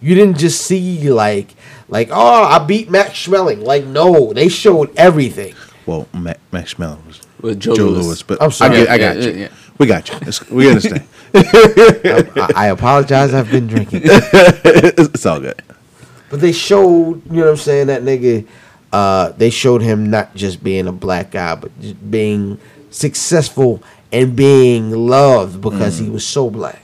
You 0.00 0.14
didn't 0.14 0.38
just 0.38 0.62
see 0.62 1.10
like 1.10 1.54
like 1.88 2.08
oh 2.12 2.44
I 2.44 2.58
beat 2.58 2.90
Max 2.90 3.10
Schmeling. 3.10 3.62
Like 3.64 3.84
no, 3.84 4.32
they 4.32 4.48
showed 4.48 4.94
everything. 4.96 5.54
Well, 5.86 6.06
Mac, 6.12 6.38
Max 6.52 6.74
Schmeling 6.74 7.04
was 7.06 7.20
With 7.40 7.60
Joe 7.60 7.74
Joe, 7.74 7.86
Louis. 7.86 8.04
Lewis. 8.06 8.22
but 8.22 8.42
I'm 8.42 8.50
sorry. 8.52 8.76
I, 8.76 8.84
get, 8.84 8.88
I 8.90 8.98
got 8.98 9.16
yeah, 9.16 9.22
you. 9.22 9.40
yeah. 9.40 9.48
We 9.78 9.86
got 9.86 10.08
you. 10.08 10.16
It's- 10.16 10.50
we 10.50 10.68
understand. 10.68 11.06
I, 11.34 12.52
I 12.56 12.66
apologize. 12.68 13.32
I've 13.32 13.50
been 13.50 13.66
drinking. 13.66 14.02
it's 14.04 15.24
all 15.24 15.40
good. 15.40 15.60
But 16.30 16.40
they 16.40 16.52
showed, 16.52 17.22
you 17.26 17.38
know 17.38 17.44
what 17.44 17.50
I'm 17.52 17.56
saying, 17.56 17.86
that 17.86 18.02
nigga, 18.02 18.46
uh, 18.92 19.30
they 19.32 19.50
showed 19.50 19.80
him 19.82 20.10
not 20.10 20.34
just 20.34 20.62
being 20.62 20.86
a 20.88 20.92
black 20.92 21.30
guy, 21.30 21.54
but 21.54 21.70
just 21.80 22.10
being 22.10 22.58
successful 22.90 23.82
and 24.12 24.34
being 24.36 24.90
loved 24.90 25.60
because 25.60 25.98
he 25.98 26.10
was 26.10 26.26
so 26.26 26.50
black. 26.50 26.82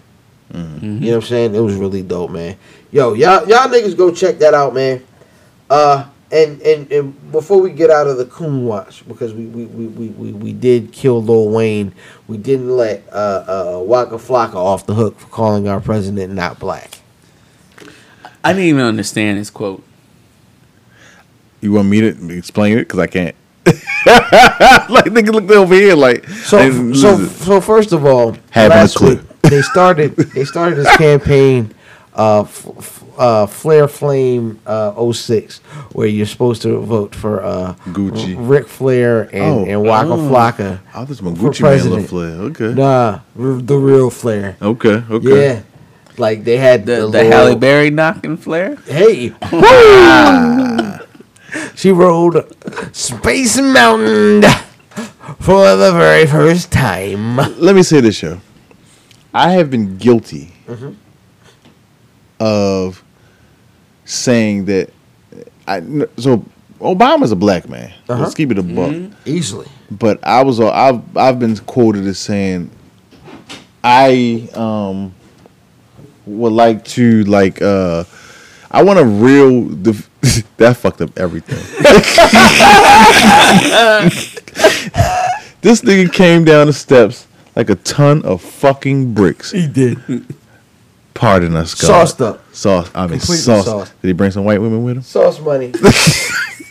You 0.52 0.60
know 0.60 1.06
what 1.08 1.14
I'm 1.16 1.22
saying? 1.22 1.54
It 1.56 1.60
was 1.60 1.74
really 1.74 2.02
dope, 2.02 2.30
man. 2.30 2.56
Yo, 2.94 3.12
y'all 3.14 3.44
y'all 3.48 3.68
niggas 3.68 3.96
go 3.96 4.14
check 4.14 4.38
that 4.38 4.54
out, 4.54 4.72
man. 4.72 5.04
Uh 5.68 6.06
and, 6.30 6.62
and, 6.62 6.90
and 6.92 7.32
before 7.32 7.60
we 7.60 7.70
get 7.70 7.90
out 7.90 8.06
of 8.06 8.18
the 8.18 8.24
coon 8.26 8.64
watch, 8.64 9.06
because 9.08 9.34
we 9.34 9.46
we, 9.46 9.64
we, 9.64 9.86
we, 9.86 10.08
we, 10.10 10.32
we 10.32 10.52
did 10.52 10.92
kill 10.92 11.20
Lil 11.20 11.48
Wayne, 11.48 11.92
we 12.28 12.36
didn't 12.36 12.70
let 12.70 13.02
uh, 13.12 13.78
uh, 13.78 13.82
Waka 13.82 14.14
Flocka 14.14 14.54
off 14.54 14.86
the 14.86 14.94
hook 14.94 15.18
for 15.18 15.26
calling 15.26 15.66
our 15.66 15.80
president 15.80 16.32
not 16.32 16.60
black. 16.60 17.00
I 18.44 18.52
didn't 18.52 18.68
even 18.68 18.82
understand 18.82 19.38
his 19.38 19.50
quote. 19.50 19.82
You 21.60 21.72
want 21.72 21.88
me 21.88 22.00
to 22.00 22.36
explain 22.36 22.78
it? 22.78 22.82
Because 22.82 23.00
I 23.00 23.08
can't. 23.08 23.34
like, 23.66 25.06
nigga 25.06 25.32
looked 25.32 25.50
over 25.50 25.74
here 25.74 25.96
like. 25.96 26.28
So, 26.28 26.92
so, 26.92 27.26
so 27.26 27.60
first 27.60 27.92
of 27.92 28.04
all, 28.06 28.36
Having 28.50 28.76
a 28.76 28.80
last 28.80 28.96
clue. 28.96 29.16
week 29.16 29.40
they 29.42 29.62
started 29.62 30.16
they 30.16 30.44
started 30.44 30.76
this 30.76 30.96
campaign, 30.96 31.74
uh, 32.16 32.42
f- 32.42 32.66
f- 32.78 33.04
uh, 33.18 33.46
Flare 33.46 33.88
Flame 33.88 34.60
uh, 34.66 35.12
06, 35.12 35.58
where 35.92 36.06
you're 36.06 36.26
supposed 36.26 36.62
to 36.62 36.78
vote 36.78 37.14
for 37.14 37.42
uh, 37.44 37.74
Gucci. 37.86 38.34
Ric 38.38 38.68
Flair, 38.68 39.22
and, 39.32 39.42
Oh. 39.42 39.64
and 39.66 39.82
Waka 39.82 40.10
Oh. 40.12 40.16
Flocka. 40.28 40.78
I 40.94 41.02
was 41.04 41.20
my 41.22 41.30
Gucci 41.32 41.60
Mane, 41.60 41.70
president. 41.70 41.94
little 41.94 42.08
flair. 42.08 42.40
Okay. 42.68 42.74
Nah, 42.74 43.20
r- 43.38 43.60
the 43.62 43.76
real 43.76 44.10
Flair. 44.10 44.56
Okay. 44.62 45.02
Okay. 45.10 45.54
Yeah, 45.54 45.62
like 46.18 46.44
they 46.44 46.56
had 46.56 46.86
The, 46.86 46.96
the, 46.96 47.00
the 47.02 47.08
little- 47.24 47.30
Halle 47.32 47.56
Berry 47.56 47.90
knocking 47.90 48.36
Flair. 48.36 48.76
Hey, 48.86 49.32
she 51.74 51.90
rode 51.92 52.46
Space 52.94 53.60
Mountain 53.60 54.42
for 55.40 55.76
the 55.76 55.92
very 55.92 56.26
first 56.26 56.70
time. 56.72 57.36
Let 57.58 57.74
me 57.74 57.82
say 57.82 58.00
this, 58.00 58.16
show. 58.16 58.40
I 59.32 59.52
have 59.52 59.70
been 59.70 59.96
guilty 59.98 60.52
of 62.44 63.02
saying 64.04 64.66
that. 64.66 64.90
I 65.66 65.80
so 66.18 66.44
Obama's 66.80 67.32
a 67.32 67.36
black 67.36 67.68
man. 67.68 67.92
Uh-huh. 68.08 68.22
Let's 68.22 68.34
keep 68.34 68.50
it 68.50 68.58
a 68.58 68.62
buck. 68.62 68.94
Easily. 69.24 69.66
but 69.90 70.18
I 70.22 70.42
was 70.42 70.60
uh, 70.60 70.70
I've 70.70 71.16
I've 71.16 71.38
been 71.38 71.56
quoted 71.56 72.06
as 72.06 72.18
saying 72.18 72.70
I 73.82 74.48
um 74.54 75.14
would 76.26 76.52
like 76.52 76.84
to 76.96 77.24
like 77.24 77.62
uh 77.62 78.04
I 78.70 78.82
want 78.82 78.98
a 78.98 79.04
real 79.04 79.68
def- 79.68 80.10
that 80.58 80.76
fucked 80.76 81.00
up 81.00 81.18
everything. 81.18 81.56
this 85.62 85.80
nigga 85.82 86.12
came 86.12 86.44
down 86.44 86.66
the 86.66 86.72
steps 86.72 87.26
like 87.56 87.70
a 87.70 87.74
ton 87.76 88.22
of 88.24 88.42
fucking 88.42 89.14
bricks. 89.14 89.50
He 89.52 89.66
did. 89.66 89.98
Pardon 91.14 91.54
us, 91.56 91.74
God. 91.74 91.86
Sauced 91.86 92.20
up. 92.22 92.54
Sauce. 92.54 92.90
I 92.94 93.02
mean, 93.02 93.18
Completely 93.20 93.36
sauce. 93.36 93.64
sauced. 93.64 94.02
Did 94.02 94.08
he 94.08 94.12
bring 94.12 94.32
some 94.32 94.44
white 94.44 94.60
women 94.60 94.82
with 94.84 94.96
him? 94.96 95.02
Sauce 95.02 95.40
money. 95.40 95.72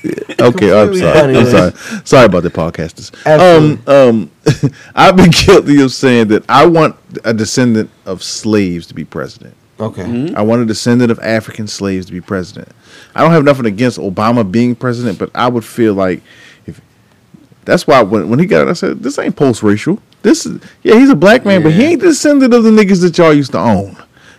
Okay, 0.39 0.77
I'm 0.77 0.87
Completely 0.89 0.99
sorry. 0.99 1.19
I'm 1.19 1.33
funny, 1.33 1.49
sorry. 1.49 2.01
Sorry 2.05 2.25
about 2.25 2.43
the 2.43 2.49
podcasters. 2.49 3.13
Absolutely. 3.25 3.93
Um, 3.93 4.31
um, 4.67 4.73
I've 4.95 5.15
been 5.15 5.31
guilty 5.31 5.81
of 5.81 5.93
saying 5.93 6.27
that 6.29 6.43
I 6.49 6.65
want 6.65 6.97
a 7.23 7.33
descendant 7.33 7.89
of 8.05 8.21
slaves 8.21 8.87
to 8.87 8.93
be 8.93 9.05
president. 9.05 9.55
Okay. 9.79 10.33
I 10.33 10.41
want 10.41 10.61
a 10.61 10.65
descendant 10.65 11.11
of 11.11 11.19
African 11.19 11.67
slaves 11.67 12.05
to 12.07 12.11
be 12.11 12.19
president. 12.19 12.69
I 13.15 13.21
don't 13.21 13.31
have 13.31 13.43
nothing 13.45 13.65
against 13.65 13.97
Obama 13.97 14.49
being 14.49 14.75
president, 14.75 15.17
but 15.19 15.29
I 15.33 15.47
would 15.47 15.63
feel 15.63 15.93
like 15.93 16.21
if 16.65 16.81
that's 17.63 17.87
why 17.87 18.01
when, 18.01 18.29
when 18.29 18.39
he 18.39 18.45
got 18.45 18.67
it, 18.67 18.69
I 18.69 18.73
said 18.73 19.01
this 19.01 19.17
ain't 19.17 19.35
post 19.35 19.63
racial. 19.63 19.99
This 20.21 20.45
is 20.45 20.61
yeah, 20.83 20.95
he's 20.95 21.09
a 21.09 21.15
black 21.15 21.45
man, 21.45 21.63
but 21.63 21.71
he 21.73 21.83
ain't 21.83 22.01
the 22.01 22.07
descendant 22.07 22.53
of 22.53 22.63
the 22.63 22.71
niggas 22.71 23.01
that 23.01 23.17
y'all 23.17 23.33
used 23.33 23.53
to 23.53 23.59
own. 23.59 23.95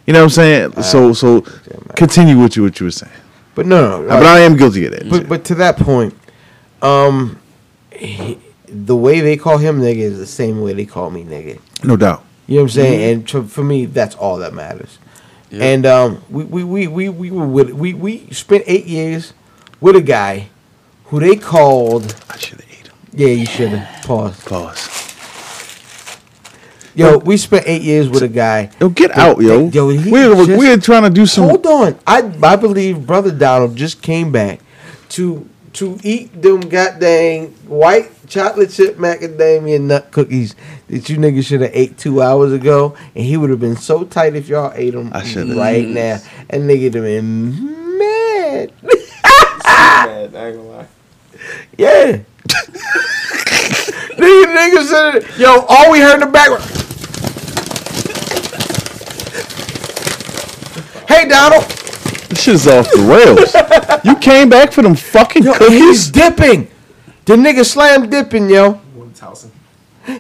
You 0.07 0.13
know 0.13 0.21
what 0.21 0.25
I'm 0.25 0.31
saying? 0.31 0.83
so 0.83 1.13
so 1.13 1.41
continue 1.97 2.39
what 2.39 2.57
you 2.57 2.63
what 2.63 2.79
you 2.81 2.87
were 2.87 2.91
saying. 2.91 3.13
But 3.55 3.67
no, 3.67 4.03
no. 4.03 4.09
but 4.09 4.25
I 4.27 4.41
am 4.41 4.57
guilty 4.57 4.85
of 4.87 4.93
that. 4.93 5.09
But 5.09 5.29
but 5.29 5.45
to 5.47 5.55
that 5.57 5.77
point, 5.77 6.15
um, 6.83 7.39
he- 7.93 8.39
the 8.67 8.97
way 8.97 9.21
they 9.21 9.37
call 9.37 9.59
him 9.59 9.81
nigga 9.81 9.99
is 9.99 10.19
the 10.19 10.27
same 10.27 10.61
way 10.61 10.73
they 10.73 10.85
call 10.87 11.11
me 11.11 11.23
nigga. 11.23 11.61
no 11.85 11.97
doubt. 11.97 12.25
You 12.47 12.57
know 12.57 12.63
what 12.63 12.65
I'm 12.65 12.69
saying? 12.71 13.13
And 13.13 13.29
to, 13.29 13.45
for 13.45 13.63
me, 13.65 13.87
that's 13.87 14.15
all 14.17 14.39
that 14.39 14.53
matters. 14.53 14.99
And 15.53 15.87
um, 15.87 16.23
we 16.29 16.43
we, 16.45 16.65
we, 16.65 16.87
we, 16.89 17.09
we 17.09 17.31
were 17.31 17.47
with 17.47 17.71
we, 17.71 17.95
we 17.95 18.29
spent 18.33 18.65
eight 18.67 18.87
years 18.87 19.33
with 19.81 19.95
a 19.95 20.03
guy 20.03 20.49
who 21.07 21.21
they 21.21 21.37
called. 21.37 22.17
I 22.29 22.37
should 22.37 22.61
have 22.61 22.69
ate 22.71 22.87
him. 22.89 22.95
Yeah, 23.13 23.29
you 23.29 23.47
should 23.47 23.69
have 23.69 24.05
Pause. 24.05 24.45
Pause. 24.45 25.14
Yo, 26.95 27.19
we 27.19 27.37
spent 27.37 27.65
eight 27.67 27.83
years 27.83 28.09
with 28.09 28.23
a 28.23 28.29
guy. 28.29 28.71
Yo, 28.81 28.89
get 28.89 29.17
out, 29.19 29.41
yo. 29.41 29.69
Yo, 29.69 29.89
he 29.89 30.11
we're 30.11 30.35
just- 30.47 30.59
we're 30.59 30.77
trying 30.77 31.03
to 31.03 31.11
do 31.11 31.27
some. 31.27 31.49
Hold 31.49 31.67
on, 31.67 31.97
I 32.07 32.31
I 32.43 32.57
believe 32.57 33.07
brother 33.07 33.31
Donald 33.33 33.75
just 33.77 34.01
came 34.03 34.31
back 34.31 34.61
to 35.11 35.49
to 35.75 35.99
eat 36.05 36.41
them 36.41 36.61
goddamn 36.61 37.47
white 37.67 38.11
chocolate 38.29 38.71
chip 38.71 38.97
macadamia 38.97 39.81
nut 39.81 40.13
cookies 40.13 40.55
that 40.89 41.09
you 41.09 41.17
niggas 41.19 41.47
should 41.47 41.63
have 41.63 41.73
ate 41.75 41.99
two 41.99 42.23
hours 42.23 42.53
ago, 42.53 42.95
and 43.17 43.25
he 43.25 43.37
would 43.37 43.51
have 43.51 43.59
been 43.61 43.77
so 43.77 44.05
tight 44.05 44.37
if 44.37 44.49
y'all 44.49 44.73
ate 44.77 44.93
them 44.95 45.11
right 45.59 45.87
now, 45.89 46.19
and 46.49 46.71
nigga 46.71 46.85
have 46.85 46.93
been 46.93 47.99
mad. 47.99 48.73
mad, 48.83 50.35
I 50.37 50.47
ain't 50.47 50.57
gonna 50.57 50.63
lie. 50.63 50.87
Yeah. 51.77 52.19
These 54.17 54.47
niggas 54.47 54.85
said, 54.85 55.39
yo, 55.39 55.65
all 55.69 55.91
we 55.91 55.99
heard 56.01 56.15
in 56.15 56.21
the 56.21 56.27
background. 56.27 56.63
Hey, 61.25 61.31
Donald. 61.31 61.65
This 62.29 62.43
shit 62.43 62.55
is 62.57 62.67
off 62.67 62.87
the 62.91 62.99
rails. 63.01 63.55
you 64.05 64.15
came 64.17 64.51
back 64.51 64.73
for 64.73 64.83
them 64.83 64.95
fucking 64.95 65.43
Yo, 65.43 65.53
he's 65.55 65.59
cookies? 65.59 66.11
dipping. 66.11 66.69
The 67.25 67.37
nigga 67.37 67.65
slam 67.65 68.11
dipping, 68.11 68.51
yo. 68.51 68.79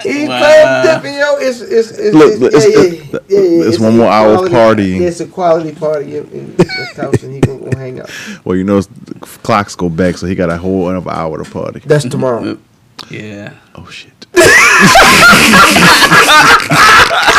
He 0.02 0.26
Wow. 0.26 0.38
slam 0.40 0.86
dipping, 1.02 1.18
yo. 1.18 1.36
It's 1.36 1.60
it's 1.60 1.90
it's, 1.90 2.14
Look, 2.16 2.32
it's, 2.32 2.42
it's- 2.42 2.64
yeah, 2.64 2.80
yeah, 2.80 2.86
it's- 2.86 3.12
yeah, 3.28 3.38
yeah, 3.40 3.68
it's 3.68 3.78
one 3.78 3.98
more 3.98 4.06
a 4.06 4.10
hour 4.10 4.48
party. 4.48 5.04
It's 5.04 5.20
a 5.20 5.26
quality 5.26 5.74
party 5.74 6.16
in, 6.16 6.26
in 6.30 6.56
this 6.56 6.96
house, 6.96 7.22
and 7.22 7.34
he 7.34 7.40
gonna 7.40 7.76
hang 7.76 8.00
out. 8.00 8.08
Well, 8.46 8.56
you 8.56 8.64
know, 8.64 8.80
the 8.80 9.20
clocks 9.42 9.76
go 9.76 9.90
back, 9.90 10.16
so 10.16 10.26
he 10.26 10.34
got 10.34 10.48
a 10.48 10.56
whole 10.56 10.88
another 10.88 11.10
hour 11.10 11.36
to 11.44 11.50
party. 11.50 11.80
That's 11.84 12.08
tomorrow. 12.08 12.56
Yeah. 13.10 13.52
Oh, 13.74 13.90
shit. 13.90 14.26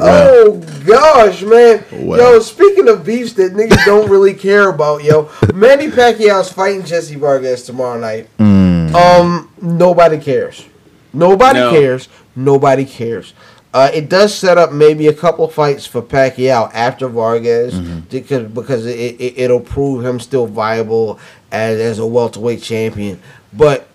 Oh 0.00 0.60
gosh, 0.86 1.42
man. 1.42 1.84
Wow. 1.92 2.16
Yo, 2.16 2.38
speaking 2.40 2.88
of 2.88 3.04
beefs 3.04 3.32
that 3.34 3.52
niggas 3.52 3.84
don't 3.84 4.08
really 4.10 4.34
care 4.34 4.68
about, 4.70 5.02
yo, 5.04 5.30
Manny 5.54 5.88
Pacquiao's 5.88 6.50
fighting 6.52 6.84
Jesse 6.84 7.16
Vargas 7.16 7.64
tomorrow 7.66 7.98
night. 7.98 8.28
Um, 8.40 9.50
nobody 9.60 10.18
cares. 10.18 10.64
Nobody 11.12 11.58
No. 11.60 11.70
cares. 11.70 12.08
Nobody 12.36 12.84
cares. 12.84 13.34
Uh, 13.74 13.90
it 13.92 14.08
does 14.08 14.34
set 14.34 14.56
up 14.56 14.72
maybe 14.72 15.08
a 15.08 15.12
couple 15.12 15.46
fights 15.48 15.84
for 15.84 16.00
Pacquiao 16.00 16.70
after 16.72 17.06
Vargas 17.06 17.74
because 18.10 18.44
because 18.50 18.86
it, 18.86 19.20
it 19.20 19.34
it'll 19.38 19.60
prove 19.60 20.04
him 20.04 20.18
still 20.20 20.46
viable 20.46 21.18
as 21.52 21.78
as 21.78 21.98
a 21.98 22.06
welterweight 22.06 22.62
champion. 22.62 23.20
But 23.52 23.86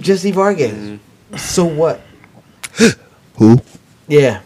Jesse 0.00 0.32
Vargas, 0.32 0.98
so 1.36 1.64
what? 1.64 2.00
Who? 3.36 3.60
Yeah. 4.08 4.40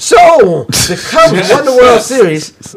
So 0.00 0.64
the 0.64 1.06
Cubs 1.10 1.50
won 1.50 1.64
the 1.66 1.76
World 1.76 2.00
Series, 2.00 2.74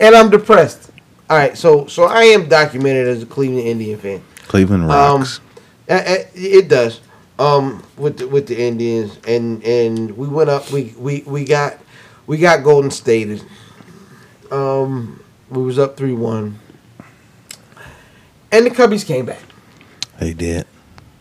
and 0.00 0.14
I'm 0.14 0.30
depressed. 0.30 0.92
All 1.28 1.36
right, 1.36 1.58
so 1.58 1.86
so 1.88 2.04
I 2.04 2.22
am 2.22 2.48
documented 2.48 3.08
as 3.08 3.24
a 3.24 3.26
Cleveland 3.26 3.66
Indian 3.66 3.98
fan. 3.98 4.22
Cleveland 4.46 4.84
Um, 4.84 4.88
Rocks. 5.20 5.40
uh, 5.88 6.00
it 6.34 6.68
does. 6.68 7.00
Um, 7.40 7.82
with 7.96 8.18
the, 8.18 8.28
with 8.28 8.46
the 8.46 8.56
Indians, 8.60 9.18
and 9.26 9.64
and 9.64 10.16
we 10.16 10.28
went 10.28 10.50
up. 10.50 10.70
We 10.70 10.94
we 10.96 11.22
we 11.26 11.44
got 11.44 11.78
we 12.28 12.38
got 12.38 12.62
Golden 12.62 12.92
State. 12.92 13.42
Um, 14.52 15.20
we 15.50 15.62
was 15.64 15.80
up 15.80 15.96
three 15.96 16.12
one, 16.12 16.60
and 18.52 18.66
the 18.66 18.70
Cubbies 18.70 19.04
came 19.04 19.26
back. 19.26 19.40
they 20.20 20.32
did. 20.32 20.64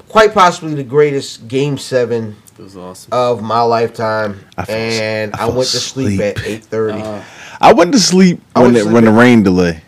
Quite 0.07 0.35
possibly 0.35 0.75
the 0.75 0.83
greatest 0.83 1.47
Game 1.47 1.79
Seven 1.79 2.35
It 2.59 2.63
was 2.63 2.75
awesome. 2.75 3.13
of 3.13 3.41
my 3.41 3.61
lifetime, 3.61 4.37
I 4.57 4.65
fell 4.65 4.75
and. 4.75 5.33
I, 5.33 5.37
I 5.37 5.39
fell 5.47 5.55
went 5.55 5.69
to 5.69 5.77
sleep 5.79 6.19
at 6.19 6.45
eight 6.45 6.65
thirty. 6.65 6.99
Uh, 6.99 7.23
I 7.61 7.71
went 7.71 7.93
to 7.93 7.99
sleep 7.99 8.41
I 8.53 8.59
when 8.61 8.73
went 8.73 8.83
the, 8.83 8.89
to 8.89 8.93
when 8.93 9.05
the 9.05 9.11
rain 9.11 9.43
delay. 9.43 9.81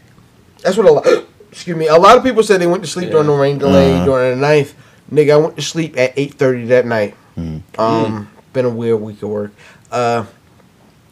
That's 0.62 0.78
what 0.78 0.86
a 0.88 0.92
lot. 0.92 1.06
Excuse 1.52 1.76
me. 1.76 1.88
A 1.88 1.98
lot 1.98 2.16
of 2.18 2.24
people 2.24 2.44
said 2.44 2.62
they 2.62 2.68
went 2.68 2.82
to 2.84 2.90
sleep 2.90 3.10
during 3.12 3.28
the 3.28 3.34
rain 3.34 3.58
delay 3.58 3.94
Uh-huh. 3.96 4.06
during 4.06 4.40
the 4.40 4.48
ninth. 4.48 4.74
Nigga, 5.12 5.34
I 5.34 5.38
went 5.38 5.58
to 5.58 5.62
sleep 5.62 5.98
at 5.98 6.14
eight 6.16 6.36
thirty 6.36 6.64
that 6.68 6.86
night. 6.86 7.14
Mm-hmm. 7.38 7.80
Um, 7.82 8.32
been 8.54 8.64
a 8.66 8.70
weird 8.70 9.02
week 9.02 9.22
of 9.22 9.30
work. 9.30 9.52
Uh, 9.92 10.24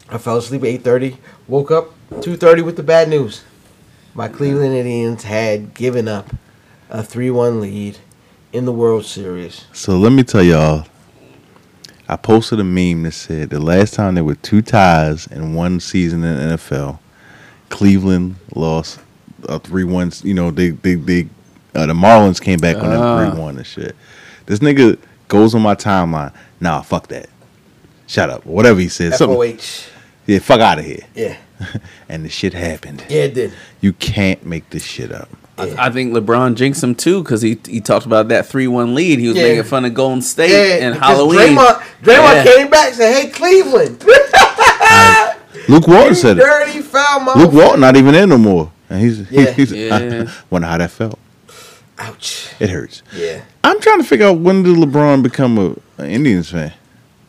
I 0.08 0.16
fell 0.16 0.38
asleep 0.38 0.62
at 0.62 0.68
eight 0.68 0.82
thirty. 0.82 1.18
Woke 1.46 1.70
up 1.70 1.90
two 2.22 2.36
thirty 2.38 2.62
with 2.62 2.76
the 2.76 2.82
bad 2.82 3.10
news. 3.10 3.44
My 4.14 4.28
Cleveland 4.28 4.74
Indians 4.74 5.24
had 5.24 5.74
given 5.74 6.08
up 6.08 6.34
a 6.88 7.02
three 7.02 7.30
one 7.30 7.60
lead 7.60 7.98
in 8.50 8.64
the 8.64 8.72
World 8.72 9.04
Series. 9.04 9.66
So 9.74 9.98
let 9.98 10.12
me 10.12 10.22
tell 10.22 10.42
y'all. 10.42 10.86
I 12.10 12.16
posted 12.16 12.58
a 12.58 12.64
meme 12.64 13.04
that 13.04 13.12
said 13.12 13.50
the 13.50 13.60
last 13.60 13.94
time 13.94 14.16
there 14.16 14.24
were 14.24 14.34
two 14.34 14.62
ties 14.62 15.28
in 15.28 15.54
one 15.54 15.78
season 15.78 16.24
in 16.24 16.36
the 16.48 16.56
NFL, 16.56 16.98
Cleveland 17.68 18.34
lost 18.54 18.98
a 19.48 19.60
three 19.60 19.84
one. 19.84 20.10
You 20.24 20.34
know 20.34 20.50
they 20.50 20.70
they 20.70 20.96
they 20.96 21.28
uh, 21.74 21.86
the 21.86 21.92
Marlins 21.94 22.40
came 22.40 22.58
back 22.58 22.76
on 22.78 22.86
Ah. 22.86 23.16
that 23.18 23.30
three 23.32 23.40
one 23.40 23.56
and 23.56 23.66
shit. 23.66 23.94
This 24.46 24.58
nigga 24.58 24.98
goes 25.28 25.54
on 25.54 25.62
my 25.62 25.76
timeline. 25.76 26.34
Nah, 26.60 26.82
fuck 26.82 27.06
that. 27.08 27.28
Shut 28.08 28.28
up. 28.28 28.44
Whatever 28.44 28.80
he 28.80 28.88
said. 28.88 29.14
Something. 29.14 29.36
FOH. 29.56 29.88
Yeah, 30.26 30.40
fuck 30.40 30.60
out 30.60 30.78
of 30.80 30.84
here. 30.84 31.06
Yeah. 31.14 31.36
And 32.08 32.24
the 32.24 32.28
shit 32.28 32.54
happened. 32.54 33.04
Yeah, 33.08 33.22
it 33.22 33.34
did. 33.34 33.52
You 33.80 33.92
can't 33.92 34.44
make 34.44 34.68
this 34.70 34.82
shit 34.84 35.12
up. 35.12 35.28
Yeah. 35.68 35.74
I, 35.82 35.86
I 35.86 35.90
think 35.90 36.12
LeBron 36.12 36.54
jinxed 36.54 36.82
him 36.82 36.94
too 36.94 37.22
because 37.22 37.42
he 37.42 37.58
he 37.66 37.80
talked 37.80 38.06
about 38.06 38.28
that 38.28 38.46
three 38.46 38.66
one 38.66 38.94
lead. 38.94 39.18
He 39.18 39.28
was 39.28 39.36
Yeah. 39.36 39.44
making 39.48 39.64
fun 39.64 39.84
of 39.84 39.94
Golden 39.94 40.22
State 40.22 40.50
Yeah, 40.50 40.86
and 40.86 40.94
Halloween. 40.98 41.56
Draymond, 41.56 41.82
Draymond 42.02 42.34
Yeah. 42.34 42.44
came 42.44 42.70
back 42.70 42.86
and 42.88 42.96
said, 42.96 43.14
"Hey, 43.22 43.30
Cleveland, 43.30 44.04
Luke 45.68 45.86
Walton 45.86 46.08
you 46.08 46.14
said 46.14 46.38
it. 46.38 46.40
dirty 46.42 46.80
foul 46.82 47.20
mouth." 47.20 47.36
Luke 47.36 47.52
Walton 47.52 47.80
not 47.80 47.96
even 47.96 48.14
in 48.14 48.28
no 48.28 48.38
more. 48.38 48.72
And 48.88 49.00
he's, 49.00 49.30
Yeah. 49.30 49.50
he's 49.52 49.72
Yeah. 49.72 50.30
wonder 50.50 50.66
how 50.68 50.78
that 50.78 50.90
felt. 50.90 51.18
Ouch. 51.98 52.48
It 52.58 52.70
hurts. 52.70 53.02
Yeah. 53.14 53.40
I'm 53.62 53.80
trying 53.80 53.98
to 53.98 54.04
figure 54.04 54.26
out 54.26 54.38
when 54.38 54.62
did 54.62 54.76
LeBron 54.76 55.22
become 55.22 55.58
a, 55.58 56.02
an 56.02 56.10
Indians 56.10 56.50
fan? 56.50 56.72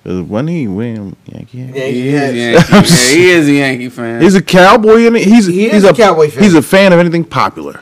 Uh, 0.03 0.09
'Cause 0.09 0.21
when 0.23 0.47
he 0.47 0.67
win 0.67 1.15
Yankee, 1.25 1.59
Yeah, 1.59 1.65
Yankee. 1.65 1.91
He 1.93 2.01
he 2.01 2.09
is, 2.09 2.15
a 2.15 2.33
Yankee, 2.33 2.71
yeah, 2.71 2.81
he 3.13 3.29
is 3.29 3.47
a 3.47 3.51
Yankee 3.53 3.89
fan. 3.89 4.21
he's 4.21 4.33
a 4.35 4.41
cowboy 4.41 5.05
and 5.05 5.15
he's 5.17 5.45
He 5.45 5.67
is 5.67 5.73
he's 5.73 5.83
a 5.83 5.93
Cowboy 5.93 6.29
fan. 6.31 6.41
He's 6.43 6.55
a 6.55 6.61
fan 6.63 6.91
of 6.93 6.99
anything 6.99 7.23
popular. 7.23 7.79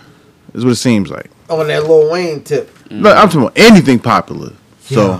Is 0.53 0.63
what 0.65 0.71
it 0.71 0.75
seems 0.77 1.09
like. 1.09 1.29
on 1.49 1.67
that 1.67 1.83
Lil 1.87 2.11
Wayne 2.11 2.43
tip. 2.43 2.69
No, 2.91 3.11
I'm 3.11 3.27
talking 3.27 3.41
about 3.41 3.57
anything 3.57 3.99
popular. 3.99 4.53
So 4.81 5.19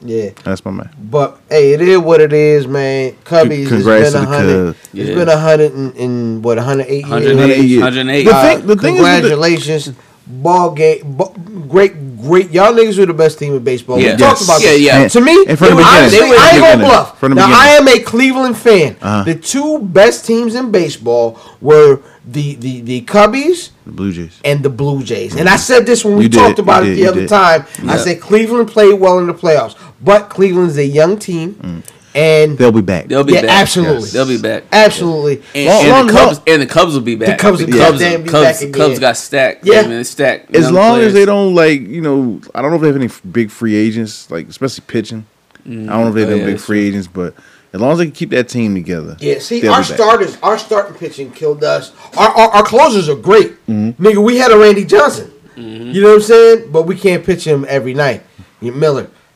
Yeah. 0.00 0.30
that's 0.44 0.64
my 0.64 0.70
man. 0.70 0.90
But 1.10 1.38
hey, 1.48 1.72
it 1.72 1.80
is 1.80 1.98
what 1.98 2.20
it 2.20 2.32
is, 2.32 2.66
man. 2.66 3.12
Cubbies. 3.24 3.68
Congrats 3.68 4.06
it's 4.08 4.14
been 4.14 4.22
a 4.24 4.26
hundred. 4.26 4.64
Cubs. 4.74 4.78
It's 4.94 5.08
Yeah. 5.10 5.14
been 5.14 5.28
a 5.28 5.38
hundred 5.38 5.72
and, 5.74 5.94
and 5.96 6.44
what, 6.44 6.58
hundred 6.58 6.86
eight 6.88 7.06
years. 7.06 7.10
108, 7.10 7.64
years. 7.64 7.82
108. 7.82 8.24
The 8.24 8.30
Uh, 8.34 8.42
thing- 8.42 8.66
the 8.66 8.76
thing 8.76 8.94
is 8.96 9.00
the- 9.00 9.10
congratulations, 9.10 9.92
ball 10.26 10.70
game, 10.72 11.00
ball, 11.04 11.34
great, 11.68 12.03
great. 12.24 12.50
Y'all 12.50 12.72
niggas 12.72 12.98
were 12.98 13.06
the 13.06 13.14
best 13.14 13.38
team 13.38 13.54
in 13.54 13.62
baseball. 13.62 13.98
Yeah. 14.00 14.12
We 14.12 14.18
talked 14.18 14.42
about 14.42 14.60
Yeah, 14.62 14.70
this. 14.70 14.80
yeah. 14.80 15.00
And- 15.02 15.10
To 15.12 15.20
me, 15.20 15.44
and 15.48 15.58
from 15.58 15.68
the 15.68 15.74
it 15.74 15.76
beginning. 15.76 15.86
honestly, 16.00 16.36
I 16.38 16.50
ain't 16.52 16.60
gonna 16.60 16.84
bluff. 16.84 17.18
From 17.20 17.30
the 17.30 17.36
now 17.36 17.46
beginning. 17.46 17.68
I 17.68 17.68
am 17.78 17.88
a 17.88 17.98
Cleveland 18.02 18.56
fan. 18.58 18.96
Uh-huh. 19.00 19.22
The 19.24 19.34
two 19.34 19.78
best 19.80 20.26
teams 20.26 20.54
in 20.54 20.70
baseball 20.70 21.38
were 21.60 22.00
the 22.26 22.54
the 22.56 22.80
the 22.80 23.00
Cubbies 23.02 23.70
The 23.84 23.92
Blue 23.92 24.12
Jays. 24.12 24.40
and 24.44 24.62
the 24.62 24.70
Blue 24.70 25.02
Jays. 25.02 25.34
And 25.36 25.48
I 25.48 25.56
said 25.56 25.84
this 25.86 26.04
when 26.04 26.16
we 26.16 26.22
You 26.24 26.28
did, 26.30 26.38
talked 26.38 26.58
about 26.58 26.84
you 26.84 26.92
it 26.92 26.94
did, 26.94 26.98
the 26.98 27.02
you 27.02 27.08
other 27.10 27.20
did. 27.20 27.28
time. 27.28 27.66
I 27.88 27.96
said 27.98 28.20
Cleveland 28.20 28.68
played 28.68 28.94
well 28.98 29.18
in 29.18 29.26
the 29.26 29.34
playoffs, 29.34 29.74
but 30.02 30.30
Cleveland's 30.30 30.78
a 30.78 30.86
young 30.86 31.18
team, 31.18 31.82
and 32.14 32.56
They'll 32.56 32.70
be 32.72 32.80
back. 32.80 33.06
They'll 33.08 33.24
be 33.24 33.32
yeah, 33.34 33.42
back. 33.42 33.60
absolutely, 33.62 33.94
Yes. 34.02 34.12
They'll 34.12 34.26
be 34.28 34.40
back. 34.40 34.64
absolutely. 34.72 35.42
And, 35.54 35.66
Long- 35.66 35.80
and 35.82 35.90
long- 35.90 36.06
the 36.06 36.12
Cubs 36.12 36.40
and 36.46 36.62
the 36.62 36.66
Cubs 36.66 36.94
will 36.94 37.00
be 37.00 37.16
back. 37.16 37.38
Cubs 37.38 37.60
will 37.60 37.66
be 37.66 37.72
Cubs, 37.72 38.00
goddamn 38.00 38.22
be 38.22 38.28
Cubs, 38.30 38.44
back 38.44 38.60
again. 38.60 38.72
Cubs 38.72 38.98
got 38.98 39.16
stacked. 39.16 39.66
Yeah. 39.66 39.80
I 39.80 39.86
mean, 39.86 40.04
stacked. 40.04 40.54
as 40.54 40.70
long 40.70 40.94
players. 40.96 41.08
as 41.08 41.14
they 41.14 41.24
don't 41.24 41.54
like 41.54 41.80
you 41.80 42.00
know 42.00 42.40
i 42.54 42.62
don't 42.62 42.70
know 42.70 42.76
if 42.76 42.82
they 42.82 42.86
have 42.88 42.96
any 42.96 43.10
big 43.30 43.50
free 43.50 43.74
agents 43.74 44.30
like 44.30 44.48
especially 44.48 44.84
pitching 44.86 45.26
i 45.66 45.70
don't 45.70 45.86
know 45.86 46.08
if 46.08 46.14
they 46.14 46.20
have 46.20 46.28
Oh, 46.30 46.32
any 46.32 46.40
yeah, 46.40 46.46
big 46.46 46.54
that's 46.56 46.64
free 46.64 46.86
agents 46.86 47.06
but 47.08 47.34
as 47.72 47.80
long 47.80 47.92
as 47.92 47.98
they 47.98 48.04
can 48.04 48.12
keep 48.14 48.30
that 48.30 48.48
team 48.48 48.74
together 48.74 49.16
Yeah, 49.18 49.38
see, 49.40 49.66
our 49.66 49.82
starters, 49.82 50.38
our 50.42 50.56
starting 50.58 50.94
pitching 50.96 51.32
killed 51.32 51.64
us. 51.64 51.90
Our 52.16 52.28
our, 52.28 52.48
our 52.50 52.62
closers 52.62 53.08
are 53.08 53.16
great, 53.16 53.52
Mm-hmm. 53.66 54.00
nigga. 54.00 54.22
We 54.24 54.36
had 54.36 54.52
a 54.52 54.58
Randy 54.58 54.84
Johnson. 54.84 55.32
You 55.56 56.00
know 56.02 56.08
what 56.10 56.14
I'm 56.16 56.20
saying? 56.22 56.70
But 56.72 56.82
we 56.82 56.94
can't 56.96 57.24
pitch 57.24 57.44
him 57.44 57.64
every 57.68 57.92
night. 57.94 58.22
You 58.60 58.70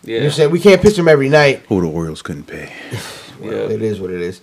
Miller. 0.08 0.16
You 0.16 0.20
know 0.20 0.26
what 0.26 0.32
I'm 0.32 0.36
saying? 0.36 0.50
We 0.50 0.60
can't 0.60 0.82
pitch 0.82 0.98
him 0.98 1.08
every 1.08 1.28
night. 1.28 1.62
who 1.68 1.80
the 1.80 1.88
orioles 1.88 2.22
couldn't 2.22 2.44
pay 2.44 2.72
Well, 3.40 3.52
Yeah. 3.52 3.74
it 3.76 3.82
is 3.82 4.00
what 4.00 4.10
it 4.10 4.20
is. 4.20 4.40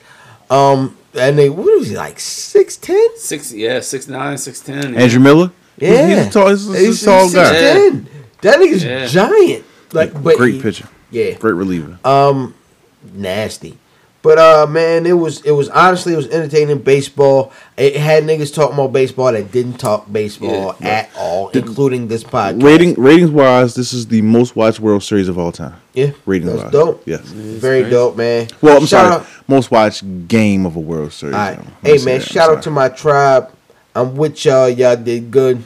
Um, 0.49 0.97
and 1.13 1.37
they 1.37 1.49
what 1.49 1.65
was 1.79 1.89
he 1.89 1.95
like 1.97 2.19
six 2.19 2.77
ten? 2.77 3.17
six, 3.17 3.51
yeah, 3.51 3.79
six 3.79 4.07
nine, 4.07 4.37
six 4.37 4.59
ten. 4.61 4.93
Yeah. 4.93 4.99
andrew 5.01 5.19
miller 5.19 5.51
Yeah, 5.77 6.07
he's, 6.07 6.17
he's 6.17 6.27
a 6.27 6.29
tall, 6.31 6.49
he's, 6.49 6.69
a- 6.69 6.77
he's 6.77 7.01
a 7.03 7.05
tall 7.05 7.31
guy 7.31 7.53
6'10". 7.53 8.05
That 8.41 8.59
nigga's 8.59 8.83
Yeah. 8.83 9.05
giant. 9.07 9.65
Like, 9.91 10.13
but 10.21 10.37
great 10.37 10.55
he- 10.55 10.61
pitcher 10.61 10.87
Yeah, 11.11 11.31
great 11.33 11.53
reliever 11.53 11.97
um, 12.05 12.53
nasty. 13.13 13.77
But 14.25 14.39
uh, 14.39 14.65
man, 14.67 15.05
it 15.05 15.13
was 15.13 15.41
it 15.41 15.51
was 15.51 15.69
honestly 15.69 16.13
it 16.13 16.15
was 16.17 16.27
entertaining 16.29 16.79
baseball. 16.79 17.53
It 17.77 17.95
had 17.95 18.23
niggas 18.23 18.51
talking 18.55 18.73
about 18.73 18.91
baseball 18.91 19.31
that 19.31 19.51
didn't 19.51 19.77
talk 19.77 20.11
baseball 20.11 20.75
Yeah. 20.81 20.87
at 20.87 21.09
all, 21.15 21.49
including 21.49 22.07
this 22.07 22.23
podcast. 22.23 22.63
rating 22.63 22.95
ratings 22.95 23.29
wise 23.29 23.75
this 23.75 23.93
is 23.93 24.07
the 24.07 24.23
most 24.23 24.55
watched 24.55 24.79
world 24.79 25.03
series 25.03 25.27
of 25.27 25.37
all 25.37 25.51
time 25.51 25.75
yeah, 25.93 26.09
ratings 26.25 26.59
wise, 26.63 26.71
dope. 26.71 27.03
yes 27.05 27.21
Very 27.21 27.81
crazy. 27.81 27.91
dope, 27.91 28.17
man. 28.17 28.47
well 28.61 28.77
i'm 28.77 28.85
Shout 28.87 28.89
sorry 29.11 29.13
out- 29.21 29.27
most 29.47 29.69
watched 29.69 30.27
game 30.27 30.65
of 30.65 30.75
a 30.75 30.79
world 30.79 31.13
series 31.13 31.35
All 31.35 31.41
right. 31.41 31.57
though. 31.57 31.63
Let 31.63 31.83
me 31.83 31.99
Hey 31.99 32.05
man, 32.05 32.19
that. 32.19 32.27
Shout 32.27 32.49
out 32.49 32.63
to 32.63 32.71
my 32.71 32.89
tribe. 32.89 33.51
I'm 33.93 34.15
with 34.15 34.43
y'all. 34.43 34.67
Y'all 34.69 34.95
did 34.95 35.29
good. 35.29 35.61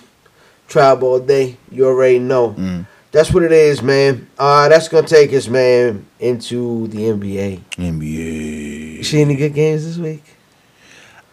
Tribe 0.68 1.02
all 1.02 1.19
day. 1.19 1.56
You 1.72 1.86
already 1.88 2.19
know. 2.19 2.52
Mm. 2.57 2.86
That's 3.11 3.34
what 3.34 3.41
it 3.44 3.52
is, 3.52 3.81
man. 3.81 4.27
Uh, 4.38 4.69
that's 4.69 4.88
gonna 4.88 5.07
take 5.07 5.34
us, 5.34 5.48
man, 5.48 6.06
into 6.19 6.88
the 6.90 6.98
NBA. 7.10 7.61
nba 7.72 8.98
You 8.98 9.03
see 9.03 9.22
any 9.22 9.36
good 9.36 9.53
games 9.53 9.84
this 9.86 9.98
week? 9.98 10.23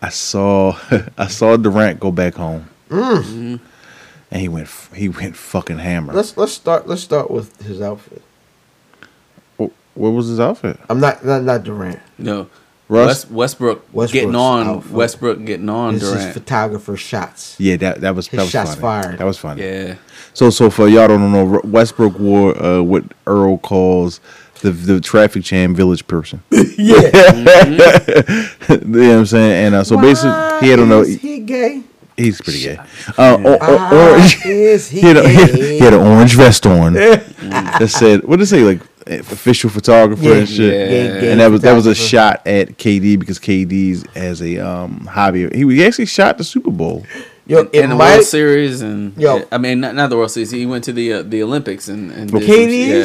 I 0.00 0.08
saw 0.08 0.76
I 1.18 1.26
saw 1.28 1.56
Durant 1.56 2.00
go 2.00 2.10
back 2.10 2.34
home, 2.34 2.68
Mm. 2.88 3.60
and 4.30 4.40
he 4.40 4.48
went 4.48 4.68
he 4.94 5.08
went 5.08 5.36
fucking 5.36 5.78
hammer. 5.78 6.12
Let's 6.14 6.36
let's 6.36 6.52
start 6.52 6.86
let's 6.88 7.02
start 7.02 7.30
with 7.30 7.60
his 7.62 7.80
outfit. 7.82 8.22
Wh- 9.58 9.68
what 9.94 10.10
was 10.10 10.28
his 10.28 10.40
outfit? 10.40 10.78
I'm 10.88 11.00
not 11.00 11.24
not 11.26 11.42
not 11.42 11.62
Durant. 11.64 11.96
Russ? 11.98 12.18
No. 12.18 12.48
West, 12.88 13.30
Westbrook 13.32 13.78
Westbrook's 13.92 14.12
getting 14.12 14.34
on 14.36 14.66
outfit. 14.66 14.92
Westbrook 14.92 15.44
getting 15.44 15.68
on 15.68 15.94
This 15.94 16.04
is 16.04 16.12
Durant. 16.12 16.34
photographer 16.34 16.96
shots. 16.96 17.56
Yeah, 17.58 17.76
that 17.78 18.00
that 18.02 18.14
was 18.14 18.28
His 18.28 18.36
that 18.38 18.42
was 18.44 18.50
shots 18.50 18.70
funny. 18.76 18.80
fired. 18.80 19.18
That 19.18 19.24
was 19.24 19.38
funny. 19.38 19.62
Yeah. 19.62 19.94
So 20.36 20.50
so 20.50 20.68
for 20.68 20.86
y'all 20.86 21.08
don't 21.08 21.32
know, 21.32 21.62
Westbrook 21.64 22.18
wore 22.18 22.62
uh, 22.62 22.82
what 22.82 23.04
Earl 23.26 23.56
calls 23.56 24.20
the 24.60 24.70
the 24.70 25.00
traffic 25.00 25.42
jam 25.42 25.74
village 25.74 26.06
person. 26.06 26.42
Yeah. 26.78 26.98
you 28.68 28.76
know 28.84 29.08
what 29.08 29.18
I'm 29.18 29.24
saying? 29.26 29.66
And 29.66 29.74
uh, 29.76 29.82
so 29.82 29.98
basically, 29.98 30.32
he 30.60 30.68
had 30.68 30.78
on 30.78 30.92
Is 30.92 31.16
a 31.16 31.18
he 31.18 31.38
gay? 31.40 31.82
he's 32.18 32.38
pretty 32.38 32.60
gay. 32.60 32.76
Uh, 33.16 33.38
or, 33.42 33.52
or, 33.52 33.76
Why 33.78 34.10
orange. 34.10 34.44
is 34.44 34.88
he 34.90 35.00
he, 35.00 35.06
had 35.06 35.16
a, 35.16 35.26
he, 35.26 35.34
had, 35.34 35.54
he 35.54 35.78
had 35.78 35.94
an 35.94 36.00
orange 36.00 36.34
vest 36.34 36.66
on 36.66 36.92
that 36.92 37.88
said 37.88 38.24
what 38.24 38.36
did 38.36 38.42
it 38.42 38.46
say 38.48 38.60
like 38.62 38.82
official 39.06 39.70
photographer 39.70 40.22
Yeah, 40.22 40.34
and 40.34 40.48
shit. 40.48 40.58
yeah. 40.74 40.86
Gay- 41.14 41.20
gay 41.20 41.32
and 41.32 41.40
that 41.40 41.50
was 41.50 41.62
that 41.62 41.72
was 41.72 41.86
a 41.86 41.94
shot 41.94 42.46
at 42.46 42.76
KD 42.76 43.18
because 43.18 43.38
KD's 43.38 44.04
as 44.14 44.42
a 44.42 44.58
um, 44.58 45.06
hobby. 45.06 45.48
He, 45.48 45.66
he 45.76 45.82
actually 45.86 46.06
shot 46.06 46.36
the 46.36 46.44
Super 46.44 46.70
Bowl. 46.70 47.06
Yo, 47.46 47.60
it 47.60 47.74
in 47.74 47.90
the 47.90 47.96
might, 47.96 48.14
World 48.16 48.24
Series 48.26 48.80
and 48.82 49.16
Yo. 49.16 49.36
yeah, 49.38 49.44
I 49.52 49.58
mean 49.58 49.80
not, 49.80 49.94
not 49.94 50.10
the 50.10 50.16
World 50.16 50.30
Series. 50.32 50.50
He 50.50 50.66
went 50.66 50.84
to 50.84 50.92
the 50.92 51.12
uh, 51.12 51.22
the 51.22 51.42
Olympics 51.42 51.88
and, 51.88 52.10
and 52.12 52.30
did 52.30 52.42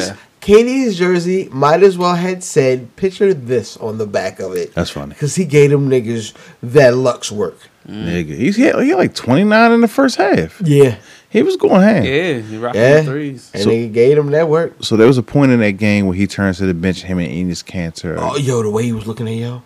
some- 0.02 0.16
yeah. 0.16 0.16
KD's 0.40 0.98
jersey 0.98 1.48
might 1.52 1.84
as 1.84 1.96
well 1.96 2.16
had 2.16 2.42
said 2.42 2.96
picture 2.96 3.32
this 3.32 3.76
on 3.76 3.98
the 3.98 4.06
back 4.08 4.40
of 4.40 4.54
it. 4.56 4.74
That's 4.74 4.90
funny. 4.90 5.10
Because 5.10 5.36
he 5.36 5.44
gave 5.44 5.70
them 5.70 5.88
niggas 5.88 6.34
that 6.64 6.96
Lux 6.96 7.30
work. 7.30 7.56
Nigga, 7.86 8.36
he's 8.36 8.56
he 8.56 8.62
had, 8.62 8.80
he 8.82 8.88
had 8.88 8.98
like 8.98 9.14
29 9.14 9.70
in 9.72 9.80
the 9.82 9.86
first 9.88 10.16
half. 10.16 10.60
Yeah. 10.60 10.96
He 11.30 11.42
was 11.44 11.56
going 11.56 11.80
ham. 11.80 12.02
Yeah, 12.04 12.38
he 12.40 12.58
rocking 12.58 12.80
Yeah. 12.80 13.00
the 13.02 13.04
threes. 13.04 13.50
And 13.54 13.62
So- 13.62 13.68
they 13.70 13.86
gave 13.88 14.16
them 14.16 14.32
that 14.32 14.48
work. 14.48 14.74
So 14.80 14.96
there 14.96 15.06
was 15.06 15.16
a 15.16 15.22
point 15.22 15.52
in 15.52 15.60
that 15.60 15.72
game 15.78 16.06
where 16.06 16.16
he 16.16 16.26
turns 16.26 16.58
to 16.58 16.66
the 16.66 16.74
bench, 16.74 17.02
him 17.02 17.18
and 17.20 17.30
Enes 17.32 17.64
Kanter. 17.64 18.16
Oh, 18.18 18.36
yo, 18.36 18.64
the 18.64 18.70
way 18.70 18.82
he 18.82 18.92
was 18.92 19.06
looking 19.06 19.28
at 19.28 19.34
yo. 19.34 19.62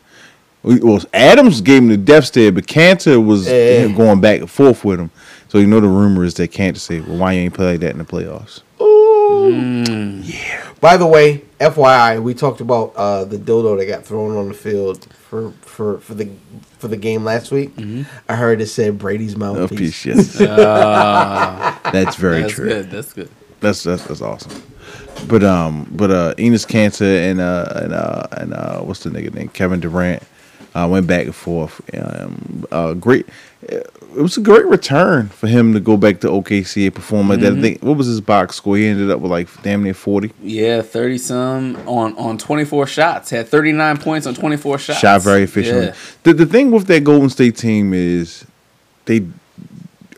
Well, 0.67 1.01
Adams 1.15 1.61
gave 1.61 1.83
him 1.83 1.89
the 1.89 1.97
death 1.97 2.25
stare, 2.27 2.51
but 2.53 2.67
Kanter 2.67 3.25
was 3.25 3.47
Yeah. 3.47 3.87
going 3.89 4.21
back 4.21 4.41
and 4.41 4.51
forth 4.51 4.85
with 4.85 4.99
him. 5.01 5.11
So 5.49 5.59
you 5.59 5.67
know 5.69 5.79
the 5.81 5.89
rumor 5.89 6.25
is 6.25 6.35
that 6.35 6.51
Kanter 6.51 6.79
said, 6.79 7.07
"Well, 7.07 7.19
why 7.19 7.33
you 7.35 7.41
ain't 7.43 7.55
play 7.55 7.73
like 7.73 7.81
that 7.81 7.93
in 7.93 7.99
the 7.99 8.05
playoffs?" 8.05 8.63
Ooh, 8.81 9.51
mm. 9.53 10.21
yeah. 10.25 10.63
By 10.81 10.97
the 10.97 11.07
way, 11.07 11.43
FYI, 11.61 12.21
we 12.21 12.35
talked 12.35 12.61
about 12.61 12.93
uh, 12.97 13.25
the 13.25 13.39
dildo 13.39 13.79
that 13.79 13.87
got 13.87 14.05
thrown 14.05 14.37
on 14.37 14.49
the 14.49 14.55
field 14.55 15.07
for, 15.31 15.53
for, 15.63 15.99
for 16.01 16.15
the 16.15 16.29
for 16.79 16.89
the 16.89 16.97
game 16.97 17.25
last 17.25 17.51
week. 17.53 17.73
I 18.29 18.35
heard 18.37 18.61
it 18.61 18.67
said 18.67 18.99
Brady's 18.99 19.35
Oh, 19.37 19.39
mouthpiece. 19.39 19.79
piece, 20.03 20.07
yes. 20.07 20.33
that's 21.93 22.17
very 22.17 22.43
That's 22.43 22.53
true. 22.53 22.69
good. 22.69 22.91
That's 22.91 23.13
good. 23.13 23.31
That's, 23.61 23.83
that's 23.85 24.05
that's 24.05 24.21
awesome. 24.21 24.63
But 25.29 25.43
um, 25.43 25.89
but 25.93 26.11
uh, 26.11 26.35
Enes 26.35 26.67
Kanter 26.67 27.31
and 27.31 27.41
uh 27.41 27.73
and 27.77 27.93
uh 27.95 28.23
and 28.33 28.53
uh 28.55 28.81
what's 28.81 29.01
the 29.05 29.11
nigga 29.11 29.33
name? 29.35 29.49
Kevin 29.49 29.81
Durant 29.81 30.23
uh, 30.77 30.87
went 30.87 31.07
back 31.07 31.25
and 31.25 31.35
forth. 31.35 31.81
Um, 31.95 32.67
uh, 32.71 32.93
great. 32.93 33.27
It 33.63 34.23
was 34.23 34.37
a 34.37 34.43
great 34.43 34.67
return 34.67 35.29
for 35.29 35.47
him 35.47 35.73
to 35.73 35.81
go 35.81 35.97
back 35.97 36.21
to 36.21 36.29
OKC 36.29 36.85
and 36.85 36.95
perform 36.95 37.31
like 37.31 37.41
that. 37.41 37.55
I 37.55 37.61
think 37.61 37.83
what 37.83 37.97
was 37.97 38.07
his 38.07 38.21
box 38.21 38.57
score? 38.57 38.77
He 38.77 38.87
ended 38.87 39.11
up 39.11 39.21
with 39.21 39.31
like 39.31 39.49
damn 39.63 39.83
near 39.83 39.95
forty. 39.95 40.33
Yeah, 40.43 40.83
thirty 40.83 41.17
some 41.17 41.77
on 41.89 42.17
on 42.19 42.37
twenty 42.37 42.65
four 42.65 42.87
shots. 42.87 43.31
Had 43.31 43.49
thirty 43.49 43.73
nine 43.73 43.97
points 43.97 44.27
on 44.27 44.35
twenty 44.35 44.59
four 44.59 44.79
shots. 44.79 44.99
Shot 44.99 45.23
very 45.23 45.43
efficiently. 45.43 45.87
Yeah. 45.87 45.95
The 46.25 46.35
the 46.35 46.47
thing 46.47 46.71
with 46.71 46.87
that 46.89 47.05
Golden 47.05 47.31
State 47.31 47.57
team 47.57 47.95
is 47.95 48.45
they 49.07 49.21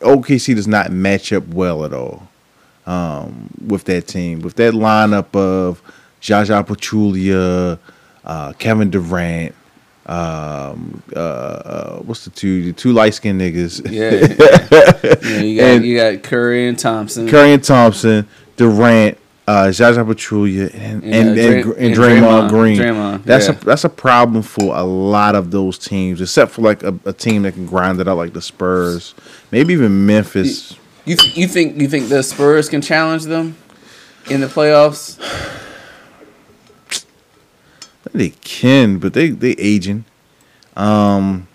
OKC 0.01 0.57
does 0.57 0.69
not 0.69 0.91
match 0.91 1.33
up 1.33 1.47
well 1.49 1.85
at 1.85 1.93
all 1.93 2.29
um, 2.87 3.51
with 3.65 3.85
that 3.85 4.09
team. 4.09 4.41
With 4.41 4.57
that 4.57 4.75
lineup 4.75 5.35
of 5.37 5.81
Zaza 6.23 6.65
Pachulia, 6.65 7.79
uh, 8.25 8.53
Kevin 8.55 8.91
Durant, 8.91 9.55
um, 10.09 11.03
uh, 11.15 11.19
uh, 11.19 11.97
what's 11.99 12.25
the 12.25 12.31
two 12.31 12.65
the 12.65 12.73
two 12.73 12.93
light 12.93 13.15
skinned 13.15 13.41
niggas? 13.41 13.83
Yeah, 13.91 14.11
yeah 15.29 15.41
you 15.43 15.57
got 15.61 15.65
And- 15.67 15.85
you 15.85 15.97
got 15.97 16.23
Curry 16.23 16.67
and 16.69 16.79
Thompson. 16.79 17.29
Curry 17.29 17.53
and 17.53 17.63
Thompson, 17.63 18.27
Durant, 18.57 19.19
uh, 19.47 19.71
Zaza 19.71 20.01
Pachulia, 20.05 20.73
and 20.75 21.03
And, 21.05 21.15
and, 21.15 21.39
and, 21.39 21.73
and 21.77 21.95
Draymond, 21.95 21.95
Draymond- 21.95 22.49
Green. 22.49 22.79
Draymond, 22.79 23.25
that's 23.25 23.49
yeah. 23.49 23.55
a 23.55 23.65
that's 23.65 23.85
a 23.85 23.89
problem 23.91 24.43
for 24.43 24.75
a 24.77 24.83
lot 24.83 25.35
of 25.35 25.51
those 25.51 25.79
teams, 25.79 26.21
except 26.21 26.53
for 26.53 26.63
like 26.63 26.83
a, 26.83 26.99
a 27.05 27.13
team 27.13 27.43
that 27.43 27.53
can 27.53 27.67
grind 27.67 28.01
it 28.01 28.09
out 28.09 28.17
like 28.17 28.33
the 28.33 28.43
Spurs, 28.43 29.15
maybe 29.51 29.73
even 29.75 30.07
Memphis. 30.07 30.75
You 31.05 31.17
th- 31.17 31.37
you 31.37 31.47
think 31.49 31.81
you 31.81 31.89
think 31.89 32.09
the 32.09 32.23
Spurs 32.23 32.69
can 32.69 32.81
challenge 32.83 33.25
them 33.25 33.57
in 34.31 34.41
the 34.41 34.47
playoffs? 34.47 35.19
They 38.13 38.31
can, 38.31 38.99
but 38.99 39.15
they 39.15 39.31
they 39.31 39.53
aging. 39.53 40.05
Um, 40.77 41.49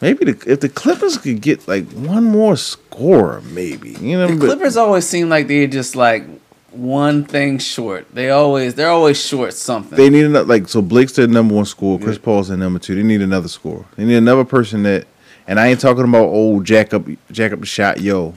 maybe 0.00 0.32
the, 0.32 0.50
if 0.50 0.60
the 0.60 0.68
Clippers 0.68 1.18
could 1.18 1.40
get 1.40 1.68
like 1.68 1.88
one 1.90 2.24
more 2.24 2.56
scorer, 2.56 3.40
maybe 3.42 3.92
you 3.92 4.16
know. 4.16 4.28
The 4.28 4.36
but- 4.36 4.46
Clippers 4.46 4.76
always 4.76 5.06
seem 5.06 5.28
like 5.28 5.48
they're 5.48 5.66
just 5.66 5.96
like 5.96 6.24
one 6.70 7.24
thing 7.24 7.58
short. 7.58 8.12
They 8.14 8.30
always 8.30 8.74
they're 8.74 8.90
always 8.90 9.22
short 9.22 9.54
something. 9.54 9.96
They 9.96 10.10
need 10.10 10.24
another 10.24 10.46
like 10.46 10.68
so 10.68 10.82
Blake's 10.82 11.12
their 11.12 11.26
number 11.26 11.54
one 11.54 11.64
scorer, 11.64 11.98
Chris 11.98 12.18
Paul's 12.18 12.48
their 12.48 12.56
number 12.56 12.78
two. 12.78 12.94
They 12.94 13.02
need 13.02 13.22
another 13.22 13.48
scorer. 13.48 13.84
They 13.96 14.04
need 14.04 14.16
another 14.16 14.44
person 14.44 14.82
that 14.84 15.06
and 15.46 15.60
I 15.60 15.68
ain't 15.68 15.80
talking 15.80 16.04
about 16.04 16.24
old 16.24 16.64
Jack 16.64 16.94
up 16.94 17.04
Jack 17.30 17.52
up 17.52 17.60
the 17.60 17.66
shot 17.66 18.00
yo. 18.00 18.34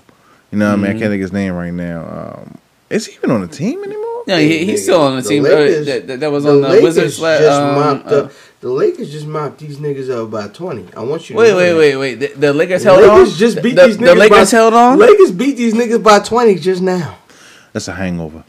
You 0.52 0.60
know 0.60 0.70
what 0.70 0.74
I 0.74 0.76
mean? 0.78 0.86
I 0.86 1.00
can't 1.00 1.12
think 1.12 1.22
his 1.22 1.34
name 1.34 1.54
right 1.54 1.74
now. 1.74 2.06
Um, 2.06 2.58
is 2.90 3.06
he 3.06 3.16
even 3.16 3.32
on 3.32 3.42
the 3.42 3.48
team 3.48 3.84
anymore? 3.84 4.07
No, 4.28 4.38
he, 4.38 4.66
he's 4.66 4.84
still 4.84 5.02
on 5.02 5.16
the, 5.16 5.22
The 5.22 5.30
team. 5.30 5.46
uh, 5.46 5.50
Lakers- 5.50 5.86
that, 5.86 6.08
that, 6.08 6.20
that 6.20 6.32
was 6.32 6.44
The 6.44 6.50
on 6.52 6.62
the 6.62 6.68
Lakers 6.70 6.84
Wizards. 6.84 7.20
la- 7.20 7.38
just 7.38 7.62
um, 7.62 7.76
mopped 7.76 8.12
uh, 8.12 8.16
up. 8.26 8.32
The 8.60 8.70
Lakers 8.70 9.12
just 9.12 9.28
mopped 9.28 9.60
these 9.60 9.78
niggas 9.78 10.10
up 10.10 10.32
by 10.32 10.48
twenty. 10.50 10.86
I 10.96 11.02
want 11.04 11.30
you. 11.30 11.36
to 11.36 11.40
Wait, 11.40 11.50
know 11.52 11.58
wait, 11.58 11.70
that. 11.72 11.78
wait, 11.78 11.96
wait. 11.98 12.16
The, 12.16 12.28
the 12.40 12.54
Lakers 12.54 12.84
held 12.84 13.02
Lakers 13.02 13.34
on. 13.34 13.38
just 13.38 13.62
beat 13.62 13.76
the, 13.76 13.86
these 13.88 13.98
niggas. 13.98 14.06
The 14.06 14.16
Lakers 14.16 14.52
by, 14.52 14.58
held 14.58 14.74
on. 14.74 14.98
Lakers 15.00 15.32
beat 15.32 15.56
these 15.58 15.74
niggas 15.74 16.04
by 16.04 16.20
twenty 16.20 16.56
just 16.56 16.82
now. 16.82 17.18
That's 17.74 17.88
a 17.88 17.94
hangover. 17.94 18.44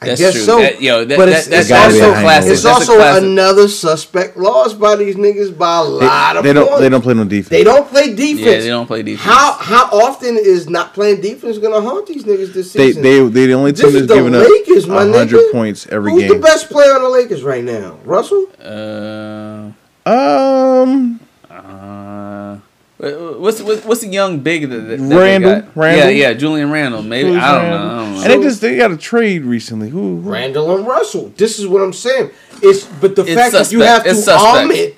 I 0.00 0.06
That's 0.06 0.20
guess 0.20 0.32
true. 0.34 0.42
so. 0.42 0.58
That- 0.60 0.80
yo, 0.80 1.04
that- 1.04 1.16
but 1.18 1.26
that- 1.26 1.38
it's, 1.38 1.46
that's 1.48 1.60
it's 1.62 1.68
gotta 1.70 1.92
be 1.92 1.98
a 1.98 2.02
also 2.04 2.14
hangover. 2.14 2.52
it's 2.52 2.62
That's 2.62 2.80
also 2.88 2.96
classic. 2.98 3.22
another 3.24 3.66
suspect 3.68 4.36
lost 4.36 4.78
by 4.78 4.94
these 4.94 5.16
niggas 5.16 5.58
by 5.58 5.80
a 5.80 5.84
They, 5.84 5.90
lot 6.06 6.36
of 6.36 6.44
they 6.44 6.52
don't 6.52 6.68
points. 6.68 6.80
they 6.82 6.88
don't 6.88 7.02
play 7.02 7.14
no 7.14 7.24
defense. 7.24 7.48
They 7.48 7.64
don't 7.64 7.88
play 7.88 8.14
defense. 8.14 8.40
Yeah, 8.46 8.60
they 8.60 8.68
don't 8.68 8.86
play 8.86 9.02
defense. 9.02 9.24
How 9.26 9.54
how 9.54 9.84
often 9.86 10.36
is 10.36 10.68
not 10.70 10.94
playing 10.94 11.20
defense 11.20 11.58
gonna 11.58 11.80
haunt 11.80 12.06
these 12.06 12.22
niggas 12.22 12.52
this 12.54 12.72
They 12.72 12.88
season? 12.92 13.02
they 13.02 13.18
they 13.28 13.46
the 13.46 13.54
only 13.54 13.72
This 13.72 13.80
team 13.80 13.88
is 13.88 13.94
that's 13.94 14.06
the 14.06 14.14
giving 14.14 14.34
up 14.36 14.48
Lakers, 14.48 14.86
my 14.86 14.98
hundred 15.00 15.28
nigga. 15.30 15.50
points 15.52 15.86
every 15.90 16.12
Who's 16.12 16.22
game. 16.22 16.28
the 16.32 16.38
best 16.38 16.68
player 16.70 16.94
on 16.94 17.02
the 17.02 17.08
Lakers 17.08 17.42
right 17.42 17.64
now? 17.64 17.96
Russell? 18.04 18.46
Uh, 18.64 19.70
Um, 20.08 21.18
uh, 21.50 22.56
what's 22.98 23.60
what's 23.62 23.84
what's 23.84 24.00
the 24.00 24.08
young 24.08 24.40
big 24.40 24.68
that, 24.68 24.76
that 24.76 24.96
they 24.96 25.16
Randle, 25.16 25.60
got? 25.60 25.76
Randle. 25.76 26.10
Yeah, 26.10 26.28
yeah, 26.28 26.34
Julian 26.34 26.70
Randle. 26.70 27.02
Maybe 27.02 27.28
Julius 27.28 27.44
I 27.44 27.52
don't 27.52 27.70
know. 27.70 27.76
Randle. 27.76 27.88
I 27.90 28.02
don't 28.04 28.14
know. 28.14 28.20
And 28.22 28.42
they 28.42 28.46
just 28.48 28.60
they 28.60 28.76
got 28.76 28.90
a 28.90 28.96
trade 28.96 29.42
recently. 29.42 29.88
Who? 29.88 30.20
who- 30.20 30.30
Randle 30.30 30.76
and 30.76 30.86
Russell. 30.86 31.32
This 31.36 31.58
is 31.58 31.66
what 31.66 31.80
I'm 31.82 31.92
saying. 31.92 32.30
It's 32.62 32.84
but 32.86 33.14
the 33.14 33.22
It's 33.22 33.34
fact 33.34 33.52
that 33.52 33.70
you 33.72 33.78
suspect. 33.80 33.88
have 33.88 34.02
to 34.04 34.10
It's 34.10 34.24
suspect. 34.24 34.56
arm 34.56 34.70
it, 34.72 34.96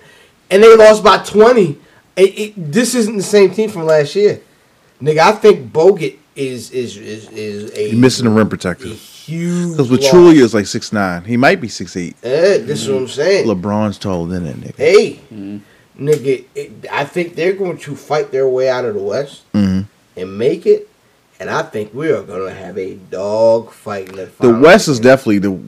and 0.50 0.62
they 0.62 0.74
lost 0.76 1.04
by 1.04 1.18
20. 1.18 1.78
It, 2.16 2.38
it, 2.38 2.72
this 2.72 2.94
isn't 2.94 3.16
the 3.16 3.22
same 3.22 3.50
team 3.50 3.70
from 3.70 3.84
last 3.86 4.14
year, 4.16 4.40
nigga. 5.00 5.18
I 5.18 5.32
think 5.32 5.70
Bogut 5.72 6.16
is 6.36 6.70
is 6.70 6.96
is 6.96 7.28
is 7.30 7.70
a 7.76 7.90
You're 7.90 7.98
missing 8.00 8.24
the 8.24 8.30
rim 8.30 8.48
protector. 8.48 8.88
huge. 8.88 9.72
Because 9.72 9.90
loss. 9.90 10.00
Pachulia 10.00 10.40
is 10.42 10.54
like 10.54 10.66
six 10.66 10.92
nine. 10.92 11.24
He 11.24 11.36
might 11.36 11.60
be 11.60 11.68
six 11.68 11.96
eight. 11.96 12.20
This 12.22 12.82
is 12.82 12.88
what 12.88 12.96
I'm 12.98 13.08
saying. 13.08 13.46
LeBron's 13.46 13.98
taller 13.98 14.28
than 14.28 14.44
that 14.44 14.56
nigga. 14.56 14.76
Hey, 14.76 15.12
mm-hmm. 15.32 15.58
Nigga, 15.98 16.44
it, 16.54 16.72
I 16.90 17.04
think 17.04 17.34
they're 17.34 17.52
going 17.52 17.78
to 17.78 17.96
fight 17.96 18.30
their 18.32 18.48
way 18.48 18.68
out 18.68 18.84
of 18.84 18.94
the 18.94 19.02
West 19.02 19.42
Mhm. 19.52 19.86
and 20.16 20.38
make 20.38 20.66
it. 20.66 20.88
And 21.38 21.48
I 21.48 21.62
think 21.62 21.94
we 21.94 22.10
are 22.12 22.22
going 22.22 22.46
to 22.46 22.54
have 22.54 22.76
a 22.76 22.94
dog 22.94 23.70
fight 23.72 24.10
in 24.10 24.16
the 24.16 24.24
The 24.26 24.30
finals. 24.30 24.62
West 24.62 24.88
is 24.88 25.00
definitely 25.00 25.38
the 25.38 25.58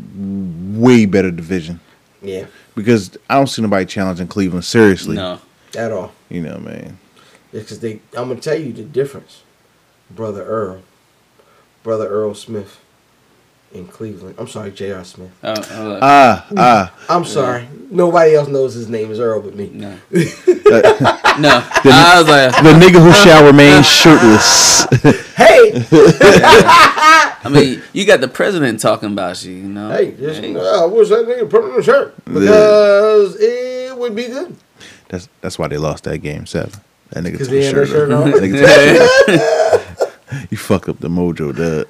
way 0.78 1.06
better 1.06 1.30
division 1.30 1.80
Yeah, 2.22 2.44
because 2.74 3.10
I 3.30 3.36
don't 3.36 3.46
see 3.46 3.62
nobody 3.62 3.86
challenging 3.86 4.26
Cleveland 4.28 4.64
seriously. 4.64 5.16
no. 5.16 5.38
at 5.76 5.90
all. 5.90 6.12
You 6.28 6.42
know, 6.42 6.58
man. 6.58 6.98
Because 7.50 7.80
they, 7.80 8.00
I'm 8.16 8.28
gonna 8.28 8.40
tell 8.40 8.58
you 8.58 8.72
the 8.74 8.82
difference, 8.82 9.40
brother 10.10 10.42
Earl, 10.44 10.82
brother 11.82 12.06
Earl 12.08 12.34
Smith, 12.34 12.78
in 13.74 13.86
Cleveland. 13.88 14.34
I'm 14.38 14.48
sorry, 14.48 14.70
J.R. 14.70 15.04
Smith. 15.04 15.30
Uh, 15.42 15.48
uh, 15.48 15.98
Ah, 16.02 16.46
ah. 16.56 16.94
I'm 17.08 17.24
sorry, 17.24 17.66
nobody 17.90 18.34
else 18.34 18.48
knows 18.48 18.74
his 18.74 18.88
name 18.88 19.10
is 19.10 19.18
Earl 19.20 19.40
but 19.42 19.54
me. 19.56 19.68
no. 19.72 19.96
no. 20.12 21.64
I 21.84 22.14
was 22.18 22.28
like, 22.28 22.52
The 22.62 22.72
nigga 22.78 23.02
who 23.02 23.12
shall 23.12 23.44
remain 23.44 23.82
shirtless. 23.84 24.84
Hey, 25.36 25.84
I 27.44 27.48
mean, 27.50 27.82
you 27.92 28.04
got 28.06 28.20
the 28.20 28.28
president 28.28 28.80
talking 28.80 29.12
about 29.12 29.42
you. 29.44 29.52
You 29.52 29.68
know. 29.68 29.90
hey, 29.90 30.12
just, 30.12 30.40
Hey. 30.40 30.54
uh, 30.54 30.82
I 30.84 30.86
wish 30.86 31.08
that 31.08 31.26
nigga 31.26 31.48
put 31.50 31.64
on 31.64 31.78
a 31.78 31.82
shirt 31.82 32.14
because 32.24 33.36
it 33.40 33.96
would 33.96 34.14
be 34.14 34.26
good. 34.26 34.56
That's 35.08 35.28
that's 35.40 35.58
why 35.58 35.68
they 35.68 35.78
lost 35.78 36.04
that 36.04 36.18
game 36.18 36.46
seven. 36.46 36.72
That 37.10 37.24
nigga 37.24 37.38
'Cause 37.38 37.48
took 37.48 37.56
he 37.56 37.62
his 37.64 37.66
had 37.66 37.76
that 37.76 37.86
shirt 37.86 38.08
shirt 38.08 38.12
off. 38.12 38.24
That 38.24 38.34
nigga 38.42 38.60
took 38.60 38.70
his 39.28 39.40
shirt 39.40 40.08
off. 40.08 40.48
You 40.50 40.56
fuck 40.56 40.88
up 40.88 40.98
the 41.00 41.08
mojo, 41.08 41.54
dud. 41.54 41.86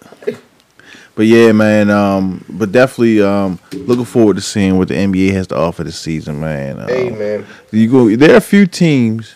But 1.14 1.26
yeah, 1.26 1.52
man. 1.52 1.90
Um, 1.90 2.44
but 2.48 2.72
definitely 2.72 3.20
um, 3.22 3.59
looking 3.72 4.05
forward 4.06 4.36
to 4.36 4.43
seeing 4.43 4.78
what 4.78 4.89
the 4.89 4.94
NBA 4.94 5.32
has 5.32 5.47
to 5.48 5.56
offer 5.56 5.84
this 5.84 5.98
season, 5.98 6.40
man. 6.40 6.80
Um, 6.80 6.89
Hey 6.89 7.10
man, 7.10 7.47
You 7.70 7.90
go. 7.90 8.16
There 8.16 8.32
are 8.32 8.36
a 8.39 8.40
few 8.40 8.66
teams. 8.66 9.34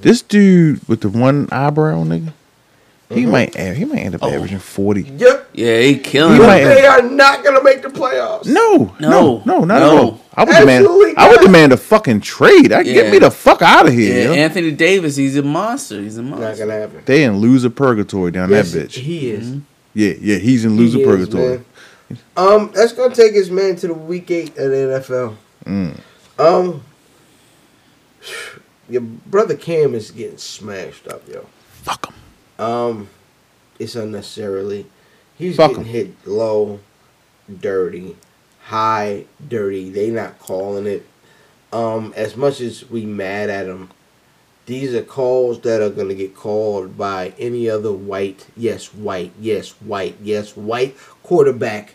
This 0.00 0.20
dude 0.20 0.86
with 0.88 1.02
the 1.02 1.08
one 1.08 1.48
eyebrow, 1.52 2.02
nigga. 2.04 2.32
He 3.08 3.22
Mm-hmm. 3.22 3.30
might. 3.30 3.54
He 3.56 3.84
might 3.84 3.98
end 4.00 4.16
up 4.16 4.24
Oh. 4.24 4.30
averaging 4.32 4.58
forty. 4.58 5.02
yep. 5.16 5.48
Yeah, 5.54 5.78
he 5.80 5.96
killing 5.96 6.34
He 6.40 6.42
it. 6.42 6.64
They 6.64 6.84
are 6.86 7.02
not 7.02 7.44
gonna 7.44 7.62
make 7.62 7.82
the 7.82 7.88
playoffs. 7.88 8.46
No, 8.46 8.92
no, 8.98 9.08
No. 9.08 9.42
no, 9.46 9.60
not 9.64 9.78
No. 9.78 9.86
at 9.96 10.02
all. 10.02 10.20
I 10.34 10.42
would 10.42 10.56
demand. 10.56 10.84
Absolutely 10.84 11.16
I 11.16 11.28
would 11.30 11.40
demand 11.40 11.72
a 11.72 11.76
fucking 11.76 12.20
trade. 12.22 12.72
I 12.72 12.80
Yeah. 12.80 12.94
get 12.94 13.12
me 13.12 13.20
the 13.20 13.30
fuck 13.30 13.62
out 13.62 13.86
of 13.86 13.92
here. 13.92 14.12
Yeah, 14.18 14.24
yo. 14.24 14.32
Anthony 14.34 14.72
Davis, 14.72 15.14
he's 15.14 15.36
a 15.36 15.42
monster. 15.44 16.00
He's 16.00 16.18
a 16.18 16.22
monster. 16.22 16.40
Not 16.40 16.46
monster. 16.48 16.66
gonna 16.66 16.80
happen. 16.80 16.98
They 17.06 17.22
in 17.22 17.38
loser 17.38 17.70
purgatory 17.70 18.32
down 18.32 18.50
Yes, 18.50 18.72
that 18.72 18.88
bitch. 18.88 18.94
He 18.94 19.30
is. 19.30 19.52
Yeah, 19.96 20.12
yeah, 20.20 20.36
he's 20.36 20.66
in 20.66 20.76
loser 20.76 20.98
He 20.98 21.04
is, 21.04 21.08
purgatory. 21.08 21.48
man. 22.10 22.18
Um, 22.36 22.70
that's 22.74 22.92
gonna 22.92 23.14
take 23.14 23.32
his 23.32 23.50
man, 23.50 23.76
to 23.76 23.86
the 23.88 23.94
week 23.94 24.30
eight 24.30 24.50
of 24.58 24.70
the 24.70 24.76
NFL. 25.00 25.36
Mm. 25.64 25.98
Um, 26.38 26.82
your 28.90 29.00
brother 29.00 29.56
Cam 29.56 29.94
is 29.94 30.10
getting 30.10 30.36
smashed 30.38 31.08
up, 31.08 31.26
yo. 31.28 31.46
Fuck 31.82 32.06
him. 32.08 32.14
Um, 32.64 33.08
it's 33.78 33.96
unnecessarily. 33.96 34.86
He's 35.38 35.56
Fuck 35.56 35.70
getting 35.72 35.84
'em. 35.86 35.90
hit 35.90 36.26
low, 36.26 36.80
dirty, 37.60 38.16
high, 38.64 39.24
dirty. 39.48 39.88
They 39.90 40.10
not 40.10 40.38
calling 40.38 40.86
it. 40.86 41.06
Um, 41.72 42.12
as 42.16 42.36
much 42.36 42.60
as 42.60 42.88
we 42.90 43.06
mad 43.06 43.48
at 43.50 43.66
him, 43.66 43.88
these 44.66 44.94
are 44.94 45.02
calls 45.02 45.60
that 45.60 45.80
are 45.80 45.90
gonna 45.90 46.14
get 46.14 46.34
called 46.34 46.98
by 46.98 47.32
any 47.38 47.70
other 47.70 47.92
white, 47.92 48.46
yes, 48.56 48.92
white, 48.92 49.32
yes, 49.40 49.70
white, 49.80 50.16
yes, 50.22 50.56
white 50.56 50.96
quarterback. 51.22 51.94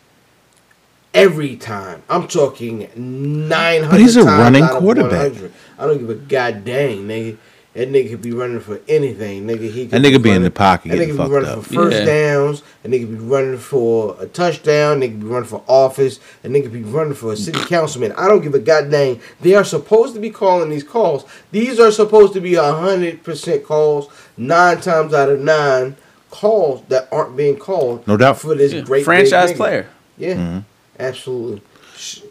Every 1.14 1.57
time, 1.57 2.03
I'm 2.10 2.30
talking 2.30 2.89
nine 2.95 3.81
hundred. 3.81 3.91
But 3.91 3.99
he's 3.99 4.15
a 4.15 4.23
running 4.23 4.65
quarterback. 4.65 5.34
I 5.77 5.85
don't 5.85 5.98
give 5.99 6.10
a 6.10 6.15
god 6.15 6.64
dang, 6.64 6.99
nigga. 6.99 7.38
That 7.73 7.89
nigga 7.89 8.10
could 8.10 8.22
be 8.22 8.34
running 8.34 8.60
for 8.60 8.81
anything, 8.89 9.48
nigga. 9.48 9.72
He 9.72 9.84
could 9.88 9.91
That 9.91 10.02
nigga 10.02 10.22
be 10.22 10.30
in 10.30 10.35
running- 10.35 10.43
the 10.43 10.52
pocket 10.52 10.89
That 10.89 10.98
getting 10.98 11.15
nigga 11.15 11.26
be 11.27 11.31
running 11.34 11.49
up. 11.52 11.64
for 11.64 11.73
first 11.73 11.98
Yeah. 11.99 12.06
downs. 12.06 12.64
A 12.84 12.89
nigga 12.89 13.10
be 13.10 13.15
running 13.15 13.57
for 13.57 14.18
a 14.19 14.26
touchdown. 14.26 14.99
Nigga 14.99 15.22
be 15.22 15.26
running 15.26 15.48
for 15.48 15.64
office. 15.68 16.19
A 16.43 16.49
nigga 16.49 16.69
be 16.69 16.81
running 16.84 17.14
for 17.14 17.31
a 17.31 17.38
city 17.38 17.60
councilman. 17.60 18.11
I 18.18 18.27
don't 18.27 18.41
give 18.41 18.53
a 18.56 18.60
goddamn. 18.60 19.19
They 19.41 19.53
are 19.56 19.64
supposed 19.64 20.14
to 20.15 20.19
be 20.19 20.30
calling 20.30 20.69
these 20.69 20.84
calls. 20.84 21.23
These 21.53 21.80
are 21.80 21.91
supposed 21.91 22.34
to 22.34 22.41
be 22.41 22.56
a 22.56 22.73
hundred 22.73 23.23
percent 23.23 23.64
calls. 23.64 24.10
Nine 24.35 24.81
times 24.81 25.14
out 25.14 25.30
of 25.30 25.39
nine, 25.39 25.95
calls 26.30 26.81
that 26.89 27.07
aren't 27.10 27.38
being 27.38 27.56
called. 27.56 28.06
No 28.06 28.18
doubt. 28.18 28.38
for 28.38 28.53
this 28.53 28.73
Yeah, 28.73 28.81
great 28.81 29.06
franchise 29.06 29.53
player. 29.53 29.85
Yeah, 30.18 30.34
Mm-hmm. 30.34 30.57
absolutely. 30.99 31.61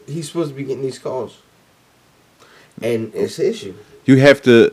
He's 0.07 0.27
supposed 0.29 0.51
to 0.51 0.55
be 0.55 0.65
getting 0.65 0.83
these 0.83 0.99
calls, 0.99 1.37
and 2.83 3.11
it's 3.15 3.39
an 3.39 3.47
issue. 3.47 3.75
You 4.05 4.17
have 4.17 4.43
to, 4.43 4.73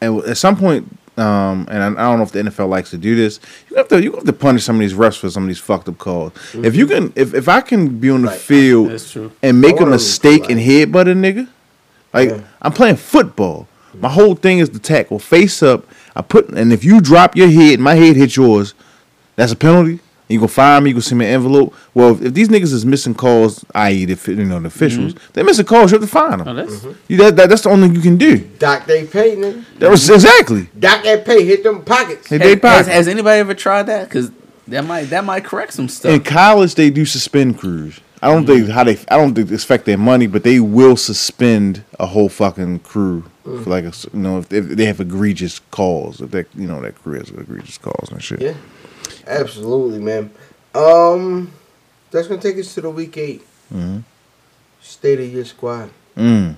and 0.00 0.22
at 0.24 0.36
some 0.36 0.56
point, 0.56 0.86
um, 1.16 1.66
and 1.70 1.82
I, 1.82 1.86
I 1.88 2.08
don't 2.08 2.18
know 2.18 2.22
if 2.24 2.32
the 2.32 2.40
NFL 2.40 2.68
likes 2.68 2.90
to 2.90 2.98
do 2.98 3.14
this. 3.14 3.40
You 3.70 3.76
have 3.76 3.88
to, 3.88 4.02
you 4.02 4.12
have 4.12 4.24
to 4.24 4.32
punish 4.32 4.64
some 4.64 4.76
of 4.76 4.80
these 4.80 4.94
refs 4.94 5.18
for 5.18 5.28
some 5.30 5.42
of 5.44 5.48
these 5.48 5.58
fucked 5.58 5.88
up 5.88 5.98
calls. 5.98 6.32
If 6.54 6.74
you 6.76 6.86
can, 6.86 7.12
if, 7.16 7.34
if 7.34 7.48
I 7.48 7.60
can 7.60 7.98
be 7.98 8.10
on 8.10 8.22
the 8.22 8.28
Right. 8.28 8.40
field 8.40 9.34
and 9.42 9.60
make 9.60 9.80
a 9.80 9.86
mistake 9.86 10.42
like- 10.42 10.50
and 10.50 10.60
headbutt 10.60 11.02
a 11.10 11.14
nigga, 11.14 11.48
like 12.14 12.30
Yeah. 12.30 12.40
I'm 12.62 12.72
playing 12.72 12.96
football. 12.96 13.66
My 13.94 14.08
whole 14.08 14.34
thing 14.36 14.60
is 14.60 14.68
to 14.70 14.78
tackle 14.78 15.18
face 15.18 15.62
up. 15.62 15.84
I 16.16 16.22
put, 16.22 16.48
and 16.48 16.72
if 16.72 16.84
you 16.84 17.00
drop 17.00 17.36
your 17.36 17.48
head, 17.48 17.80
my 17.80 17.94
head 17.96 18.16
hits 18.16 18.36
yours, 18.36 18.72
that's 19.36 19.52
a 19.52 19.56
penalty. 19.56 19.98
You 20.30 20.38
gonna 20.38 20.48
fire 20.48 20.80
me? 20.80 20.90
You 20.90 20.94
gonna 20.94 21.02
send 21.02 21.18
me 21.18 21.26
an 21.26 21.32
envelope? 21.32 21.74
Well, 21.92 22.12
if, 22.12 22.22
if 22.22 22.34
these 22.34 22.48
niggas 22.48 22.72
is 22.72 22.86
missing 22.86 23.14
calls, 23.14 23.64
i.e. 23.74 24.04
the 24.04 24.14
fi- 24.14 24.32
you 24.32 24.44
know 24.44 24.60
the 24.60 24.68
officials, 24.68 25.14
mm-hmm. 25.14 25.32
they're 25.32 25.44
missing 25.44 25.66
calls. 25.66 25.90
You 25.90 25.98
have 25.98 26.08
to 26.08 26.12
fine 26.12 26.38
them. 26.38 26.48
Oh, 26.48 26.54
that's 26.54 26.76
mm-hmm. 26.76 26.92
You, 27.08 27.16
that, 27.18 27.36
that, 27.36 27.48
that's 27.48 27.62
the 27.62 27.70
only 27.70 27.88
thing 27.88 27.96
you 27.96 28.02
can 28.02 28.16
do. 28.16 28.38
Doc 28.38 28.86
they 28.86 29.06
pay, 29.06 29.36
nigga. 29.36 29.64
That 29.78 29.90
was 29.90 30.08
exactly. 30.08 30.68
Doc 30.78 31.02
they 31.02 31.20
pay 31.22 31.44
hit 31.44 31.64
them 31.64 31.84
pockets. 31.84 32.28
Hey, 32.28 32.38
has, 32.38 32.60
they 32.60 32.68
has, 32.68 32.86
has 32.86 33.08
anybody 33.08 33.40
ever 33.40 33.54
tried 33.54 33.84
that? 33.84 34.08
Because 34.08 34.30
that 34.68 34.84
might 34.84 35.04
that 35.04 35.24
might 35.24 35.44
correct 35.44 35.72
some 35.72 35.88
stuff. 35.88 36.12
In 36.12 36.22
college, 36.22 36.76
they 36.76 36.90
do 36.90 37.04
suspend 37.04 37.58
crews. 37.58 38.00
I 38.22 38.28
don't 38.28 38.46
think 38.46 38.64
mm-hmm. 38.64 38.72
how 38.72 38.84
they. 38.84 38.98
I 39.08 39.16
don't 39.16 39.34
think 39.34 39.48
they 39.48 39.54
expect 39.54 39.86
their 39.86 39.98
money, 39.98 40.26
but 40.26 40.44
they 40.44 40.60
will 40.60 40.96
suspend 40.96 41.84
a 41.98 42.06
whole 42.06 42.28
fucking 42.28 42.80
crew 42.80 43.24
mm. 43.46 43.64
for 43.64 43.70
like 43.70 43.84
a, 43.84 43.88
s- 43.88 44.06
you 44.12 44.20
know 44.20 44.38
if, 44.38 44.52
if 44.52 44.68
they 44.68 44.84
have 44.84 45.00
egregious 45.00 45.58
calls. 45.70 46.20
If 46.20 46.30
that 46.32 46.46
you 46.54 46.66
know 46.66 46.80
that 46.82 46.96
crew 46.96 47.18
has 47.18 47.30
egregious 47.30 47.78
calls 47.78 48.10
and 48.10 48.22
shit. 48.22 48.40
Yeah, 48.40 48.54
absolutely, 49.26 49.98
man. 50.00 50.30
Um, 50.74 51.52
that's 52.10 52.28
gonna 52.28 52.40
take 52.40 52.58
us 52.58 52.74
to 52.74 52.80
the 52.80 52.90
week 52.90 53.16
8 53.16 53.42
Mhm. 53.74 54.02
State 54.80 55.20
of 55.20 55.32
your 55.32 55.44
squad. 55.44 55.90
Mm. 56.16 56.54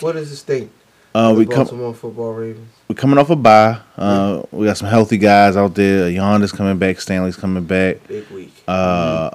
What 0.00 0.16
is 0.16 0.30
the 0.30 0.36
state? 0.36 0.70
Uh, 1.14 1.32
the 1.32 1.40
we 1.40 1.46
come 1.46 1.64
Baltimore 1.64 1.94
football 1.94 2.32
Ravens. 2.32 2.68
we 2.88 2.94
coming 2.94 3.18
off 3.18 3.28
a 3.30 3.36
bye. 3.36 3.78
Uh, 3.98 4.42
we 4.50 4.66
got 4.66 4.78
some 4.78 4.88
healthy 4.88 5.18
guys 5.18 5.56
out 5.56 5.74
there. 5.74 6.08
Yanda's 6.10 6.52
coming 6.52 6.78
back. 6.78 7.00
Stanley's 7.00 7.36
coming 7.36 7.64
back. 7.64 8.06
Big 8.08 8.28
week. 8.30 8.52
Uh, 8.66 8.70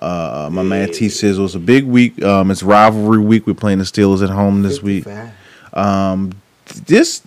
uh, 0.01 0.49
my 0.51 0.63
man. 0.63 0.91
T 0.91 1.07
Sizzle. 1.07 1.45
It's 1.45 1.53
a 1.55 1.59
big 1.59 1.85
week. 1.85 2.21
Um, 2.23 2.49
it's 2.51 2.63
rivalry 2.63 3.19
week. 3.19 3.45
We're 3.45 3.53
playing 3.53 3.77
the 3.77 3.83
Steelers 3.85 4.23
at 4.23 4.29
home 4.31 4.63
this 4.63 4.81
week. 4.81 5.05
Um, 5.73 6.31
this 6.87 7.21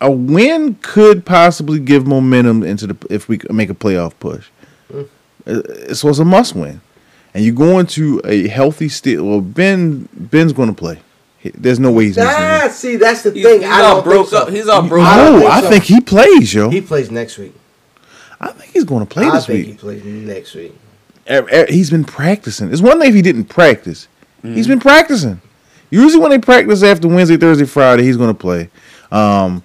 a 0.00 0.10
win 0.10 0.74
could 0.82 1.24
possibly 1.26 1.78
give 1.80 2.06
momentum 2.06 2.62
into 2.62 2.86
the 2.88 2.96
if 3.10 3.28
we 3.28 3.40
make 3.50 3.70
a 3.70 3.74
playoff 3.74 4.12
push. 4.20 4.48
Mm. 4.92 5.08
This 5.44 6.04
was 6.04 6.18
a 6.18 6.24
must 6.24 6.54
win, 6.54 6.80
and 7.34 7.44
you 7.44 7.52
go 7.52 7.78
into 7.78 8.20
a 8.24 8.48
healthy 8.48 8.88
state. 8.88 9.20
Well, 9.20 9.40
Ben 9.40 10.08
Ben's 10.12 10.52
going 10.52 10.68
to 10.68 10.74
play. 10.74 11.00
There's 11.54 11.78
no 11.80 11.90
way 11.92 12.06
he's 12.06 12.16
missing. 12.16 12.32
Ah, 12.34 12.68
see, 12.70 12.96
that's 12.96 13.22
the 13.22 13.30
He's, 13.30 13.44
thing. 13.44 13.60
he's 13.60 13.70
I 13.70 13.80
all 13.82 13.94
don't 13.96 14.04
broke 14.04 14.28
so. 14.28 14.38
up. 14.38 14.48
He's 14.50 14.68
all 14.68 14.82
No, 14.82 14.88
broke 14.88 15.06
I 15.06 15.16
don't 15.16 15.36
up. 15.36 15.40
think 15.42 15.52
I 15.52 15.70
think 15.70 15.84
he 15.84 16.00
plays, 16.00 16.52
yo. 16.52 16.68
He 16.68 16.80
plays 16.80 17.10
next 17.10 17.38
week. 17.38 17.54
I 18.40 18.48
think 18.52 18.72
he's 18.72 18.84
going 18.84 19.06
to 19.06 19.12
play 19.12 19.24
I 19.24 19.30
this 19.30 19.46
think 19.46 19.66
he 19.66 19.74
plays 19.74 20.04
next 20.04 20.54
week. 20.54 20.74
He's 21.68 21.90
been 21.90 22.04
practicing. 22.04 22.72
It's 22.72 22.82
one 22.82 22.98
thing 23.00 23.08
if 23.10 23.14
he 23.14 23.22
didn't 23.22 23.44
practice. 23.46 24.08
Mm-hmm. 24.42 24.54
He's 24.54 24.66
been 24.66 24.80
practicing. 24.80 25.40
Usually 25.90 26.20
when 26.20 26.30
they 26.30 26.38
practice 26.38 26.82
after 26.82 27.08
Wednesday, 27.08 27.36
Thursday, 27.36 27.64
Friday, 27.66 28.02
he's 28.02 28.16
going 28.16 28.30
to 28.34 28.38
play. 28.38 28.68
Um, 29.10 29.62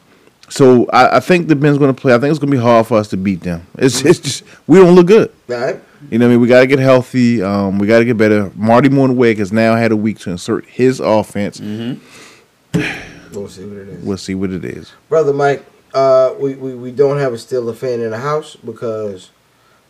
so 0.54 0.86
I, 0.94 1.18
I 1.18 1.20
think 1.20 1.48
the 1.48 1.56
Ben's 1.56 1.80
going 1.80 1.94
to 1.94 2.00
play. 2.00 2.14
I 2.14 2.20
think 2.20 2.30
it's 2.30 2.40
going 2.40 2.52
to 2.52 2.58
be 2.58 2.62
hard 2.62 2.86
for 2.86 2.98
us 3.00 3.08
to 3.10 3.18
beat 3.18 3.42
them. 3.42 3.66
It's, 3.78 4.00
Mm-hmm. 4.00 4.08
it's 4.08 4.20
just 4.20 4.44
we 4.68 4.78
don't 4.78 4.94
look 4.94 5.08
good. 5.08 5.32
All 5.50 5.56
right. 5.58 5.80
You 6.12 6.20
know 6.20 6.26
what 6.28 6.32
I 6.32 6.34
mean? 6.34 6.42
We 6.42 6.48
got 6.48 6.60
to 6.60 6.68
get 6.68 6.80
healthy. 6.80 7.42
Um, 7.42 7.80
we 7.80 7.88
got 7.88 8.00
to 8.00 8.06
get 8.06 8.18
better. 8.18 8.52
Marty 8.56 8.90
Mornhinweg 8.90 9.38
has 9.38 9.52
now 9.52 9.76
had 9.76 9.92
a 9.92 9.96
week 9.98 10.20
to 10.20 10.32
insert 10.32 10.66
his 10.66 11.00
offense. 11.00 11.60
We'll 11.60 13.48
see 13.50 13.66
what 13.66 13.78
it 13.78 13.88
is. 13.90 14.04
We'll 14.06 14.18
see 14.18 14.36
what 14.36 14.52
it 14.52 14.64
is. 14.64 14.92
Brother 15.10 15.34
Mike, 15.34 15.66
uh, 15.94 16.36
we, 16.40 16.54
we, 16.56 16.76
we 16.76 16.92
don't 16.92 17.18
have 17.18 17.34
a 17.34 17.38
Steeler 17.38 17.76
fan 17.76 18.02
in 18.02 18.12
the 18.12 18.20
house 18.20 18.56
because 18.56 19.32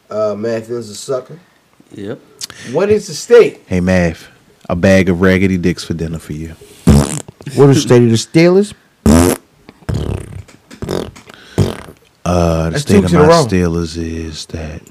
uh, 0.09 0.35
is 0.37 0.89
a 0.89 0.95
sucker. 0.95 1.39
Yep. 1.91 2.19
What 2.71 2.89
is 2.89 3.07
the 3.07 3.13
state? 3.13 3.61
Hey, 3.67 3.81
Mav, 3.81 4.29
a 4.69 4.75
bag 4.75 5.09
of 5.09 5.19
raggedy 5.19 5.57
dicks 5.57 5.83
for 5.83 5.93
dinner 5.93 6.19
for 6.19 6.33
you. 6.33 6.55
What 7.55 7.69
is 7.69 7.75
the 7.75 7.81
state 7.81 8.03
of 8.03 8.09
the 8.09 8.15
Steelers? 8.15 8.73
Uh, 12.25 12.65
the 12.65 12.69
That's 12.71 12.81
state 12.83 13.03
of 13.03 13.11
my 13.13 13.19
row. 13.27 13.45
Steelers 13.45 13.97
is 13.97 14.45
that 14.47 14.81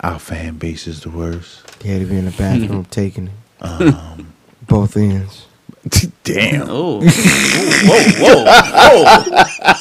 our 0.00 0.18
fan 0.18 0.56
base 0.56 0.86
is 0.86 1.00
the 1.02 1.10
worst. 1.10 1.60
He 1.82 1.90
had 1.90 2.00
to 2.00 2.06
be 2.06 2.16
in 2.16 2.24
the 2.24 2.30
bathroom 2.30 2.84
taking 2.90 3.28
it. 3.62 3.94
Both 4.66 4.96
ends. 4.96 5.46
Damn. 6.24 6.66
Oh. 6.70 7.00
whoa, 7.02 8.04
whoa, 8.18 8.44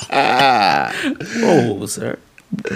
whoa. 0.09 1.75
whoa, 1.77 1.85
sir. 1.85 2.17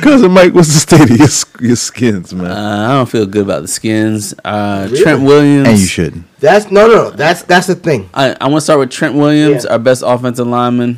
Cousin 0.02 0.32
Mike, 0.32 0.54
what's 0.56 0.70
the 0.74 0.80
state 0.80 1.02
of 1.02 1.10
your, 1.18 1.68
your 1.68 1.76
skins, 1.76 2.34
man? 2.34 2.50
Uh, 2.50 2.88
I 2.90 2.94
don't 2.96 3.06
feel 3.10 3.26
good 3.28 3.44
about 3.44 3.62
the 3.62 3.68
skins. 3.68 4.34
Uh, 4.44 4.88
Really? 4.90 5.04
Trent 5.04 5.22
Williams. 5.22 5.68
and 5.68 5.78
you 5.80 5.86
shouldn't. 5.86 6.40
That's 6.40 6.72
no, 6.72 6.88
no, 6.88 6.94
no. 6.96 7.10
That's 7.12 7.44
that's 7.44 7.68
the 7.68 7.76
thing. 7.76 8.10
I, 8.14 8.36
I 8.42 8.46
want 8.48 8.56
to 8.58 8.62
start 8.62 8.80
with 8.80 8.90
Trent 8.92 9.14
Williams, 9.16 9.66
Yeah. 9.66 9.74
our 9.74 9.80
best 9.80 10.04
offensive 10.06 10.48
lineman. 10.48 10.98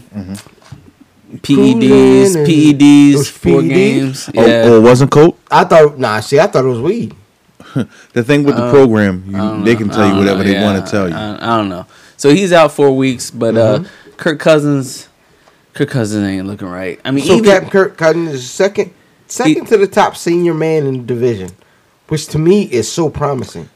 PEDs, 1.38 2.36
PEDs, 2.46 3.14
those 3.14 3.30
four 3.30 3.62
PEDs? 3.62 3.70
games. 3.70 4.30
Oh, 4.36 4.46
Yeah. 4.48 4.64
oh, 4.66 4.78
it 4.78 4.82
wasn't 4.82 5.12
Colt? 5.12 5.38
I 5.52 5.64
thought. 5.64 5.98
Nah, 5.98 6.20
see, 6.22 6.40
I 6.40 6.48
thought 6.48 6.66
it 6.66 6.68
was 6.68 6.82
weed. 6.82 7.16
The 8.14 8.24
thing 8.24 8.44
with 8.44 8.56
the 8.56 8.64
Uh, 8.66 8.72
program, 8.72 9.24
you, 9.28 9.64
they 9.64 9.76
can 9.76 9.90
tell 9.90 10.08
you 10.10 10.16
whatever 10.18 10.40
know. 10.40 10.44
they 10.44 10.54
Yeah, 10.54 10.64
want 10.64 10.84
to 10.84 10.92
tell 10.92 11.08
you. 11.08 11.16
I, 11.16 11.54
I 11.54 11.58
don't 11.58 11.70
know. 11.70 11.86
So 12.18 12.32
he's 12.32 12.52
out 12.52 12.72
four 12.72 12.96
weeks, 12.98 13.30
but 13.32 13.56
uh, 13.56 13.84
Kirk 14.18 14.40
Cousins, 14.40 15.08
Kirk 15.74 15.90
Cousins 15.90 16.26
ain't 16.26 16.48
looking 16.48 16.68
right. 16.68 17.00
I 17.06 17.12
mean, 17.12 17.24
So 17.26 17.34
even, 17.34 17.46
Captain 17.46 17.70
Kirk 17.70 17.96
Cousins 17.98 18.30
is 18.34 18.50
second, 18.50 18.92
second 19.28 19.68
to 19.68 19.78
the 19.78 19.88
top 19.88 20.18
senior 20.18 20.54
man 20.56 20.88
in 20.88 20.98
the 20.98 21.04
division, 21.04 21.52
which 22.08 22.26
to 22.30 22.40
me 22.40 22.64
is 22.64 22.92
so 22.92 23.08
promising. 23.10 23.70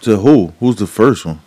to 0.00 0.16
who? 0.16 0.54
Who's 0.58 0.76
the 0.76 0.86
first 0.86 1.26
one? 1.26 1.40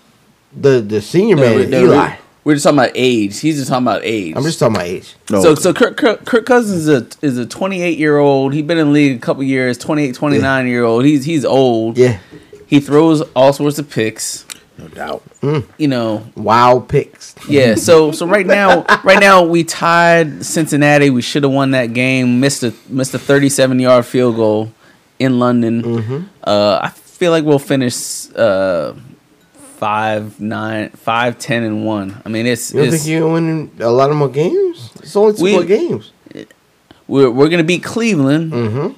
The 0.55 0.81
the 0.81 1.01
senior 1.01 1.35
The- 1.37 1.41
man, 1.41 1.59
is 1.61 1.69
the- 1.71 1.81
Eli. 1.83 2.15
We're 2.43 2.53
just 2.55 2.63
talking 2.63 2.79
about 2.79 2.91
age. 2.95 3.39
He's 3.39 3.57
just 3.57 3.69
talking 3.69 3.85
about 3.85 4.01
age. 4.03 4.35
I'm 4.35 4.43
just 4.43 4.57
talking 4.59 4.75
about 4.75 4.87
age. 4.87 5.15
No, 5.29 5.41
so 5.43 5.55
so 5.55 5.73
Kirk, 5.73 5.95
Kirk, 5.97 6.25
Kirk 6.25 6.45
Cousins 6.45 6.87
is 6.87 6.89
a 6.89 7.07
is 7.25 7.37
a 7.37 7.45
28 7.45 7.97
year 7.99 8.17
old. 8.17 8.53
He's 8.53 8.63
been 8.63 8.77
in 8.79 8.87
the 8.87 8.93
league 8.93 9.17
a 9.17 9.19
couple 9.19 9.43
years. 9.43 9.77
28, 9.77 10.15
29 10.15 10.67
year 10.67 10.83
old. 10.83 11.05
He's 11.05 11.23
he's 11.23 11.45
old. 11.45 11.97
Yeah, 11.97 12.19
He 12.65 12.79
throws 12.79 13.21
all 13.35 13.53
sorts 13.53 13.77
of 13.77 13.89
picks. 13.91 14.45
no 14.79 14.87
doubt. 14.87 15.21
You 15.77 15.87
know. 15.87 16.25
wild 16.35 16.89
picks. 16.89 17.35
Yeah. 17.47 17.75
So 17.87 18.11
so 18.11 18.25
right 18.25 18.45
now 18.47 18.85
right 19.03 19.19
now 19.19 19.43
we 19.43 19.63
tied 19.63 20.43
Cincinnati. 20.43 21.11
We 21.11 21.21
should 21.21 21.43
have 21.43 21.51
won 21.51 21.71
that 21.71 21.93
game. 21.93 22.39
Missed 22.39 22.63
a 22.63 22.73
missed 22.89 23.13
a 23.13 23.19
37 23.19 23.79
yard 23.79 24.05
field 24.05 24.35
goal 24.35 24.71
in 25.19 25.37
London. 25.37 25.83
Mm-hmm. 25.83 26.19
Uh, 26.43 26.79
I 26.81 26.89
feel 26.89 27.29
like 27.29 27.43
we'll 27.43 27.59
finish 27.59 28.27
uh, 28.35 28.93
five 29.81 30.39
nine 30.39 30.89
five 30.91 31.39
ten 31.39 31.63
and 31.63 31.83
one. 31.83 32.21
I 32.23 32.29
mean 32.29 32.45
it's, 32.45 32.71
You 32.71 32.81
it's 32.83 32.93
think 32.97 33.07
you're 33.07 33.27
winning 33.33 33.71
a 33.79 33.89
lot 33.89 34.11
of 34.11 34.15
more 34.15 34.29
games? 34.29 34.91
It's 35.01 35.15
only 35.15 35.33
two 35.33 35.43
We- 35.43 35.51
more 35.53 35.63
games. 35.63 36.11
we're 37.07 37.31
we're 37.31 37.49
gonna 37.49 37.63
beat 37.63 37.83
Cleveland. 37.83 38.51
Mm-hmm. 38.53 38.93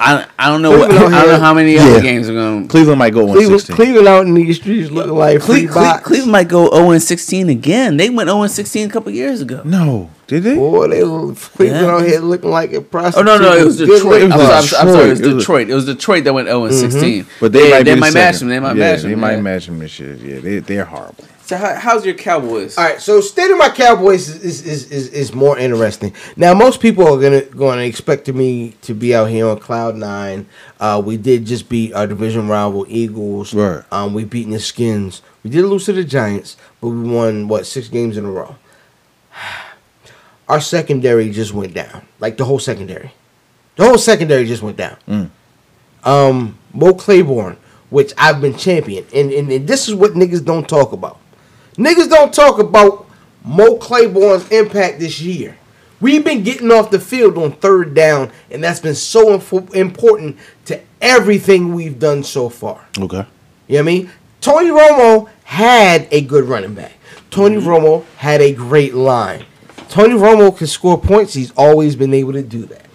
I 0.00 0.26
I 0.38 0.48
don't 0.48 0.62
know 0.62 0.70
what, 0.78 0.90
I 0.90 0.98
don't 0.98 1.12
know 1.12 1.38
how 1.40 1.52
many 1.52 1.74
Yeah. 1.74 1.82
other 1.84 2.00
games 2.00 2.26
are 2.30 2.32
going. 2.32 2.62
To 2.62 2.68
Cleveland 2.68 2.98
might 3.00 3.12
go 3.12 3.26
one 3.26 3.36
Cleveland, 3.36 4.08
out 4.08 4.26
in 4.26 4.32
these 4.32 4.56
streets 4.56 4.90
looking 4.90 5.12
like 5.12 5.42
free 5.42 5.66
Cle- 5.66 5.72
Cle- 5.74 5.82
box. 5.82 6.04
Cleveland 6.06 6.32
might 6.32 6.48
go 6.48 6.70
0 6.70 6.90
and 6.92 7.02
16 7.02 7.48
again. 7.50 7.96
They 7.98 8.08
went 8.08 8.28
0 8.30 8.40
and 8.42 8.50
16 8.50 8.88
a 8.88 8.90
couple 8.90 9.12
years 9.12 9.40
ago. 9.42 9.60
No, 9.64 10.08
did 10.28 10.42
they? 10.44 10.54
Boy, 10.54 10.88
they 10.88 11.02
were 11.02 11.34
Cleveland 11.34 11.86
Yeah. 11.86 11.94
out 11.94 12.06
here 12.06 12.20
looking 12.20 12.50
like 12.50 12.72
a 12.72 12.76
Oh 12.76 12.82
prostitute. 12.82 13.26
no, 13.26 13.38
no, 13.38 13.56
it 13.56 13.64
was 13.64 13.78
Good 13.78 13.86
Detroit. 13.86 14.04
looking 14.22 14.32
I'm, 14.32 14.38
was 14.38 14.46
sorry, 14.46 14.54
I'm, 14.56 14.62
box. 14.62 14.74
I'm 14.74 14.88
sorry, 14.92 15.06
it 15.06 15.10
was 15.10 15.18
Detroit. 15.20 15.32
It 15.32 15.34
was- 15.34 15.44
Detroit. 15.44 15.70
It 15.70 15.74
was 15.74 15.84
Detroit 15.86 16.24
that 16.24 16.34
went 16.34 16.48
0 16.48 16.64
and 16.64 16.74
16. 16.74 17.26
But 17.40 17.52
they, 17.52 17.70
might, 17.70 17.82
they 17.82 17.94
be 17.94 18.00
might 18.00 18.10
the 18.10 18.14
match 18.14 18.38
them. 18.38 18.48
They 18.48 18.60
might 18.60 18.76
yeah, 18.76 18.92
match 18.92 19.00
them. 19.02 19.10
They 19.10 19.16
might 19.16 19.32
yeah. 19.32 19.40
match 19.40 19.66
them 19.66 19.78
this 19.80 19.98
year. 19.98 20.14
Yeah, 20.14 20.40
they 20.40 20.58
they're 20.60 20.84
horrible. 20.84 21.24
So 21.48 21.56
how, 21.56 21.76
how's 21.76 22.04
your 22.04 22.14
Cowboys? 22.14 22.76
All 22.76 22.84
right, 22.84 23.00
so 23.00 23.22
state 23.22 23.50
of 23.50 23.56
my 23.56 23.70
Cowboys 23.70 24.28
is 24.28 24.44
is, 24.44 24.66
is, 24.66 24.92
is 24.92 25.08
is 25.08 25.34
more 25.34 25.58
interesting. 25.58 26.12
Now, 26.36 26.52
most 26.52 26.78
people 26.78 27.04
are 27.08 27.18
gonna 27.18 27.40
going 27.40 27.78
to 27.78 27.86
expect 27.86 28.28
me 28.28 28.74
to 28.82 28.92
be 28.92 29.14
out 29.14 29.30
here 29.30 29.46
on 29.48 29.58
cloud 29.58 29.96
nine. 29.96 30.46
Uh, 30.78 31.02
we 31.02 31.16
did 31.16 31.46
just 31.46 31.70
beat 31.70 31.94
our 31.94 32.06
division 32.06 32.48
rival 32.48 32.84
Eagles. 32.86 33.54
Right. 33.54 33.82
Um, 33.90 34.12
we 34.12 34.24
beaten 34.24 34.52
the 34.52 34.60
Skins. 34.60 35.22
We 35.42 35.48
did 35.48 35.64
lose 35.64 35.86
to 35.86 35.94
the 35.94 36.04
Giants, 36.04 36.58
but 36.82 36.88
we 36.88 37.08
won 37.08 37.48
what 37.48 37.64
six 37.64 37.88
games 37.88 38.18
in 38.18 38.26
a 38.26 38.30
row. 38.30 38.56
Our 40.48 40.60
secondary 40.60 41.30
just 41.30 41.52
went 41.52 41.74
down, 41.74 42.06
like 42.20 42.36
the 42.36 42.44
whole 42.44 42.58
secondary. 42.58 43.12
The 43.76 43.84
whole 43.84 43.98
secondary 43.98 44.46
just 44.46 44.62
went 44.62 44.76
down. 44.76 44.96
Mm. 45.06 45.30
Um, 46.04 46.58
Mo 46.72 46.94
Claiborne, 46.94 47.56
which 47.90 48.12
I've 48.16 48.40
been 48.40 48.56
champion, 48.56 49.06
and, 49.14 49.30
and 49.30 49.50
and 49.50 49.68
this 49.68 49.88
is 49.88 49.94
what 49.94 50.12
niggas 50.12 50.44
don't 50.44 50.68
talk 50.68 50.92
about. 50.92 51.18
Niggas 51.76 52.08
don't 52.08 52.32
talk 52.32 52.58
about 52.58 53.06
Mo 53.44 53.76
Claiborne's 53.76 54.48
impact 54.50 54.98
this 55.00 55.20
year. 55.20 55.56
We've 56.00 56.24
been 56.24 56.44
getting 56.44 56.70
off 56.70 56.90
the 56.90 57.00
field 57.00 57.36
on 57.38 57.52
third 57.52 57.94
down, 57.94 58.30
and 58.50 58.62
that's 58.62 58.80
been 58.80 58.94
so 58.94 59.34
info- 59.34 59.66
important 59.72 60.38
to 60.66 60.80
everything 61.00 61.74
we've 61.74 61.98
done 61.98 62.22
so 62.22 62.48
far. 62.48 62.86
Okay. 62.98 63.16
You 63.16 63.22
know 63.22 63.26
what 63.66 63.78
I 63.78 63.82
mean? 63.82 64.10
Tony 64.40 64.68
Romo 64.68 65.28
had 65.44 66.06
a 66.10 66.20
good 66.20 66.44
running 66.44 66.74
back. 66.74 66.92
Tony 67.30 67.56
Romo 67.56 68.04
had 68.16 68.40
a 68.40 68.52
great 68.54 68.94
line. 68.94 69.44
Tony 69.88 70.14
Romo 70.14 70.56
can 70.56 70.66
score 70.66 70.98
points. 71.00 71.34
He's 71.34 71.50
always 71.52 71.96
been 71.96 72.12
able 72.14 72.32
to 72.34 72.42
do 72.42 72.64
that. 72.66 72.86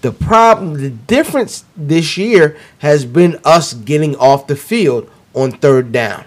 The 0.00 0.10
problem, 0.12 0.74
the 0.74 0.90
difference 0.90 1.64
this 1.76 2.16
year 2.16 2.56
has 2.78 3.04
been 3.04 3.38
us 3.44 3.72
getting 3.72 4.16
off 4.16 4.46
the 4.48 4.56
field 4.56 5.08
on 5.34 5.52
third 5.52 5.92
down. 5.92 6.24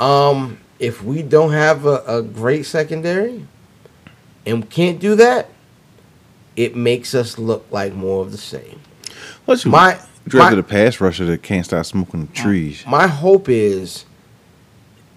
Um, 0.00 0.58
if 0.78 1.02
we 1.02 1.22
don't 1.22 1.52
have 1.52 1.86
a, 1.86 2.02
a 2.06 2.22
great 2.22 2.66
secondary 2.66 3.46
and 4.44 4.68
can't 4.68 4.98
do 4.98 5.14
that, 5.14 5.48
it 6.56 6.74
makes 6.74 7.14
us 7.14 7.38
look 7.38 7.64
like 7.70 7.94
more 7.94 8.22
of 8.22 8.32
the 8.32 8.38
same. 8.38 8.80
What's 9.44 9.64
My- 9.64 9.98
drafted 10.26 10.58
a 10.58 10.62
pass 10.64 11.00
rusher 11.00 11.24
that 11.26 11.42
can't 11.42 11.64
stop 11.64 11.86
smoking 11.86 12.26
the 12.26 12.32
trees? 12.32 12.84
my 12.86 13.06
hope 13.06 13.48
is 13.48 14.04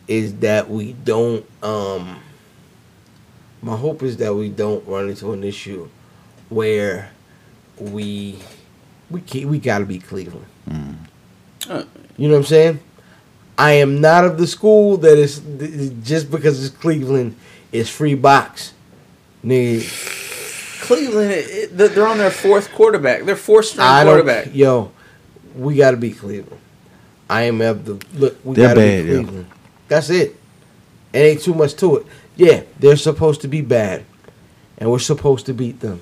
is 0.07 0.35
that 0.37 0.69
we 0.69 0.93
don't 0.93 1.45
um 1.63 2.19
my 3.61 3.75
hope 3.75 4.03
is 4.03 4.17
that 4.17 4.33
we 4.33 4.49
don't 4.49 4.85
run 4.87 5.09
into 5.09 5.31
an 5.33 5.43
issue 5.43 5.87
where 6.49 7.11
we 7.77 8.39
we 9.09 9.21
can't, 9.21 9.45
we 9.49 9.59
got 9.59 9.79
to 9.79 9.85
be 9.85 9.99
Cleveland. 9.99 10.45
Uh. 11.69 11.83
You 12.17 12.27
know 12.27 12.33
what 12.35 12.39
I'm 12.41 12.45
saying? 12.45 12.79
I 13.57 13.71
am 13.73 13.99
not 14.01 14.23
of 14.25 14.37
the 14.37 14.47
school 14.47 14.97
that 14.97 15.17
is 15.17 15.39
just 16.03 16.31
because 16.31 16.63
it's 16.63 16.75
Cleveland, 16.75 17.35
it's 17.71 17.89
free 17.89 18.15
box. 18.15 18.73
Nigga, 19.43 20.81
Cleveland, 20.81 21.31
it, 21.31 21.71
it- 21.71 21.77
they're 21.77 22.07
on 22.07 22.17
their 22.17 22.31
fourth 22.31 22.71
quarterback. 22.73 23.23
Their 23.25 23.35
fourth 23.35 23.65
string 23.67 23.85
I 23.85 24.03
don't, 24.03 24.13
quarterback. 24.15 24.53
yo, 24.53 24.91
we 25.55 25.75
got 25.75 25.91
to 25.91 25.97
be 25.97 26.11
Cleveland. 26.11 26.59
I 27.29 27.43
am 27.43 27.61
of 27.61 27.85
the 27.85 27.93
look. 28.17 28.37
We 28.43 28.55
They're 28.55 28.69
got 28.69 28.73
to 28.75 28.79
bad, 28.79 29.05
be 29.05 29.37
yo. 29.37 29.45
That's 29.87 30.09
it. 30.09 30.35
It 31.13 31.17
ain't 31.19 31.41
too 31.41 31.53
much 31.53 31.75
to 31.75 31.97
it. 31.97 32.05
Yeah, 32.39 32.63
they're 32.79 32.95
supposed 32.95 33.41
to 33.41 33.47
be 33.49 33.61
bad, 33.61 34.05
and 34.77 34.89
we're 34.89 34.99
supposed 34.99 35.45
to 35.47 35.53
beat 35.53 35.81
them. 35.81 36.01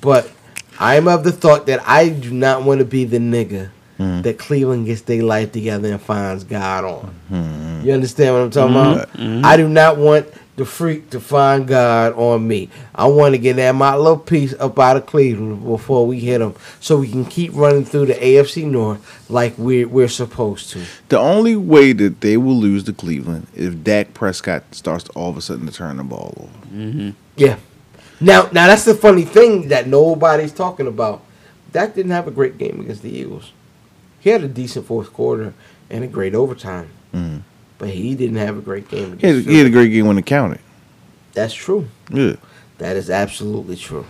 But 0.00 0.30
I 0.78 0.96
am 0.96 1.08
of 1.08 1.24
the 1.24 1.32
thought 1.32 1.66
that 1.66 1.80
I 1.88 2.10
do 2.10 2.30
not 2.30 2.64
want 2.64 2.80
to 2.80 2.84
be 2.84 3.04
the 3.04 3.18
nigga 3.18 3.70
Mm-hmm. 3.98 4.22
that 4.22 4.38
Cleveland 4.38 4.84
gets 4.84 5.00
their 5.00 5.22
life 5.22 5.52
together 5.52 5.90
and 5.90 5.98
finds 5.98 6.44
God 6.44 6.84
on. 6.84 7.14
Mm-hmm. 7.32 7.86
You 7.86 7.94
understand 7.94 8.34
what 8.34 8.42
I'm 8.42 8.50
talking 8.50 8.76
about? 8.76 9.08
I 9.46 9.56
do 9.56 9.70
not 9.70 9.96
want 9.96 10.26
the 10.56 10.64
freak 10.64 11.10
to 11.10 11.20
find 11.20 11.66
God 11.68 12.14
on 12.14 12.48
me. 12.48 12.70
I 12.94 13.06
want 13.06 13.34
to 13.34 13.38
get 13.38 13.56
that 13.56 13.72
my 13.74 13.94
little 13.94 14.18
piece 14.18 14.54
up 14.54 14.78
out 14.78 14.96
of 14.96 15.06
Cleveland 15.06 15.64
before 15.64 16.06
we 16.06 16.18
hit 16.20 16.38
them, 16.38 16.54
so 16.80 16.98
we 16.98 17.10
can 17.10 17.24
keep 17.26 17.52
running 17.54 17.84
through 17.84 18.06
the 18.06 18.14
AFC 18.14 18.64
North 18.64 19.30
like 19.30 19.54
we're 19.58 19.86
we're 19.86 20.08
supposed 20.08 20.70
to. 20.70 20.82
The 21.10 21.18
only 21.18 21.56
way 21.56 21.92
that 21.92 22.20
they 22.22 22.36
will 22.36 22.56
lose 22.56 22.84
to 22.84 22.92
Cleveland 22.92 23.46
is 23.54 23.68
if 23.68 23.84
Dak 23.84 24.14
Prescott 24.14 24.62
starts 24.74 25.04
to 25.04 25.12
all 25.12 25.30
of 25.30 25.36
a 25.36 25.42
sudden 25.42 25.66
to 25.66 25.72
turn 25.72 25.98
the 25.98 26.04
ball 26.04 26.34
over. 26.72 27.12
Yeah. 27.36 27.58
Now, 28.18 28.44
now 28.44 28.66
that's 28.66 28.84
the 28.86 28.94
funny 28.94 29.24
thing 29.26 29.68
that 29.68 29.86
nobody's 29.86 30.52
talking 30.52 30.86
about. 30.86 31.22
Dak 31.72 31.94
didn't 31.94 32.12
have 32.12 32.26
a 32.26 32.30
great 32.30 32.56
game 32.56 32.80
against 32.80 33.02
the 33.02 33.10
Eagles. 33.14 33.52
He 34.20 34.30
had 34.30 34.42
a 34.42 34.48
decent 34.48 34.86
fourth 34.86 35.12
quarter 35.12 35.52
and 35.90 36.02
a 36.02 36.06
great 36.06 36.34
overtime, 36.34 36.88
Mhm. 37.14 37.42
But 37.78 37.88
he 37.90 38.14
didn't 38.14 38.36
have 38.36 38.56
a 38.56 38.60
great 38.60 38.88
game. 38.88 39.18
He 39.18 39.26
had, 39.26 39.36
he 39.36 39.42
Philly. 39.42 39.56
had 39.58 39.66
a 39.66 39.70
great 39.70 39.90
game 39.92 40.06
when 40.06 40.18
it 40.18 40.26
counted. 40.26 40.60
That's 41.32 41.54
true. 41.54 41.88
Yeah. 42.10 42.36
That 42.78 42.96
is 42.96 43.10
absolutely 43.10 43.76
true. 43.76 44.06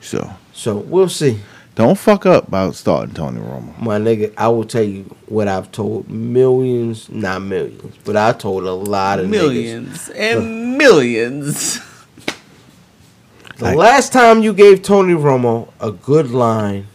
So 0.00 0.30
So 0.52 0.76
we'll 0.76 1.08
see. 1.08 1.38
don't 1.74 1.98
fuck 1.98 2.24
up 2.26 2.48
about 2.48 2.74
starting 2.74 3.14
Tony 3.14 3.40
Romo. 3.40 3.78
My 3.80 3.98
nigga, 3.98 4.32
I 4.36 4.48
will 4.48 4.64
tell 4.64 4.82
you 4.82 5.04
what 5.26 5.46
I've 5.48 5.70
told 5.72 6.08
millions, 6.08 7.08
not 7.10 7.42
millions, 7.42 7.94
but 8.04 8.16
I 8.16 8.32
told 8.32 8.64
a 8.64 8.72
lot 8.72 9.18
of 9.20 9.26
niggas. 9.26 9.30
Millions 9.30 10.08
and 10.10 10.78
millions. 10.78 11.80
The 13.58 13.64
Like- 13.64 13.76
last 13.76 14.12
time 14.12 14.42
you 14.42 14.52
gave 14.52 14.82
Tony 14.82 15.14
Romo 15.14 15.68
a 15.80 15.90
good 15.90 16.30
line 16.30 16.86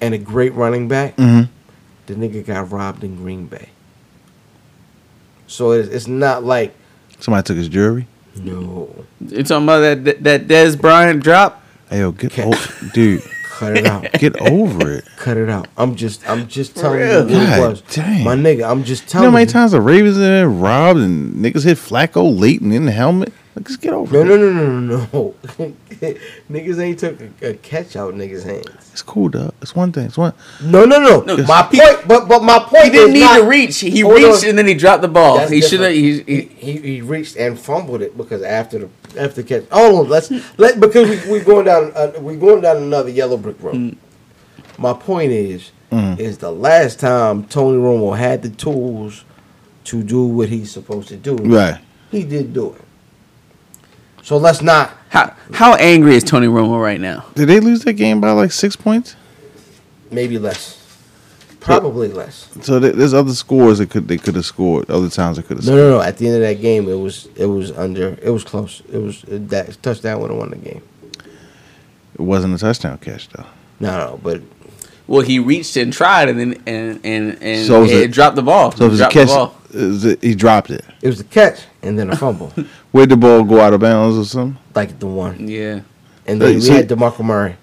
and 0.00 0.14
a 0.14 0.18
great 0.18 0.54
running 0.54 0.88
back, 0.88 1.16
Mhm. 1.16 1.48
the 2.06 2.14
nigga 2.14 2.44
got 2.46 2.70
robbed 2.70 3.02
in 3.04 3.16
Green 3.16 3.46
Bay. 3.46 3.68
So 5.52 5.72
it's, 5.72 5.88
it's 5.88 6.06
not 6.08 6.44
like 6.44 6.74
Somebody 7.20 7.44
took 7.46 7.56
his 7.56 7.68
jewelry. 7.68 8.06
no, 8.36 8.88
You 9.28 9.42
talking 9.44 9.64
about 9.64 9.80
that 10.04 10.22
that 10.24 10.46
Dez 10.48 10.80
Bryant 10.80 11.22
drop? 11.22 11.62
Hey 11.90 11.98
yo, 12.00 12.12
get 12.12 12.32
Okay. 12.38 12.44
o- 12.50 12.88
dude, 12.94 13.22
cut 13.44 13.76
it 13.76 13.86
out, 13.86 14.10
get 14.14 14.40
over 14.40 14.90
it. 14.90 15.04
cut 15.16 15.36
it 15.36 15.50
out. 15.50 15.68
I'm 15.76 15.94
just, 15.94 16.26
I'm 16.28 16.48
just 16.48 16.74
telling 16.74 17.00
real? 17.00 17.30
you 17.30 17.36
what 17.36 17.42
it 17.42 17.46
God 17.60 17.70
was, 17.70 17.80
damn. 17.82 18.24
my 18.24 18.34
nigga. 18.34 18.68
I'm 18.68 18.82
just 18.82 19.06
telling 19.06 19.06
You 19.06 19.08
telling 19.08 19.24
know 19.26 19.30
how 19.30 19.34
many 19.34 19.44
you. 19.44 19.52
times 19.52 19.72
the 19.72 19.80
Ravens 19.82 20.16
have 20.16 20.24
been 20.24 20.60
robbed 20.60 21.00
and 21.00 21.34
niggas 21.36 21.64
hit 21.64 21.76
Flacco 21.76 22.38
late 22.40 22.60
and 22.62 22.72
in 22.72 22.86
the 22.86 22.92
helmet? 22.92 23.32
Like, 23.54 23.66
just 23.66 23.82
get 23.82 23.92
over 23.92 24.12
No, 24.14 24.20
it. 24.20 24.24
no, 24.24 24.36
no, 24.50 24.52
no, 24.52 24.80
no, 24.80 25.08
no. 25.12 25.34
niggas 26.50 26.78
ain't 26.78 26.98
took 26.98 27.20
a, 27.42 27.50
a 27.50 27.54
catch 27.54 27.96
out 27.96 28.14
niggas' 28.14 28.44
hands. 28.44 28.66
It's 28.92 29.02
cool, 29.02 29.28
dog. 29.28 29.52
It's 29.60 29.74
one 29.76 29.92
thing. 29.92 30.06
It's 30.06 30.16
one. 30.16 30.32
No, 30.62 30.84
no, 30.86 30.98
no. 30.98 31.20
No, 31.20 31.36
my 31.44 31.68
he- 31.70 31.78
point, 31.80 32.08
but 32.08 32.28
but 32.28 32.42
my 32.42 32.58
point 32.60 32.84
He 32.84 32.90
didn't 32.90 33.08
is 33.10 33.14
need 33.14 33.20
not, 33.20 33.38
to 33.40 33.44
reach. 33.44 33.78
He 33.80 34.02
reached 34.02 34.42
on. 34.44 34.48
and 34.50 34.58
then 34.58 34.66
he 34.66 34.74
dropped 34.74 35.02
the 35.02 35.08
ball. 35.08 35.36
That's 35.36 35.50
he 35.50 35.60
should 35.60 35.80
have. 35.80 35.92
He, 35.92 36.22
he, 36.22 36.40
he 36.42 36.72
he 36.78 37.00
reached 37.02 37.36
and 37.36 37.58
fumbled 37.58 38.00
it 38.00 38.16
because 38.16 38.42
after 38.42 38.78
the 38.78 38.88
after 39.20 39.42
the 39.42 39.44
catch. 39.44 39.68
Hold 39.70 40.06
on, 40.06 40.08
let's 40.08 40.30
let 40.58 40.80
because 40.80 41.08
we 41.26 41.32
we 41.32 41.40
going 41.40 41.66
down 41.66 41.92
uh, 41.94 42.12
we 42.20 42.36
going 42.36 42.62
down 42.62 42.78
another 42.78 43.10
yellow 43.10 43.36
brick 43.36 43.62
road. 43.62 43.74
Mm. 43.74 43.96
My 44.78 44.94
point 44.94 45.30
is 45.32 45.70
Mm. 45.90 46.18
is 46.18 46.38
the 46.38 46.50
last 46.50 47.00
time 47.00 47.44
Tony 47.44 47.76
Romo 47.76 48.16
had 48.16 48.40
the 48.42 48.48
tools 48.48 49.24
to 49.84 50.02
do 50.02 50.24
what 50.24 50.48
he's 50.48 50.70
supposed 50.70 51.08
to 51.08 51.18
do. 51.18 51.36
Right. 51.36 51.78
He 52.10 52.24
did 52.24 52.54
do 52.54 52.72
it. 52.72 52.80
So 54.22 54.36
let's 54.36 54.62
not. 54.62 54.92
how 55.08 55.34
how 55.52 55.74
angry 55.74 56.14
is 56.14 56.24
Tony 56.24 56.46
Romo 56.46 56.80
right 56.80 57.00
now? 57.00 57.24
Did 57.34 57.48
they 57.48 57.60
lose 57.60 57.84
that 57.84 57.94
game 57.94 58.20
by 58.20 58.30
like 58.32 58.52
six 58.52 58.76
points? 58.76 59.16
Maybe 60.10 60.38
less. 60.38 60.78
Probably 61.60 62.08
less. 62.08 62.48
So 62.62 62.80
there- 62.80 62.92
there's 62.92 63.14
other 63.14 63.34
scores 63.34 63.78
that 63.78 63.88
could 63.90 64.08
they 64.08 64.18
could 64.18 64.34
have 64.34 64.44
scored. 64.44 64.90
Other 64.90 65.08
times 65.08 65.36
they 65.36 65.42
could 65.42 65.58
have 65.58 65.66
No, 65.66 65.72
scored. 65.72 65.78
no, 65.78 65.90
no. 65.98 66.02
At 66.02 66.18
the 66.18 66.26
end 66.26 66.36
of 66.36 66.42
that 66.42 66.60
game, 66.60 66.88
it 66.88 66.94
was 66.98 67.28
it 67.36 67.46
was 67.46 67.70
under. 67.72 68.18
It 68.22 68.30
was 68.30 68.44
close. 68.44 68.82
It 68.92 68.98
was 68.98 69.24
that 69.28 69.80
touchdown 69.82 70.20
would 70.20 70.30
have 70.30 70.38
won 70.38 70.50
the 70.50 70.56
game. 70.56 70.82
It 72.14 72.20
wasn't 72.22 72.54
a 72.54 72.58
touchdown 72.58 72.98
catch 72.98 73.28
though. 73.30 73.46
No, 73.80 73.96
no, 73.96 74.20
but 74.22 74.40
Well, 75.08 75.22
he 75.22 75.38
reached 75.38 75.76
and 75.76 75.92
tried, 75.92 76.28
and 76.28 76.38
then 76.38 76.62
and 76.66 77.00
and 77.04 77.38
and 77.42 77.66
So 77.66 77.80
was 77.82 77.90
it, 77.92 78.02
it- 78.04 78.10
dropped 78.12 78.36
the 78.36 78.42
ball. 78.42 78.72
So 78.72 78.86
it 78.86 78.90
was 78.90 79.00
a 79.00 79.04
dropped 79.10 79.12
catch. 79.14 79.28
The 79.28 79.34
ball. 79.34 79.54
it 79.74 80.22
he 80.22 80.34
dropped 80.34 80.70
it. 80.70 80.84
it 81.02 81.08
was 81.08 81.20
a 81.20 81.24
catch 81.24 81.60
and 81.82 81.98
then 81.98 82.10
a 82.10 82.16
fumble, 82.16 82.52
Where'd 82.92 83.08
the 83.08 83.16
ball 83.16 83.42
go 83.44 83.60
out 83.60 83.72
of 83.72 83.80
bounds 83.80 84.16
or 84.16 84.24
something? 84.24 84.58
like 84.74 84.98
the 84.98 85.06
one. 85.06 85.48
Yeah. 85.48 85.80
And 86.26 86.40
then 86.40 86.48
Hey, 86.50 86.54
we 86.54 86.60
so- 86.60 86.72
had 86.74 86.88
DeMarco 86.88 87.24
Murray. 87.24 87.56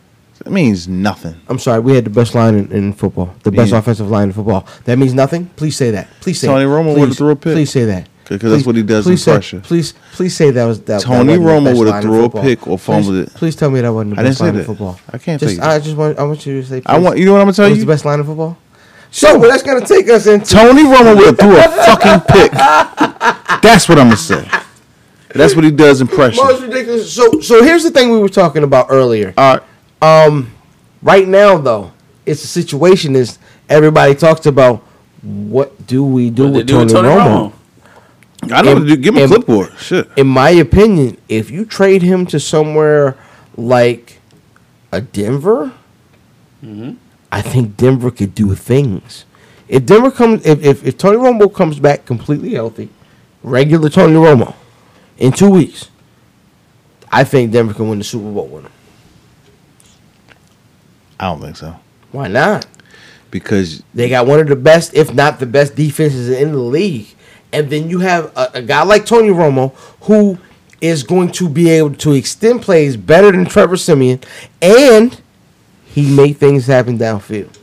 That 0.43 0.51
means 0.51 0.87
nothing. 0.87 1.35
I'm 1.49 1.59
sorry, 1.59 1.81
we 1.81 1.93
had 1.95 2.05
the 2.05 2.09
best 2.09 2.33
line 2.33 2.55
in, 2.55 2.71
in 2.71 2.93
football, 2.93 3.33
the 3.43 3.51
best 3.51 3.71
Yeah. 3.71 3.79
offensive 3.79 4.09
line 4.09 4.29
in 4.29 4.33
football. 4.33 4.65
That 4.85 4.97
means 4.97 5.13
nothing. 5.13 5.47
Please 5.57 5.75
say 5.75 5.91
that. 5.91 6.07
Please 6.21 6.39
say 6.39 6.47
Tony 6.47 6.63
it. 6.63 6.67
Romo 6.67 6.93
Please- 6.93 6.99
would've 6.99 7.17
threw 7.17 7.29
a 7.31 7.35
pick. 7.35 7.53
Please 7.53 7.69
say 7.71 7.83
that. 7.85 8.07
'Cause 8.37 8.51
that's 8.51 8.65
what 8.65 8.75
he 8.75 8.83
does 8.83 9.07
in 9.07 9.13
please 9.13 9.23
say- 9.23 9.31
pressure. 9.31 9.59
Please, 9.61 9.93
please 10.13 10.35
say 10.35 10.51
that 10.51 10.65
was 10.65 10.79
that. 10.81 11.01
Tony 11.01 11.33
that 11.33 11.39
Romo 11.41 11.75
would've 11.75 11.93
line 11.93 12.01
threw 12.03 12.25
a 12.25 12.29
pick 12.29 12.67
or 12.67 12.77
fumbled 12.77 13.05
please, 13.15 13.27
it. 13.27 13.33
Please 13.33 13.55
tell 13.55 13.71
me 13.71 13.81
that 13.81 13.91
wasn't 13.91 14.15
the 14.15 14.19
I 14.19 14.23
didn't 14.23 14.29
best 14.31 14.37
say 14.39 14.43
line 14.45 14.53
in 14.53 14.57
that. 14.59 14.65
football. 14.65 14.99
I 15.11 15.17
can't 15.17 15.39
Just, 15.39 15.55
tell 15.57 15.65
you 15.65 15.71
I 15.71 15.77
that. 15.79 15.83
just 15.83 15.97
want. 15.97 16.19
I 16.19 16.23
want 16.23 16.45
you 16.45 16.61
to 16.61 16.67
say. 16.67 16.81
I 16.85 16.95
please. 16.97 17.03
want 17.05 17.17
you 17.17 17.25
know 17.25 17.33
what 17.33 17.39
I'm 17.41 17.45
gonna 17.47 17.53
tell 17.53 17.65
It 17.65 17.69
was 17.71 17.79
the 17.79 17.85
best 17.85 18.05
line 18.05 18.19
in 18.19 18.25
football. 18.25 18.57
So 19.11 19.39
well, 19.39 19.49
that's 19.49 19.63
gonna 19.63 19.85
take 19.85 20.07
us 20.09 20.27
into. 20.27 20.45
Tony 20.45 20.83
Romo 20.83 21.15
would 21.17 21.25
have 21.25 21.39
threw 21.39 21.57
a 21.57 21.61
fucking 21.85 22.21
pick. 22.27 22.51
That's 23.61 23.89
what 23.89 23.97
I'm 23.97 24.05
gonna 24.07 24.17
say. 24.17 24.47
That's 25.33 25.55
what 25.55 25.63
he 25.63 25.71
does 25.71 26.01
in 26.01 26.07
pressure. 26.07 26.43
Most 26.43 26.61
ridiculous. 26.61 27.11
So, 27.11 27.39
so 27.41 27.63
here's 27.63 27.83
the 27.83 27.91
thing 27.91 28.11
we 28.11 28.19
were 28.19 28.29
talking 28.29 28.63
about 28.63 28.87
earlier. 28.89 29.33
All 29.37 29.57
right. 30.01 30.25
Um, 30.27 30.51
right 31.01 31.27
now 31.27 31.57
though, 31.57 31.91
it's 32.25 32.43
a 32.43 32.47
situation 32.47 33.15
is 33.15 33.37
everybody 33.69 34.15
talks 34.15 34.45
about 34.45 34.83
what 35.21 35.85
do 35.87 36.03
we 36.03 36.29
do 36.29 36.43
What 36.43 36.51
they 36.53 36.57
with 36.59 36.67
do 36.67 36.73
Tony, 36.73 36.83
with 36.85 36.93
Tony 36.93 37.07
Romo? 37.09 37.25
Romo. 37.49 37.53
I 38.43 38.61
know. 38.61 38.71
And- 38.71 38.79
what 38.81 38.87
to 38.87 38.95
do. 38.95 38.97
Give 38.97 39.13
him 39.15 39.19
a 39.19 39.23
and- 39.23 39.31
clipboard. 39.33 39.71
Shit. 39.77 40.09
In 40.17 40.27
my 40.27 40.49
opinion, 40.51 41.17
if 41.27 41.49
you 41.51 41.65
trade 41.65 42.01
him 42.01 42.25
to 42.27 42.39
somewhere 42.39 43.17
like 43.57 44.19
a 44.91 45.01
Denver, 45.01 45.73
Mm-hmm. 46.63 46.95
I 47.31 47.41
think 47.41 47.77
Denver 47.77 48.11
could 48.11 48.35
do 48.35 48.53
things. 48.53 49.23
If 49.69 49.85
Denver 49.85 50.11
comes, 50.11 50.45
if, 50.45 50.61
if 50.61 50.85
if 50.85 50.97
Tony 50.97 51.15
Romo 51.17 51.53
comes 51.53 51.79
back 51.79 52.05
completely 52.05 52.53
healthy, 52.55 52.89
regular 53.43 53.87
Tony 53.87 54.15
Romo, 54.15 54.55
in 55.17 55.31
two 55.31 55.49
weeks, 55.49 55.89
I 57.11 57.23
think 57.23 57.51
Denver 57.53 57.73
can 57.73 57.87
win 57.87 57.99
the 57.99 58.03
Super 58.03 58.29
Bowl 58.31 58.47
with 58.47 58.65
him. 58.65 58.71
I 61.19 61.25
don't 61.27 61.41
think 61.41 61.55
so 61.57 61.75
Why 62.11 62.27
not? 62.27 62.65
because 63.31 63.83
They 63.93 64.09
got 64.09 64.25
one 64.25 64.39
of 64.39 64.47
the 64.47 64.55
best, 64.57 64.93
if 64.93 65.13
not 65.13 65.39
the 65.39 65.45
best, 65.45 65.75
defenses 65.75 66.29
in 66.29 66.51
the 66.51 66.57
league. 66.57 67.07
And 67.51 67.69
then 67.69 67.89
you 67.89 67.99
have 67.99 68.31
a, 68.37 68.51
a 68.55 68.61
guy 68.61 68.83
like 68.83 69.05
Tony 69.05 69.29
Romo 69.29 69.73
who 70.01 70.37
is 70.81 71.03
going 71.03 71.31
to 71.33 71.49
be 71.49 71.69
able 71.69 71.93
to 71.95 72.13
extend 72.13 72.61
plays 72.61 72.95
better 72.95 73.31
than 73.31 73.45
Trevor 73.45 73.75
Siemian, 73.75 74.21
and 74.61 75.21
he 75.85 76.09
made 76.15 76.33
things 76.37 76.67
happen 76.67 76.97
downfield. 76.97 77.57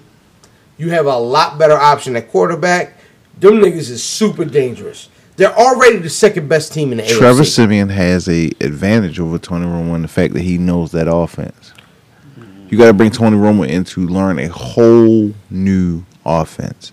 You 0.77 0.91
have 0.91 1.07
a 1.07 1.17
lot 1.17 1.59
better 1.59 1.75
option 1.75 2.17
at 2.17 2.31
quarterback. 2.31 2.99
Them 3.39 3.55
niggas 3.55 3.91
is 3.91 4.05
super 4.05 4.45
dangerous. 4.45 5.09
They're 5.37 5.55
already 5.55 5.99
the 5.99 6.11
second 6.11 6.49
best 6.49 6.73
team 6.73 6.93
in 6.93 6.99
the 6.99 7.05
Trevor 7.05 7.17
AFC. 7.17 7.19
Trevor 7.19 7.45
Siemian 7.45 7.89
has 7.91 8.29
a 8.29 8.51
advantage 8.61 9.21
over 9.21 9.39
Tony 9.39 9.67
Romo 9.67 9.95
in 9.95 10.03
the 10.03 10.09
fact 10.09 10.35
that 10.35 10.43
he 10.43 10.59
knows 10.59 10.93
that 10.93 11.09
offense. 11.09 11.73
You 12.69 12.79
got 12.79 12.87
to 12.87 12.95
bring 12.95 13.11
Tony 13.11 13.37
Romo 13.37 13.69
in 13.69 13.85
to 13.85 14.07
learn 14.07 14.39
a 14.39 14.49
whole 14.49 15.33
new 15.51 16.05
offense. 16.25 16.93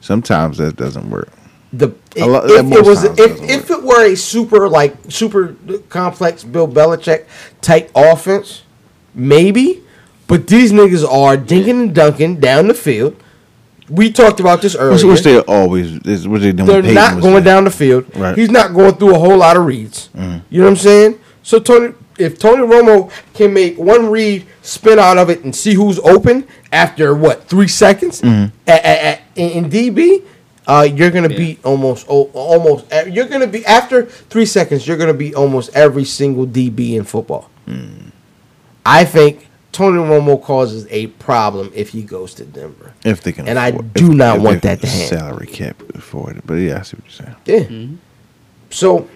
Sometimes 0.00 0.58
that 0.58 0.76
doesn't 0.76 1.10
work. 1.10 1.30
The 1.72 1.88
lot- 2.16 2.44
if, 2.50 2.66
it 2.72 2.84
was 2.84 3.04
if, 3.04 3.40
if 3.42 3.70
it 3.70 3.82
were 3.82 4.04
a 4.12 4.16
super 4.16 4.68
like 4.68 4.96
super 5.08 5.54
complex 5.88 6.42
Bill 6.44 6.66
Belichick 6.68 7.26
type 7.60 7.90
offense, 7.94 8.62
maybe. 9.14 9.82
But 10.26 10.46
these 10.46 10.70
niggas 10.72 11.04
are 11.04 11.36
dinking 11.36 11.70
and 11.82 11.94
dunking 11.94 12.38
down 12.40 12.68
the 12.68 12.74
field. 12.74 13.16
We 13.88 14.12
talked 14.12 14.38
about 14.38 14.62
this 14.62 14.76
earlier. 14.76 14.92
Which, 14.94 15.02
which 15.04 15.22
they 15.22 15.40
always 15.40 15.98
is 16.06 16.28
what 16.28 16.40
they 16.42 16.52
doing. 16.52 16.68
They're 16.68 16.82
not 16.94 17.20
going 17.20 17.42
down 17.42 17.64
the 17.64 17.70
field. 17.72 18.06
Right. 18.16 18.38
He's 18.38 18.50
not 18.50 18.72
going 18.72 18.94
through 18.94 19.16
a 19.16 19.18
whole 19.18 19.36
lot 19.38 19.56
of 19.56 19.64
reads. 19.66 20.08
You 20.14 20.20
know 20.22 20.64
what 20.64 20.66
I'm 20.70 20.76
saying? 20.76 21.18
So 21.42 21.58
Tony, 21.58 21.94
if 22.16 22.38
Tony 22.38 22.62
Romo 22.62 23.10
can 23.34 23.52
make 23.52 23.76
one 23.78 24.08
read, 24.10 24.46
spin 24.62 25.00
out 25.00 25.18
of 25.18 25.30
it, 25.30 25.42
and 25.42 25.54
see 25.56 25.74
who's 25.74 25.98
open 26.00 26.46
after 26.70 27.14
what 27.16 27.48
three 27.48 27.66
seconds 27.66 28.20
Mm-hmm. 28.20 28.54
at, 28.68 28.84
at, 28.84 28.98
at, 29.04 29.20
in, 29.34 29.64
in 29.64 29.70
DB, 29.70 30.22
uh, 30.66 30.82
you're 30.82 31.10
gonna 31.10 31.28
beat 31.28 31.64
almost 31.64 32.06
oh, 32.08 32.30
almost 32.34 32.86
e- 32.92 33.10
you're 33.10 33.26
gonna 33.28 33.46
be 33.46 33.64
after 33.66 34.04
three 34.06 34.46
seconds. 34.46 34.86
You're 34.86 34.96
gonna 34.98 35.14
beat 35.14 35.34
almost 35.34 35.74
every 35.74 36.04
single 36.04 36.46
DB 36.46 36.94
in 36.94 37.04
football. 37.04 37.50
Mm. 37.66 38.10
I 38.86 39.04
think 39.04 39.46
Tony 39.72 39.98
Romo 39.98 40.42
causes 40.42 40.86
a 40.90 41.08
problem 41.08 41.70
if 41.74 41.90
he 41.90 42.02
goes 42.02 42.34
to 42.34 42.44
Denver. 42.44 42.92
If 43.04 43.22
they 43.22 43.32
can, 43.32 43.48
And 43.48 43.58
I 43.58 43.70
do 43.70 43.80
if- 43.94 44.08
not 44.08 44.36
if 44.38 44.42
want 44.42 44.62
they- 44.62 44.68
that 44.68 44.80
to 44.80 44.86
happen. 44.86 45.18
Salary 45.18 45.46
cap 45.46 45.82
afford 45.94 46.36
it, 46.38 46.46
but 46.46 46.54
yeah, 46.54 46.78
I 46.78 46.82
see 46.82 46.96
what 46.96 47.04
you're 47.18 47.26
saying. 47.56 47.90
Yeah. 47.90 47.96
So 48.70 49.08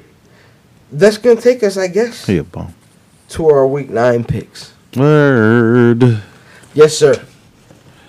that's 0.92 1.18
gonna 1.18 1.40
take 1.40 1.62
us, 1.62 1.76
I 1.76 1.88
guess, 1.88 2.26
He 2.26 2.38
a 2.38 2.44
bum. 2.44 2.74
to 3.30 3.48
our 3.48 3.66
week 3.66 3.90
nine 3.90 4.24
picks. 4.24 4.72
Word. 4.96 6.20
Yes, 6.72 6.96
sir. 6.96 7.22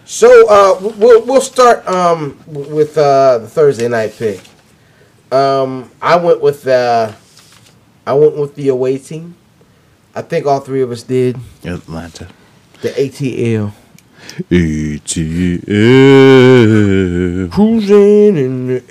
So 0.06 0.48
uh, 0.48 0.78
we'll 0.98 1.26
we'll 1.26 1.42
start 1.42 1.86
um, 1.88 2.38
with 2.46 2.96
uh, 2.96 3.40
the 3.40 3.48
Thursday 3.48 3.88
night 3.88 4.16
pick. 4.16 4.40
Um, 5.32 5.90
I 6.00 6.16
went 6.16 6.42
with 6.42 6.68
uh, 6.68 7.12
I 8.06 8.14
went 8.14 8.38
with 8.38 8.54
the 8.54 8.70
away 8.70 9.00
team. 9.00 9.36
I 10.14 10.22
think 10.22 10.46
all 10.46 10.60
three 10.60 10.84
of 10.84 10.92
us 10.92 11.02
did 11.02 11.38
Atlanta. 11.64 12.28
the 12.84 12.90
ATL. 12.90 13.72
ATL. 14.52 15.62
Cruising 17.52 18.38
in 18.38 18.68
the 18.68 18.82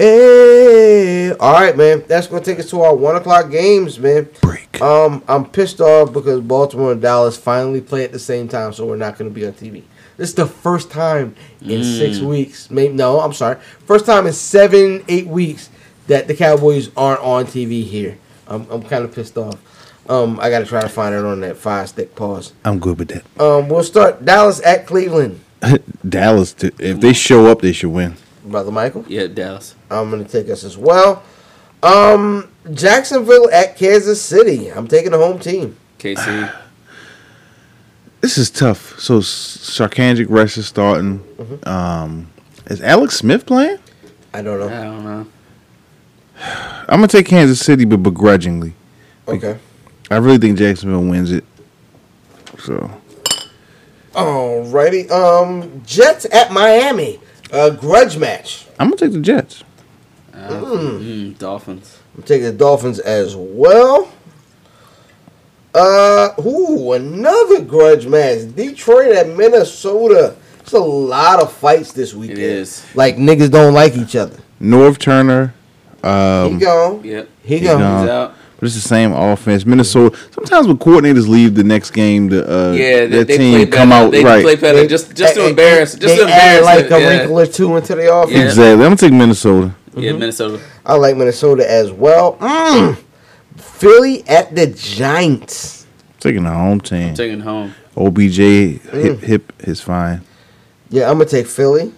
ATL. 0.00 1.36
All 1.40 1.52
right, 1.52 1.76
man. 1.76 2.04
That's 2.06 2.28
gonna 2.28 2.44
take 2.44 2.60
us 2.60 2.70
to 2.70 2.80
our 2.82 2.94
one 2.94 3.16
o'clock 3.16 3.50
games, 3.50 3.98
man. 3.98 4.28
Break. 4.40 4.80
Um, 4.80 5.24
I'm 5.26 5.46
pissed 5.46 5.80
off 5.80 6.12
because 6.12 6.40
Baltimore 6.42 6.92
and 6.92 7.02
Dallas 7.02 7.36
finally 7.36 7.80
play 7.80 8.04
at 8.04 8.12
the 8.12 8.18
same 8.20 8.46
time, 8.46 8.72
so 8.72 8.86
we're 8.86 8.96
not 8.96 9.18
going 9.18 9.30
to 9.30 9.34
be 9.34 9.46
on 9.46 9.52
TV. 9.52 9.82
This 10.16 10.30
is 10.30 10.34
the 10.34 10.46
first 10.46 10.90
time 10.90 11.34
in 11.60 11.84
six 11.84 12.18
weeks. 12.20 12.70
Maybe 12.70 12.94
no, 12.94 13.20
I'm 13.20 13.32
sorry. 13.32 13.56
First 13.86 14.06
time 14.06 14.26
in 14.26 14.32
seven, 14.32 15.04
eight 15.08 15.26
weeks 15.26 15.68
that 16.06 16.26
the 16.28 16.34
Cowboys 16.34 16.90
aren't 16.96 17.20
on 17.20 17.44
TV 17.46 17.84
here. 17.84 18.18
I'm, 18.48 18.66
I'm 18.70 18.82
kind 18.82 19.04
of 19.04 19.14
pissed 19.14 19.36
off. 19.36 19.56
Um, 20.08 20.38
I 20.40 20.50
got 20.50 20.60
to 20.60 20.66
try 20.66 20.80
to 20.80 20.88
find 20.88 21.14
it 21.14 21.24
on 21.24 21.40
that 21.40 21.56
five 21.56 21.88
stick 21.88 22.14
pause. 22.14 22.52
I'm 22.64 22.78
good 22.78 22.98
with 22.98 23.08
that. 23.08 23.24
Um, 23.42 23.68
we'll 23.68 23.82
start 23.82 24.24
Dallas 24.24 24.60
at 24.64 24.86
Cleveland, 24.86 25.40
Dallas, 26.08 26.52
t- 26.52 26.70
if 26.78 27.00
they 27.00 27.12
show 27.12 27.46
up, 27.46 27.60
they 27.60 27.72
should 27.72 27.90
win. 27.90 28.14
brother 28.44 28.70
Michael. 28.70 29.04
Yeah, 29.08 29.26
Dallas. 29.26 29.74
I'm 29.90 30.10
going 30.10 30.24
to 30.24 30.30
take 30.30 30.48
us 30.48 30.62
as 30.62 30.78
well. 30.78 31.22
Um, 31.82 32.48
Jacksonville 32.72 33.50
at 33.50 33.76
Kansas 33.76 34.22
City. 34.22 34.68
I'm 34.72 34.86
taking 34.86 35.10
the 35.10 35.18
home 35.18 35.38
team. 35.40 35.76
KC. 35.98 36.54
This 38.20 38.38
is 38.38 38.50
tough. 38.50 38.98
So 38.98 39.20
Sarkanjic 39.20 40.26
Rush 40.28 40.56
is 40.58 40.66
starting. 40.66 41.20
Mm-hmm. 41.20 41.68
Um, 41.68 42.30
is 42.66 42.80
Alex 42.80 43.16
Smith 43.16 43.46
playing? 43.46 43.78
I 44.34 44.42
don't 44.42 44.58
know. 44.58 44.68
I 44.68 44.84
don't 44.84 45.04
know. 45.04 45.26
I'm 46.88 46.98
gonna 46.98 47.08
take 47.08 47.26
Kansas 47.26 47.60
City, 47.60 47.84
but 47.84 47.98
begrudgingly. 47.98 48.74
Okay. 49.28 49.58
I 50.10 50.16
really 50.16 50.38
think 50.38 50.58
Jacksonville 50.58 51.02
wins 51.02 51.32
it. 51.32 51.44
So 52.58 52.90
Alrighty. 54.16 55.10
Um, 55.10 55.82
Jets 55.84 56.26
at 56.32 56.50
Miami. 56.50 57.20
A 57.52 57.70
grudge 57.70 58.16
match. 58.16 58.66
I'm 58.78 58.88
gonna 58.88 58.96
take 58.96 59.12
the 59.12 59.20
Jets. 59.20 59.62
Mm, 60.32 61.38
Dolphins. 61.38 61.98
I'm 62.16 62.22
taking 62.22 62.46
the 62.46 62.52
Dolphins 62.52 62.98
as 62.98 63.36
well. 63.36 64.10
Uh, 65.76 66.30
ooh, 66.46 66.92
another 66.94 67.60
grudge 67.60 68.06
match. 68.06 68.54
Detroit 68.54 69.12
at 69.12 69.28
Minnesota. 69.28 70.34
It's 70.60 70.72
a 70.72 70.78
lot 70.78 71.40
of 71.40 71.52
fights 71.52 71.92
this 71.92 72.14
weekend. 72.14 72.38
is. 72.40 72.84
Like 72.94 73.16
niggas 73.16 73.50
don't 73.50 73.74
like 73.74 73.96
each 73.96 74.16
other. 74.16 74.36
Norv 74.60 74.98
Turner. 74.98 75.52
he 76.02 76.08
Um, 76.08 76.58
gone. 76.58 77.04
Yep. 77.04 77.28
He 77.42 77.58
He 77.58 77.64
gone. 77.64 77.78
gone. 77.80 78.00
He's 78.02 78.10
out. 78.10 78.34
but 78.58 78.66
it's 78.66 78.74
the 78.74 78.80
same 78.80 79.12
offense. 79.12 79.66
Minnesota. 79.66 80.16
Sometimes 80.34 80.66
when 80.66 80.78
coordinators 80.78 81.28
leave 81.28 81.54
the 81.54 81.62
next 81.62 81.90
game, 81.90 82.30
the 82.30 82.40
uh, 82.50 82.72
Yeah, 82.72 83.00
they, 83.00 83.06
their 83.08 83.24
they 83.24 83.36
team 83.36 83.66
come 83.70 83.90
better. 83.90 84.06
out 84.06 84.10
They 84.12 84.24
right. 84.24 84.42
play 84.42 84.56
better 84.56 84.78
They- 84.78 84.86
just 84.86 85.14
just 85.14 85.34
to 85.34 85.40
they- 85.42 85.50
embarrass. 85.50 85.94
Just 85.94 86.16
they 86.16 86.24
to 86.24 86.30
add 86.32 86.60
embarrass. 86.60 86.64
like 86.64 86.84
it, 86.86 86.92
a 86.92 87.00
yeah. 87.00 87.08
wrinkle 87.18 87.38
or 87.40 87.46
two 87.46 87.76
into 87.76 87.94
the 87.94 88.12
offense. 88.14 88.34
Yeah. 88.34 88.44
Exactly. 88.44 88.72
I'm 88.72 88.78
gonna 88.80 88.96
take 88.96 89.12
Minnesota. 89.12 89.74
Yeah, 89.94 90.12
Minnesota. 90.12 90.58
I 90.84 90.94
like 90.96 91.16
Minnesota 91.16 91.70
as 91.70 91.92
well. 91.92 92.36
Mm. 92.40 92.96
Philly 93.76 94.26
at 94.26 94.54
the 94.54 94.68
Giants. 94.68 95.86
Taking 96.18 96.44
the 96.44 96.50
home 96.50 96.80
team. 96.80 97.14
Taking 97.14 97.40
home. 97.40 97.74
OBJ 97.96 98.36
hip 98.36 98.82
mm. 98.82 99.20
hip 99.20 99.52
is 99.60 99.80
fine. 99.80 100.22
Yeah, 100.88 101.10
I'm 101.10 101.18
gonna 101.18 101.26
take 101.28 101.46
Philly. 101.46 101.92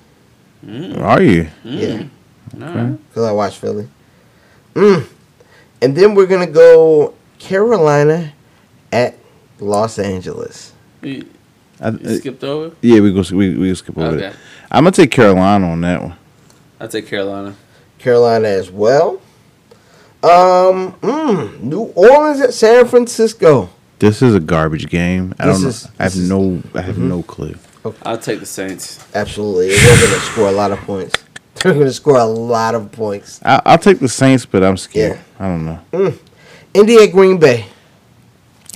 Mm. 0.64 1.00
Are 1.00 1.22
you? 1.22 1.48
Mm. 1.64 2.10
Yeah, 2.59 2.66
All 2.66 2.74
right. 2.74 3.09
because 3.09 3.24
I 3.24 3.32
watch 3.32 3.56
Philly. 3.59 3.88
Mm. 4.74 5.06
And 5.80 5.96
then 5.96 6.14
we're 6.14 6.26
gonna 6.26 6.46
go 6.46 7.14
Carolina 7.38 8.32
at 8.92 9.16
Los 9.60 9.98
Angeles. 10.00 10.72
You, 11.02 11.28
I, 11.80 11.90
you 11.90 11.98
uh, 12.05 12.14
skipped 12.16 12.42
over. 12.42 12.74
yeah, 12.80 13.00
we 13.00 13.12
go. 13.12 13.22
We 13.36 13.56
we 13.56 13.68
go 13.68 13.74
skip 13.74 13.96
over 13.96 14.16
Okay. 14.16 14.26
it. 14.26 14.36
I'm 14.70 14.82
gonna 14.84 14.92
take 14.92 15.12
Carolina 15.12 15.68
on 15.68 15.80
that 15.82 16.02
one. 16.02 16.16
I'll 16.80 16.88
take 16.88 17.06
Carolina. 17.06 17.55
Carolina 17.98 18.48
as 18.48 18.68
well. 18.70 19.20
Um, 20.22 20.92
mm, 21.00 21.60
New 21.62 21.82
Orleans 21.94 22.40
at 22.40 22.52
San 22.54 22.86
Francisco. 22.88 23.70
This 24.00 24.22
is 24.22 24.34
a 24.34 24.40
garbage 24.40 24.88
game. 24.88 25.34
I 25.38 25.46
This 25.46 25.54
don't 25.56 25.62
know. 25.62 25.68
is- 25.68 25.88
I 25.98 26.02
have 26.04 26.14
is- 26.14 26.28
no. 26.28 26.62
I 26.74 26.80
have 26.82 26.98
no 26.98 27.22
clue. 27.22 27.54
I'll 28.02 28.18
take 28.18 28.40
the 28.40 28.46
Saints. 28.46 28.98
Absolutely, 29.14 29.68
they're 29.70 29.96
going 29.96 30.12
to 30.12 30.20
score 30.20 30.48
a 30.48 30.52
lot 30.52 30.72
of 30.72 30.78
points. 30.80 31.14
They're 31.62 31.72
going 31.72 31.86
to 31.86 31.92
score 31.92 32.18
a 32.18 32.24
lot 32.24 32.74
of 32.76 32.92
points. 32.92 33.40
I, 33.44 33.60
I'll 33.66 33.78
take 33.78 33.98
the 33.98 34.08
Saints, 34.08 34.46
but 34.46 34.62
I'm 34.62 34.76
scared. 34.76 35.18
Yeah. 35.40 35.44
I 35.44 35.48
don't 35.48 35.64
know. 35.64 36.14
Indy 36.74 36.96
at 37.02 37.06
Green 37.10 37.38
Bay. 37.38 37.66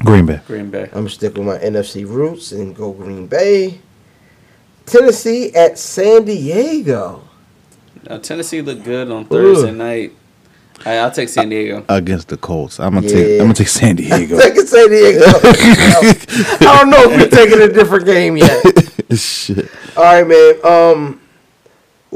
Green 0.05 0.27
Bay. 0.27 0.41
Green 0.49 0.69
Bay. 0.71 0.85
I'm 0.85 0.91
gonna 0.91 1.09
stick 1.11 1.35
with 1.37 1.47
my 1.47 1.59
NFC 1.59 2.05
roots 2.09 2.51
and 2.53 2.75
go 2.75 2.91
Green 2.93 3.27
Bay. 3.29 3.81
Tennessee 4.87 5.55
at 5.55 5.79
San 5.79 6.25
Diego. 6.25 7.23
Now, 8.09 8.19
Tennessee 8.19 8.63
looked 8.63 8.83
good 8.83 9.11
on 9.13 9.27
Thursday 9.27 9.71
Ooh. 9.71 9.75
night. 9.77 10.13
I, 10.85 10.97
I'll 10.99 11.11
take 11.11 11.29
San 11.29 11.49
Diego. 11.49 11.85
Against 11.89 12.29
the 12.29 12.37
Colts. 12.37 12.81
I'm 12.81 12.95
gonna 12.95 13.07
Yeah. 13.07 13.13
take. 13.15 13.31
I'm 13.41 13.47
gonna 13.47 13.55
take 13.55 13.69
San 13.69 13.97
Diego. 14.03 14.39
Taking 14.41 14.67
San 14.67 14.89
Diego. 14.89 15.25
I 15.27 16.79
don't 16.81 16.91
know 16.91 17.03
if 17.11 17.21
we're 17.21 17.29
taking 17.29 17.61
a 17.63 17.69
different 17.73 18.05
game 18.07 18.37
yet. 18.37 18.65
Shit. 19.19 19.69
All 19.97 20.03
right, 20.05 20.27
man. 20.27 20.55
Um, 20.65 21.21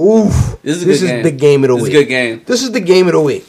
oof. 0.03 0.59
This 0.63 0.83
is 0.83 1.03
a 1.03 1.07
good 1.07 1.07
game. 1.07 1.23
the 1.23 1.31
game 1.31 1.65
of 1.65 1.69
the 1.71 1.77
This 1.77 1.83
is 1.85 1.89
week. 1.89 1.95
a 1.97 2.01
good 2.03 2.09
game. 2.09 2.43
This 2.47 2.63
is 2.63 2.73
the 2.73 2.81
game 2.81 3.07
of 3.07 3.13
the 3.13 3.21
week. 3.21 3.45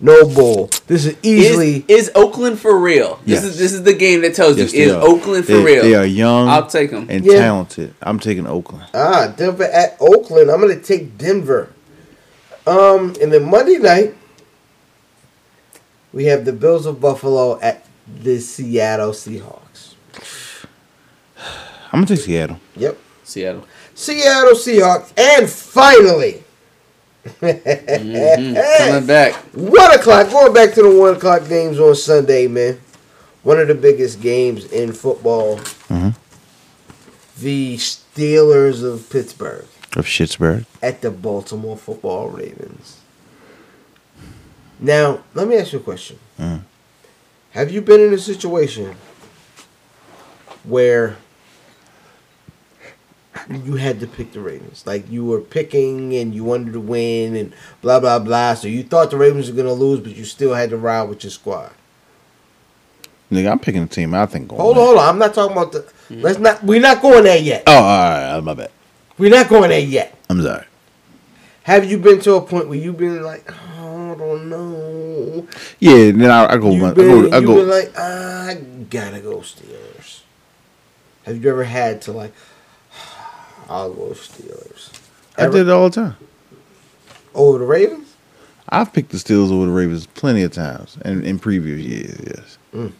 No 0.00 0.26
bull. 0.28 0.68
This 0.88 1.06
is 1.06 1.16
easily. 1.22 1.84
Is, 1.86 2.08
is 2.08 2.12
Oakland 2.16 2.58
for 2.58 2.76
real? 2.78 3.20
This 3.24 3.42
Yes. 3.42 3.44
is 3.44 3.58
this 3.58 3.72
is 3.72 3.82
the 3.84 3.92
game 3.94 4.22
that 4.22 4.34
tells 4.34 4.56
Yes, 4.58 4.72
you 4.72 4.82
is 4.84 4.92
are. 4.92 5.02
Oakland 5.02 5.44
for 5.46 5.52
They- 5.52 5.62
real. 5.64 5.82
They 5.82 5.94
are 5.94 6.04
young 6.06 6.48
I'll 6.48 6.66
take 6.66 6.90
them. 6.90 7.06
and 7.08 7.24
Yeah. 7.24 7.38
talented. 7.38 7.94
I'm 8.02 8.18
taking 8.18 8.46
Oakland. 8.46 8.86
Ah, 8.94 9.32
Denver 9.36 9.62
at 9.64 9.96
Oakland. 10.00 10.50
I'm 10.50 10.60
gonna 10.60 10.76
take 10.80 11.16
Denver. 11.18 11.68
Um, 12.66 13.14
and 13.20 13.32
then 13.32 13.48
Monday 13.48 13.78
night, 13.78 14.14
we 16.12 16.24
have 16.26 16.44
the 16.44 16.52
Bills 16.52 16.86
of 16.86 17.00
Buffalo 17.00 17.58
at 17.60 17.84
the 18.22 18.38
Seattle 18.40 19.10
Seahawks. 19.12 19.94
I'm 21.92 22.00
gonna 22.04 22.06
take 22.06 22.20
Seattle. 22.20 22.58
Yep, 22.76 22.98
Seattle. 23.24 23.66
Seattle 23.94 24.54
Seahawks, 24.54 25.12
and 25.18 25.48
finally, 25.48 26.42
Coming 27.40 29.06
back. 29.06 29.34
one 29.54 29.94
o'clock. 29.94 30.30
Going 30.30 30.52
back 30.52 30.74
to 30.74 30.82
the 30.82 30.90
one 30.98 31.14
o'clock 31.16 31.48
games 31.48 31.78
on 31.78 31.94
Sunday, 31.94 32.46
man. 32.48 32.80
One 33.42 33.58
of 33.58 33.68
the 33.68 33.74
biggest 33.74 34.20
games 34.20 34.64
in 34.66 34.92
football. 34.92 35.58
Mhm. 35.88 36.14
The 37.38 37.76
Steelers 37.76 38.82
of 38.84 39.08
Pittsburgh. 39.10 39.66
Of 39.96 40.06
Schittsburg. 40.06 40.64
at 40.82 41.02
the 41.02 41.10
Baltimore 41.10 41.76
football 41.76 42.28
Ravens. 42.28 42.96
Now, 44.82 45.22
let 45.34 45.46
me 45.46 45.56
ask 45.56 45.72
you 45.72 45.78
a 45.78 45.82
question. 45.82 46.18
Mm. 46.38 46.62
Have 47.52 47.70
you 47.70 47.80
been 47.80 48.00
in 48.00 48.12
a 48.12 48.18
situation 48.18 48.96
where 50.64 51.16
you 53.48 53.76
had 53.76 54.00
to 54.00 54.08
pick 54.08 54.32
the 54.32 54.40
Ravens? 54.40 54.84
Like 54.84 55.08
you 55.08 55.24
were 55.24 55.40
picking 55.40 56.14
and 56.16 56.34
you 56.34 56.42
wanted 56.42 56.72
to 56.72 56.80
win 56.80 57.36
and 57.36 57.52
blah 57.80 58.00
blah 58.00 58.18
blah. 58.18 58.54
So 58.54 58.66
you 58.66 58.82
thought 58.82 59.12
the 59.12 59.16
Ravens 59.16 59.48
were 59.48 59.56
gonna 59.56 59.72
lose, 59.72 60.00
but 60.00 60.16
you 60.16 60.24
still 60.24 60.54
had 60.54 60.70
to 60.70 60.76
ride 60.76 61.04
with 61.04 61.22
your 61.22 61.30
squad. 61.30 61.70
Nigga, 63.30 63.52
I'm 63.52 63.60
picking 63.60 63.84
a 63.84 63.86
team. 63.86 64.14
I 64.14 64.26
think. 64.26 64.50
Hold 64.50 64.76
on, 64.76 64.84
hold 64.84 64.98
on. 64.98 65.08
I'm 65.08 65.18
not 65.18 65.32
talking 65.32 65.56
about 65.56 65.72
the. 65.72 65.90
Let's 66.10 66.40
not. 66.40 66.64
We're 66.64 66.80
not 66.80 67.00
going 67.00 67.22
there 67.22 67.38
yet. 67.38 67.62
Oh, 67.68 67.72
all 67.72 68.34
right. 68.34 68.40
My 68.40 68.54
bad. 68.54 68.70
We're 69.16 69.30
not 69.30 69.48
going 69.48 69.70
there 69.70 69.78
yet. 69.78 70.18
I'm 70.28 70.42
sorry. 70.42 70.66
Have 71.62 71.88
you 71.88 71.98
been 71.98 72.18
to 72.20 72.34
a 72.34 72.40
point 72.40 72.68
where 72.68 72.78
you've 72.78 72.98
been 72.98 73.22
like, 73.22 73.48
oh, 73.48 73.81
I 74.12 74.16
don't 74.16 74.48
know. 74.48 75.46
Yeah. 75.80 76.10
Then 76.12 76.30
I, 76.30 76.52
I 76.52 76.56
go. 76.58 76.70
You've 76.70 76.82
I 76.84 76.94
go. 76.94 77.26
I 77.32 77.40
go. 77.40 77.54
like, 77.62 77.92
ah, 77.96 78.48
I 78.48 78.54
gotta 78.90 79.20
go 79.20 79.38
Steelers. 79.38 80.20
Have 81.24 81.42
you 81.42 81.50
ever 81.50 81.64
had 81.64 82.02
to 82.02 82.12
like, 82.12 82.32
I'll 83.68 83.92
go 83.92 84.10
Steelers? 84.10 84.90
I 85.38 85.42
Ever? 85.44 85.52
did 85.58 85.68
it 85.68 85.70
all 85.72 85.88
the 85.88 85.94
time. 85.94 86.16
over 87.34 87.58
the 87.58 87.64
Ravens. 87.64 88.14
I've 88.68 88.92
picked 88.92 89.10
the 89.10 89.18
Steelers 89.18 89.50
over 89.50 89.66
the 89.66 89.72
Ravens 89.72 90.06
plenty 90.06 90.42
of 90.42 90.52
times, 90.52 90.96
and 91.04 91.24
in 91.24 91.38
previous 91.38 91.80
years, 91.80 92.20
yes. 92.26 92.58
Mm. 92.74 92.92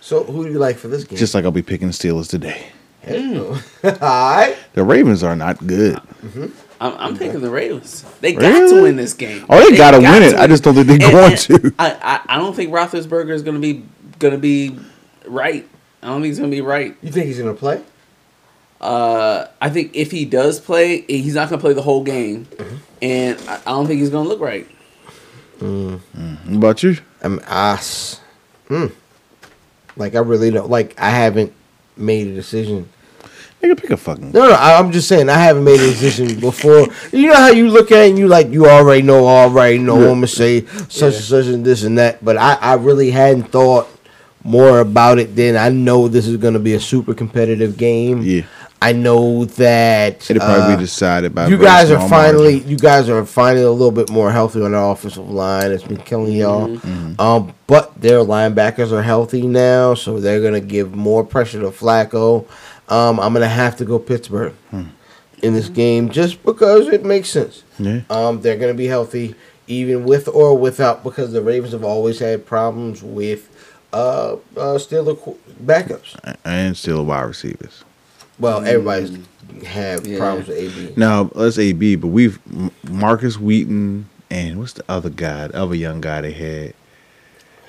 So 0.00 0.24
who 0.24 0.44
do 0.46 0.52
you 0.52 0.58
like 0.58 0.76
for 0.76 0.88
this 0.88 1.04
game? 1.04 1.18
Just 1.18 1.34
like 1.34 1.44
I'll 1.44 1.50
be 1.50 1.62
picking 1.62 1.88
the 1.88 1.94
Steelers 1.94 2.28
today. 2.28 2.66
all 3.06 3.96
right. 4.00 4.56
The 4.74 4.84
Ravens 4.84 5.22
are 5.22 5.36
not 5.36 5.66
good. 5.66 5.96
Mm-hmm. 5.96 6.46
I'm, 6.80 6.94
I'm 6.98 7.16
picking 7.18 7.40
the 7.40 7.50
Ravens. 7.50 8.04
They 8.20 8.32
got 8.32 8.42
Really? 8.52 8.76
to 8.76 8.82
win 8.82 8.96
this 8.96 9.12
game. 9.14 9.44
Oh, 9.50 9.58
they 9.70 9.76
gotta 9.76 10.00
got 10.00 10.14
win 10.20 10.22
it. 10.22 10.30
to 10.32 10.40
I 10.40 10.46
just 10.46 10.64
don't 10.64 10.74
think 10.74 10.86
they're 10.86 10.94
And- 11.02 11.12
going 11.12 11.32
and 11.32 11.40
to. 11.40 11.74
I, 11.78 11.90
I 12.26 12.34
I 12.34 12.38
don't 12.38 12.54
think 12.56 12.70
Roethlisberger 12.72 13.30
is 13.34 13.42
gonna 13.42 13.58
be 13.58 13.84
gonna 14.18 14.38
be 14.38 14.78
right. 15.26 15.68
I 16.02 16.06
don't 16.06 16.22
think 16.22 16.30
he's 16.30 16.38
gonna 16.38 16.50
be 16.50 16.62
right. 16.62 16.96
You 17.02 17.12
think 17.12 17.26
he's 17.26 17.38
gonna 17.38 17.52
play? 17.54 17.82
Uh, 18.80 19.46
I 19.60 19.68
think 19.68 19.94
if 19.94 20.10
he 20.10 20.24
does 20.24 20.58
play, 20.58 21.02
he's 21.02 21.34
not 21.34 21.50
gonna 21.50 21.60
play 21.60 21.74
the 21.74 21.82
whole 21.82 22.02
game, 22.02 22.48
and 23.02 23.38
I, 23.46 23.56
I 23.56 23.70
don't 23.72 23.86
think 23.86 24.00
he's 24.00 24.08
gonna 24.08 24.26
look 24.28 24.40
right. 24.40 24.66
What 25.58 26.00
about 26.48 26.82
you? 26.82 26.96
I'm 27.22 27.40
ass. 27.46 28.20
Hmm. 28.68 28.86
Like 29.96 30.14
I 30.14 30.20
really 30.20 30.50
don't. 30.50 30.70
Like 30.70 30.98
I 30.98 31.10
haven't 31.10 31.52
made 31.96 32.28
a 32.28 32.34
decision. 32.34 32.88
Nigga, 33.62 33.76
pick 33.78 33.90
a 33.90 33.96
fucking. 33.96 34.32
No, 34.32 34.48
no. 34.48 34.54
I'm 34.54 34.90
just 34.90 35.06
saying 35.06 35.28
I 35.28 35.38
haven't 35.38 35.64
made 35.64 35.80
a 35.80 35.90
decision 35.90 36.40
before. 36.40 36.86
You 37.12 37.28
know 37.28 37.36
how 37.36 37.50
you 37.50 37.68
look 37.68 37.92
at 37.92 38.04
it 38.06 38.10
and 38.10 38.18
you 38.18 38.26
like 38.26 38.48
you 38.48 38.66
already 38.66 39.02
know, 39.02 39.26
already 39.26 39.78
know. 39.78 39.96
I'm 39.96 40.16
gonna 40.16 40.26
say 40.26 40.64
such 40.88 41.14
and 41.14 41.24
such 41.24 41.46
and 41.46 41.64
this 41.64 41.84
and 41.84 41.98
that. 41.98 42.24
But 42.24 42.38
I, 42.38 42.54
I 42.54 42.74
really 42.74 43.10
hadn't 43.10 43.44
thought 43.44 43.88
more 44.42 44.80
about 44.80 45.18
it. 45.18 45.36
Then 45.36 45.56
I 45.56 45.68
know 45.68 46.08
this 46.08 46.26
is 46.26 46.38
gonna 46.38 46.58
be 46.58 46.74
a 46.74 46.80
super 46.80 47.12
competitive 47.12 47.76
game. 47.76 48.22
Yeah. 48.22 48.42
I 48.82 48.92
know 48.92 49.44
that 49.44 50.30
It'll 50.30 50.40
probably 50.40 50.72
uh, 50.72 50.76
be 50.76 50.82
decided 50.84 51.34
by. 51.34 51.48
you 51.48 51.58
guys 51.58 51.90
are 51.90 52.08
finally 52.08 52.54
margin. 52.54 52.70
you 52.70 52.78
guys 52.78 53.10
are 53.10 53.26
finally 53.26 53.62
a 53.62 53.70
little 53.70 53.90
bit 53.90 54.10
more 54.10 54.32
healthy 54.32 54.62
on 54.62 54.72
the 54.72 54.78
offensive 54.78 55.28
line. 55.28 55.70
It's 55.70 55.84
been 55.84 55.98
killing 55.98 56.32
y'all. 56.32 56.66
Mm-hmm. 56.66 57.20
Um, 57.20 57.52
but 57.66 58.00
their 58.00 58.20
linebackers 58.20 58.90
are 58.90 59.02
healthy 59.02 59.46
now, 59.46 59.92
so 59.92 60.18
they're 60.18 60.40
gonna 60.40 60.60
give 60.60 60.94
more 60.94 61.22
pressure 61.24 61.60
to 61.60 61.68
Flacco. 61.68 62.46
Um, 62.90 63.20
I'm 63.20 63.32
gonna 63.32 63.48
have 63.48 63.76
to 63.76 63.84
go 63.84 63.98
Pittsburgh 63.98 64.52
Hmm. 64.70 64.82
in 65.42 65.54
this 65.54 65.68
game 65.68 66.10
just 66.10 66.42
because 66.44 66.88
it 66.88 67.04
makes 67.04 67.30
sense. 67.30 67.62
Yeah. 67.78 68.00
Um, 68.10 68.40
they're 68.42 68.56
gonna 68.56 68.74
be 68.74 68.86
healthy 68.86 69.34
even 69.66 70.04
with 70.04 70.28
or 70.28 70.56
without 70.58 71.04
because 71.04 71.32
the 71.32 71.40
Ravens 71.42 71.72
have 71.72 71.84
always 71.84 72.18
had 72.18 72.44
problems 72.46 73.02
with 73.02 73.48
uh, 73.92 74.34
uh 74.56 74.78
Steeler 74.78 75.20
qu- 75.20 75.36
backups. 75.64 76.16
And 76.44 76.76
still 76.76 77.04
wide 77.04 77.22
receivers. 77.22 77.84
Well, 78.38 78.64
everybody's 78.64 79.18
have 79.66 80.06
Yeah. 80.06 80.18
problems 80.18 80.48
with 80.48 80.56
AB. 80.58 80.92
Now 80.96 81.30
let's 81.34 81.58
AB, 81.58 81.96
but 81.96 82.08
we've 82.08 82.38
Markus 82.88 83.38
Wheaton 83.38 84.06
and 84.30 84.58
what's 84.58 84.72
the 84.74 84.84
other 84.88 85.10
guy, 85.10 85.48
the 85.48 85.56
other 85.56 85.74
young 85.74 86.00
guy 86.00 86.20
they 86.22 86.32
had. 86.32 86.74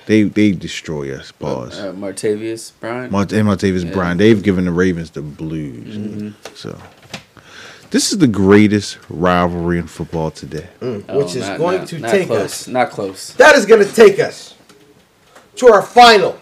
They 0.06 0.24
they 0.24 0.52
destroy 0.52 1.14
us, 1.16 1.30
boss. 1.32 1.78
Uh, 1.78 1.92
Martavis 1.92 2.72
Bryant. 2.80 3.12
Mart- 3.12 3.32
and 3.32 3.46
Martavis 3.48 3.84
Yeah. 3.84 3.92
Bryant. 3.92 4.18
They've 4.18 4.42
given 4.42 4.64
the 4.64 4.72
Ravens 4.72 5.10
the 5.10 5.22
blues. 5.22 6.34
So 6.54 6.76
this 7.90 8.10
is 8.12 8.18
the 8.18 8.26
greatest 8.26 8.98
rivalry 9.08 9.78
in 9.78 9.86
football 9.86 10.30
today. 10.30 10.66
Mm, 10.80 11.04
Oh, 11.08 11.18
which 11.18 11.36
is 11.36 11.46
not- 11.46 11.58
going 11.58 11.78
not- 11.78 11.88
to 11.88 11.98
not 12.00 12.10
take 12.10 12.26
close. 12.26 12.40
us. 12.40 12.68
Not 12.68 12.90
close. 12.90 13.32
That 13.34 13.54
is 13.54 13.64
going 13.66 13.84
to 13.86 13.92
take 13.94 14.18
us 14.18 14.54
to 15.56 15.68
our 15.68 15.82
final 15.82 16.38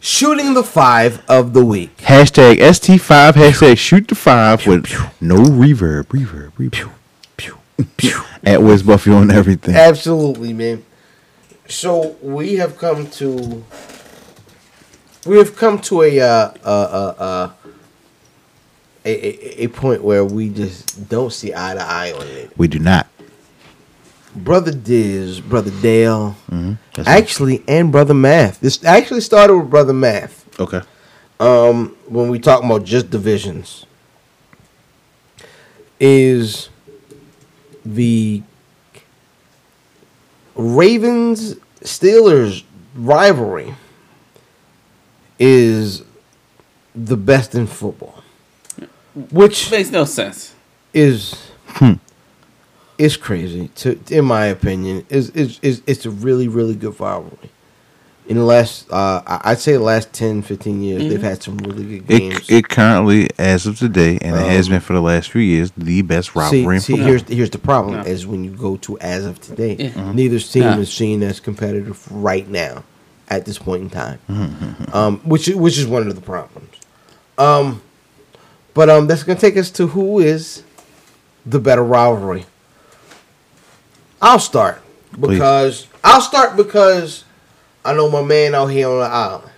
shooting 0.00 0.54
the 0.54 0.62
five 0.62 1.22
of 1.28 1.52
the 1.54 1.64
week. 1.64 1.96
Hashtag 1.98 2.58
ST5, 2.60 3.32
hashtag 3.34 3.78
shoot 3.78 4.08
the 4.08 4.14
five 4.14 4.66
with 4.66 4.86
no 5.20 5.36
reverb. 5.36 6.04
Reverb, 6.08 6.52
reverb. 6.58 6.90
At 8.44 8.62
West 8.62 8.86
Buffy 8.86 9.10
on 9.12 9.30
everything. 9.30 9.74
Absolutely, 9.74 10.52
man. 10.52 10.84
So 11.68 12.16
we 12.22 12.54
have 12.56 12.78
come 12.78 13.08
to 13.12 13.64
we 15.26 15.38
have 15.38 15.56
come 15.56 15.78
to 15.80 16.02
a 16.02 16.20
uh, 16.20 16.54
uh, 16.64 16.68
uh, 16.68 17.14
uh, 17.22 17.52
a, 19.04 19.10
a 19.10 19.64
a 19.64 19.68
point 19.68 20.02
where 20.02 20.24
we 20.24 20.48
just 20.48 21.08
don't 21.08 21.32
see 21.32 21.52
eye 21.54 21.74
to 21.74 21.82
eye 21.82 22.12
on 22.12 22.26
it. 22.26 22.56
We 22.56 22.68
do 22.68 22.78
not. 22.78 23.06
Brother 24.34 24.72
Diz, 24.72 25.40
brother 25.40 25.70
Dale, 25.80 26.36
That's 26.94 27.08
actually, 27.08 27.64
and 27.66 27.90
brother 27.90 28.12
Math. 28.12 28.60
This 28.60 28.84
actually 28.84 29.22
started 29.22 29.56
with 29.56 29.70
brother 29.70 29.94
Math. 29.94 30.44
Okay. 30.60 30.82
um, 31.40 31.96
when 32.06 32.28
we 32.28 32.38
talk 32.38 32.62
about 32.62 32.84
just 32.84 33.08
divisions. 33.10 33.86
is 35.98 36.68
the 37.84 38.42
Ravens 40.56 41.54
Steelers 41.82 42.64
rivalry 42.94 43.74
is 45.38 46.02
the 46.94 47.16
best 47.16 47.54
in 47.54 47.66
football, 47.66 48.22
which 49.30 49.70
Makes 49.70 49.90
no 49.90 50.04
sense. 50.04 50.54
is 50.94 51.34
hmm. 51.66 51.94
is 52.96 53.16
crazy. 53.16 53.68
To 53.76 53.98
in 54.10 54.24
my 54.24 54.46
opinion, 54.46 55.04
is 55.10 55.30
is 55.30 55.58
is 55.60 55.82
it's 55.86 56.06
a 56.06 56.10
really 56.10 56.48
really 56.48 56.74
good 56.74 56.98
rivalry. 56.98 57.50
In 58.28 58.36
the 58.38 58.44
last, 58.44 58.90
uh, 58.90 59.22
I- 59.24 59.40
I'd 59.52 59.60
say 59.60 59.74
the 59.74 59.78
last 59.80 60.12
10, 60.12 60.42
15 60.42 60.82
years, 60.82 61.02
they've 61.08 61.22
had 61.22 61.44
some 61.44 61.58
really 61.58 61.84
good 62.00 62.08
games. 62.08 62.48
It, 62.48 62.56
it 62.56 62.68
currently, 62.68 63.28
as 63.38 63.66
of 63.66 63.78
today, 63.78 64.18
and 64.20 64.34
it 64.34 64.46
has 64.48 64.68
been 64.68 64.80
for 64.80 64.94
the 64.94 65.00
last 65.00 65.30
few 65.30 65.40
years, 65.42 65.70
the 65.76 66.02
best 66.02 66.34
rivalry. 66.34 66.80
See, 66.80 66.94
in 66.94 66.98
see 66.98 67.04
here's 67.04 67.22
here's 67.28 67.50
the 67.50 67.58
problem: 67.58 67.94
Yeah. 67.94 68.04
is 68.04 68.26
when 68.26 68.42
you 68.42 68.50
go 68.50 68.76
to 68.78 68.98
as 68.98 69.24
of 69.24 69.40
today, 69.40 69.76
Yeah. 69.78 70.12
neither 70.12 70.40
team 70.40 70.62
Yeah. 70.64 70.78
is 70.78 70.92
seen 70.92 71.22
as 71.22 71.38
competitive 71.38 72.04
right 72.10 72.48
now, 72.50 72.82
at 73.28 73.44
this 73.44 73.58
point 73.58 73.82
in 73.82 73.90
time, 73.90 74.18
Mm-hmm. 74.28 74.96
um, 74.96 75.20
which 75.24 75.46
is- 75.46 75.54
which 75.54 75.78
is 75.78 75.86
one 75.86 76.08
of 76.08 76.14
the 76.16 76.20
problems. 76.20 76.74
Um, 77.38 77.80
but 78.74 78.90
um, 78.90 79.06
that's 79.06 79.22
gonna 79.22 79.38
take 79.38 79.56
us 79.56 79.70
to 79.72 79.86
who 79.88 80.18
is 80.18 80.62
the 81.46 81.60
better 81.60 81.84
rivalry. 81.84 82.44
I'll 84.20 84.40
start 84.40 84.82
because 85.20 85.86
I'll 86.02 86.20
start 86.20 86.56
because 86.56 87.22
I 87.86 87.94
know 87.94 88.10
my 88.10 88.22
man 88.22 88.54
out 88.54 88.66
here 88.66 88.88
on 88.88 88.98
the 88.98 89.06
island 89.06 89.50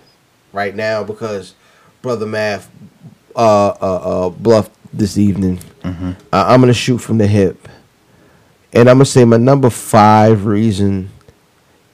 right 0.53 0.75
now 0.75 1.03
because 1.03 1.55
brother 2.01 2.25
Math 2.25 2.69
uh, 3.35 3.69
uh, 3.69 3.71
uh, 3.81 4.29
bluffed 4.29 4.71
this 4.93 5.17
evening. 5.17 5.57
Mm-hmm. 5.83 6.11
Uh, 6.31 6.43
I'm 6.47 6.59
gonna 6.61 6.73
shoot 6.73 6.99
from 6.99 7.17
the 7.17 7.27
hip, 7.27 7.67
and 8.73 8.89
I'm 8.89 8.97
gonna 8.97 9.05
say 9.05 9.25
my 9.25 9.37
number 9.37 9.69
five 9.69 10.45
reason 10.45 11.09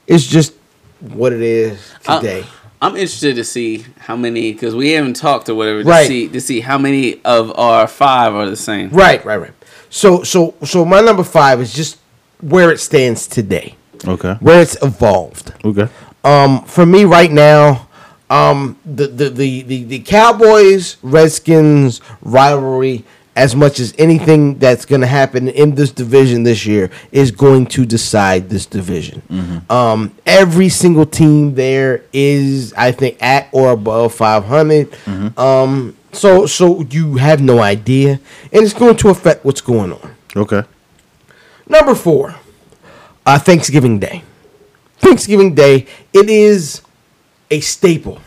is 0.06 0.26
just 0.26 0.52
what 1.00 1.32
it 1.32 1.40
is 1.42 1.92
I- 2.06 2.20
today. 2.20 2.44
I'm 2.82 2.94
interested 2.94 3.36
to 3.36 3.44
see 3.44 3.86
how 3.98 4.16
many 4.16 4.52
because 4.52 4.74
we 4.74 4.90
haven't 4.90 5.14
talked 5.16 5.48
or 5.48 5.54
whatever 5.54 5.82
to 5.82 5.88
Right. 5.88 6.06
see 6.06 6.28
to 6.28 6.40
see 6.42 6.60
how 6.60 6.76
many 6.76 7.22
of 7.24 7.50
our 7.58 7.86
five 7.86 8.34
are 8.34 8.48
the 8.50 8.56
same. 8.56 8.90
right, 8.90 9.24
right, 9.24 9.38
right. 9.40 9.52
So, 9.88 10.22
so, 10.22 10.54
so 10.62 10.84
my 10.84 11.00
number 11.00 11.24
five 11.24 11.60
is 11.62 11.72
just 11.72 11.96
where 12.42 12.70
it 12.70 12.78
stands 12.78 13.26
today, 13.26 13.76
okay. 14.06 14.34
where 14.40 14.60
it's 14.60 14.76
evolved. 14.82 15.54
Okay. 15.64 15.88
Um, 16.26 16.64
for 16.64 16.84
me 16.84 17.04
right 17.04 17.30
now, 17.30 17.88
um, 18.28 18.76
the 18.84 19.06
the 19.06 19.30
the 19.30 19.62
the, 19.62 19.84
the 19.84 19.98
Cowboys 20.00 20.96
Redskins 21.02 22.00
rivalry, 22.20 23.04
as 23.36 23.54
much 23.54 23.78
as 23.78 23.94
anything 23.96 24.58
that's 24.58 24.84
going 24.84 25.02
to 25.02 25.06
happen 25.06 25.48
in 25.48 25.76
this 25.76 25.92
division 25.92 26.42
this 26.42 26.66
year, 26.66 26.90
is 27.12 27.30
going 27.30 27.66
to 27.66 27.86
decide 27.86 28.50
this 28.50 28.66
division. 28.66 29.22
Um, 29.70 30.12
every 30.26 30.68
single 30.68 31.06
team 31.06 31.54
there 31.54 32.02
is, 32.12 32.72
I 32.72 32.90
think, 32.90 33.22
at 33.22 33.48
or 33.52 33.70
above 33.70 34.12
five 34.12 34.44
Um, 35.38 35.96
so 36.12 36.46
so 36.46 36.82
you 36.90 37.18
have 37.18 37.40
no 37.40 37.60
idea, 37.60 38.18
and 38.52 38.64
it's 38.64 38.74
going 38.74 38.96
to 38.96 39.10
affect 39.10 39.44
what's 39.44 39.60
going 39.60 39.92
on. 39.92 40.14
Okay. 40.34 40.64
Number 41.68 41.94
four, 41.94 42.34
uh, 43.24 43.38
Thanksgiving 43.38 44.00
Day. 44.00 44.24
Thanksgiving 45.06 45.54
Day, 45.54 45.86
it 46.12 46.28
is 46.28 46.82
a 47.48 47.60
staple. 47.60 48.20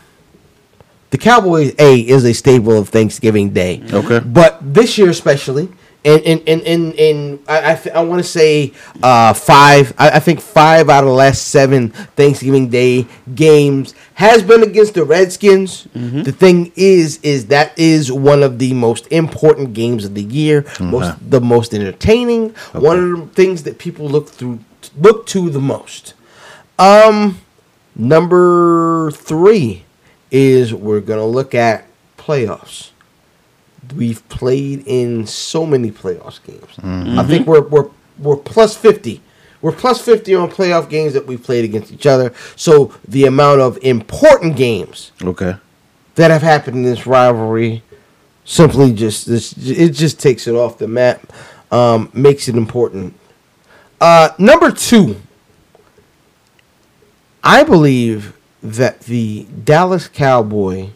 The 1.10 1.18
Cowboys 1.18 1.74
A 1.78 2.00
is 2.00 2.24
a 2.24 2.32
staple 2.32 2.78
of 2.78 2.88
Thanksgiving 2.88 3.50
Day. 3.50 3.82
Okay. 3.92 4.20
But 4.20 4.58
this 4.62 4.96
year 4.96 5.10
especially, 5.10 5.68
and 6.06 6.22
and 6.22 6.42
and 6.48 6.62
and, 6.62 6.94
and 6.94 7.38
I 7.46 7.72
I, 7.72 7.90
I 7.96 8.02
want 8.04 8.22
to 8.22 8.28
say 8.28 8.72
uh, 9.02 9.34
five. 9.34 9.92
I, 9.98 10.12
I 10.12 10.20
think 10.20 10.40
five 10.40 10.88
out 10.88 11.04
of 11.04 11.10
the 11.10 11.14
last 11.14 11.48
seven 11.48 11.90
Thanksgiving 11.90 12.70
Day 12.70 13.06
games 13.34 13.94
has 14.14 14.42
been 14.42 14.62
against 14.62 14.94
the 14.94 15.04
Redskins. 15.04 15.86
The 15.92 16.32
thing 16.32 16.72
is, 16.76 17.18
is 17.22 17.46
that 17.48 17.78
is 17.78 18.10
one 18.10 18.42
of 18.42 18.58
the 18.58 18.72
most 18.72 19.06
important 19.12 19.74
games 19.74 20.06
of 20.06 20.14
the 20.14 20.22
year. 20.22 20.64
Most 20.80 21.18
the 21.30 21.42
most 21.42 21.74
entertaining. 21.74 22.50
One 22.72 23.12
of 23.12 23.20
the 23.20 23.34
things 23.34 23.64
that 23.64 23.78
people 23.78 24.08
look 24.08 24.28
through 24.28 24.60
look 24.96 25.26
to 25.26 25.50
the 25.50 25.60
most. 25.60 26.14
Um, 26.80 27.38
number 27.94 29.10
three 29.12 29.84
is 30.30 30.72
we're 30.74 31.00
gonna 31.00 31.26
look 31.26 31.54
at 31.54 31.84
playoffs. 32.16 32.90
We've 33.94 34.26
played 34.28 34.84
in 34.86 35.26
so 35.26 35.66
many 35.66 35.90
playoffs 35.90 36.40
games. 36.44 37.18
I 37.18 37.24
think 37.24 37.46
we're 37.46 37.62
we're 37.62 37.90
we're 38.18 38.36
plus 38.36 38.76
fifty. 38.76 39.20
We're 39.62 39.72
plus 39.72 40.00
fifty 40.00 40.34
on 40.34 40.50
playoff 40.50 40.88
games 40.88 41.12
that 41.12 41.26
we 41.26 41.36
played 41.36 41.64
against 41.64 41.92
each 41.92 42.06
other. 42.06 42.32
So 42.56 42.94
the 43.06 43.26
amount 43.26 43.60
of 43.60 43.78
important 43.82 44.56
games 44.56 45.12
Okay. 45.22 45.56
that 46.14 46.30
have 46.30 46.42
happened 46.42 46.76
in 46.78 46.82
this 46.84 47.06
rivalry 47.06 47.82
simply 48.46 48.92
just 48.94 49.26
this 49.26 49.52
it 49.58 49.90
just 49.90 50.18
takes 50.18 50.46
it 50.46 50.54
off 50.54 50.78
the 50.78 50.88
map, 50.88 51.20
um, 51.70 52.10
makes 52.14 52.48
it 52.48 52.54
important. 52.56 53.14
Uh, 54.00 54.30
number 54.38 54.70
two, 54.70 55.16
I 57.42 57.62
believe 57.64 58.36
that 58.62 59.00
the 59.00 59.44
Dallas 59.64 60.08
Cowboy 60.08 60.88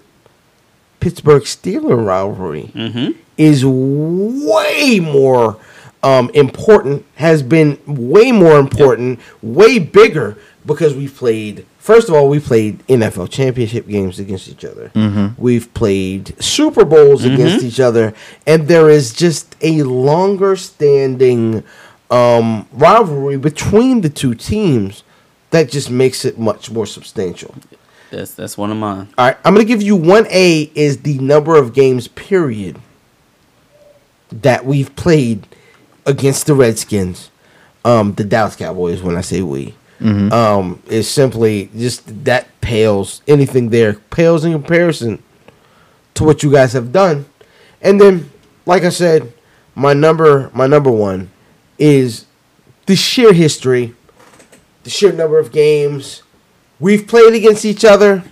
Pittsburgh 1.00 1.42
Steeler 1.42 2.04
rivalry 2.04 2.70
Mm-hmm. 2.74 3.18
is 3.36 3.64
way 3.66 5.00
more 5.00 5.58
um, 6.02 6.30
important, 6.34 7.04
has 7.16 7.42
been 7.42 7.78
way 7.86 8.30
more 8.32 8.58
important, 8.58 9.20
way 9.42 9.78
bigger 9.78 10.36
because 10.66 10.94
we 10.94 11.08
played. 11.08 11.66
First 11.78 12.08
of 12.08 12.14
all, 12.14 12.28
we 12.30 12.40
played 12.40 12.78
NFL 12.86 13.30
championship 13.30 13.86
games 13.86 14.18
against 14.18 14.48
each 14.48 14.64
other. 14.64 14.90
We've 15.38 15.72
played 15.74 16.34
Super 16.42 16.84
Bowls 16.86 17.24
against 17.24 17.62
each 17.64 17.80
other, 17.80 18.14
and 18.46 18.68
there 18.68 18.88
is 18.88 19.12
just 19.12 19.54
a 19.60 19.82
longer 19.82 20.56
standing 20.56 21.62
um, 22.10 22.66
rivalry 22.72 23.36
between 23.36 24.00
the 24.00 24.08
two 24.08 24.34
teams 24.34 25.02
that 25.54 25.70
just 25.70 25.90
makes 25.90 26.24
it 26.24 26.38
much 26.38 26.70
more 26.70 26.86
substantial. 26.86 27.54
That's 28.10 28.34
that's 28.34 28.58
one 28.58 28.70
of 28.70 28.76
mine. 28.76 29.08
All 29.16 29.26
right, 29.26 29.36
I'm 29.44 29.54
gonna 29.54 29.64
give 29.64 29.82
you 29.82 29.96
one 29.96 30.26
A 30.30 30.70
is 30.74 31.02
the 31.02 31.18
number 31.18 31.56
of 31.56 31.72
games 31.72 32.08
period 32.08 32.80
that 34.30 34.64
we've 34.64 34.94
played 34.96 35.46
against 36.06 36.46
the 36.46 36.54
Redskins, 36.54 37.30
um, 37.84 38.14
the 38.14 38.24
Dallas 38.24 38.56
Cowboys. 38.56 39.02
When 39.02 39.16
I 39.16 39.20
say 39.20 39.42
we, 39.42 39.74
um, 40.00 40.82
is 40.86 41.08
simply 41.08 41.70
just 41.76 42.24
that 42.24 42.48
pales 42.60 43.22
anything 43.26 43.70
there 43.70 43.94
pales 44.10 44.44
in 44.44 44.52
comparison 44.52 45.22
to 46.14 46.24
what 46.24 46.42
you 46.42 46.50
guys 46.50 46.72
have 46.72 46.92
done. 46.92 47.26
And 47.80 48.00
then, 48.00 48.30
like 48.66 48.82
I 48.82 48.88
said, 48.88 49.32
my 49.74 49.92
number 49.92 50.50
my 50.52 50.66
number 50.66 50.90
one 50.90 51.30
is 51.78 52.26
the 52.86 52.96
sheer 52.96 53.32
history, 53.32 53.94
the 54.84 54.90
sheer 54.90 55.12
number 55.12 55.38
of 55.38 55.50
games 55.50 56.22
we've 56.78 57.06
played 57.06 57.34
against 57.34 57.64
each 57.64 57.84
other. 57.84 58.22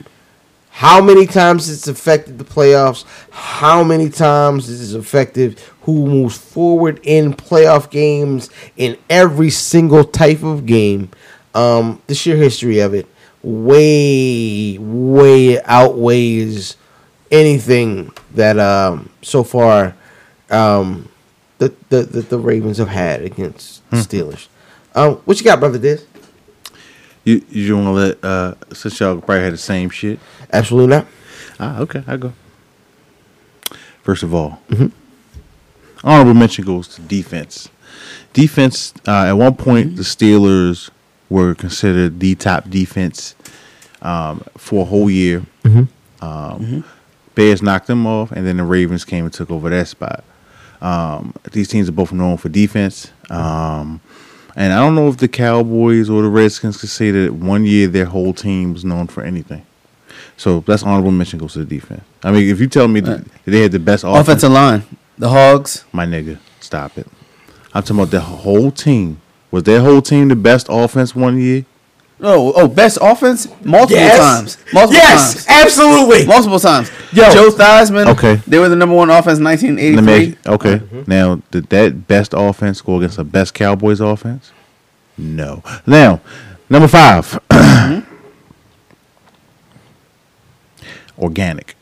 How 0.71 1.03
many 1.03 1.27
times 1.27 1.69
it's 1.69 1.87
affected 1.87 2.39
the 2.39 2.45
playoffs? 2.45 3.05
How 3.31 3.85
many 3.85 4.09
times 4.09 4.71
it 4.71 4.81
is 4.81 4.95
affected 4.95 5.61
who 5.83 6.07
moves 6.07 6.39
forward 6.39 6.99
in 7.03 7.35
playoff 7.35 7.91
games 7.91 8.49
in 8.77 8.97
every 9.11 9.51
single 9.51 10.05
type 10.05 10.43
of 10.43 10.65
game? 10.65 11.11
Um, 11.55 12.01
the 12.07 12.15
sheer 12.15 12.37
history 12.37 12.79
of 12.79 12.95
it 12.95 13.07
way, 13.43 14.79
way 14.79 15.63
outweighs 15.65 16.77
anything 17.31 18.13
that 18.35 18.59
um, 18.59 19.11
so 19.21 19.45
far 19.45 19.95
um, 20.51 21.09
the, 21.59 21.75
the, 21.91 22.03
the 22.03 22.21
the 22.23 22.39
Ravens 22.39 22.79
have 22.79 22.89
had 22.89 23.23
against 23.23 23.89
the 23.91 23.97
Steelers. 23.97 24.49
Um, 24.95 25.17
what 25.25 25.39
you 25.39 25.45
got, 25.45 25.61
brother? 25.61 25.79
This 25.79 26.05
You 27.25 27.45
you 27.51 27.75
want 27.77 27.87
to 27.87 27.91
let 27.93 28.25
uh 28.25 28.55
since 28.75 28.99
y'all 29.01 29.21
probably 29.21 29.45
had 29.45 29.53
the 29.53 29.59
same 29.59 29.91
shit. 29.91 30.19
absolutely 30.53 30.97
not. 30.97 31.07
Ah, 31.61 31.79
okay, 31.81 32.03
I 32.07 32.17
go. 32.17 32.33
First 34.03 34.23
of 34.25 34.35
all, 34.35 34.61
honorable 36.03 36.35
mention 36.35 36.65
goes 36.65 36.89
to 36.89 37.03
defense. 37.03 37.69
Defense. 38.33 38.93
Uh, 39.07 39.27
at 39.27 39.33
one 39.33 39.55
point, 39.55 39.97
the 39.97 40.03
Steelers 40.03 40.91
were 41.29 41.55
considered 41.55 42.19
the 42.19 42.35
top 42.35 42.69
defense 42.69 43.37
um, 44.01 44.43
for 44.57 44.83
a 44.83 44.85
whole 44.85 45.09
year. 45.09 45.45
Um, 46.21 46.85
Bears 47.35 47.63
knocked 47.63 47.87
them 47.87 48.07
off, 48.07 48.33
and 48.33 48.47
then 48.47 48.57
the 48.57 48.65
Ravens 48.65 49.05
came 49.05 49.25
and 49.25 49.33
took 49.33 49.51
over 49.51 49.71
that 49.71 49.87
spot. 49.89 50.25
Um, 50.81 51.33
these 51.53 51.69
teams 51.69 51.89
are 51.89 51.93
both 51.93 52.13
known 52.13 52.37
for 52.39 52.49
defense. 52.49 53.13
Um, 53.31 54.01
and 54.57 54.73
I 54.73 54.79
don't 54.79 54.95
know 54.95 55.09
if 55.09 55.17
the 55.17 55.29
Cowboys 55.29 56.11
or 56.11 56.23
the 56.23 56.29
Redskins 56.29 56.77
could 56.77 56.89
say 56.91 57.11
that 57.11 57.35
one 57.35 57.65
year 57.65 57.89
their 57.89 58.07
whole 58.07 58.33
team 58.33 58.73
was 58.73 58.85
known 58.85 59.07
for 59.07 59.23
anything. 59.23 59.65
So 60.37 60.61
that's 60.61 60.83
honorable 60.83 61.11
mention 61.11 61.39
goes 61.39 61.53
to 61.55 61.61
the 61.61 61.65
defense. 61.65 62.03
I 62.23 62.33
mean, 62.33 62.49
if 62.49 62.61
you 62.61 62.67
tell 62.67 62.89
me 62.89 63.01
that 63.01 63.25
they 63.45 63.61
had 63.63 63.73
the 63.73 63.79
best 63.79 64.05
offense, 64.05 64.29
Offensive 64.29 64.51
line, 64.53 64.83
the 65.19 65.29
Hogs. 65.29 65.85
my 65.93 66.07
nigga, 66.07 66.39
Stop 66.61 66.97
it. 66.97 67.07
I'm 67.75 67.83
talking 67.83 67.97
about 67.97 68.11
the 68.11 68.21
whole 68.21 68.71
team. 68.71 69.21
Was 69.51 69.65
their 69.65 69.81
whole 69.81 70.01
team 70.01 70.29
the 70.29 70.37
best 70.37 70.67
offense 70.71 71.15
one 71.15 71.39
year? 71.39 71.65
Oh, 72.25 72.53
oh, 72.55 72.69
best 72.69 72.99
offense 73.01 73.49
multiple 73.65 73.97
Yes. 73.97 74.19
times. 74.19 74.57
Multiple 74.73 74.95
yes, 74.95 75.45
times. 75.45 75.47
absolutely. 75.49 76.25
Multiple 76.25 76.61
times. 76.61 76.89
Yo. 77.13 77.29
Joe 77.33 77.51
Theismann. 77.51 78.07
Okay. 78.07 78.37
They 78.47 78.59
were 78.61 78.69
the 78.69 78.77
number 78.77 78.95
one 78.95 79.11
offense 79.11 79.39
in 79.39 79.45
1983. 79.45 79.97
Let 79.97 80.05
me 80.05 80.37
ask- 80.39 80.49
okay. 80.49 80.79
Mm-hmm. 80.79 81.11
Now, 81.11 81.43
did 81.51 81.69
that 81.71 82.07
best 82.07 82.33
offense 82.37 82.81
go 82.81 82.97
against 82.99 83.17
the 83.17 83.25
best 83.25 83.55
Cowboys 83.55 84.01
offense? 84.01 84.53
No. 85.19 85.63
Now, 85.85 86.21
number 86.71 86.87
five. 86.89 87.39
Mm-hmm. 87.51 88.01
Organic. 91.19 91.75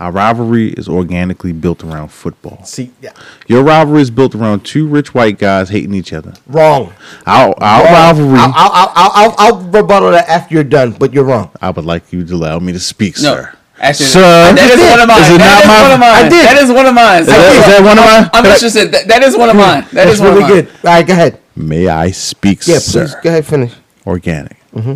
Our 0.00 0.10
rivalry 0.10 0.70
is 0.70 0.88
organically 0.88 1.52
built 1.52 1.84
around 1.84 2.08
football. 2.08 2.64
See, 2.64 2.90
yeah, 3.00 3.12
Your 3.46 3.62
rivalry 3.62 4.02
is 4.02 4.10
built 4.10 4.34
around 4.34 4.64
two 4.64 4.86
rich 4.88 5.14
white 5.14 5.38
guys 5.38 5.68
hating 5.68 5.94
each 5.94 6.12
other. 6.12 6.34
wrong. 6.48 6.92
Our, 7.26 7.54
our 7.62 7.84
Wrong. 7.84 7.92
rivalry. 7.92 8.38
I'll, 8.38 8.52
I'll, 8.56 8.92
I'll, 8.94 9.12
I'll, 9.14 9.34
I'll 9.38 9.60
rebuttal 9.70 10.10
that 10.10 10.28
after 10.28 10.52
you're 10.54 10.64
done, 10.64 10.92
but 10.92 11.12
you're 11.12 11.24
wrong. 11.24 11.50
I 11.62 11.70
would 11.70 11.84
like 11.84 12.12
you 12.12 12.24
to 12.24 12.34
allow 12.34 12.58
me 12.58 12.72
to 12.72 12.80
speak, 12.80 13.14
No. 13.22 13.34
sir. 13.34 13.56
Actually, 13.78 14.06
Sir. 14.06 14.20
that 14.54 14.70
is 14.70 14.78
Is 14.80 14.90
one 14.90 15.00
of 15.00 15.08
mine. 15.08 15.34
it 15.34 15.38
That 15.38 15.50
not 15.50 15.62
is 15.62 15.68
my- 15.68 15.82
one 15.82 15.92
of 15.92 16.00
mine. 16.00 16.14
I 16.14 16.28
did. 16.28 16.44
That 16.46 16.58
is 16.62 16.70
one 16.70 16.86
of 16.86 16.94
mine. 16.94 17.20
Is 17.22 17.26
that, 17.26 17.52
is 17.52 17.66
that 17.66 17.82
one 17.84 17.98
of 17.98 18.04
mine? 18.04 18.30
I'm 18.32 18.42
Can 18.42 18.46
I- 18.50 18.54
interested. 18.54 18.92
That, 18.92 19.08
that 19.08 19.22
is 19.22 19.36
one 19.36 19.48
of 19.50 19.56
mine. 19.56 19.80
That 19.82 19.92
That's 19.92 20.10
is 20.14 20.20
one 20.20 20.30
really 20.34 20.42
of 20.44 20.48
mine. 20.50 20.62
good. 20.62 20.86
All 20.88 20.94
right, 20.94 21.06
go 21.06 21.12
ahead. 21.12 21.40
May 21.56 21.88
I 21.88 22.10
speak, 22.12 22.66
Yeah, 22.66 22.78
sir? 22.78 23.00
Yeah, 23.00 23.06
please 23.06 23.16
go 23.22 23.30
ahead, 23.30 23.46
finish. 23.46 23.72
Organic. 24.06 24.56
Mm-hmm. 24.74 24.94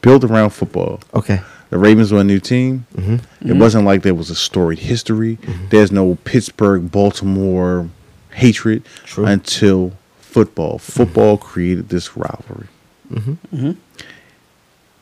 Built 0.00 0.24
around 0.24 0.50
football. 0.50 1.00
Okay. 1.14 1.40
The 1.72 1.78
Ravens 1.78 2.12
were 2.12 2.20
a 2.20 2.24
new 2.24 2.38
team. 2.38 2.84
Mm-hmm. 2.94 3.48
It 3.50 3.56
wasn't 3.56 3.86
like 3.86 4.02
there 4.02 4.14
was 4.14 4.28
a 4.28 4.34
storied 4.34 4.80
history. 4.80 5.38
Mm-hmm. 5.38 5.68
There's 5.70 5.90
no 5.90 6.16
Pittsburgh, 6.16 6.92
Baltimore 6.92 7.88
hatred 8.32 8.84
True. 9.04 9.24
until 9.24 9.94
football. 10.20 10.74
Mm-hmm. 10.74 10.92
Football 10.92 11.38
created 11.38 11.88
this 11.88 12.14
rivalry. 12.14 12.66
Mm-hmm. 13.10 13.56
mm-hmm. 13.56 13.70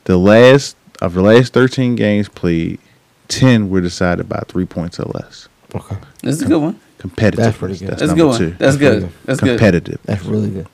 The 0.04 0.16
last 0.16 0.76
of 1.02 1.14
the 1.14 1.22
last 1.22 1.52
13 1.54 1.96
games 1.96 2.28
played, 2.28 2.78
10 3.26 3.68
were 3.68 3.80
decided 3.80 4.28
by 4.28 4.44
three 4.46 4.64
points 4.64 5.00
or 5.00 5.10
less. 5.12 5.48
Okay. 5.74 5.96
This 6.22 6.36
is 6.36 6.42
a 6.42 6.46
good 6.46 6.62
one. 6.62 6.80
Competitive. 6.98 7.46
That's 7.46 7.58
pretty 7.58 7.78
good. 7.78 7.88
That's 7.98 8.12
a 8.12 8.14
good 8.14 8.26
one. 8.28 8.38
two. 8.38 8.50
That's 8.52 8.76
pretty 8.76 9.00
good. 9.00 9.00
good. 9.00 9.12
That's 9.24 9.40
good. 9.40 9.58
Competitive. 9.58 9.98
That's 10.04 10.24
really 10.24 10.50
good. 10.50 10.68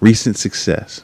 Recent 0.00 0.36
success. 0.36 1.02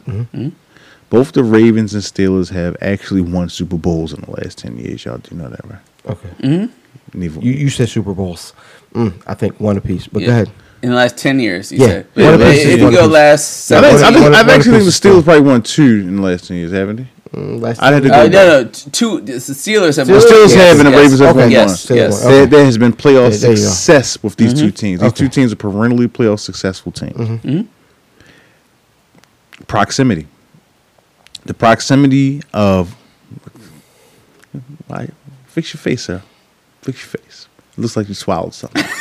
Mm-hmm. 1.07 1.17
Both 1.17 1.33
the 1.33 1.45
Ravens 1.45 1.95
and 1.95 2.03
Steelers 2.03 2.51
have 2.51 2.77
actually 2.81 3.21
won 3.21 3.49
Super 3.49 3.77
Bowls 3.77 4.13
in 4.13 4.21
the 4.23 4.31
last 4.33 4.59
10 4.59 4.77
years. 4.79 5.05
Y'all 5.05 5.19
do 5.19 5.35
know 5.35 5.49
that, 5.49 5.65
right? 5.65 5.79
Okay. 6.07 6.29
Mm-hmm. 6.41 7.19
Neither. 7.19 7.41
You 7.41 7.53
you 7.53 7.71
said 7.71 7.89
Super 7.89 8.13
Bowls. 8.15 8.53
Mm, 8.95 9.15
I 9.27 9.35
think 9.35 9.59
one 9.61 9.77
apiece, 9.77 10.07
but 10.09 10.21
Yeah. 10.23 10.27
go 10.27 10.33
ahead. 10.33 10.51
In 10.83 10.91
the 10.91 10.97
last 10.97 11.17
10 11.17 11.41
years, 11.41 11.73
you 11.73 11.79
Yeah. 11.79 11.87
said. 11.87 12.07
Yeah, 12.15 12.35
If- 12.35 12.41
last 12.41 12.59
if 12.59 12.81
you 12.81 12.91
go 12.91 13.03
piece. 13.03 13.11
last 13.11 13.73
I, 13.73 13.81
think, 13.81 13.85
I, 14.03 14.13
think, 14.13 14.17
I 14.27 14.29
one 14.29 14.35
actually 14.35 14.73
think 14.73 14.85
the 14.85 14.91
Steelers 14.91 14.93
still. 14.93 15.23
probably 15.23 15.41
won 15.43 15.63
two 15.63 15.83
in 16.09 16.17
the 16.17 16.23
last 16.23 16.49
10 16.49 16.57
years, 16.59 16.73
haven't 16.73 16.97
they? 16.97 17.07
Mm, 17.35 17.61
last 17.61 17.83
I'd 17.83 17.93
have 17.95 18.03
to 18.03 18.09
go 18.09 18.15
Uh, 18.15 18.27
no, 18.29 18.63
no, 18.63 18.65
two. 18.93 19.21
The 19.21 19.33
Steelers 19.35 19.97
have 19.97 20.07
The. 20.07 20.13
Steelers 20.15 20.51
Yes, 20.51 20.55
have 20.55 20.79
and 20.79 20.87
the 20.87 20.91
yes. 20.93 21.01
Ravens 21.01 21.21
have 21.21 21.31
Okay, 21.31 21.41
won. 21.41 21.51
Yes, 21.51 21.87
Steelers 21.87 21.97
yes. 21.97 22.23
There, 22.23 22.43
Okay. 22.43 22.51
there 22.51 22.65
has 22.65 22.79
been 22.79 22.93
playoff 22.93 23.31
There- 23.41 23.49
there 23.55 23.57
success 23.57 24.19
with 24.23 24.37
these 24.37 24.55
two 24.55 24.71
teams. 24.71 25.01
These 25.01 25.09
Okay. 25.09 25.17
two 25.25 25.29
teams 25.29 25.53
are 25.53 25.57
perennially 25.57 26.09
playoff 26.09 26.41
successful 26.41 26.93
teams. 26.93 27.67
Proximity. 29.67 30.27
The 31.47 31.55
proximity 31.55 32.43
of. 32.53 32.95
Why? 34.87 35.09
Fix 35.47 35.73
your 35.75 35.81
face, 35.81 36.03
sir. 36.05 36.23
Fix 36.83 37.01
your 37.03 37.09
face. 37.23 37.49
It 37.73 37.81
looks 37.81 37.97
like 37.97 38.09
you 38.09 38.15
swallowed 38.15 38.55
something. 38.55 38.83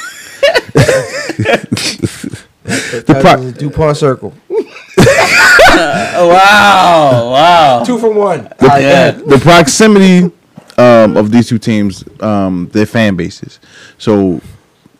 The 2.65 3.19
pro- 3.21 3.51
DuPont 3.51 3.97
Circle. 3.97 4.33
Oh, 5.77 6.29
wow. 6.29 7.31
Wow. 7.31 7.83
Two 7.83 7.99
for 7.99 8.09
one. 8.09 8.47
yeah. 8.61 9.11
the 9.11 9.37
proximity 9.41 10.31
um, 10.77 11.17
of 11.17 11.31
these 11.31 11.49
two 11.49 11.57
teams, 11.59 12.05
um, 12.21 12.69
their 12.71 12.85
fan 12.85 13.17
bases. 13.17 13.59
So, 13.97 14.39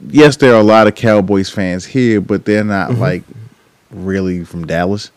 yes, 0.09 0.35
there 0.35 0.53
are 0.53 0.59
a 0.59 0.63
lot 0.63 0.87
of 0.87 0.95
Cowboys 0.95 1.49
fans 1.49 1.85
here, 1.85 2.19
but 2.19 2.43
they're 2.43 2.65
not 2.65 2.91
Mm-hmm. 2.91 2.99
like 3.01 3.23
really 3.89 4.43
from 4.43 4.67
Dallas. 4.67 5.11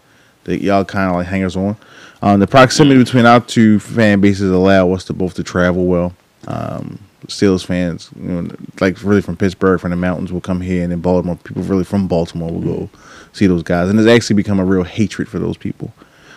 They 0.45 0.59
y'all 0.59 0.85
kind 0.85 1.11
of 1.11 1.17
like 1.17 1.27
hangers 1.27 1.57
on. 1.57 1.77
Um, 2.21 2.41
the 2.41 2.47
proximity 2.47 2.99
between 2.99 3.27
our 3.27 3.41
two 3.41 3.79
fan 3.79 4.21
bases 4.21 4.51
allow 4.51 4.93
us 4.93 5.05
to 5.05 5.13
both 5.13 5.35
to 5.35 5.45
travel 5.45 5.87
well. 5.87 6.15
Um, 6.47 6.99
Steelers 7.27 7.65
fans, 7.65 8.11
you 8.17 8.29
know, 8.29 8.51
like 8.81 9.03
really 9.03 9.21
from 9.21 9.37
Pittsburgh, 9.37 9.81
from 9.81 9.91
the 9.91 9.97
mountains, 9.97 10.33
will 10.33 10.41
come 10.41 10.61
here, 10.61 10.83
and 10.83 10.93
then 10.93 11.01
Baltimore 11.01 11.37
people 11.37 11.63
really 11.63 11.85
from 11.85 12.09
Baltimore 12.09 12.51
will 12.51 12.61
go 12.61 12.91
see 13.33 13.47
those 13.47 13.63
guys, 13.63 13.91
and 13.91 13.99
it's 13.99 14.09
actually 14.09 14.37
become 14.37 14.59
a 14.59 14.65
real 14.65 14.85
hatred 14.85 15.29
for 15.29 15.39
those 15.39 15.57
people. 15.57 15.93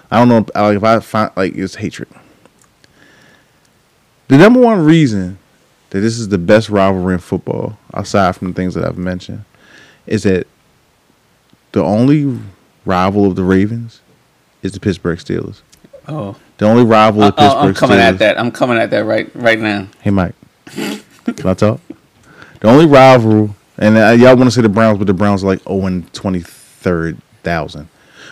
I 0.10 0.18
don't 0.20 0.28
know 0.28 0.46
like, 0.62 0.78
if 0.78 0.84
I 0.84 1.00
find 1.00 1.32
like 1.36 1.56
it's 1.56 1.76
hatred. 1.76 2.10
The 4.28 4.38
number 4.38 4.60
one 4.60 4.84
reason 4.84 5.38
that 5.92 6.00
this 6.00 6.20
is 6.20 6.30
the 6.30 6.38
best 6.38 6.70
rivalry 6.70 7.14
in 7.14 7.20
football, 7.20 7.78
aside 7.94 8.36
from 8.36 8.50
the 8.50 8.54
things 8.54 8.74
that 8.74 8.84
I've 8.84 8.98
mentioned, 8.98 9.46
is 10.08 10.24
that 10.24 10.48
the 11.72 11.84
only 11.84 12.40
rival 12.86 13.26
of 13.26 13.36
the 13.36 13.44
Ravens 13.44 14.02
is 14.62 14.74
the 14.74 14.80
Pittsburgh 14.80 15.20
Steelers. 15.20 15.62
Oh. 16.12 16.36
The 16.58 16.66
only 16.66 16.84
rival 16.84 17.24
of 17.24 17.36
the 17.36 17.42
Oh, 17.42 17.46
Pittsburgh 17.46 17.68
I'm 17.70 17.74
coming 17.74 17.98
Steelers. 17.98 18.02
at 18.14 18.20
that. 18.20 18.40
I'm 18.40 18.52
coming 18.52 18.78
at 18.78 18.90
that 18.92 19.06
right 19.06 19.32
right 19.36 19.60
now. 19.60 19.88
Hey, 20.02 20.12
Mike. 20.12 20.36
Can 20.68 21.02
I 21.48 21.54
talk? 21.54 21.80
The 22.60 22.68
only 22.68 22.86
rival, 22.86 23.56
and 23.78 23.98
uh, 23.98 24.10
y'all 24.12 24.36
want 24.36 24.48
to 24.48 24.52
say 24.52 24.62
the 24.62 24.70
Browns, 24.70 24.98
but 25.00 25.08
the 25.08 25.14
Browns 25.14 25.44
are 25.44 25.48
like 25.48 25.64
0 25.64 25.86
and 25.88 26.12
23rd 26.14 27.18
thousand. 27.44 27.90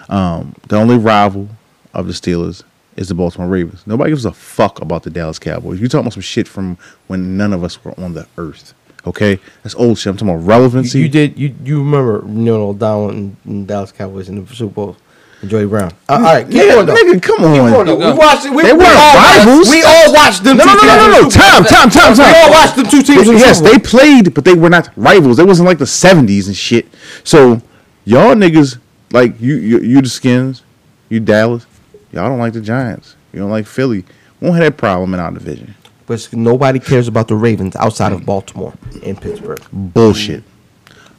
Um, 0.10 0.56
the 0.68 0.76
only 0.78 0.98
rival 0.98 1.50
of 1.94 2.06
the 2.08 2.14
Steelers 2.14 2.64
is 2.96 3.08
the 3.08 3.16
Baltimore 3.16 3.48
Ravens. 3.48 3.86
Nobody 3.88 4.12
gives 4.12 4.26
a 4.26 4.32
fuck 4.32 4.82
about 4.82 5.04
the 5.04 5.10
Dallas 5.10 5.40
Cowboys. 5.40 5.80
You 5.82 5.88
talking 5.88 6.02
about 6.02 6.14
some 6.14 6.22
shit 6.22 6.48
from 6.48 6.78
when 7.08 7.38
none 7.38 7.54
of 7.54 7.64
us 7.64 7.84
were 7.84 8.00
on 8.00 8.14
the 8.14 8.28
earth. 8.38 8.74
Okay, 9.08 9.40
that's 9.64 9.74
old 9.76 9.98
shit. 9.98 10.12
I'm 10.12 10.18
talking 10.18 10.34
about 10.36 10.46
relevancy. 10.46 11.00
You, 11.00 11.06
you 11.06 11.10
did. 11.10 11.40
You 11.40 11.56
you 11.64 11.80
remember 11.80 12.22
Neil 12.28 12.56
O'Donnell 12.58 13.10
and, 13.10 13.36
and 13.46 13.68
Dallas 13.68 13.92
Cowboys 13.92 14.30
in 14.30 14.44
the 14.44 14.54
Super 14.56 14.74
Bowl 14.74 14.98
and 15.42 15.50
Joey 15.50 15.66
Brown. 15.66 15.92
Uh, 16.10 16.14
all 16.14 16.20
right, 16.22 16.46
keep 16.46 16.56
Yeah, 16.56 16.76
going 16.76 16.86
though. 16.88 16.96
nigga, 16.96 17.22
come 17.22 17.38
Keep 17.38 17.46
on. 17.46 17.88
We 17.88 18.14
watched 18.14 18.46
it. 18.46 18.52
We, 18.54 18.64
They 18.64 18.74
we 18.74 18.80
weren't 18.80 18.98
all 18.98 19.16
watched- 19.16 19.46
rivals. 19.46 19.70
We 19.70 19.84
all 19.84 20.14
watched 20.14 20.44
them. 20.44 20.58
No, 20.58 20.64
two 20.64 20.70
no, 20.70 20.76
no, 20.76 20.82
no, 20.84 20.96
no, 20.96 21.04
the 21.04 21.22
no. 21.24 21.30
Super 21.30 21.44
Bowl. 21.46 21.54
Time, 21.54 21.64
time, 21.64 21.90
time, 21.90 22.16
time. 22.16 22.34
We 22.34 22.40
all 22.42 22.52
watched 22.52 22.76
them 22.76 22.86
two 22.88 23.02
teams. 23.04 23.28
in 23.30 23.38
yes, 23.38 23.62
they 23.62 23.80
played, 23.80 24.34
but 24.34 24.44
they 24.46 24.54
were 24.54 24.70
not 24.70 24.90
rivals. 24.98 25.40
It 25.40 25.48
wasn't 25.48 25.68
like 25.68 25.78
the 25.78 25.86
'70s 25.86 26.48
and 26.48 26.56
shit. 26.56 26.88
So 27.24 27.62
y'all 28.06 28.36
niggas, 28.36 28.80
like 29.12 29.40
you, 29.40 29.56
you, 29.56 29.80
you 29.80 30.02
the 30.02 30.10
Skins, 30.10 30.64
you 31.10 31.20
Dallas, 31.20 31.66
y'all 32.12 32.28
don't 32.28 32.40
like 32.40 32.54
the 32.54 32.62
Giants. 32.62 33.16
You 33.34 33.40
don't 33.40 33.52
like 33.52 33.66
Philly. 33.66 34.04
We 34.42 34.48
won't 34.48 34.62
have 34.62 34.74
that 34.74 34.78
problem 34.78 35.14
in 35.14 35.20
our 35.20 35.32
division. 35.32 35.76
But 36.06 36.28
nobody 36.34 36.80
cares 36.80 37.08
about 37.08 37.28
the 37.28 37.36
Ravens 37.36 37.76
outside 37.76 38.12
of 38.14 38.26
Baltimore 38.26 38.74
and 39.06 39.22
Pittsburgh. 39.22 39.62
Bullshit. 39.72 40.44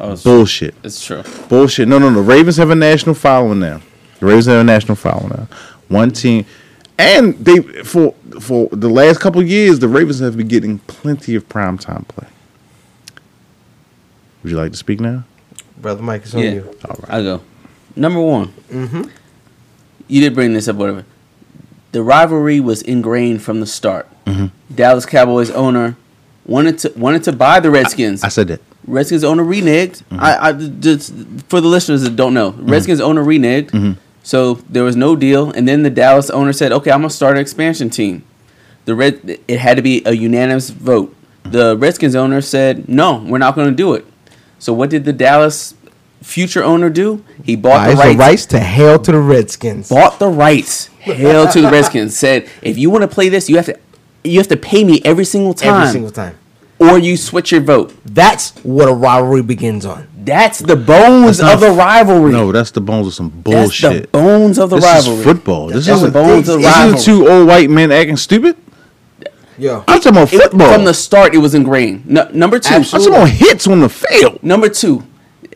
Oh, 0.00 0.12
it's, 0.14 0.24
Bullshit. 0.24 0.74
it's 0.82 1.04
true. 1.04 1.22
Bullshit. 1.48 1.86
No, 1.86 1.98
no, 1.98 2.08
no. 2.10 2.20
Ravens 2.22 2.56
have 2.56 2.70
a 2.70 2.74
national 2.74 3.14
following 3.14 3.60
now. 3.60 3.80
The 4.20 4.26
Ravens 4.26 4.46
have 4.46 4.60
a 4.60 4.64
national 4.64 4.96
following 4.96 5.30
now. 5.30 5.48
One 5.88 6.10
team, 6.10 6.44
and 6.98 7.34
they 7.44 7.60
for 7.82 8.14
for 8.40 8.68
the 8.70 8.88
last 8.88 9.20
couple 9.20 9.42
years, 9.42 9.78
the 9.80 9.88
Ravens 9.88 10.20
have 10.20 10.36
been 10.36 10.48
getting 10.48 10.78
plenty 10.80 11.34
of 11.34 11.48
primetime 11.48 12.06
play. 12.06 12.28
Would 14.42 14.50
you 14.52 14.56
like 14.58 14.72
to 14.72 14.76
speak 14.78 15.00
now? 15.00 15.24
Brother 15.78 16.02
Mike, 16.02 16.22
it's 16.22 16.34
on 16.34 16.42
Yeah. 16.42 16.50
you. 16.52 16.76
I 17.08 17.22
go. 17.22 17.40
Number 17.96 18.20
one. 18.20 18.48
Mm-hmm. 18.70 19.02
You 20.08 20.20
did 20.20 20.34
bring 20.34 20.52
this 20.52 20.68
up, 20.68 20.76
whatever. 20.76 21.04
The 21.92 22.02
rivalry 22.02 22.60
was 22.60 22.82
ingrained 22.82 23.42
from 23.42 23.60
the 23.60 23.66
start. 23.66 24.08
Mm-hmm. 24.26 24.74
Dallas 24.74 25.06
Cowboys 25.06 25.50
owner 25.50 25.96
wanted 26.46 26.78
to 26.80 26.92
wanted 26.96 27.24
to 27.24 27.32
buy 27.32 27.60
the 27.60 27.70
Redskins. 27.70 28.22
I 28.22 28.28
said 28.28 28.48
that. 28.48 28.60
Redskins 28.86 29.24
owner 29.24 29.44
reneged. 29.44 30.02
Mm-hmm. 30.04 30.20
I, 30.20 30.38
I 30.48 30.52
just 30.52 31.12
for 31.48 31.60
the 31.60 31.68
listeners 31.68 32.02
that 32.02 32.16
don't 32.16 32.34
know, 32.34 32.50
Redskins 32.52 33.00
owner 33.00 33.24
reneged. 33.24 33.96
So 34.22 34.54
there 34.68 34.84
was 34.84 34.96
no 34.96 35.16
deal, 35.16 35.50
and 35.50 35.66
then 35.66 35.82
the 35.82 35.90
Dallas 35.90 36.30
owner 36.30 36.52
said, 36.52 36.72
"Okay, 36.72 36.90
I'm 36.90 37.00
gonna 37.00 37.10
start 37.10 37.36
an 37.36 37.40
expansion 37.40 37.90
team." 37.90 38.22
The 38.84 38.94
red 38.94 39.38
it 39.48 39.58
had 39.58 39.76
to 39.76 39.82
be 39.82 40.02
a 40.04 40.12
unanimous 40.12 40.70
vote. 40.70 41.14
The 41.44 41.76
Redskins 41.76 42.14
owner 42.14 42.40
said, 42.40 42.88
"No, 42.88 43.24
we're 43.26 43.38
not 43.38 43.54
going 43.54 43.68
to 43.68 43.74
do 43.74 43.94
it." 43.94 44.04
So 44.58 44.72
what 44.72 44.90
did 44.90 45.04
the 45.04 45.12
Dallas 45.12 45.74
future 46.22 46.62
owner 46.62 46.90
do? 46.90 47.22
He 47.42 47.56
bought 47.56 47.86
Buys 47.86 47.92
the 47.92 47.96
rights. 47.96 48.12
the 48.12 48.18
rights 48.18 48.46
to 48.46 48.58
hail 48.60 48.98
to 48.98 49.12
the 49.12 49.18
Redskins. 49.20 49.88
Bought 49.88 50.18
the 50.18 50.28
rights. 50.28 50.90
Hail 50.98 51.48
to 51.48 51.62
the 51.62 51.70
Redskins. 51.70 52.16
Said, 52.16 52.44
"If 52.62 52.76
you 52.76 52.90
want 52.90 53.02
to 53.02 53.08
play 53.08 53.28
this, 53.30 53.48
you 53.48 53.56
have 53.56 53.66
to." 53.66 53.76
You 54.22 54.36
have 54.36 54.48
to 54.48 54.56
pay 54.58 54.84
me 54.84 55.00
every 55.02 55.24
single 55.24 55.54
time, 55.54 55.80
Every 55.80 55.92
single 55.92 56.10
time. 56.10 56.34
or 56.78 56.98
you 56.98 57.16
switch 57.16 57.52
your 57.52 57.62
vote. 57.62 57.94
That's 58.04 58.52
what 58.62 58.86
a 58.86 58.92
rivalry 58.92 59.40
begins 59.42 59.86
on. 59.86 60.08
That's 60.22 60.58
the 60.58 60.76
bones 60.76 61.38
That's 61.38 61.54
of 61.54 61.60
the 61.60 61.70
rivalry. 61.70 62.32
No, 62.32 62.52
that's 62.52 62.70
the 62.72 62.80
bones 62.80 63.06
of 63.06 63.14
some 63.14 63.30
That's 63.30 63.36
the 63.44 63.50
bullshit. 63.88 64.12
bones 64.12 64.58
of 64.58 64.70
the 64.70 64.76
this 64.76 64.84
rivalry. 64.84 65.18
is 65.18 65.24
football. 65.24 65.66
This 65.68 65.86
That's 65.86 66.00
the 66.00 66.08
isn't, 66.08 66.12
bones 66.12 66.48
of 66.48 66.60
the 66.60 66.66
rivalry. 66.66 66.94
isn't 66.98 67.14
two 67.14 67.28
old 67.28 67.48
white 67.48 67.70
men 67.70 67.90
acting 67.90 68.16
stupid. 68.16 68.56
Yeah. 69.56 69.82
I'm 69.88 70.00
talking 70.00 70.12
about 70.12 70.32
It- 70.32 70.40
football. 70.42 70.72
from 70.72 70.84
the 70.84 70.94
start, 70.94 71.34
it 71.34 71.38
was 71.38 71.54
ingrained. 71.54 72.04
No, 72.08 72.28
number 72.32 72.58
two, 72.58 72.74
I'm 72.74 72.84
talking 72.84 73.08
about 73.08 73.28
hits 73.30 73.66
on 73.66 73.80
the 73.80 73.88
field. 73.88 74.42
Number 74.42 74.68
two, 74.68 75.04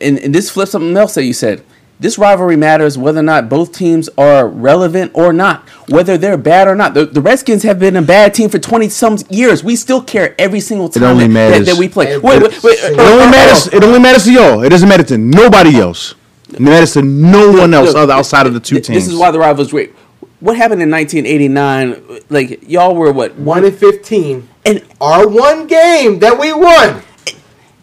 and, 0.01 0.17
and 0.19 0.33
this 0.33 0.49
flips 0.49 0.71
something 0.71 0.95
else 0.95 1.13
that 1.15 1.23
you 1.23 1.33
said. 1.33 1.61
This 1.99 2.17
rivalry 2.17 2.57
matters 2.57 2.97
whether 2.97 3.19
or 3.19 3.23
not 3.23 3.47
both 3.47 3.71
teams 3.71 4.09
are 4.17 4.47
relevant 4.47 5.11
or 5.13 5.31
not, 5.31 5.67
whether 5.89 6.17
they're 6.17 6.35
bad 6.37 6.67
or 6.67 6.75
not. 6.75 6.93
The, 6.93 7.05
the 7.05 7.21
Redskins 7.21 7.63
have 7.63 7.79
been 7.79 7.95
a 7.95 8.01
bad 8.01 8.33
team 8.33 8.49
for 8.49 8.59
twenty 8.59 8.89
some 8.89 9.17
years. 9.29 9.63
We 9.63 9.77
still 9.77 10.01
care 10.03 10.35
every 10.37 10.59
single 10.59 10.89
time 10.89 11.03
only 11.03 11.27
that, 11.27 11.59
that, 11.59 11.65
that 11.67 11.77
we 11.77 11.87
play. 11.87 12.07
It- 12.13 12.21
Wait, 12.23 12.41
wait, 12.41 12.63
wait, 12.63 12.79
it 12.79 12.93
It 12.93 12.99
only 12.99 13.23
uh, 13.25 13.31
matters. 13.31 13.67
Uh, 13.67 13.77
it 13.77 13.83
only 13.83 13.99
matters 13.99 14.25
to 14.25 14.33
y'all. 14.33 14.61
It 14.63 14.69
doesn't 14.69 14.89
matter 14.89 15.03
to 15.03 15.17
nobody 15.17 15.77
else. 15.79 16.15
It 16.49 16.59
matters 16.59 16.93
to 16.93 17.01
no 17.01 17.51
one 17.51 17.73
else 17.73 17.89
Look, 17.93 17.97
other 17.97 18.13
outside 18.13 18.45
of 18.45 18.53
the 18.53 18.59
two 18.59 18.75
th- 18.75 18.87
teams. 18.87 19.05
This 19.05 19.13
is 19.13 19.17
why 19.19 19.31
the 19.31 19.39
rivalry's 19.39 19.71
great. 19.71 19.93
What 20.41 20.57
happened 20.57 20.81
in 20.81 20.91
1989? 20.91 22.21
Like 22.29 22.69
y'all 22.69 22.93
were 22.95 23.11
what 23.11 23.35
One 23.35 23.63
and 23.63 23.75
fifteen. 23.75 24.49
and 24.65 24.83
Our 24.99 25.27
one 25.27 25.65
game 25.67 26.19
that 26.19 26.37
we 26.39 26.51
won, 26.53 27.01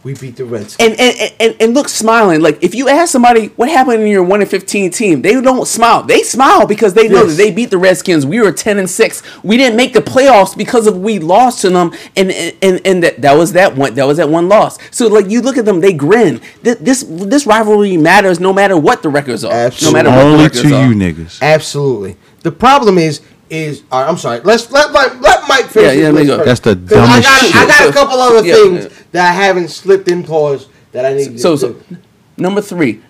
we 0.05 0.15
beat 0.15 0.37
the 0.37 0.45
Redskins. 0.45 0.77
and, 0.99 1.01
and, 1.01 1.33
and, 1.39 1.57
and 1.61 1.75
look 1.75 1.89
smiling. 1.89 2.41
Like 2.41 2.63
if 2.63 2.75
you 2.75 2.89
ask 2.89 3.13
somebody 3.13 3.47
what 3.57 3.69
happened 3.69 4.03
in 4.03 4.09
your 4.09 4.23
one 4.25 4.41
and 4.41 4.51
fifteen 4.51 4.91
team, 4.91 5.23
they 5.23 5.41
don't 5.41 5.67
smile. 5.67 6.03
They 6.03 6.23
smile 6.23 6.67
because 6.67 6.95
they 6.95 7.09
know 7.09 7.23
Yes. 7.23 7.31
that 7.37 7.37
they 7.43 7.51
beat 7.53 7.71
the 7.71 7.79
Redskins. 7.79 8.27
We 8.27 8.41
were 8.41 8.53
ten 8.53 8.79
and 8.79 8.91
six. 8.91 9.23
We 9.45 9.57
didn't 9.57 9.77
make 9.77 9.93
the 9.93 10.01
playoffs 10.01 10.57
because 10.57 10.87
of 10.87 10.97
we 10.99 11.19
lost 11.19 11.61
to 11.63 11.71
them, 11.71 11.93
and 12.17 12.31
and, 12.33 12.57
and, 12.63 12.81
and 12.87 13.03
that 13.05 13.23
that 13.23 13.37
was 13.37 13.53
that 13.53 13.77
one 13.77 13.95
that 13.95 14.07
was 14.07 14.17
that 14.17 14.29
one 14.29 14.49
loss. 14.49 14.79
So 14.91 15.07
like 15.09 15.29
you 15.31 15.41
look 15.41 15.57
at 15.57 15.65
them, 15.65 15.81
they 15.81 15.93
grin. 15.93 16.41
Th- 16.65 16.79
This 16.79 17.05
this 17.09 17.47
rivalry 17.47 17.97
matters 17.97 18.41
no 18.41 18.53
matter 18.53 18.77
what 18.77 19.03
the 19.03 19.09
records 19.09 19.45
are. 19.45 19.53
Absolutely. 19.53 20.03
No 20.03 20.11
matter 20.11 20.17
what 20.17 20.23
the 20.25 20.31
only 20.33 20.45
records 20.45 20.63
to 20.63 20.75
are. 20.75 20.87
you 20.89 20.95
niggas. 20.95 21.41
Absolutely. 21.43 22.17
The 22.43 22.51
problem 22.53 22.99
is, 22.99 23.21
is 23.53 23.83
all 23.93 24.01
right, 24.03 24.09
I'm 24.09 24.17
sorry. 24.17 24.41
Let's 24.41 24.71
let 24.73 24.93
Mike, 24.93 25.21
let 25.21 25.47
Mike 25.49 25.67
finish. 25.67 25.95
Yeah, 25.97 26.03
yeah, 26.05 26.11
let 26.11 26.23
me 26.23 26.27
go. 26.27 26.43
That's 26.45 26.61
the 26.61 26.75
'Cause 26.75 26.93
I 26.93 27.21
dumbest 27.23 27.53
got, 27.53 27.63
I 27.63 27.67
got 27.67 27.89
a 27.89 27.93
couple 27.93 28.19
other 28.19 28.47
Yeah, 28.47 28.55
things 28.55 28.85
yeah. 28.85 28.91
that 29.13 29.29
I 29.31 29.33
haven't 29.33 29.69
slipped 29.69 30.09
in 30.09 30.25
pause 30.25 30.69
that 30.93 31.05
I 31.05 31.13
need. 31.15 31.39
So, 31.39 31.53
to 31.53 31.59
so 31.59 31.73
do. 31.75 31.97
number 32.39 32.61
three, 32.63 33.01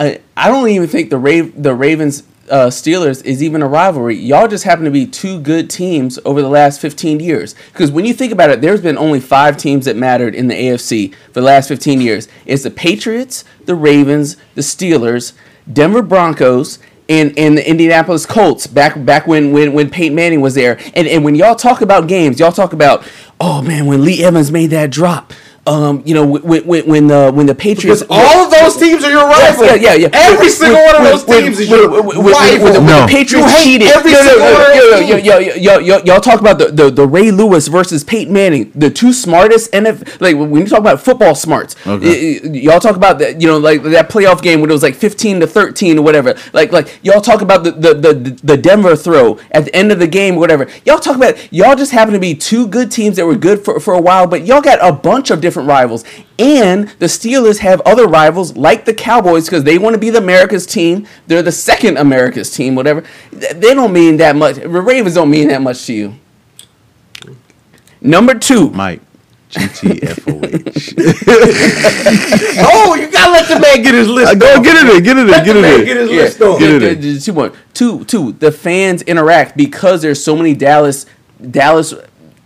I, 0.00 0.20
I 0.36 0.48
don't 0.48 0.68
even 0.68 0.88
think 0.88 1.10
the 1.10 1.18
Rav- 1.18 1.52
the 1.60 1.74
Ravens 1.74 2.22
uh, 2.48 2.68
Steelers 2.68 3.22
is 3.24 3.42
even 3.42 3.60
a 3.60 3.66
rivalry. 3.68 4.16
Y'all 4.16 4.48
just 4.48 4.64
happen 4.64 4.84
to 4.86 4.90
be 4.90 5.04
two 5.04 5.38
good 5.40 5.68
teams 5.68 6.18
over 6.24 6.40
the 6.40 6.48
last 6.48 6.80
15 6.80 7.20
years. 7.20 7.54
Because 7.72 7.90
when 7.90 8.06
you 8.06 8.14
think 8.14 8.32
about 8.32 8.48
it, 8.48 8.62
there's 8.62 8.80
been 8.80 8.96
only 8.96 9.20
five 9.20 9.58
teams 9.58 9.84
that 9.84 9.96
mattered 9.96 10.34
in 10.34 10.46
the 10.46 10.54
AFC 10.54 11.12
for 11.26 11.40
the 11.40 11.46
last 11.46 11.68
15 11.68 12.00
years. 12.00 12.26
It's 12.46 12.62
the 12.62 12.70
Patriots, 12.70 13.44
the 13.66 13.74
Ravens, 13.74 14.36
the 14.54 14.62
Steelers, 14.62 15.32
Denver 15.70 16.00
Broncos. 16.00 16.78
And, 17.08 17.38
and 17.38 17.56
the 17.56 17.68
Indianapolis 17.68 18.26
Colts 18.26 18.66
back 18.66 19.02
back 19.04 19.26
when, 19.26 19.50
when, 19.52 19.72
when 19.72 19.88
Peyton 19.88 20.14
Manning 20.14 20.42
was 20.42 20.54
there. 20.54 20.78
And, 20.94 21.08
and 21.08 21.24
when 21.24 21.34
y'all 21.34 21.54
talk 21.54 21.80
about 21.80 22.06
games, 22.06 22.38
y'all 22.38 22.52
talk 22.52 22.72
about, 22.74 23.02
oh 23.40 23.62
man, 23.62 23.86
when 23.86 24.04
Lee 24.04 24.22
Evans 24.22 24.52
made 24.52 24.68
that 24.70 24.90
drop. 24.90 25.32
Um, 25.68 26.02
you 26.06 26.14
know, 26.14 26.24
when 26.24 26.62
when 26.66 26.82
when 26.86 27.06
the 27.08 27.30
when 27.32 27.46
the 27.46 27.54
Patriots 27.54 28.02
because 28.02 28.06
all 28.08 28.44
of 28.46 28.50
those 28.50 28.76
teams 28.78 29.04
are 29.04 29.10
your 29.10 29.28
Yes, 29.28 29.58
rival. 29.60 29.66
yeah, 29.76 29.92
yeah, 29.92 29.94
yeah. 29.94 30.08
Every 30.14 30.38
When- 30.46 30.50
single 30.50 30.82
one 30.82 30.96
of 30.96 31.02
those 31.04 31.26
when- 31.26 31.42
teams 31.42 31.60
is 31.60 31.68
your 31.68 31.90
when- 31.90 32.06
when- 32.06 32.32
rival. 32.32 32.64
when 32.64 32.72
the- 32.72 32.80
No. 32.80 33.00
the 33.02 33.06
Patriots 33.08 33.32
You 33.32 33.44
hate 33.58 33.64
cheated. 33.64 33.88
every 33.88 34.12
No, 34.12 34.18
no, 34.18 34.24
single 34.30 34.46
no, 34.46 34.54
one 34.54 35.06
yo, 35.08 35.16
yo, 35.16 35.38
yo, 35.38 35.54
yo, 35.56 35.78
yo, 35.78 35.98
Y'all 36.04 36.20
talk 36.20 36.40
about 36.40 36.58
the, 36.58 36.66
the, 36.68 36.90
the 36.90 37.06
Ray 37.06 37.30
Lewis 37.30 37.68
versus 37.68 38.02
Peyton 38.02 38.32
Manning, 38.32 38.72
the 38.74 38.88
two 38.88 39.12
smartest 39.12 39.70
NFL. 39.72 40.06
Like 40.20 40.36
when 40.36 40.54
you 40.56 40.66
talk 40.66 40.78
about 40.78 41.02
football 41.02 41.34
smarts, 41.34 41.76
Okay. 41.86 42.40
y- 42.42 42.48
y- 42.50 42.58
y'all 42.60 42.80
talk 42.80 42.96
about 42.96 43.18
that. 43.18 43.40
You 43.42 43.48
know, 43.48 43.58
like 43.58 43.82
that 43.82 44.08
playoff 44.08 44.40
game 44.40 44.60
when 44.62 44.70
it 44.70 44.72
was 44.72 44.82
like 44.82 44.94
fifteen 44.94 45.40
to 45.40 45.46
thirteen 45.46 45.98
or 45.98 46.02
whatever. 46.02 46.34
Like 46.54 46.72
like 46.72 46.98
y'all 47.02 47.20
talk 47.20 47.42
about 47.42 47.64
the 47.64 47.72
the, 47.72 47.92
the, 47.94 48.36
the 48.42 48.56
Denver 48.56 48.96
throw 48.96 49.36
at 49.52 49.66
the 49.66 49.76
end 49.76 49.92
of 49.92 49.98
the 49.98 50.06
game, 50.06 50.36
or 50.36 50.40
whatever. 50.40 50.66
Y'all 50.86 50.98
talk 50.98 51.16
about 51.16 51.34
y'all 51.52 51.74
just 51.76 51.92
happen 51.92 52.14
to 52.14 52.20
be 52.20 52.34
two 52.34 52.66
good 52.66 52.90
teams 52.90 53.16
that 53.16 53.26
were 53.26 53.34
good 53.34 53.64
for 53.64 53.78
for 53.80 53.92
a 53.92 54.00
while, 54.00 54.26
but 54.26 54.46
y'all 54.46 54.60
got 54.62 54.78
a 54.80 54.92
bunch 54.92 55.30
of 55.30 55.40
different 55.40 55.57
rivals. 55.66 56.04
And 56.38 56.88
the 56.98 57.06
Steelers 57.06 57.58
have 57.58 57.80
other 57.82 58.06
rivals 58.06 58.56
like 58.56 58.84
the 58.84 58.94
Cowboys 58.94 59.46
because 59.46 59.64
they 59.64 59.78
want 59.78 59.94
to 59.94 59.98
be 59.98 60.10
the 60.10 60.18
America's 60.18 60.66
team. 60.66 61.06
They're 61.26 61.42
the 61.42 61.52
second 61.52 61.96
America's 61.98 62.50
team, 62.50 62.74
whatever. 62.74 63.02
They 63.32 63.74
don't 63.74 63.92
mean 63.92 64.16
that 64.18 64.36
much. 64.36 64.56
The 64.56 64.68
Ravens 64.68 65.14
don't 65.14 65.30
mean 65.30 65.48
that 65.48 65.62
much 65.62 65.86
to 65.86 65.92
you. 65.92 66.14
Number 68.00 68.34
two, 68.38 68.70
Mike, 68.70 69.00
GTFOH. 69.50 70.94
Oh, 72.70 72.94
you 72.94 73.10
gotta 73.10 73.32
let 73.32 73.48
the 73.48 73.58
man 73.60 73.82
get 73.82 73.94
his 73.94 74.08
list. 74.08 74.32
Uh, 74.32 74.34
Go 74.34 74.62
get 74.62 74.76
it 74.76 74.96
in, 74.96 75.02
get 75.02 75.16
it 75.16 75.20
in, 75.22 75.26
Let 75.28 75.44
get 75.44 75.56
it 75.56 75.64
in. 75.64 75.84
get 75.84 75.96
his 75.96 76.10
Yeah, 76.10 76.16
list. 76.16 76.38
Get 76.38 76.82
it 76.82 77.28
in. 77.48 77.52
Two, 77.74 78.04
two. 78.04 78.32
The 78.32 78.50
fans 78.52 79.02
interact 79.02 79.56
because 79.56 80.02
there's 80.02 80.22
so 80.22 80.36
many 80.36 80.54
Dallas, 80.54 81.06
Dallas, 81.50 81.94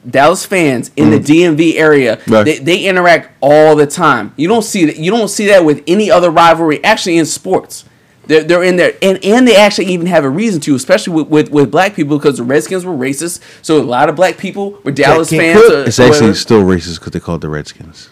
Dallas 0.09 0.45
fans 0.45 0.91
in 0.97 1.11
the 1.11 1.19
mm. 1.19 1.57
DMV 1.57 1.75
area. 1.77 2.21
Right. 2.27 2.45
They, 2.45 2.59
they 2.59 2.85
interact 2.85 3.31
all 3.41 3.77
the 3.77 3.87
time. 3.87 4.33
You 4.37 4.49
don't 4.49 4.63
see 4.63 4.85
that. 4.87 4.97
You 4.97 5.11
don't 5.11 5.29
see 5.29 5.47
that 5.47 5.65
with 5.65 5.83
any 5.87 6.11
other 6.11 6.31
rivalry. 6.31 6.83
Actually, 6.83 7.19
in 7.19 7.27
sports, 7.27 7.85
they're, 8.27 8.43
they're 8.45 8.63
in 8.63 8.77
there, 8.77 8.95
and 9.03 9.25
and 9.25 9.47
they 9.47 9.57
actually 9.57 9.87
even 9.87 10.07
have 10.07 10.25
a 10.25 10.31
reason 10.31 10.61
to, 10.63 10.75
especially 10.75 11.13
with 11.15 11.29
with, 11.29 11.51
with 11.51 11.71
black 11.71 11.95
people 11.95 12.19
because 12.19 12.39
the 12.39 12.45
Redskins 12.45 12.85
were 12.85 12.93
racist. 12.95 13.41
So 13.63 13.81
a 13.81 13.83
lot 13.83 14.09
of 14.09 14.17
black 14.17 14.39
people 14.39 14.79
were 14.85 14.91
Dallas 14.93 15.31
King 15.31 15.41
fans. 15.41 15.61
Cook. 15.61 15.73
or 15.73 15.83
It's 15.89 15.99
actually 16.01 16.15
whatever. 16.15 16.35
still 16.35 16.63
racist 16.63 16.99
because 16.99 17.13
they 17.13 17.21
call 17.21 17.37
it 17.37 17.41
the 17.41 17.49
Redskins. 17.49 18.09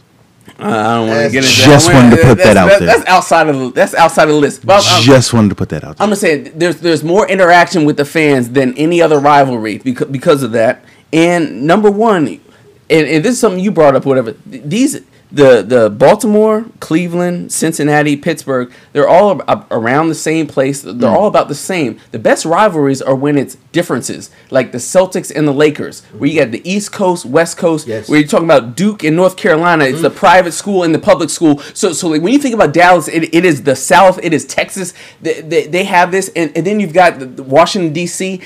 Uh, 0.58 0.64
I 0.64 0.94
don't 0.96 1.08
want 1.08 1.20
to 1.26 1.30
get 1.30 1.44
into 1.44 1.48
just 1.48 1.86
that. 1.86 1.94
Wanted 1.94 2.10
to 2.10 2.22
put 2.22 2.38
that's- 2.38 2.46
that 2.46 2.56
out 2.56 2.64
that's- 2.66 2.80
there. 2.80 2.88
That's 2.98 3.08
outside 3.08 3.48
of 3.48 3.58
the, 3.58 3.70
that's 3.70 3.94
outside 3.94 4.24
of 4.24 4.34
the 4.34 4.40
list. 4.40 4.66
But 4.66 4.84
I'm- 4.84 5.02
Just 5.02 5.32
wanted 5.32 5.48
to 5.50 5.54
put 5.54 5.70
that 5.70 5.84
out 5.84 5.96
there. 5.96 6.04
I'm 6.04 6.10
just 6.10 6.20
saying 6.20 6.52
there's 6.54 6.80
there's 6.80 7.02
more 7.02 7.26
interaction 7.28 7.84
with 7.84 7.96
the 7.96 8.04
fans 8.04 8.50
than 8.50 8.74
any 8.76 9.00
other 9.00 9.18
rivalry 9.18 9.78
because 9.78 10.08
because 10.08 10.42
of 10.42 10.52
that. 10.52 10.84
And 11.12 11.66
number 11.66 11.90
one, 11.90 12.26
and, 12.28 13.06
and 13.06 13.24
this 13.24 13.32
is 13.32 13.40
something 13.40 13.60
you 13.62 13.70
brought 13.70 13.94
up, 13.94 14.04
whatever. 14.04 14.32
These 14.46 15.00
the 15.32 15.62
the 15.62 15.90
Baltimore, 15.90 16.64
Cleveland, 16.80 17.52
Cincinnati, 17.52 18.16
Pittsburgh, 18.16 18.72
they're 18.92 19.08
all 19.08 19.40
around 19.70 20.08
the 20.08 20.14
same 20.14 20.46
place. 20.46 20.82
They're 20.82 20.92
Hmm. 20.94 21.04
all 21.16 21.26
about 21.26 21.48
the 21.48 21.54
same. 21.54 21.98
The 22.10 22.18
best 22.18 22.44
rivalries 22.44 23.00
are 23.00 23.14
when 23.14 23.38
it's 23.38 23.56
differences, 23.72 24.30
like 24.50 24.72
the 24.72 24.78
Celtics 24.78 25.30
and 25.34 25.46
the 25.46 25.52
Lakers, 25.52 26.02
where 26.18 26.28
you 26.28 26.40
got 26.40 26.50
the 26.50 26.68
East 26.68 26.90
Coast, 26.92 27.24
West 27.24 27.56
Coast, 27.56 27.86
Yes. 27.86 28.08
where 28.08 28.18
you're 28.18 28.28
talking 28.28 28.46
about 28.46 28.74
Duke 28.76 29.04
and 29.04 29.14
North 29.16 29.36
Carolina. 29.36 29.84
It's 29.84 30.02
the 30.02 30.10
private 30.10 30.52
school 30.52 30.82
and 30.82 30.92
the 30.94 30.98
public 30.98 31.30
school. 31.30 31.60
So, 31.74 31.92
so 31.92 32.08
like 32.08 32.22
when 32.22 32.32
you 32.32 32.38
think 32.40 32.54
about 32.54 32.72
Dallas, 32.72 33.06
it, 33.06 33.32
it 33.34 33.44
is 33.44 33.62
the 33.62 33.76
South, 33.76 34.18
it 34.22 34.32
is 34.34 34.44
Texas. 34.44 34.92
They, 35.22 35.40
they, 35.40 35.66
they 35.68 35.84
have 35.84 36.10
this, 36.10 36.30
and, 36.34 36.50
and 36.56 36.66
then 36.66 36.80
you've 36.80 36.92
got 36.92 37.20
the, 37.20 37.26
the 37.26 37.42
Washington 37.44 37.92
D.C. 37.92 38.40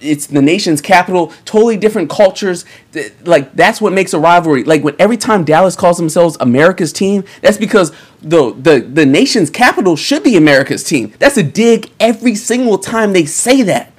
It's 0.00 0.26
the 0.26 0.42
nation's 0.42 0.80
capital. 0.80 1.32
Totally 1.44 1.76
different 1.76 2.10
cultures. 2.10 2.64
The- 2.96 3.12
Like 3.24 3.54
that's 3.54 3.78
what 3.80 3.92
makes 3.92 4.14
a 4.14 4.18
rivalry. 4.18 4.64
Like 4.64 4.82
when 4.82 4.96
every 4.98 5.18
time 5.18 5.44
Dallas 5.44 5.76
calls 5.76 5.98
themselves 5.98 6.36
America's 6.40 6.92
team, 6.92 7.24
that's 7.42 7.58
because 7.58 7.92
the 8.22 8.54
the 8.54 8.80
the 8.80 9.04
nation's 9.04 9.50
capital 9.50 9.96
should 9.96 10.22
be 10.22 10.36
America's 10.36 10.82
team. 10.82 11.12
That's 11.18 11.36
a 11.36 11.42
dig 11.42 11.90
every 12.00 12.34
single 12.34 12.78
time 12.78 13.12
they 13.12 13.26
say 13.26 13.60
that. 13.62 13.92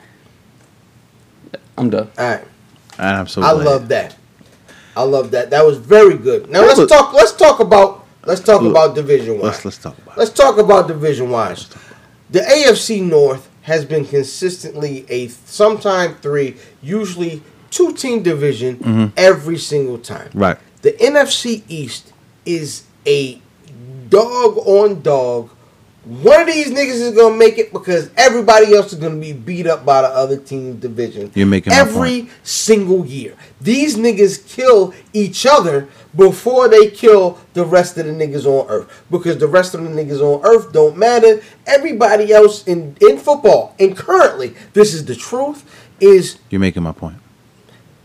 I'm 1.77 1.89
done. 1.91 2.09
All 2.17 2.27
right. 2.29 2.43
And 2.97 3.15
I'm 3.29 3.43
I 3.43 3.51
love 3.51 3.87
that. 3.89 4.15
I 4.95 5.03
love 5.03 5.29
that. 5.31 5.51
That 5.51 5.63
was 5.63 5.77
very 5.77 6.17
good. 6.17 6.49
Now 6.49 6.61
let's 6.61 6.79
was- 6.79 6.89
talk. 6.89 7.13
Let's 7.13 7.33
talk 7.33 7.59
about. 7.59 8.05
Let's 8.25 8.41
talk 8.41 8.61
Look, 8.61 8.71
about 8.71 8.95
division 8.95 9.35
wise. 9.35 9.63
Let's 9.63 9.65
let's 9.65 9.77
talk 9.77 9.97
about. 9.99 10.17
Let's 10.17 10.31
talk 10.31 10.57
about 10.57 10.87
division 10.87 11.29
wise. 11.29 11.69
The 12.31 12.39
AFC 12.39 13.01
North 13.01 13.47
has 13.61 13.85
been 13.85 14.05
consistently 14.05 15.05
a 15.07 15.27
sometime 15.27 16.15
three, 16.15 16.57
usually 16.81 17.41
two 17.77 17.93
team 17.93 18.23
division 18.23 19.13
every 19.15 19.57
single 19.57 19.99
time. 19.99 20.29
Mm-hmm. 20.29 20.39
Right. 20.39 20.57
The 20.81 20.93
NFC 20.93 21.63
East 21.67 22.11
is 22.45 22.83
a 23.05 23.41
dog 24.09 24.57
on 24.57 25.01
dog. 25.01 25.49
One 26.05 26.39
of 26.39 26.47
these 26.47 26.67
niggas 26.67 27.01
is 27.01 27.13
gonna 27.13 27.35
make 27.35 27.57
it 27.57 27.73
because 27.73 28.09
everybody 28.15 28.73
else 28.73 28.93
is 28.93 28.99
gonna 28.99 29.17
be 29.17 29.33
beat 29.33 29.67
up 29.67 29.83
by 29.83 30.01
the 30.03 30.07
other 30.07 30.37
team's 30.37 30.79
division. 30.79 31.29
You're 31.35 31.47
making 31.47 31.73
every 31.73 32.29
single 32.43 33.05
year. 33.05 33.35
These 33.59 33.97
niggas 33.97 34.47
kill 34.47 34.93
each 35.11 35.45
other 35.45 35.89
before 36.15 36.69
they 36.69 36.89
kill 36.89 37.37
the 37.53 37.65
rest 37.65 37.97
of 37.97 38.05
the 38.05 38.13
niggas 38.13 38.45
on 38.45 38.69
earth. 38.69 39.03
Because 39.11 39.37
the 39.37 39.47
rest 39.47 39.73
of 39.73 39.83
the 39.83 39.89
niggas 39.89 40.21
on 40.21 40.45
earth 40.45 40.71
don't 40.71 40.95
matter. 40.95 41.41
Everybody 41.65 42.31
else 42.31 42.65
in, 42.65 42.95
in 43.01 43.17
football, 43.17 43.75
and 43.77 43.97
currently, 43.97 44.55
this 44.71 44.93
is 44.93 45.03
the 45.03 45.15
truth, 45.15 45.65
is 45.99 46.39
You're 46.49 46.61
making 46.61 46.83
my 46.83 46.93
point. 46.93 47.17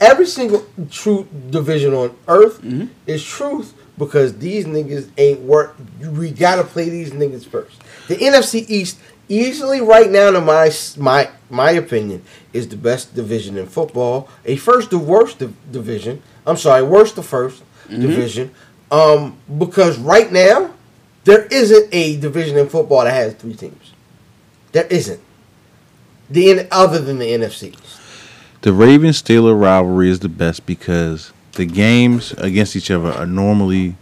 Every 0.02 0.26
single 0.26 0.66
true 0.90 1.26
division 1.50 1.94
on 1.94 2.14
earth 2.28 2.60
Mm-hmm. 2.60 2.86
is 3.06 3.24
truth 3.24 3.72
because 3.98 4.36
these 4.38 4.64
niggas 4.66 5.08
ain't 5.16 5.40
work. 5.40 5.76
We 6.00 6.30
gotta 6.30 6.64
play 6.64 6.88
these 6.90 7.12
niggas 7.12 7.46
first. 7.46 7.80
The 8.08 8.16
NFC 8.16 8.68
East, 8.68 8.98
easily 9.28 9.80
right 9.80 10.10
now, 10.10 10.28
in 10.34 10.44
my 10.44 10.70
my 10.98 11.30
my 11.50 11.70
opinion, 11.72 12.24
is 12.52 12.68
the 12.68 12.76
best 12.76 13.14
division 13.14 13.56
in 13.58 13.66
football. 13.66 14.28
A 14.44 14.56
first 14.56 14.90
to 14.90 14.98
worst 14.98 15.38
div- 15.38 15.54
division. 15.70 16.22
I'm 16.46 16.56
sorry, 16.56 16.82
worst 16.82 17.14
to 17.16 17.22
1st 17.22 17.60
Mm-hmm. 17.88 18.00
division. 18.02 18.50
Um, 18.90 19.36
because 19.58 19.98
right 19.98 20.30
now 20.32 20.72
there 21.24 21.44
isn't 21.46 21.88
a 21.92 22.16
division 22.20 22.56
in 22.58 22.68
football 22.68 23.04
that 23.04 23.12
has 23.12 23.34
three 23.34 23.54
teams. 23.54 23.92
There 24.72 24.86
isn't. 24.86 25.20
The 26.30 26.66
other 26.70 26.98
than 27.00 27.18
the 27.18 27.26
NFC. 27.26 27.74
The 28.62 28.72
Ravens 28.72 29.20
Steeler 29.20 29.60
rivalry 29.60 30.08
is 30.08 30.20
the 30.20 30.28
best 30.28 30.66
because 30.66 31.32
the 31.54 31.66
games 31.66 32.30
against 32.38 32.76
each 32.76 32.92
other 32.92 33.10
are 33.10 33.26
normally 33.26 33.96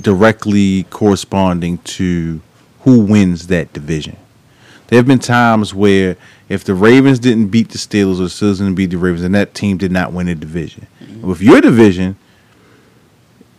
directly 0.00 0.82
corresponding 0.90 1.78
to 1.78 2.40
who 2.80 3.00
wins 3.00 3.46
that 3.46 3.72
division. 3.72 4.16
There 4.88 4.96
have 4.96 5.06
been 5.06 5.20
times 5.20 5.72
where 5.72 6.16
if 6.48 6.64
the 6.64 6.74
Ravens 6.74 7.20
didn't 7.20 7.48
beat 7.48 7.68
the 7.68 7.78
Steelers 7.78 8.18
or 8.18 8.22
the 8.22 8.24
Steelers 8.24 8.58
didn't 8.58 8.74
beat 8.74 8.90
the 8.90 8.98
Ravens, 8.98 9.22
and 9.22 9.34
that 9.36 9.54
team 9.54 9.76
did 9.76 9.92
not 9.92 10.12
win 10.12 10.26
a 10.26 10.34
division. 10.34 10.88
Mm-hmm. 11.00 11.24
With 11.24 11.40
your 11.40 11.60
division, 11.60 12.16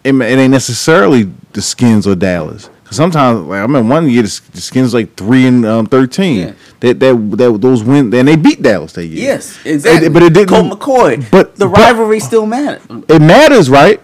it, 0.04 0.14
it 0.14 0.22
ain't 0.40 0.52
necessarily 0.52 1.32
the 1.54 1.62
Skins 1.62 2.06
or 2.06 2.16
Dallas. 2.16 2.70
'Cause 2.90 2.96
Sometimes, 2.98 3.42
like 3.48 3.60
I 3.60 3.62
remember 3.62 3.88
one 3.94 4.10
year, 4.10 4.24
the, 4.24 4.42
the 4.54 4.62
Skins 4.62 4.94
like 4.96 5.16
three 5.16 5.46
and 5.46 5.64
um, 5.66 5.86
thirteen. 5.86 6.40
Yeah. 6.40 6.54
That, 6.80 7.00
that 7.00 7.38
that 7.38 7.62
those 7.62 7.84
win, 7.84 8.12
and 8.14 8.28
they 8.28 8.36
beat 8.36 8.62
Dallas 8.64 8.94
that 8.94 9.06
year. 9.06 9.26
Yes, 9.26 9.60
exactly. 9.64 10.08
It- 10.08 10.14
but 10.14 10.24
it 10.24 10.34
didn't. 10.34 10.50
Colt 10.50 10.80
McCoy. 10.80 11.30
But 11.30 11.56
the 11.56 11.68
but- 11.68 11.78
rivalry 11.78 12.20
still 12.20 12.46
matters. 12.48 12.82
it 13.08 13.22
matters, 13.22 13.70
right? 13.70 14.02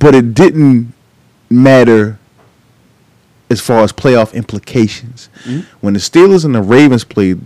But 0.00 0.14
it 0.16 0.34
didn't 0.34 0.92
matter 1.48 2.18
as 3.50 3.60
far 3.60 3.84
as 3.84 3.92
playoff 3.92 4.34
implications. 4.34 5.28
When 5.80 5.94
the 5.94 6.00
Steelers 6.00 6.44
and 6.44 6.54
the 6.54 6.62
Ravens 6.62 7.04
played, 7.04 7.40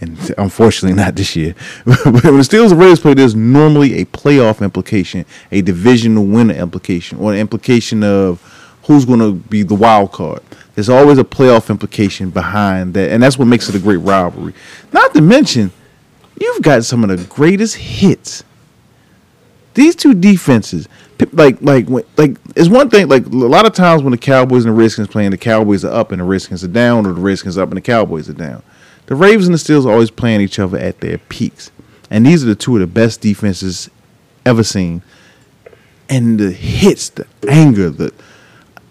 and 0.00 0.16
unfortunately 0.38 0.96
not 0.96 1.16
this 1.16 1.36
year, 1.36 1.54
but 1.84 2.02
when 2.04 2.22
the 2.22 2.42
Steelers 2.42 2.70
and 2.70 2.80
Ravens 2.80 3.00
played, 3.00 3.18
there's 3.18 3.34
normally 3.34 4.00
a 4.00 4.06
playoff 4.06 4.62
implication, 4.62 5.26
a 5.52 5.60
divisional 5.60 6.24
winner 6.24 6.54
implication, 6.54 7.18
or 7.18 7.32
an 7.34 7.38
implication 7.38 8.02
of 8.02 8.40
who's 8.94 9.04
going 9.04 9.20
to 9.20 9.32
be 9.32 9.62
the 9.62 9.74
wild 9.74 10.12
card. 10.12 10.40
There's 10.74 10.88
always 10.88 11.18
a 11.18 11.24
playoff 11.24 11.70
implication 11.70 12.30
behind 12.30 12.94
that, 12.94 13.10
and 13.10 13.22
that's 13.22 13.38
what 13.38 13.46
makes 13.46 13.68
it 13.68 13.74
a 13.74 13.78
great 13.78 13.98
rivalry. 13.98 14.54
Not 14.92 15.14
to 15.14 15.20
mention, 15.20 15.72
you've 16.40 16.62
got 16.62 16.84
some 16.84 17.04
of 17.04 17.10
the 17.10 17.24
greatest 17.24 17.76
hits 17.76 18.44
these 19.74 19.94
two 19.94 20.14
defenses, 20.14 20.88
like 21.32 21.60
like 21.62 21.88
like 21.88 22.36
it's 22.56 22.68
one 22.68 22.90
thing. 22.90 23.08
Like 23.08 23.26
a 23.26 23.30
lot 23.30 23.66
of 23.66 23.72
times 23.72 24.02
when 24.02 24.10
the 24.10 24.18
Cowboys 24.18 24.64
and 24.64 24.74
the 24.74 24.78
Redskins 24.78 25.08
playing, 25.08 25.30
the 25.30 25.38
Cowboys 25.38 25.84
are 25.84 25.92
up 25.92 26.12
and 26.12 26.20
the 26.20 26.24
Redskins 26.24 26.64
are 26.64 26.68
down, 26.68 27.06
or 27.06 27.12
the 27.12 27.20
Redskins 27.20 27.56
up 27.56 27.68
and 27.68 27.76
the 27.76 27.82
Cowboys 27.82 28.28
are 28.28 28.34
down. 28.34 28.62
The 29.06 29.14
Ravens 29.14 29.46
and 29.46 29.54
the 29.54 29.58
Steelers 29.58 29.86
are 29.86 29.92
always 29.92 30.10
playing 30.10 30.40
each 30.40 30.58
other 30.58 30.78
at 30.78 31.00
their 31.00 31.18
peaks, 31.18 31.70
and 32.10 32.26
these 32.26 32.42
are 32.42 32.46
the 32.46 32.54
two 32.54 32.74
of 32.76 32.80
the 32.80 32.86
best 32.86 33.20
defenses 33.20 33.88
ever 34.44 34.64
seen. 34.64 35.02
And 36.08 36.40
the 36.40 36.50
hits, 36.50 37.10
the 37.10 37.26
anger, 37.48 37.88
the 37.90 38.12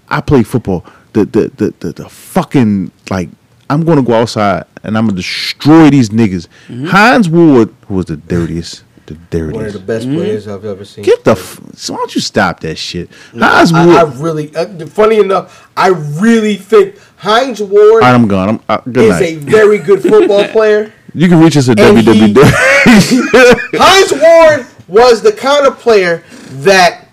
I 0.10 0.22
play 0.22 0.44
football. 0.44 0.86
The 1.14 1.26
the 1.26 1.52
the 1.56 1.74
the, 1.80 1.92
the 1.94 2.10
fucking 2.10 2.92
like 3.10 3.30
I'm 3.70 3.84
gonna 3.86 4.02
go 4.04 4.14
outside 4.14 4.66
and 4.84 4.98
I'm 4.98 5.06
gonna 5.08 5.18
destroy 5.18 5.90
these 5.90 6.10
niggas. 6.10 6.48
Hines 6.90 7.30
Ward, 7.30 7.74
who 7.88 7.96
was 7.96 8.06
the 8.06 8.18
dirtiest, 8.18 8.84
the 9.08 9.16
dirtiest. 9.30 9.56
One 9.56 9.66
of 9.66 9.74
the 9.74 9.80
best 9.80 10.06
players 10.08 10.48
I've 10.48 10.66
ever 10.66 10.86
seen. 10.86 11.04
Get 11.04 11.24
the. 11.24 11.32
F- 11.32 11.60
so 11.76 11.94
why 11.94 12.00
don't 12.00 12.16
you 12.16 12.22
stop 12.22 12.60
that 12.62 12.78
shit? 12.78 13.10
Hines 13.38 13.72
I, 13.74 13.86
Ward. 13.86 13.98
I 13.98 14.04
really, 14.22 14.56
uh, 14.56 14.86
funny 14.88 15.20
enough, 15.20 15.70
I 15.76 15.90
really 15.90 16.56
think 16.56 16.96
Hines 17.18 17.62
Ward 17.62 18.04
I'm 18.04 18.28
gone. 18.28 18.50
I'm, 18.50 18.60
uh, 18.70 18.78
good 18.82 18.98
is 19.06 19.10
night. 19.20 19.22
a 19.22 19.36
very 19.38 19.78
good 19.80 20.02
football 20.02 20.48
player. 20.52 20.92
you 21.14 21.28
can 21.28 21.40
reach 21.40 21.58
us 21.58 21.70
at 21.70 21.80
and 21.80 21.98
he- 22.00 22.34
www. 22.34 22.44
Hines 23.74 24.12
Ward 24.14 24.68
was 24.88 25.22
the 25.22 25.32
kind 25.32 25.68
of 25.68 25.78
player 25.80 26.24
that 26.64 27.06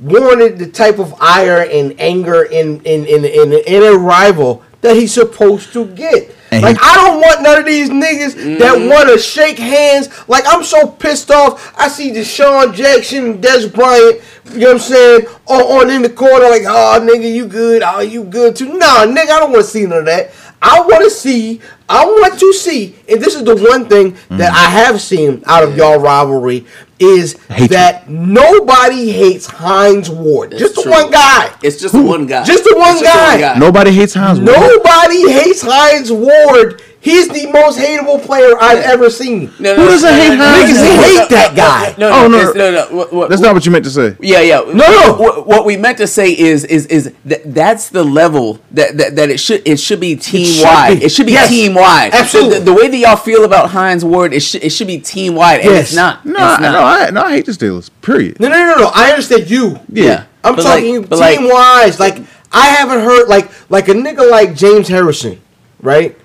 wanted 0.00 0.58
the 0.58 0.66
type 0.66 0.98
of 0.98 1.14
ire 1.20 1.68
and 1.70 1.98
anger 2.00 2.44
in 2.44 2.80
in 2.82 3.06
in 3.06 3.24
in, 3.24 3.52
in 3.52 3.82
a 3.82 3.96
rival 3.96 4.62
that 4.80 4.96
he's 4.96 5.14
supposed 5.14 5.72
to 5.72 5.86
get. 5.86 6.34
And 6.50 6.62
like 6.62 6.76
he- 6.76 6.82
I 6.82 6.94
don't 6.96 7.20
want 7.20 7.42
none 7.42 7.58
of 7.58 7.64
these 7.64 7.88
niggas 7.88 8.58
that 8.58 8.76
mm-hmm. 8.76 8.88
want 8.88 9.08
to 9.08 9.18
shake 9.18 9.58
hands. 9.58 10.08
Like 10.28 10.44
I'm 10.46 10.62
so 10.62 10.86
pissed 10.86 11.30
off. 11.30 11.74
I 11.78 11.88
see 11.88 12.10
DeSean 12.10 12.74
Jackson 12.74 13.24
and 13.24 13.42
Dez 13.42 13.72
Bryant. 13.72 14.20
You 14.52 14.58
know 14.58 14.66
what 14.66 14.72
I'm 14.74 14.78
saying? 14.78 15.26
On, 15.46 15.62
on 15.62 15.90
in 15.90 16.02
the 16.02 16.10
corner, 16.10 16.50
like, 16.50 16.64
oh 16.66 17.00
nigga, 17.00 17.32
you 17.32 17.46
good? 17.46 17.82
Oh, 17.82 18.00
you 18.00 18.24
good 18.24 18.56
too? 18.56 18.76
Nah, 18.76 19.06
nigga, 19.06 19.30
I 19.30 19.40
don't 19.40 19.52
want 19.52 19.64
to 19.64 19.70
see 19.70 19.86
none 19.86 20.00
of 20.00 20.04
that. 20.06 20.32
I 20.60 20.80
want 20.80 21.04
to 21.04 21.10
see. 21.10 21.60
I 21.88 22.04
want 22.06 22.38
to 22.40 22.52
see, 22.54 22.94
and 23.08 23.20
this 23.20 23.34
is 23.34 23.44
the 23.44 23.56
one 23.56 23.86
thing 23.88 24.16
that 24.30 24.52
mm. 24.52 24.56
I 24.56 24.70
have 24.70 25.00
seen 25.00 25.42
out 25.46 25.62
of 25.64 25.76
y'all 25.76 25.98
rivalry 25.98 26.64
is 26.98 27.36
Hatred. 27.48 27.70
that 27.70 28.08
nobody 28.08 29.10
hates 29.10 29.46
Hines 29.46 30.08
Ward. 30.08 30.52
just 30.56 30.76
the 30.76 30.82
true. 30.82 30.92
one 30.92 31.10
guy. 31.10 31.52
It's 31.62 31.80
just 31.80 31.92
the 31.94 32.02
one 32.02 32.26
guy. 32.26 32.44
Just 32.44 32.64
the 32.64 32.74
one 32.76 32.94
It's 32.96 33.02
guy. 33.02 33.58
Nobody 33.58 33.90
hates 33.92 34.14
Hines 34.14 34.38
Ward. 34.40 34.46
Nobody 34.50 35.30
hates 35.32 35.60
Hines 35.62 36.10
Ward. 36.12 36.80
He's 37.00 37.28
the 37.28 37.50
most 37.52 37.78
hateable 37.78 38.24
player 38.24 38.54
I've 38.58 38.78
Yeah. 38.78 38.92
ever 38.92 39.10
seen. 39.10 39.52
No, 39.58 39.74
Who 39.74 39.84
doesn't 39.88 40.08
no, 40.10 40.16
hate 40.16 40.28
no, 40.30 40.34
no, 40.36 40.44
Hines 40.46 40.70
Niggas 40.70 40.74
no, 40.76 40.96
no, 40.96 41.02
hate 41.02 41.16
no, 41.18 41.26
that 41.36 41.54
guy. 41.54 41.94
No, 41.98 42.08
Oh, 42.08 42.22
no, 42.22 42.28
no. 42.28 42.38
it's- 42.38 42.54
no, 42.54 42.70
no. 42.70 42.96
What, 42.96 43.12
what, 43.12 43.28
That's 43.28 43.42
not 43.42 43.52
what 43.52 43.66
you 43.66 43.72
meant 43.72 43.84
to 43.84 43.90
say. 43.90 44.16
Yeah, 44.20 44.40
yeah. 44.40 44.60
No, 44.60 44.72
no. 44.72 45.14
What, 45.18 45.46
what 45.46 45.64
we 45.66 45.76
meant 45.76 45.98
to 45.98 46.06
say 46.06 46.30
is 46.30 46.64
is 46.64 46.86
is 46.86 47.12
that 47.26 47.42
that's 47.54 47.90
the 47.90 48.02
level 48.04 48.58
that, 48.70 48.96
that, 48.96 49.16
that 49.16 49.28
it 49.28 49.38
should 49.38 49.60
it 49.68 49.78
should 49.78 50.00
be 50.00 50.16
team 50.16 50.64
wide. 50.64 51.00
be. 51.00 51.04
It 51.04 51.08
should 51.10 51.26
be 51.26 51.32
Yes. 51.32 51.50
team 51.50 51.73
wide. 51.74 52.12
Absolutely. 52.14 52.58
The, 52.60 52.64
the 52.66 52.72
way 52.72 52.88
that 52.88 52.96
y'all 52.96 53.16
feel 53.16 53.44
about 53.44 53.70
Hines 53.70 54.04
Ward, 54.04 54.32
it 54.32 54.40
should 54.40 54.62
it 54.64 54.70
should 54.70 54.86
be 54.86 54.98
team 54.98 55.34
wide, 55.34 55.60
and 55.60 55.70
Yes. 55.70 55.86
it's 55.88 55.94
not. 55.96 56.24
No, 56.24 56.32
it's 56.32 56.40
I, 56.40 56.62
not. 56.62 56.72
no, 56.72 56.80
I, 56.82 57.10
no, 57.10 57.22
I 57.22 57.30
hate 57.32 57.46
the 57.46 57.52
Steelers. 57.52 57.90
Period. 58.02 58.40
No, 58.40 58.48
no, 58.48 58.56
no, 58.56 58.74
no. 58.76 58.90
I 58.94 59.10
understand 59.10 59.50
you. 59.50 59.78
Yeah. 59.88 60.24
I'm 60.42 60.56
But 60.56 60.62
talking 60.62 61.02
but 61.02 61.18
like- 61.18 61.38
team 61.38 61.48
wise. 61.48 61.98
Like 62.00 62.18
I 62.52 62.66
haven't 62.68 63.00
heard 63.00 63.28
like 63.28 63.50
like 63.70 63.88
a 63.88 63.92
nigga 63.94 64.30
like 64.30 64.54
James 64.54 64.88
Harrison, 64.88 65.40
right? 65.80 66.16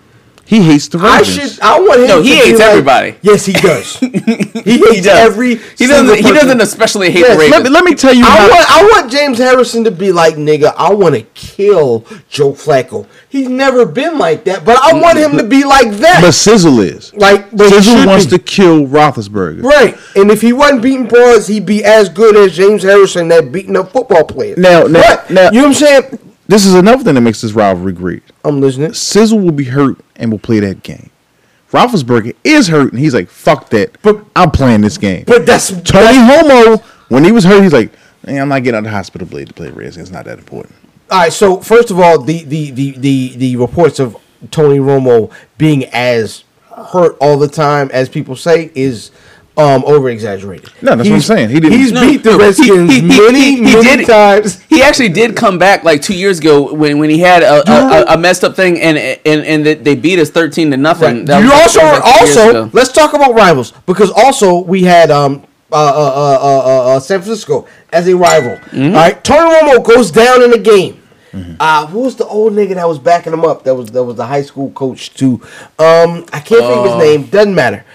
He 0.49 0.63
hates 0.63 0.87
the 0.87 0.97
Ravens. 0.97 1.29
I 1.29 1.31
should. 1.47 1.59
I 1.61 1.79
want 1.79 1.99
him. 2.01 2.07
No, 2.07 2.17
to 2.17 2.23
he 2.23 2.29
be 2.31 2.35
hates 2.37 2.57
like- 2.59 2.67
everybody. 2.69 3.15
Yes, 3.21 3.45
he 3.45 3.53
does. 3.53 3.97
he 3.99 4.07
hates 4.09 4.95
He 4.95 5.01
does. 5.01 5.05
every. 5.07 5.55
He 5.57 5.85
doesn't. 5.85 6.15
He 6.15 6.23
doesn't 6.31 6.59
especially 6.59 7.11
hate 7.11 7.19
Yes, 7.19 7.33
the 7.35 7.39
Ravens. 7.39 7.51
let, 7.51 7.63
me, 7.65 7.69
let 7.69 7.83
me 7.85 7.93
tell 7.93 8.15
you 8.15 8.23
I 8.25 8.29
how. 8.29 8.49
want, 8.49 8.71
I 8.71 8.83
want 9.01 9.11
James 9.11 9.37
Harrison 9.37 9.83
to 9.83 9.91
be 9.91 10.11
like, 10.11 10.35
nigga, 10.37 10.73
I 10.75 10.91
want 10.91 11.13
to 11.13 11.21
kill 11.35 11.99
Joe 12.29 12.53
Flacco. 12.53 13.05
He's 13.29 13.47
never 13.47 13.85
been 13.85 14.17
like 14.17 14.43
that, 14.45 14.65
but 14.65 14.79
I 14.81 14.99
want 14.99 15.19
him 15.19 15.37
to 15.37 15.43
be 15.43 15.63
like 15.63 15.91
that. 15.97 16.21
but 16.23 16.31
Sizzle 16.31 16.79
is. 16.79 17.13
like, 17.13 17.51
but 17.51 17.69
he 17.69 17.75
Sizzle 17.83 18.07
wants 18.07 18.25
be. 18.25 18.37
to 18.37 18.43
kill 18.43 18.87
Roethlisberger. 18.87 19.61
Right, 19.61 19.95
and 20.15 20.31
if 20.31 20.41
he 20.41 20.51
wasn't 20.51 20.81
beating 20.81 21.05
boys, 21.07 21.45
he'd 21.45 21.67
be 21.67 21.83
as 21.85 22.09
good 22.09 22.35
as 22.35 22.55
James 22.57 22.81
Harrison 22.81 23.27
that 23.27 23.51
beating 23.51 23.77
up 23.77 23.91
football 23.91 24.23
players. 24.23 24.57
Now- 24.57 24.85
now- 24.85 25.01
But, 25.01 25.29
now- 25.29 25.51
you 25.51 25.61
know 25.61 25.67
what 25.67 25.67
I'm 25.67 25.73
saying? 25.75 26.19
This 26.49 26.65
is 26.65 26.73
another 26.73 27.03
thing 27.03 27.13
that 27.13 27.21
makes 27.21 27.41
this 27.41 27.53
rivalry 27.53 27.93
great. 27.93 28.23
I'm 28.43 28.59
listening. 28.59 28.93
Sizzle 28.93 29.39
will 29.39 29.51
be 29.51 29.65
hurt 29.65 29.97
and 30.15 30.31
will 30.31 30.39
play 30.39 30.59
that 30.59 30.81
game. 30.81 31.11
Roethlisberger 31.71 32.35
is 32.43 32.69
hurt 32.69 32.91
and 32.91 32.99
he's 32.99 33.13
like, 33.13 33.29
"Fuck 33.29 33.69
that! 33.69 33.95
But- 34.01 34.25
I'm 34.35 34.49
playing 34.49 34.81
this 34.81 34.97
game." 34.97 35.25
But 35.27 35.45
that's 35.45 35.69
Tony 35.83 36.17
Homo, 36.17 36.81
when 37.09 37.23
he 37.23 37.31
was 37.31 37.43
hurt, 37.43 37.61
he's 37.61 37.71
like, 37.71 37.91
"Man, 38.25 38.41
I'm 38.41 38.49
not 38.49 38.63
getting 38.63 38.77
out 38.77 38.79
of 38.79 38.83
the 38.85 38.89
hospital 38.89 39.27
blade 39.27 39.49
to 39.49 39.53
play 39.53 39.69
Redskins. 39.69 40.07
It's 40.07 40.11
not 40.11 40.25
that 40.25 40.39
important." 40.39 40.73
All 41.11 41.19
right. 41.19 41.31
So 41.31 41.57
first 41.57 41.91
of 41.91 41.99
all, 41.99 42.19
the 42.19 42.43
the 42.45 42.71
the 42.71 42.91
the, 42.97 43.35
the 43.37 43.55
reports 43.57 43.99
of 43.99 44.17
Tony 44.49 44.79
Romo 44.79 45.29
being 45.59 45.85
as 45.93 46.45
hurt 46.75 47.15
all 47.21 47.37
the 47.37 47.47
time 47.47 47.91
as 47.93 48.09
people 48.09 48.35
say 48.35 48.71
is 48.73 49.11
um 49.59 49.83
over 49.85 50.09
exaggerated. 50.09 50.69
No, 50.81 50.95
that's 50.95 51.09
what 51.09 51.15
I'm 51.15 51.21
saying. 51.21 51.49
He 51.49 51.59
didn't- 51.59 51.77
He's 51.77 51.91
No, 51.91 52.01
beat 52.01 52.23
the 52.23 52.31
no, 52.31 52.37
he- 52.37 52.43
Redskins 52.45 52.91
he- 52.93 53.01
he- 53.01 53.07
many 53.07 53.41
he- 53.41 53.55
he 53.57 53.61
many 53.61 53.97
did- 53.97 54.07
times. 54.07 54.59
He 54.69 54.81
actually 54.81 55.09
did 55.09 55.35
come 55.35 55.57
back 55.57 55.83
like 55.83 56.01
two 56.01 56.13
years 56.15 56.39
ago 56.39 56.73
when, 56.73 56.97
when 56.99 57.09
he 57.09 57.19
had 57.19 57.43
a, 57.43 57.69
a, 57.69 57.73
a, 58.01 58.05
a 58.13 58.17
messed 58.17 58.43
up 58.43 58.55
thing 58.55 58.79
and 58.79 58.97
and 58.97 59.45
and 59.45 59.65
they 59.85 59.95
beat 59.95 60.19
us 60.19 60.29
thirteen 60.29 60.71
to 60.71 60.77
nothing. 60.77 61.25
That 61.25 61.43
you 61.43 61.49
was- 61.49 61.61
also 61.77 61.79
that 61.81 62.03
was 62.21 62.35
like 62.35 62.55
also 62.55 62.69
let's 62.73 62.91
talk 62.91 63.13
about 63.13 63.33
rivals 63.35 63.73
because 63.85 64.11
also 64.11 64.59
we 64.59 64.83
had 64.83 65.11
um 65.11 65.43
uh 65.71 65.75
uh 65.75 65.79
uh 65.79 66.39
uh, 66.41 66.59
uh, 66.93 66.95
uh 66.95 66.99
San 66.99 67.21
Francisco 67.21 67.67
as 67.91 68.07
a 68.07 68.15
rival. 68.15 68.55
Mm-hmm. 68.71 68.95
All 68.95 69.01
right, 69.01 69.23
Tony 69.23 69.53
Romo 69.55 69.83
goes 69.83 70.09
down 70.11 70.41
in 70.41 70.51
the 70.51 70.57
game. 70.57 70.95
Uh, 71.59 71.85
who 71.85 71.99
was 71.99 72.15
the 72.15 72.25
old 72.25 72.53
nigga 72.53 72.73
that 72.73 72.87
was 72.87 72.97
backing 72.97 73.31
him 73.31 73.45
up? 73.45 73.63
That 73.63 73.75
was 73.75 73.91
that 73.91 74.03
was 74.03 74.15
the 74.15 74.25
high 74.25 74.41
school 74.41 74.71
coach 74.71 75.13
too. 75.13 75.39
Um, 75.77 76.25
I 76.33 76.39
can't 76.39 76.61
think 76.61 76.77
of 76.79 76.85
his 76.85 76.93
Oh. 76.93 76.99
name. 76.99 77.23
Doesn't 77.25 77.53
matter. 77.53 77.85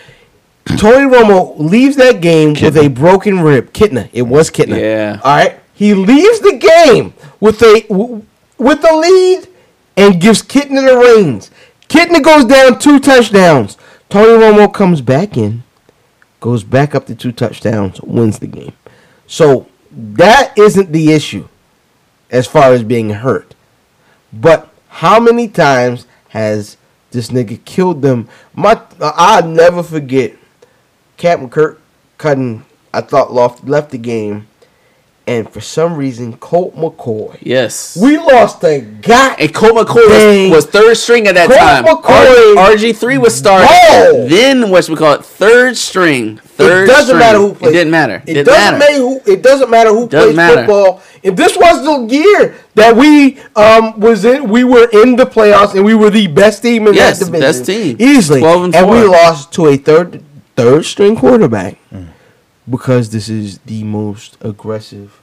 Tony 0.79 1.11
Romo 1.11 1.59
leaves 1.59 1.97
that 1.97 2.21
game 2.21 2.55
with 2.55 2.77
a 2.77 2.89
broken 2.89 3.41
rib. 3.41 3.73
Kitna. 3.73 4.09
It 4.13 4.23
was 4.23 4.51
Kitna. 4.51 4.81
Yeah. 4.81 5.21
All 5.23 5.37
right. 5.37 5.61
He 5.75 5.93
leaves 5.95 6.41
the 6.41 6.57
game 6.57 7.15
with 7.41 7.61
a 7.63 7.85
with 8.59 8.81
the 8.81 8.93
lead 8.93 9.49
and 9.97 10.21
gives 10.21 10.43
Kitna 10.43 10.87
the 10.87 10.97
reins. 10.97 11.51
Kitna 11.89 12.23
goes 12.23 12.45
down 12.45 12.79
two 12.79 12.99
touchdowns. 12.99 13.77
Tony 14.09 14.33
Romo 14.41 14.73
comes 14.73 15.01
back 15.01 15.37
in, 15.37 15.65
goes 16.41 16.63
back 16.63 16.95
up 16.95 17.07
to 17.07 17.15
two 17.15 17.33
touchdowns, 17.33 18.01
wins 18.03 18.39
the 18.39 18.47
game. 18.47 18.73
So 19.27 19.67
that 19.93 20.57
isn't 20.57 20.93
the 20.93 21.13
issue 21.13 21.49
as 22.31 22.47
far 22.47 22.73
as 22.73 22.83
being 22.83 23.11
hurt. 23.11 23.55
But 24.33 24.73
how 24.89 25.21
many 25.21 25.49
times 25.49 26.07
has 26.29 26.77
this 27.11 27.31
nigga 27.31 27.65
killed 27.65 28.03
them? 28.03 28.29
My 28.55 28.81
I'll 29.01 29.47
never 29.47 29.83
forget 29.83 30.37
Captain 31.17 31.49
Kirk 31.49 31.81
Cutting, 32.19 32.65
I 32.93 33.01
thought 33.01 33.33
left, 33.33 33.65
left 33.67 33.91
the 33.91 33.99
game, 33.99 34.47
and 35.27 35.51
for 35.51 35.61
some 35.61 35.97
reason, 35.97 36.37
Colt 36.37 36.77
McCoy. 36.77 37.37
Yes. 37.41 37.97
We 38.01 38.19
lost 38.19 38.61
the 38.61 38.81
guy. 39.03 39.35
and 39.39 39.53
Colt 39.55 39.73
McCoy 39.87 40.51
was, 40.51 40.57
was 40.65 40.67
third 40.67 40.97
string 40.97 41.27
at 41.27 41.35
that 41.35 41.49
time. 41.51 41.85
Colt 41.85 42.05
time. 42.05 42.27
McCoy- 42.27 42.75
RG 42.77 42.97
three 42.97 43.19
was 43.19 43.35
starting. 43.35 43.67
Ball. 43.67 44.29
Then 44.29 44.71
what 44.71 44.89
we 44.89 44.97
call 44.97 45.15
it 45.15 45.25
third 45.25 45.77
string. 45.77 46.37
Third 46.39 46.85
it 46.85 46.87
doesn't 46.93 47.07
string. 47.07 47.19
matter 47.19 47.39
who 47.39 47.55
plays. 47.55 47.71
It 47.71 47.73
didn't 47.75 47.91
matter. 47.91 48.23
It 48.27 48.35
Didn't 48.35 48.47
doesn't 48.47 48.79
matter. 48.79 48.95
who. 48.99 49.21
It 49.27 49.43
doesn't 49.43 49.71
matter 49.71 49.91
who 49.91 50.09
Doesn't 50.09 50.29
plays 50.29 50.37
matter. 50.37 50.57
football. 50.59 51.03
If 51.23 51.37
this 51.37 51.57
was 51.57 51.85
the 51.85 52.15
year 52.15 52.55
that 52.75 52.95
we 52.95 53.39
um 53.57 53.99
was 53.99 54.25
in, 54.27 54.49
we 54.49 54.63
were 54.63 54.89
in 54.93 55.17
the 55.17 55.25
playoffs 55.27 55.75
and 55.75 55.85
we 55.85 55.95
were 55.95 56.11
the 56.11 56.27
best 56.29 56.63
team 56.63 56.87
in 56.87 56.95
Yes, 56.95 57.19
that 57.19 57.25
division, 57.27 57.41
best 57.41 57.65
team. 57.67 57.97
easily, 57.99 58.41
12 58.41 58.65
and 58.65 58.75
and 58.77 58.91
we 58.91 59.03
lost 59.03 59.53
to 59.55 59.67
a 59.69 59.77
third 59.79 60.23
third 60.57 60.85
string 60.85 61.17
quarterback 61.17 61.79
Mm. 61.93 62.09
because 62.71 63.11
this 63.11 63.29
is 63.29 63.59
the 63.67 63.83
most 63.85 64.37
aggressive, 64.41 65.21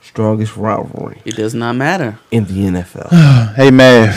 strongest 0.00 0.56
rivalry 0.56 1.20
It 1.24 1.36
does 1.36 1.54
not 1.54 1.76
matter. 1.76 2.18
in 2.30 2.44
the 2.46 2.66
NFL. 2.66 3.08
Hey, 3.56 3.70
Mav. 3.70 4.14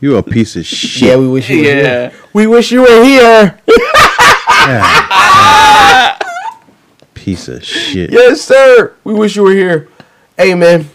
you 0.00 0.16
a 0.16 0.22
piece 0.22 0.56
of 0.56 0.64
shit. 0.66 1.02
yeah, 1.08 1.16
we 1.16 1.28
wish 1.28 1.48
you 1.50 1.58
were 1.58 1.64
Yeah. 1.68 1.74
here. 2.10 2.12
We 2.32 2.46
wish 2.46 2.70
you 2.72 2.80
were 2.82 3.04
here. 3.04 3.58
piece 7.14 7.48
of 7.48 7.64
shit. 7.64 8.10
Yes, 8.12 8.40
sir. 8.42 8.94
We 9.04 9.14
wish 9.14 9.36
you 9.36 9.42
were 9.42 9.52
here. 9.52 9.88
Hey, 10.36 10.54
man. 10.54 10.88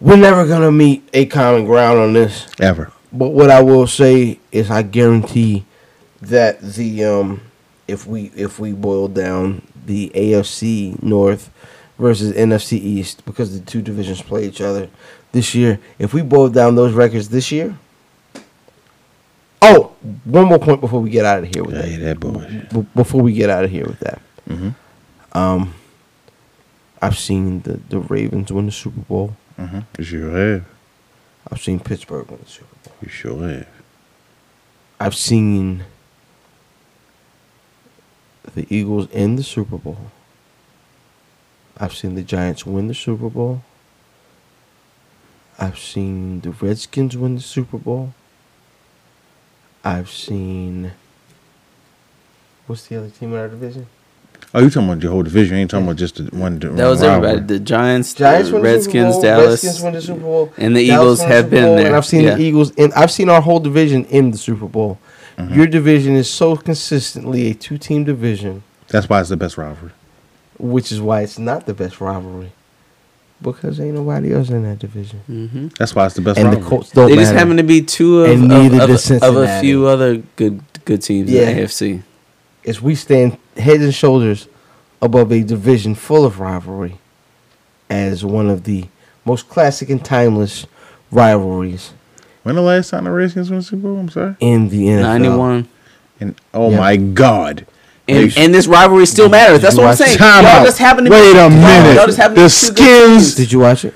We're 0.00 0.16
never 0.16 0.46
gonna 0.48 0.72
meet 0.72 1.08
a 1.12 1.26
common 1.26 1.64
ground 1.64 1.98
on 2.00 2.12
this. 2.12 2.46
Ever. 2.60 2.90
But 3.12 3.28
what 3.28 3.50
I 3.50 3.62
will 3.62 3.86
say 3.86 4.40
is, 4.50 4.68
I 4.70 4.82
guarantee 4.82 5.64
that 6.22 6.60
the 6.60 7.04
um, 7.04 7.40
if 7.88 8.06
we 8.06 8.30
if 8.36 8.58
we 8.58 8.72
boil 8.72 9.08
down 9.08 9.62
the 9.86 10.10
AFC 10.14 11.00
North 11.02 11.50
versus 11.98 12.32
NFC 12.34 12.72
East 12.74 13.24
because 13.24 13.58
the 13.58 13.64
two 13.64 13.82
divisions 13.82 14.22
play 14.22 14.46
each 14.46 14.60
other 14.60 14.88
this 15.32 15.54
year. 15.54 15.78
If 15.98 16.14
we 16.14 16.22
boil 16.22 16.48
down 16.48 16.74
those 16.74 16.92
records 16.92 17.28
this 17.28 17.50
year. 17.52 17.76
Oh, 19.64 19.92
one 20.24 20.46
more 20.46 20.58
point 20.58 20.80
before 20.80 21.00
we 21.00 21.08
get 21.10 21.24
out 21.24 21.44
of 21.44 21.54
here 21.54 21.62
with 21.62 21.74
Yeah, 21.76 21.96
that. 21.98 22.20
that. 22.20 22.68
B- 22.72 22.86
before 22.96 23.22
we 23.22 23.32
get 23.32 23.48
out 23.48 23.64
of 23.64 23.70
here 23.70 23.86
with 23.86 24.00
that. 24.00 24.20
Mhm. 24.48 24.74
Um, 25.32 25.74
I've 27.00 27.16
seen 27.18 27.62
the, 27.62 27.74
the 27.88 28.00
Ravens 28.00 28.52
win 28.52 28.66
the 28.66 28.72
Super 28.72 29.00
Bowl. 29.02 29.36
Mm-hmm. 29.58 29.80
You 29.98 30.04
sure 30.04 30.30
have. 30.30 30.64
I've 31.50 31.60
seen 31.62 31.78
Pittsburgh 31.78 32.28
win 32.28 32.40
the 32.42 32.50
Super 32.50 32.74
Bowl. 32.84 32.94
You 33.02 33.08
sure 33.08 33.48
have. 33.48 33.66
I've 34.98 35.14
seen 35.14 35.84
the 38.54 38.66
Eagles 38.74 39.08
in 39.10 39.36
the 39.36 39.42
Super 39.42 39.76
Bowl. 39.78 39.98
I've 41.78 41.94
seen 41.94 42.14
the 42.14 42.22
Giants 42.22 42.66
win 42.66 42.88
the 42.88 42.94
Super 42.94 43.28
Bowl. 43.28 43.62
I've 45.58 45.78
seen 45.78 46.40
the 46.40 46.50
Redskins 46.50 47.16
win 47.16 47.36
the 47.36 47.40
Super 47.40 47.78
Bowl. 47.78 48.14
I've 49.84 50.10
seen. 50.10 50.92
What's 52.66 52.86
the 52.86 52.96
other 52.96 53.10
team 53.10 53.32
in 53.32 53.38
our 53.38 53.48
division? 53.48 53.86
Oh, 54.54 54.60
you 54.60 54.70
talking 54.70 54.88
about 54.88 55.00
the 55.00 55.08
whole 55.08 55.22
division? 55.22 55.56
You 55.56 55.62
ain't 55.62 55.70
talking 55.70 55.86
about 55.86 55.96
just 55.96 56.16
the 56.16 56.24
one. 56.36 56.58
That 56.58 56.72
was 56.88 57.02
everybody. 57.02 57.40
The 57.40 57.58
Giants, 57.58 58.12
Giants 58.12 58.48
the 58.50 58.54
win 58.56 58.62
the 58.62 58.68
Redskins, 58.68 58.94
Super 58.94 59.12
Bowl. 59.12 59.22
Dallas. 59.22 59.64
Redskins 59.64 59.82
win 59.82 59.92
the 59.94 60.02
Super 60.02 60.20
Bowl. 60.20 60.52
And 60.58 60.76
the 60.76 60.86
Dallas 60.86 61.02
Eagles 61.02 61.20
won 61.20 61.28
the 61.28 61.34
have 61.34 61.50
been 61.50 61.64
Bowl, 61.64 61.76
there. 61.76 61.86
And 61.86 61.96
I've 61.96 62.06
seen 62.06 62.22
Yeah. 62.22 62.34
the 62.34 62.42
Eagles, 62.42 62.72
and 62.76 62.92
I've 62.94 63.10
seen 63.10 63.28
our 63.28 63.40
whole 63.40 63.60
division 63.60 64.04
in 64.06 64.30
the 64.30 64.38
Super 64.38 64.66
Bowl. 64.66 64.98
Mm-hmm. 65.38 65.54
Your 65.54 65.66
division 65.66 66.14
is 66.16 66.28
so 66.30 66.56
consistently 66.56 67.50
a 67.50 67.54
two-team 67.54 68.04
division, 68.04 68.62
That's 68.88 69.08
why 69.08 69.20
it's 69.20 69.28
the 69.30 69.36
best 69.36 69.56
rivalry. 69.56 69.92
which 70.58 70.92
is 70.92 71.00
why 71.00 71.22
it's 71.22 71.38
not 71.38 71.66
the 71.66 71.74
best 71.74 72.00
rivalry, 72.00 72.52
because 73.40 73.80
ain't 73.80 73.94
nobody 73.94 74.32
else 74.32 74.50
in 74.50 74.62
that 74.64 74.78
division, 74.78 75.20
hmm 75.26 75.68
That's 75.78 75.94
why 75.94 76.06
it's 76.06 76.14
the 76.14 76.20
best 76.20 76.38
and 76.38 76.52
the. 76.52 76.60
Colts 76.60 76.90
don't 76.90 77.08
They 77.08 77.16
just 77.16 77.32
matter. 77.32 77.38
happen 77.38 77.56
to 77.56 77.62
be 77.62 77.82
two 77.82 78.22
of, 78.24 78.30
And 78.30 78.52
of, 78.52 78.90
of, 78.90 79.22
of 79.22 79.36
a 79.36 79.60
few 79.60 79.86
other 79.86 80.16
good 80.36 80.62
good 80.84 81.02
teams 81.02 81.30
Yeah. 81.30 81.48
in 81.48 81.56
the 81.56 81.62
AFC. 81.64 82.02
As 82.66 82.80
we 82.82 82.94
stand 82.94 83.38
head 83.56 83.80
and 83.80 83.94
shoulders 83.94 84.48
above 85.00 85.32
a 85.32 85.42
division 85.42 85.94
full 85.94 86.24
of 86.24 86.38
rivalry 86.40 86.98
as 87.90 88.24
one 88.24 88.48
of 88.48 88.64
the 88.64 88.86
most 89.24 89.48
classic 89.48 89.88
and 89.90 90.04
timeless 90.04 90.66
rivalries 91.10 91.92
When 92.42 92.54
the 92.56 92.62
last 92.62 92.90
time 92.90 93.04
the 93.04 93.10
Redskins 93.10 93.50
won 93.50 93.60
the 93.60 93.64
Super 93.64 93.82
Bowl? 93.82 93.98
I'm 93.98 94.08
sorry. 94.08 94.34
in 94.40 94.68
the 94.68 94.86
NFL. 94.86 95.00
Ninety 95.02 95.28
one. 95.28 95.68
And 96.20 96.34
oh 96.54 96.70
Yeah. 96.70 96.78
my 96.78 96.96
God. 96.96 97.66
And, 98.08 98.36
and 98.36 98.52
this 98.52 98.66
rivalry 98.66 99.06
still 99.06 99.28
matters. 99.28 99.60
That's 99.62 99.76
what 99.76 99.86
I'm 99.86 99.94
saying. 99.96 100.18
Time 100.18 100.42
Y'all 100.44 100.52
out. 100.60 100.64
just 100.66 100.78
happen 100.78 101.04
to 101.04 101.10
Wait 101.10 101.32
be, 101.32 101.38
a 101.38 101.48
minute. 101.48 101.94
Y'all 101.94 102.06
just 102.06 102.18
happen 102.18 102.34
to 102.36 102.42
The 102.42 102.46
be 102.46 102.50
Skins- 102.50 103.34
Did 103.36 103.52
you 103.52 103.60
watch 103.60 103.84
it? 103.84 103.94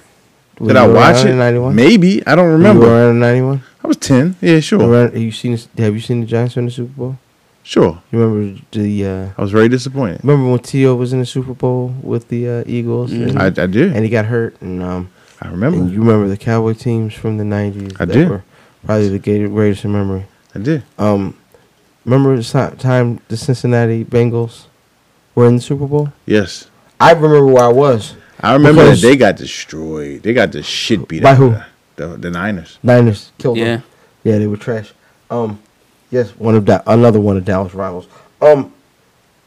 Were 0.60 0.68
Did 0.68 0.76
I 0.76 0.86
watch 0.86 1.24
it? 1.24 1.34
91? 1.34 1.74
Maybe. 1.74 2.24
I 2.26 2.34
don't 2.36 2.44
You 2.44 2.50
were 2.52 2.56
remember. 2.56 2.86
around 2.86 3.18
91? 3.20 3.62
I 3.84 3.88
was 3.88 3.96
10. 3.98 4.36
Yeah, 4.40 4.60
sure. 4.60 4.80
Around- 4.80 5.12
Have 5.12 5.16
you 5.22 5.32
seen 5.32 5.58
Have 5.78 5.94
you 5.94 6.00
seen 6.00 6.20
the 6.20 6.26
Giants 6.26 6.54
win 6.56 6.66
the 6.66 6.70
Super 6.70 6.92
Bowl? 6.96 7.18
Sure. 7.64 8.00
You 8.12 8.18
remember 8.20 8.60
the 8.70 9.06
uh, 9.06 9.26
I 9.36 9.42
was 9.42 9.50
very 9.50 9.68
disappointed. 9.68 10.20
Remember 10.22 10.50
when 10.50 10.60
T.O. 10.60 10.94
was 10.94 11.12
in 11.12 11.18
the 11.18 11.26
Super 11.26 11.52
Bowl 11.52 11.92
with 12.00 12.28
the 12.28 12.48
uh, 12.48 12.64
Eagles 12.64 13.10
Mhm. 13.10 13.28
and, 13.30 13.38
I, 13.42 13.46
I 13.46 13.66
did. 13.66 13.92
and 13.92 14.04
he 14.04 14.08
got 14.08 14.26
hurt 14.26 14.56
and 14.62 14.80
um 14.82 15.10
I 15.40 15.48
remember. 15.48 15.78
and 15.78 15.90
you 15.90 15.98
remember 16.00 16.28
the 16.28 16.36
Cowboy 16.36 16.74
teams 16.74 17.12
from 17.14 17.36
the 17.38 17.44
90s 17.44 17.96
I 18.00 18.04
that 18.06 18.12
did. 18.14 18.28
were 18.28 18.42
probably 18.84 19.08
the 19.10 19.18
great- 19.18 19.50
greatest 19.50 19.84
in 19.84 19.92
memory. 19.92 20.26
I 20.54 20.58
did. 20.60 20.82
Um 20.98 21.36
remember 22.04 22.36
the 22.40 22.76
time 22.78 23.20
the 23.28 23.36
Cincinnati 23.36 24.04
Bengals 24.04 24.64
were 25.34 25.46
in 25.48 25.56
the 25.56 25.62
Super 25.62 25.86
Bowl? 25.86 26.12
Yes. 26.24 26.68
I 26.98 27.12
remember 27.12 27.46
where 27.46 27.64
I 27.64 27.68
was. 27.72 28.14
I 28.40 28.52
remember 28.54 28.84
that 28.84 28.98
they 29.00 29.16
got 29.16 29.36
destroyed. 29.36 30.22
They 30.22 30.32
got 30.32 30.52
the 30.52 30.62
shit 30.62 31.06
beat 31.08 31.22
By 31.22 31.32
out 31.32 31.36
who? 31.38 31.46
of 31.46 31.52
them. 31.52 31.64
The, 31.96 32.06
the 32.18 32.30
Niners. 32.30 32.78
Niners 32.82 33.32
killed 33.38 33.58
Yeah. 33.58 33.64
them. 33.64 33.82
Yeah, 34.24 34.38
they 34.38 34.46
were 34.46 34.56
trash. 34.56 34.92
Um, 35.30 35.58
yes, 36.10 36.30
one 36.36 36.54
of 36.54 36.64
that 36.66 36.82
another 36.86 37.20
one 37.20 37.36
of 37.36 37.44
Dallas 37.44 37.74
rivals. 37.74 38.06
Um, 38.40 38.72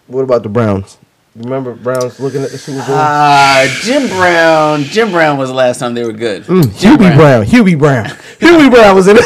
what 0.07 0.21
about 0.23 0.43
the 0.43 0.49
Browns? 0.49 0.97
You 1.35 1.43
remember 1.43 1.73
Browns 1.75 2.19
looking 2.19 2.41
at 2.41 2.49
the 2.51 2.57
Super 2.57 2.79
Bowl? 2.85 2.95
Ah, 2.97 3.63
Jim 3.83 4.07
Brown. 4.09 4.81
Jim 4.83 5.11
Brown 5.11 5.37
was 5.37 5.49
the 5.49 5.55
last 5.55 5.77
time 5.79 5.93
they 5.93 6.03
were 6.03 6.11
good. 6.11 6.43
Mm, 6.45 6.77
Jim 6.77 6.97
Hubie 6.97 7.15
Brown. 7.15 7.45
Hubie 7.45 7.77
Brown. 7.77 8.05
Hubie 8.39 8.69
Brown 8.71 8.95
was 8.95 9.07
in 9.07 9.15
it. 9.17 9.23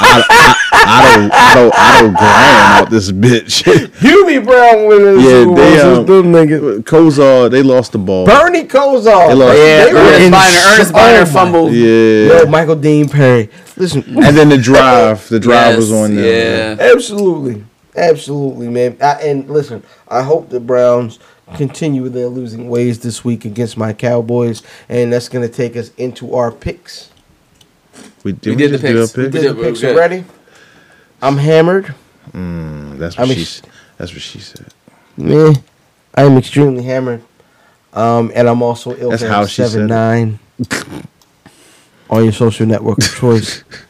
I 0.00 1.14
don't, 1.16 1.32
I 1.32 1.54
don't, 1.54 1.74
I 1.74 2.00
don't 2.02 2.12
Graham 2.12 2.82
out 2.84 2.90
this 2.90 3.10
bitch. 3.12 3.62
Hubie 4.00 4.44
Brown 4.44 4.86
was 4.88 4.98
in 4.98 5.04
the 5.16 5.22
yeah, 5.22 5.28
Super 5.28 5.44
Bowl. 5.46 5.54
they 5.54 5.78
so 5.78 6.00
um, 6.00 6.06
them 6.06 6.32
niggas. 6.32 6.82
Kosar, 6.82 7.50
they 7.50 7.62
lost 7.62 7.92
the 7.92 7.98
ball. 7.98 8.26
Bernie 8.26 8.64
Kosar. 8.64 9.28
They 9.28 9.34
lost- 9.34 9.58
Yeah, 9.58 9.84
They 9.84 9.92
were 9.92 9.98
Earnest 10.00 10.20
in 10.24 10.30
Byner. 10.32 10.58
Earnest 10.74 10.90
sh- 10.90 10.92
Byner 10.92 11.20
oh 11.20 11.26
fumbled. 11.26 11.72
Yeah. 11.72 12.26
Yo, 12.42 12.46
Michael 12.46 12.76
Dean 12.76 13.08
Perry. 13.08 13.48
Listen, 13.76 14.02
and 14.24 14.36
then 14.36 14.48
the 14.48 14.58
drive, 14.58 15.28
the 15.28 15.38
drive 15.38 15.68
Yes, 15.70 15.76
was 15.76 15.92
on 15.92 16.16
there. 16.16 16.76
Yeah. 16.76 16.92
absolutely, 16.94 17.64
absolutely, 17.98 18.68
man. 18.68 18.96
I, 19.00 19.14
and 19.22 19.48
listen, 19.48 19.82
I 20.08 20.22
hope 20.22 20.48
the 20.50 20.60
Browns 20.60 21.18
continue 21.56 22.08
their 22.08 22.26
losing 22.28 22.68
ways 22.68 23.00
this 23.00 23.24
week 23.24 23.44
against 23.44 23.76
my 23.76 23.92
Cowboys, 23.92 24.62
and 24.88 25.12
that's 25.12 25.28
going 25.28 25.46
to 25.48 25.52
take 25.54 25.76
us 25.76 25.90
into 25.96 26.34
our 26.34 26.50
picks. 26.52 27.10
We 28.24 28.32
did, 28.32 28.50
We 28.50 28.56
did 28.56 28.72
the 28.72 28.78
just 28.78 28.84
do 28.84 29.00
picks. 29.00 29.16
our 29.16 29.22
We 29.22 29.24
pick? 29.24 29.32
Did 29.32 29.40
did- 29.48 29.56
the 29.56 29.62
picks 29.62 29.84
already? 29.84 30.24
I'm 31.22 31.36
hammered. 31.36 31.94
Mm, 32.32 32.98
that's 32.98 33.18
I 33.18 33.22
what 33.22 33.30
she. 33.36 33.44
sh- 33.44 33.62
s- 33.64 33.70
That's 33.96 34.12
what 34.12 34.22
she 34.22 34.38
said. 34.40 34.66
Meh. 35.16 35.54
I 36.14 36.22
am 36.24 36.36
extremely 36.36 36.82
hammered. 36.84 37.22
Um, 37.94 38.30
and 38.34 38.48
I'm 38.48 38.62
also 38.62 38.94
ill. 38.96 39.10
That's 39.10 39.22
how 39.22 39.46
she 39.46 39.62
said 39.62 39.70
seven 39.70 39.86
it. 39.86 39.88
nine 39.88 40.38
on 42.10 42.24
your 42.24 42.32
social 42.32 42.66
network 42.66 42.98
of 42.98 43.14
choice, 43.14 43.64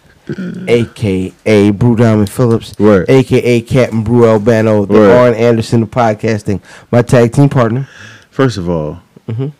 aka 0.68 1.70
Brew 1.70 1.96
Diamond 1.96 2.30
Phillips, 2.30 2.78
Word. 2.78 3.08
aka 3.08 3.60
Captain 3.62 4.02
Brew 4.02 4.26
Albano, 4.26 4.84
the 4.86 4.92
Word. 4.94 5.10
Arn 5.16 5.34
Anderson 5.34 5.82
of 5.82 5.90
podcasting, 5.90 6.60
my 6.90 7.02
tag 7.02 7.32
team 7.32 7.48
partner. 7.48 7.88
First 8.30 8.56
of 8.56 8.68
all, 8.68 9.00
Mhm. 9.28 9.52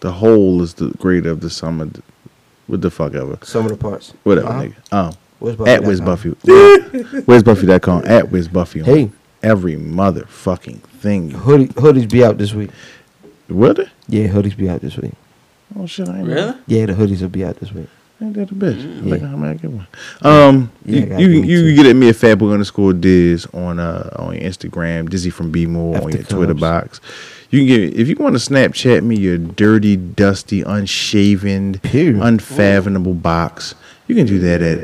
the 0.00 0.12
whole 0.12 0.60
is 0.62 0.74
the 0.74 0.90
greater 0.98 1.30
of 1.30 1.40
the 1.40 1.50
sum 1.50 1.80
of 1.80 1.92
the, 1.94 2.02
what 2.66 2.80
the 2.82 2.90
fuck 2.90 3.14
ever. 3.14 3.38
Some 3.42 3.64
of 3.64 3.70
the 3.70 3.76
parts. 3.78 4.12
Whatever, 4.24 4.48
Uh-huh. 4.48 4.62
nigga. 4.62 4.74
Um, 4.92 5.12
Where's 5.40 5.60
at 5.66 5.84
Wiz 5.84 6.00
Buffy? 6.00 6.34
Buffy. 6.44 7.02
Where's 7.26 7.42
Buffy.com? 7.42 8.02
At 8.06 8.30
Wiz 8.30 8.48
Buffy. 8.48 8.82
Hey. 8.82 9.10
Every 9.40 9.76
motherfucking 9.76 10.80
thing. 11.00 11.30
Hoodie, 11.30 11.68
hoodies 11.68 12.10
be 12.10 12.24
out 12.24 12.38
this 12.38 12.52
week. 12.54 12.70
Will 13.48 13.72
they? 13.72 13.86
Yeah, 14.08 14.26
hoodies 14.28 14.56
be 14.56 14.68
out 14.68 14.80
this 14.80 14.96
week. 14.96 15.12
Oh 15.78 15.86
shit! 15.86 16.08
I 16.08 16.18
ain't 16.18 16.26
Really? 16.26 16.54
Yeah, 16.66 16.86
the 16.86 16.94
hoodies 16.94 17.20
will 17.20 17.28
be 17.28 17.44
out 17.44 17.60
this 17.60 17.72
week. 17.72 17.86
Ain't 18.20 18.34
that 18.34 18.50
a 18.50 18.54
bitch? 18.54 18.82
Yeah. 19.04 19.10
Like, 19.12 19.22
how 19.22 19.36
I 19.44 19.54
get 19.54 19.70
one? 19.70 19.86
Um, 20.22 20.72
Yeah, 20.84 21.18
you 21.18 21.28
you, 21.28 21.42
you 21.42 21.66
can 21.68 21.76
get 21.76 21.86
at 21.90 21.94
me 21.96 22.08
at 22.08 22.16
Fatboy 22.16 22.52
underscore 22.52 22.92
Diz 22.92 23.46
on 23.54 23.78
uh 23.78 24.10
on 24.16 24.34
your 24.34 24.42
Instagram, 24.50 25.08
Dizzy 25.08 25.30
from 25.30 25.52
B 25.52 25.66
More 25.66 25.96
on 26.02 26.10
your 26.12 26.24
Twitter 26.24 26.52
Cubs. 26.52 26.60
box. 26.60 27.00
You 27.50 27.60
can 27.60 27.66
get 27.68 27.94
if 27.96 28.08
you 28.08 28.16
want 28.16 28.36
to 28.36 28.40
Snapchat 28.40 29.04
me 29.04 29.16
your 29.16 29.38
dirty, 29.38 29.96
dusty, 29.96 30.62
unshaven, 30.62 31.78
Period. 31.78 32.20
unfathomable 32.20 33.14
box. 33.14 33.76
You 34.08 34.16
can 34.16 34.26
do 34.26 34.40
that 34.40 34.62
at 34.62 34.78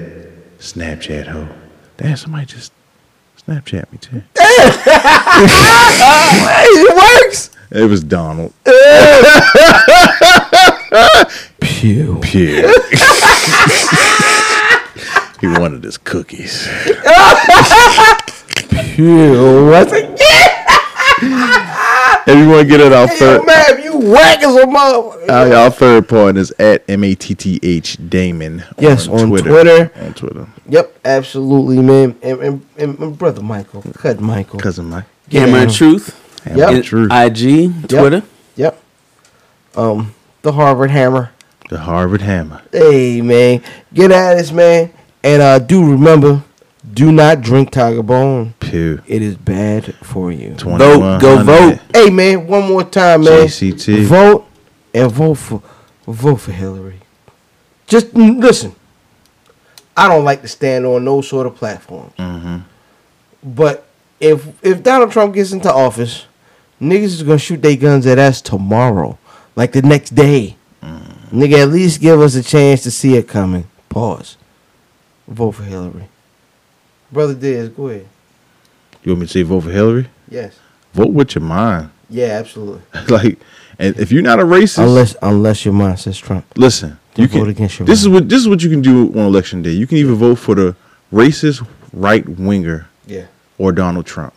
Snapchat 0.60 1.26
ho. 1.26 1.48
Damn, 1.96 2.16
somebody 2.16 2.46
just 2.46 2.72
Snapchat 3.46 3.90
me 3.90 3.98
too. 3.98 4.22
it 6.76 6.96
works. 7.26 7.50
It 7.72 7.84
was 7.90 8.04
Donald. 8.04 8.52
Pew. 11.60 12.18
Pew. 12.22 12.62
he 15.40 15.46
wanted 15.48 15.84
his 15.84 15.98
cookies. 15.98 16.66
Pew. 18.94 19.66
What's 19.70 19.92
it? 19.92 20.20
Everyone 22.26 22.66
get 22.66 22.80
it 22.80 22.92
out 22.92 23.10
Yo, 23.10 23.16
third. 23.16 23.46
man, 23.46 23.82
you 23.82 23.98
whack 24.10 24.42
as 24.42 24.54
a 24.56 24.64
motherfucker. 24.66 25.28
Uh, 25.28 25.50
y'all 25.50 25.70
third 25.70 26.08
point 26.08 26.38
is 26.38 26.50
at 26.58 26.82
M 26.88 27.04
A 27.04 27.14
T 27.14 27.34
T 27.34 27.60
H 27.62 27.98
Damon. 28.08 28.64
Yes, 28.78 29.06
on 29.08 29.28
Twitter. 29.28 29.90
On 29.96 30.14
Twitter. 30.14 30.46
Yep, 30.68 30.98
absolutely, 31.04 31.80
man. 31.80 32.16
And, 32.22 32.40
and, 32.40 32.66
and, 32.78 32.98
and 32.98 33.18
brother 33.18 33.42
Michael, 33.42 33.82
cut 33.94 34.20
Michael. 34.20 34.58
Cousin 34.60 34.86
Mike. 34.86 35.04
Hammer 35.30 35.58
and 35.58 35.72
Truth. 35.72 36.18
Hammer 36.44 36.58
Yep. 36.72 36.84
Truth. 36.84 37.12
IG, 37.12 37.88
Twitter. 37.88 38.22
Yep. 38.56 38.82
Um, 39.76 40.14
the 40.42 40.52
Harvard 40.52 40.90
Hammer. 40.90 41.30
The 41.68 41.78
Harvard 41.78 42.22
Hammer. 42.22 42.62
Hey, 42.72 43.20
man, 43.20 43.62
get 43.92 44.10
at 44.10 44.38
us, 44.38 44.52
man. 44.52 44.92
And 45.22 45.42
uh, 45.42 45.58
do 45.58 45.90
remember, 45.90 46.42
do 46.92 47.10
not 47.10 47.40
drink 47.40 47.70
Tiger 47.70 48.02
Bone. 48.02 48.54
Pew. 48.60 49.02
It 49.06 49.22
is 49.22 49.36
bad 49.36 49.94
for 49.96 50.30
you. 50.30 50.54
Vote, 50.54 51.20
go 51.20 51.42
vote. 51.42 51.78
Hey, 51.92 52.10
man, 52.10 52.46
one 52.46 52.68
more 52.68 52.84
time, 52.84 53.24
man. 53.24 53.46
JCT. 53.46 54.04
Vote 54.04 54.46
and 54.92 55.10
vote 55.10 55.34
for 55.34 55.62
vote 56.06 56.36
for 56.36 56.52
Hillary. 56.52 57.00
Just 57.86 58.14
listen. 58.14 58.74
I 59.96 60.08
don't 60.08 60.24
like 60.24 60.42
to 60.42 60.48
stand 60.48 60.86
on 60.86 61.04
no 61.04 61.20
sort 61.20 61.46
of 61.46 61.54
platform. 61.54 62.12
Mm-hmm. 62.18 62.58
But 63.42 63.86
if 64.20 64.46
if 64.62 64.82
Donald 64.82 65.12
Trump 65.12 65.34
gets 65.34 65.52
into 65.52 65.72
office, 65.72 66.26
niggas 66.80 67.04
is 67.04 67.22
gonna 67.22 67.38
shoot 67.38 67.62
their 67.62 67.76
guns 67.76 68.06
at 68.06 68.18
us 68.18 68.40
tomorrow, 68.40 69.18
like 69.56 69.72
the 69.72 69.82
next 69.82 70.14
day. 70.14 70.56
Nigga, 71.34 71.62
at 71.62 71.68
least 71.70 72.00
give 72.00 72.20
us 72.20 72.34
a 72.36 72.42
chance 72.42 72.82
to 72.84 72.90
see 72.90 73.16
it 73.16 73.26
coming. 73.28 73.66
Pause. 73.88 74.36
Vote 75.26 75.52
for 75.52 75.64
Hillary. 75.64 76.04
Brother 77.10 77.34
Diaz, 77.34 77.68
go 77.70 77.88
ahead. 77.88 78.06
You 79.02 79.12
want 79.12 79.20
me 79.22 79.26
to 79.26 79.32
say 79.32 79.42
vote 79.42 79.62
for 79.62 79.70
Hillary? 79.70 80.08
Yes. 80.28 80.58
Vote 80.92 81.12
with 81.12 81.34
your 81.34 81.42
mind. 81.42 81.90
Yeah, 82.08 82.26
absolutely. 82.26 82.82
like, 83.08 83.38
and 83.78 83.96
if 83.98 84.12
you're 84.12 84.22
not 84.22 84.38
a 84.38 84.44
racist, 84.44 84.82
Unless 84.82 85.16
unless 85.22 85.64
your 85.64 85.74
mind 85.74 85.98
says 85.98 86.18
Trump. 86.18 86.44
listen, 86.56 86.98
Then 87.14 87.24
you 87.24 87.28
vote 87.28 87.40
can. 87.40 87.48
against 87.50 87.78
your 87.80 87.86
This 87.86 88.00
is 88.00 88.08
what 88.08 88.28
this 88.28 88.40
is 88.40 88.48
what 88.48 88.62
you 88.62 88.70
can 88.70 88.80
do 88.82 89.08
on 89.08 89.26
election 89.26 89.62
day. 89.62 89.70
You 89.70 89.86
can 89.86 89.98
either 89.98 90.12
vote 90.14 90.36
for 90.36 90.54
the 90.54 90.76
racist 91.12 91.66
right 91.92 92.26
winger 92.28 92.86
Yeah. 93.06 93.26
or 93.58 93.72
Donald 93.72 94.06
Trump. 94.06 94.34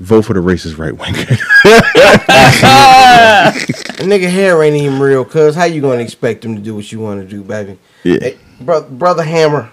Vote 0.00 0.24
for 0.24 0.34
the 0.34 0.40
racist 0.40 0.78
right 0.78 0.96
winger. 0.96 1.20
A 1.20 1.24
nigga 4.02 4.28
hair 4.28 4.62
ain't 4.62 4.76
even 4.76 4.98
real, 4.98 5.24
cuz 5.24 5.54
how 5.54 5.64
you 5.64 5.80
gonna 5.80 6.02
expect 6.02 6.44
him 6.44 6.56
to 6.56 6.60
do 6.60 6.74
what 6.74 6.90
you 6.90 7.00
wanna 7.00 7.24
do, 7.24 7.42
baby? 7.42 7.78
Yeah. 8.02 8.18
Hey, 8.20 8.36
bro, 8.60 8.82
brother 8.82 9.22
Hammer, 9.22 9.70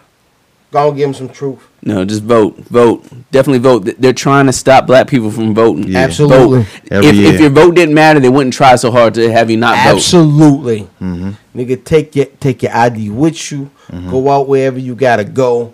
go 0.83 0.91
give 0.91 1.07
him 1.07 1.13
some 1.13 1.29
truth. 1.29 1.59
No, 1.81 2.03
just 2.03 2.23
vote. 2.23 2.55
Vote. 2.57 3.03
Definitely 3.31 3.59
vote. 3.59 3.95
They're 3.99 4.13
trying 4.13 4.47
to 4.47 4.53
stop 4.53 4.87
black 4.87 5.07
people 5.07 5.29
from 5.31 5.53
voting. 5.53 5.87
Yeah. 5.87 5.99
Absolutely. 5.99 6.63
Vote. 6.63 7.05
If, 7.05 7.15
if 7.35 7.39
your 7.39 7.49
vote 7.51 7.75
didn't 7.75 7.93
matter, 7.93 8.19
they 8.19 8.29
wouldn't 8.29 8.53
try 8.55 8.75
so 8.75 8.91
hard 8.91 9.13
to 9.15 9.31
have 9.31 9.49
you 9.51 9.57
not 9.57 9.75
vote. 9.83 9.95
Absolutely. 9.97 10.81
Mm-hmm. 11.01 11.31
Nigga, 11.55 11.83
take 11.83 12.15
your 12.15 12.25
take 12.25 12.63
your 12.63 12.75
ID 12.75 13.09
with 13.11 13.51
you. 13.51 13.69
Go 14.09 14.29
out 14.29 14.47
wherever 14.47 14.79
you 14.79 14.95
gotta 14.95 15.23
go. 15.23 15.73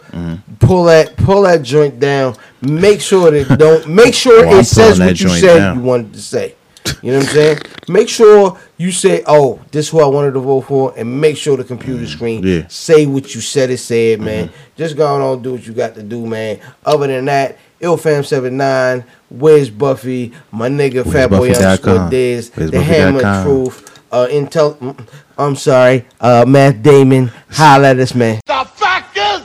Pull 0.60 0.84
that 0.86 1.16
pull 1.18 1.44
that 1.44 1.64
joint 1.64 2.00
down. 2.00 2.36
Make 2.62 3.02
sure 3.02 3.32
that 3.32 3.58
don't 3.58 3.88
make 3.88 4.14
sure 4.14 4.46
Oh, 4.46 4.50
I'm 4.52 4.60
it 4.60 4.66
says 4.66 5.00
what 5.00 5.20
you 5.20 5.30
said 5.30 5.58
down. 5.58 5.78
you 5.78 5.84
wanted 5.84 6.14
to 6.14 6.22
say. 6.22 6.56
You 7.02 7.12
know 7.12 7.18
what 7.20 7.28
I'm 7.28 7.34
saying? 7.34 7.58
Make 7.88 8.10
sure 8.10 8.58
you 8.78 8.92
say, 8.92 9.24
"Oh, 9.28 9.60
this 9.72 9.86
is 9.88 9.92
who 9.92 10.02
I 10.02 10.06
wanted 10.08 10.34
to 10.34 10.40
vote 10.40 10.62
for," 10.62 10.94
and 10.98 11.20
make 11.22 11.38
sure 11.38 11.58
the 11.58 11.64
computer 11.64 12.06
screen 12.08 12.44
Yeah. 12.44 12.64
say 12.68 13.06
what 13.06 13.34
you 13.36 13.42
said 13.42 13.70
it 13.72 13.78
said, 13.80 14.20
man. 14.22 14.50
Just 14.78 14.96
go 14.98 15.06
on 15.08 15.22
and 15.34 15.44
do 15.44 15.54
what 15.54 15.66
you 15.66 15.74
got 15.74 15.96
to 15.96 16.04
do, 16.04 16.26
man. 16.26 16.60
Other 16.86 17.08
than 17.08 17.26
that, 17.26 17.58
IlFam79, 17.82 19.04
Where's 19.30 19.70
Buffy, 19.70 20.32
my 20.52 20.70
nigga 20.70 21.06
Where's 21.06 21.08
Fatboy 21.08 21.30
Buffy.com? 21.50 21.64
underscore 21.64 22.10
Diz, 22.10 22.50
the 22.52 22.82
Hammer 22.82 23.22
Buffy.com? 23.22 23.46
Truth, 23.46 24.00
uh, 24.12 24.28
Intel. 24.30 24.78
mm, 24.78 25.08
I'm 25.38 25.56
sorry, 25.56 26.06
uh, 26.20 26.46
Matt 26.48 26.84
Damon. 26.84 27.32
Holla 27.52 27.90
at 27.92 28.00
us, 28.00 28.14
man. 28.14 28.42
The 28.46 28.66
fact 28.76 29.18
is, 29.18 29.42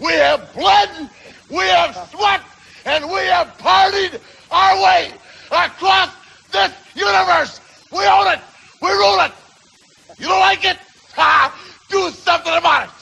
we 0.00 0.12
have 0.12 0.52
bled, 0.54 0.88
we 1.50 1.64
have 1.64 2.08
sweat, 2.12 2.40
and 2.84 3.04
we 3.06 3.20
have 3.26 3.56
partied 3.58 4.18
our 4.50 4.82
way 4.82 5.10
across 5.52 6.08
this 6.08 6.15
universe. 6.96 7.60
We 7.92 8.04
own 8.06 8.26
it. 8.32 8.40
We 8.82 8.90
rule 8.90 9.20
it. 9.20 9.32
You 10.18 10.26
don't 10.26 10.40
like 10.40 10.64
it? 10.64 10.78
Ha! 11.14 11.52
Do 11.88 12.10
something 12.10 12.54
about 12.56 12.88
it. 12.88 12.90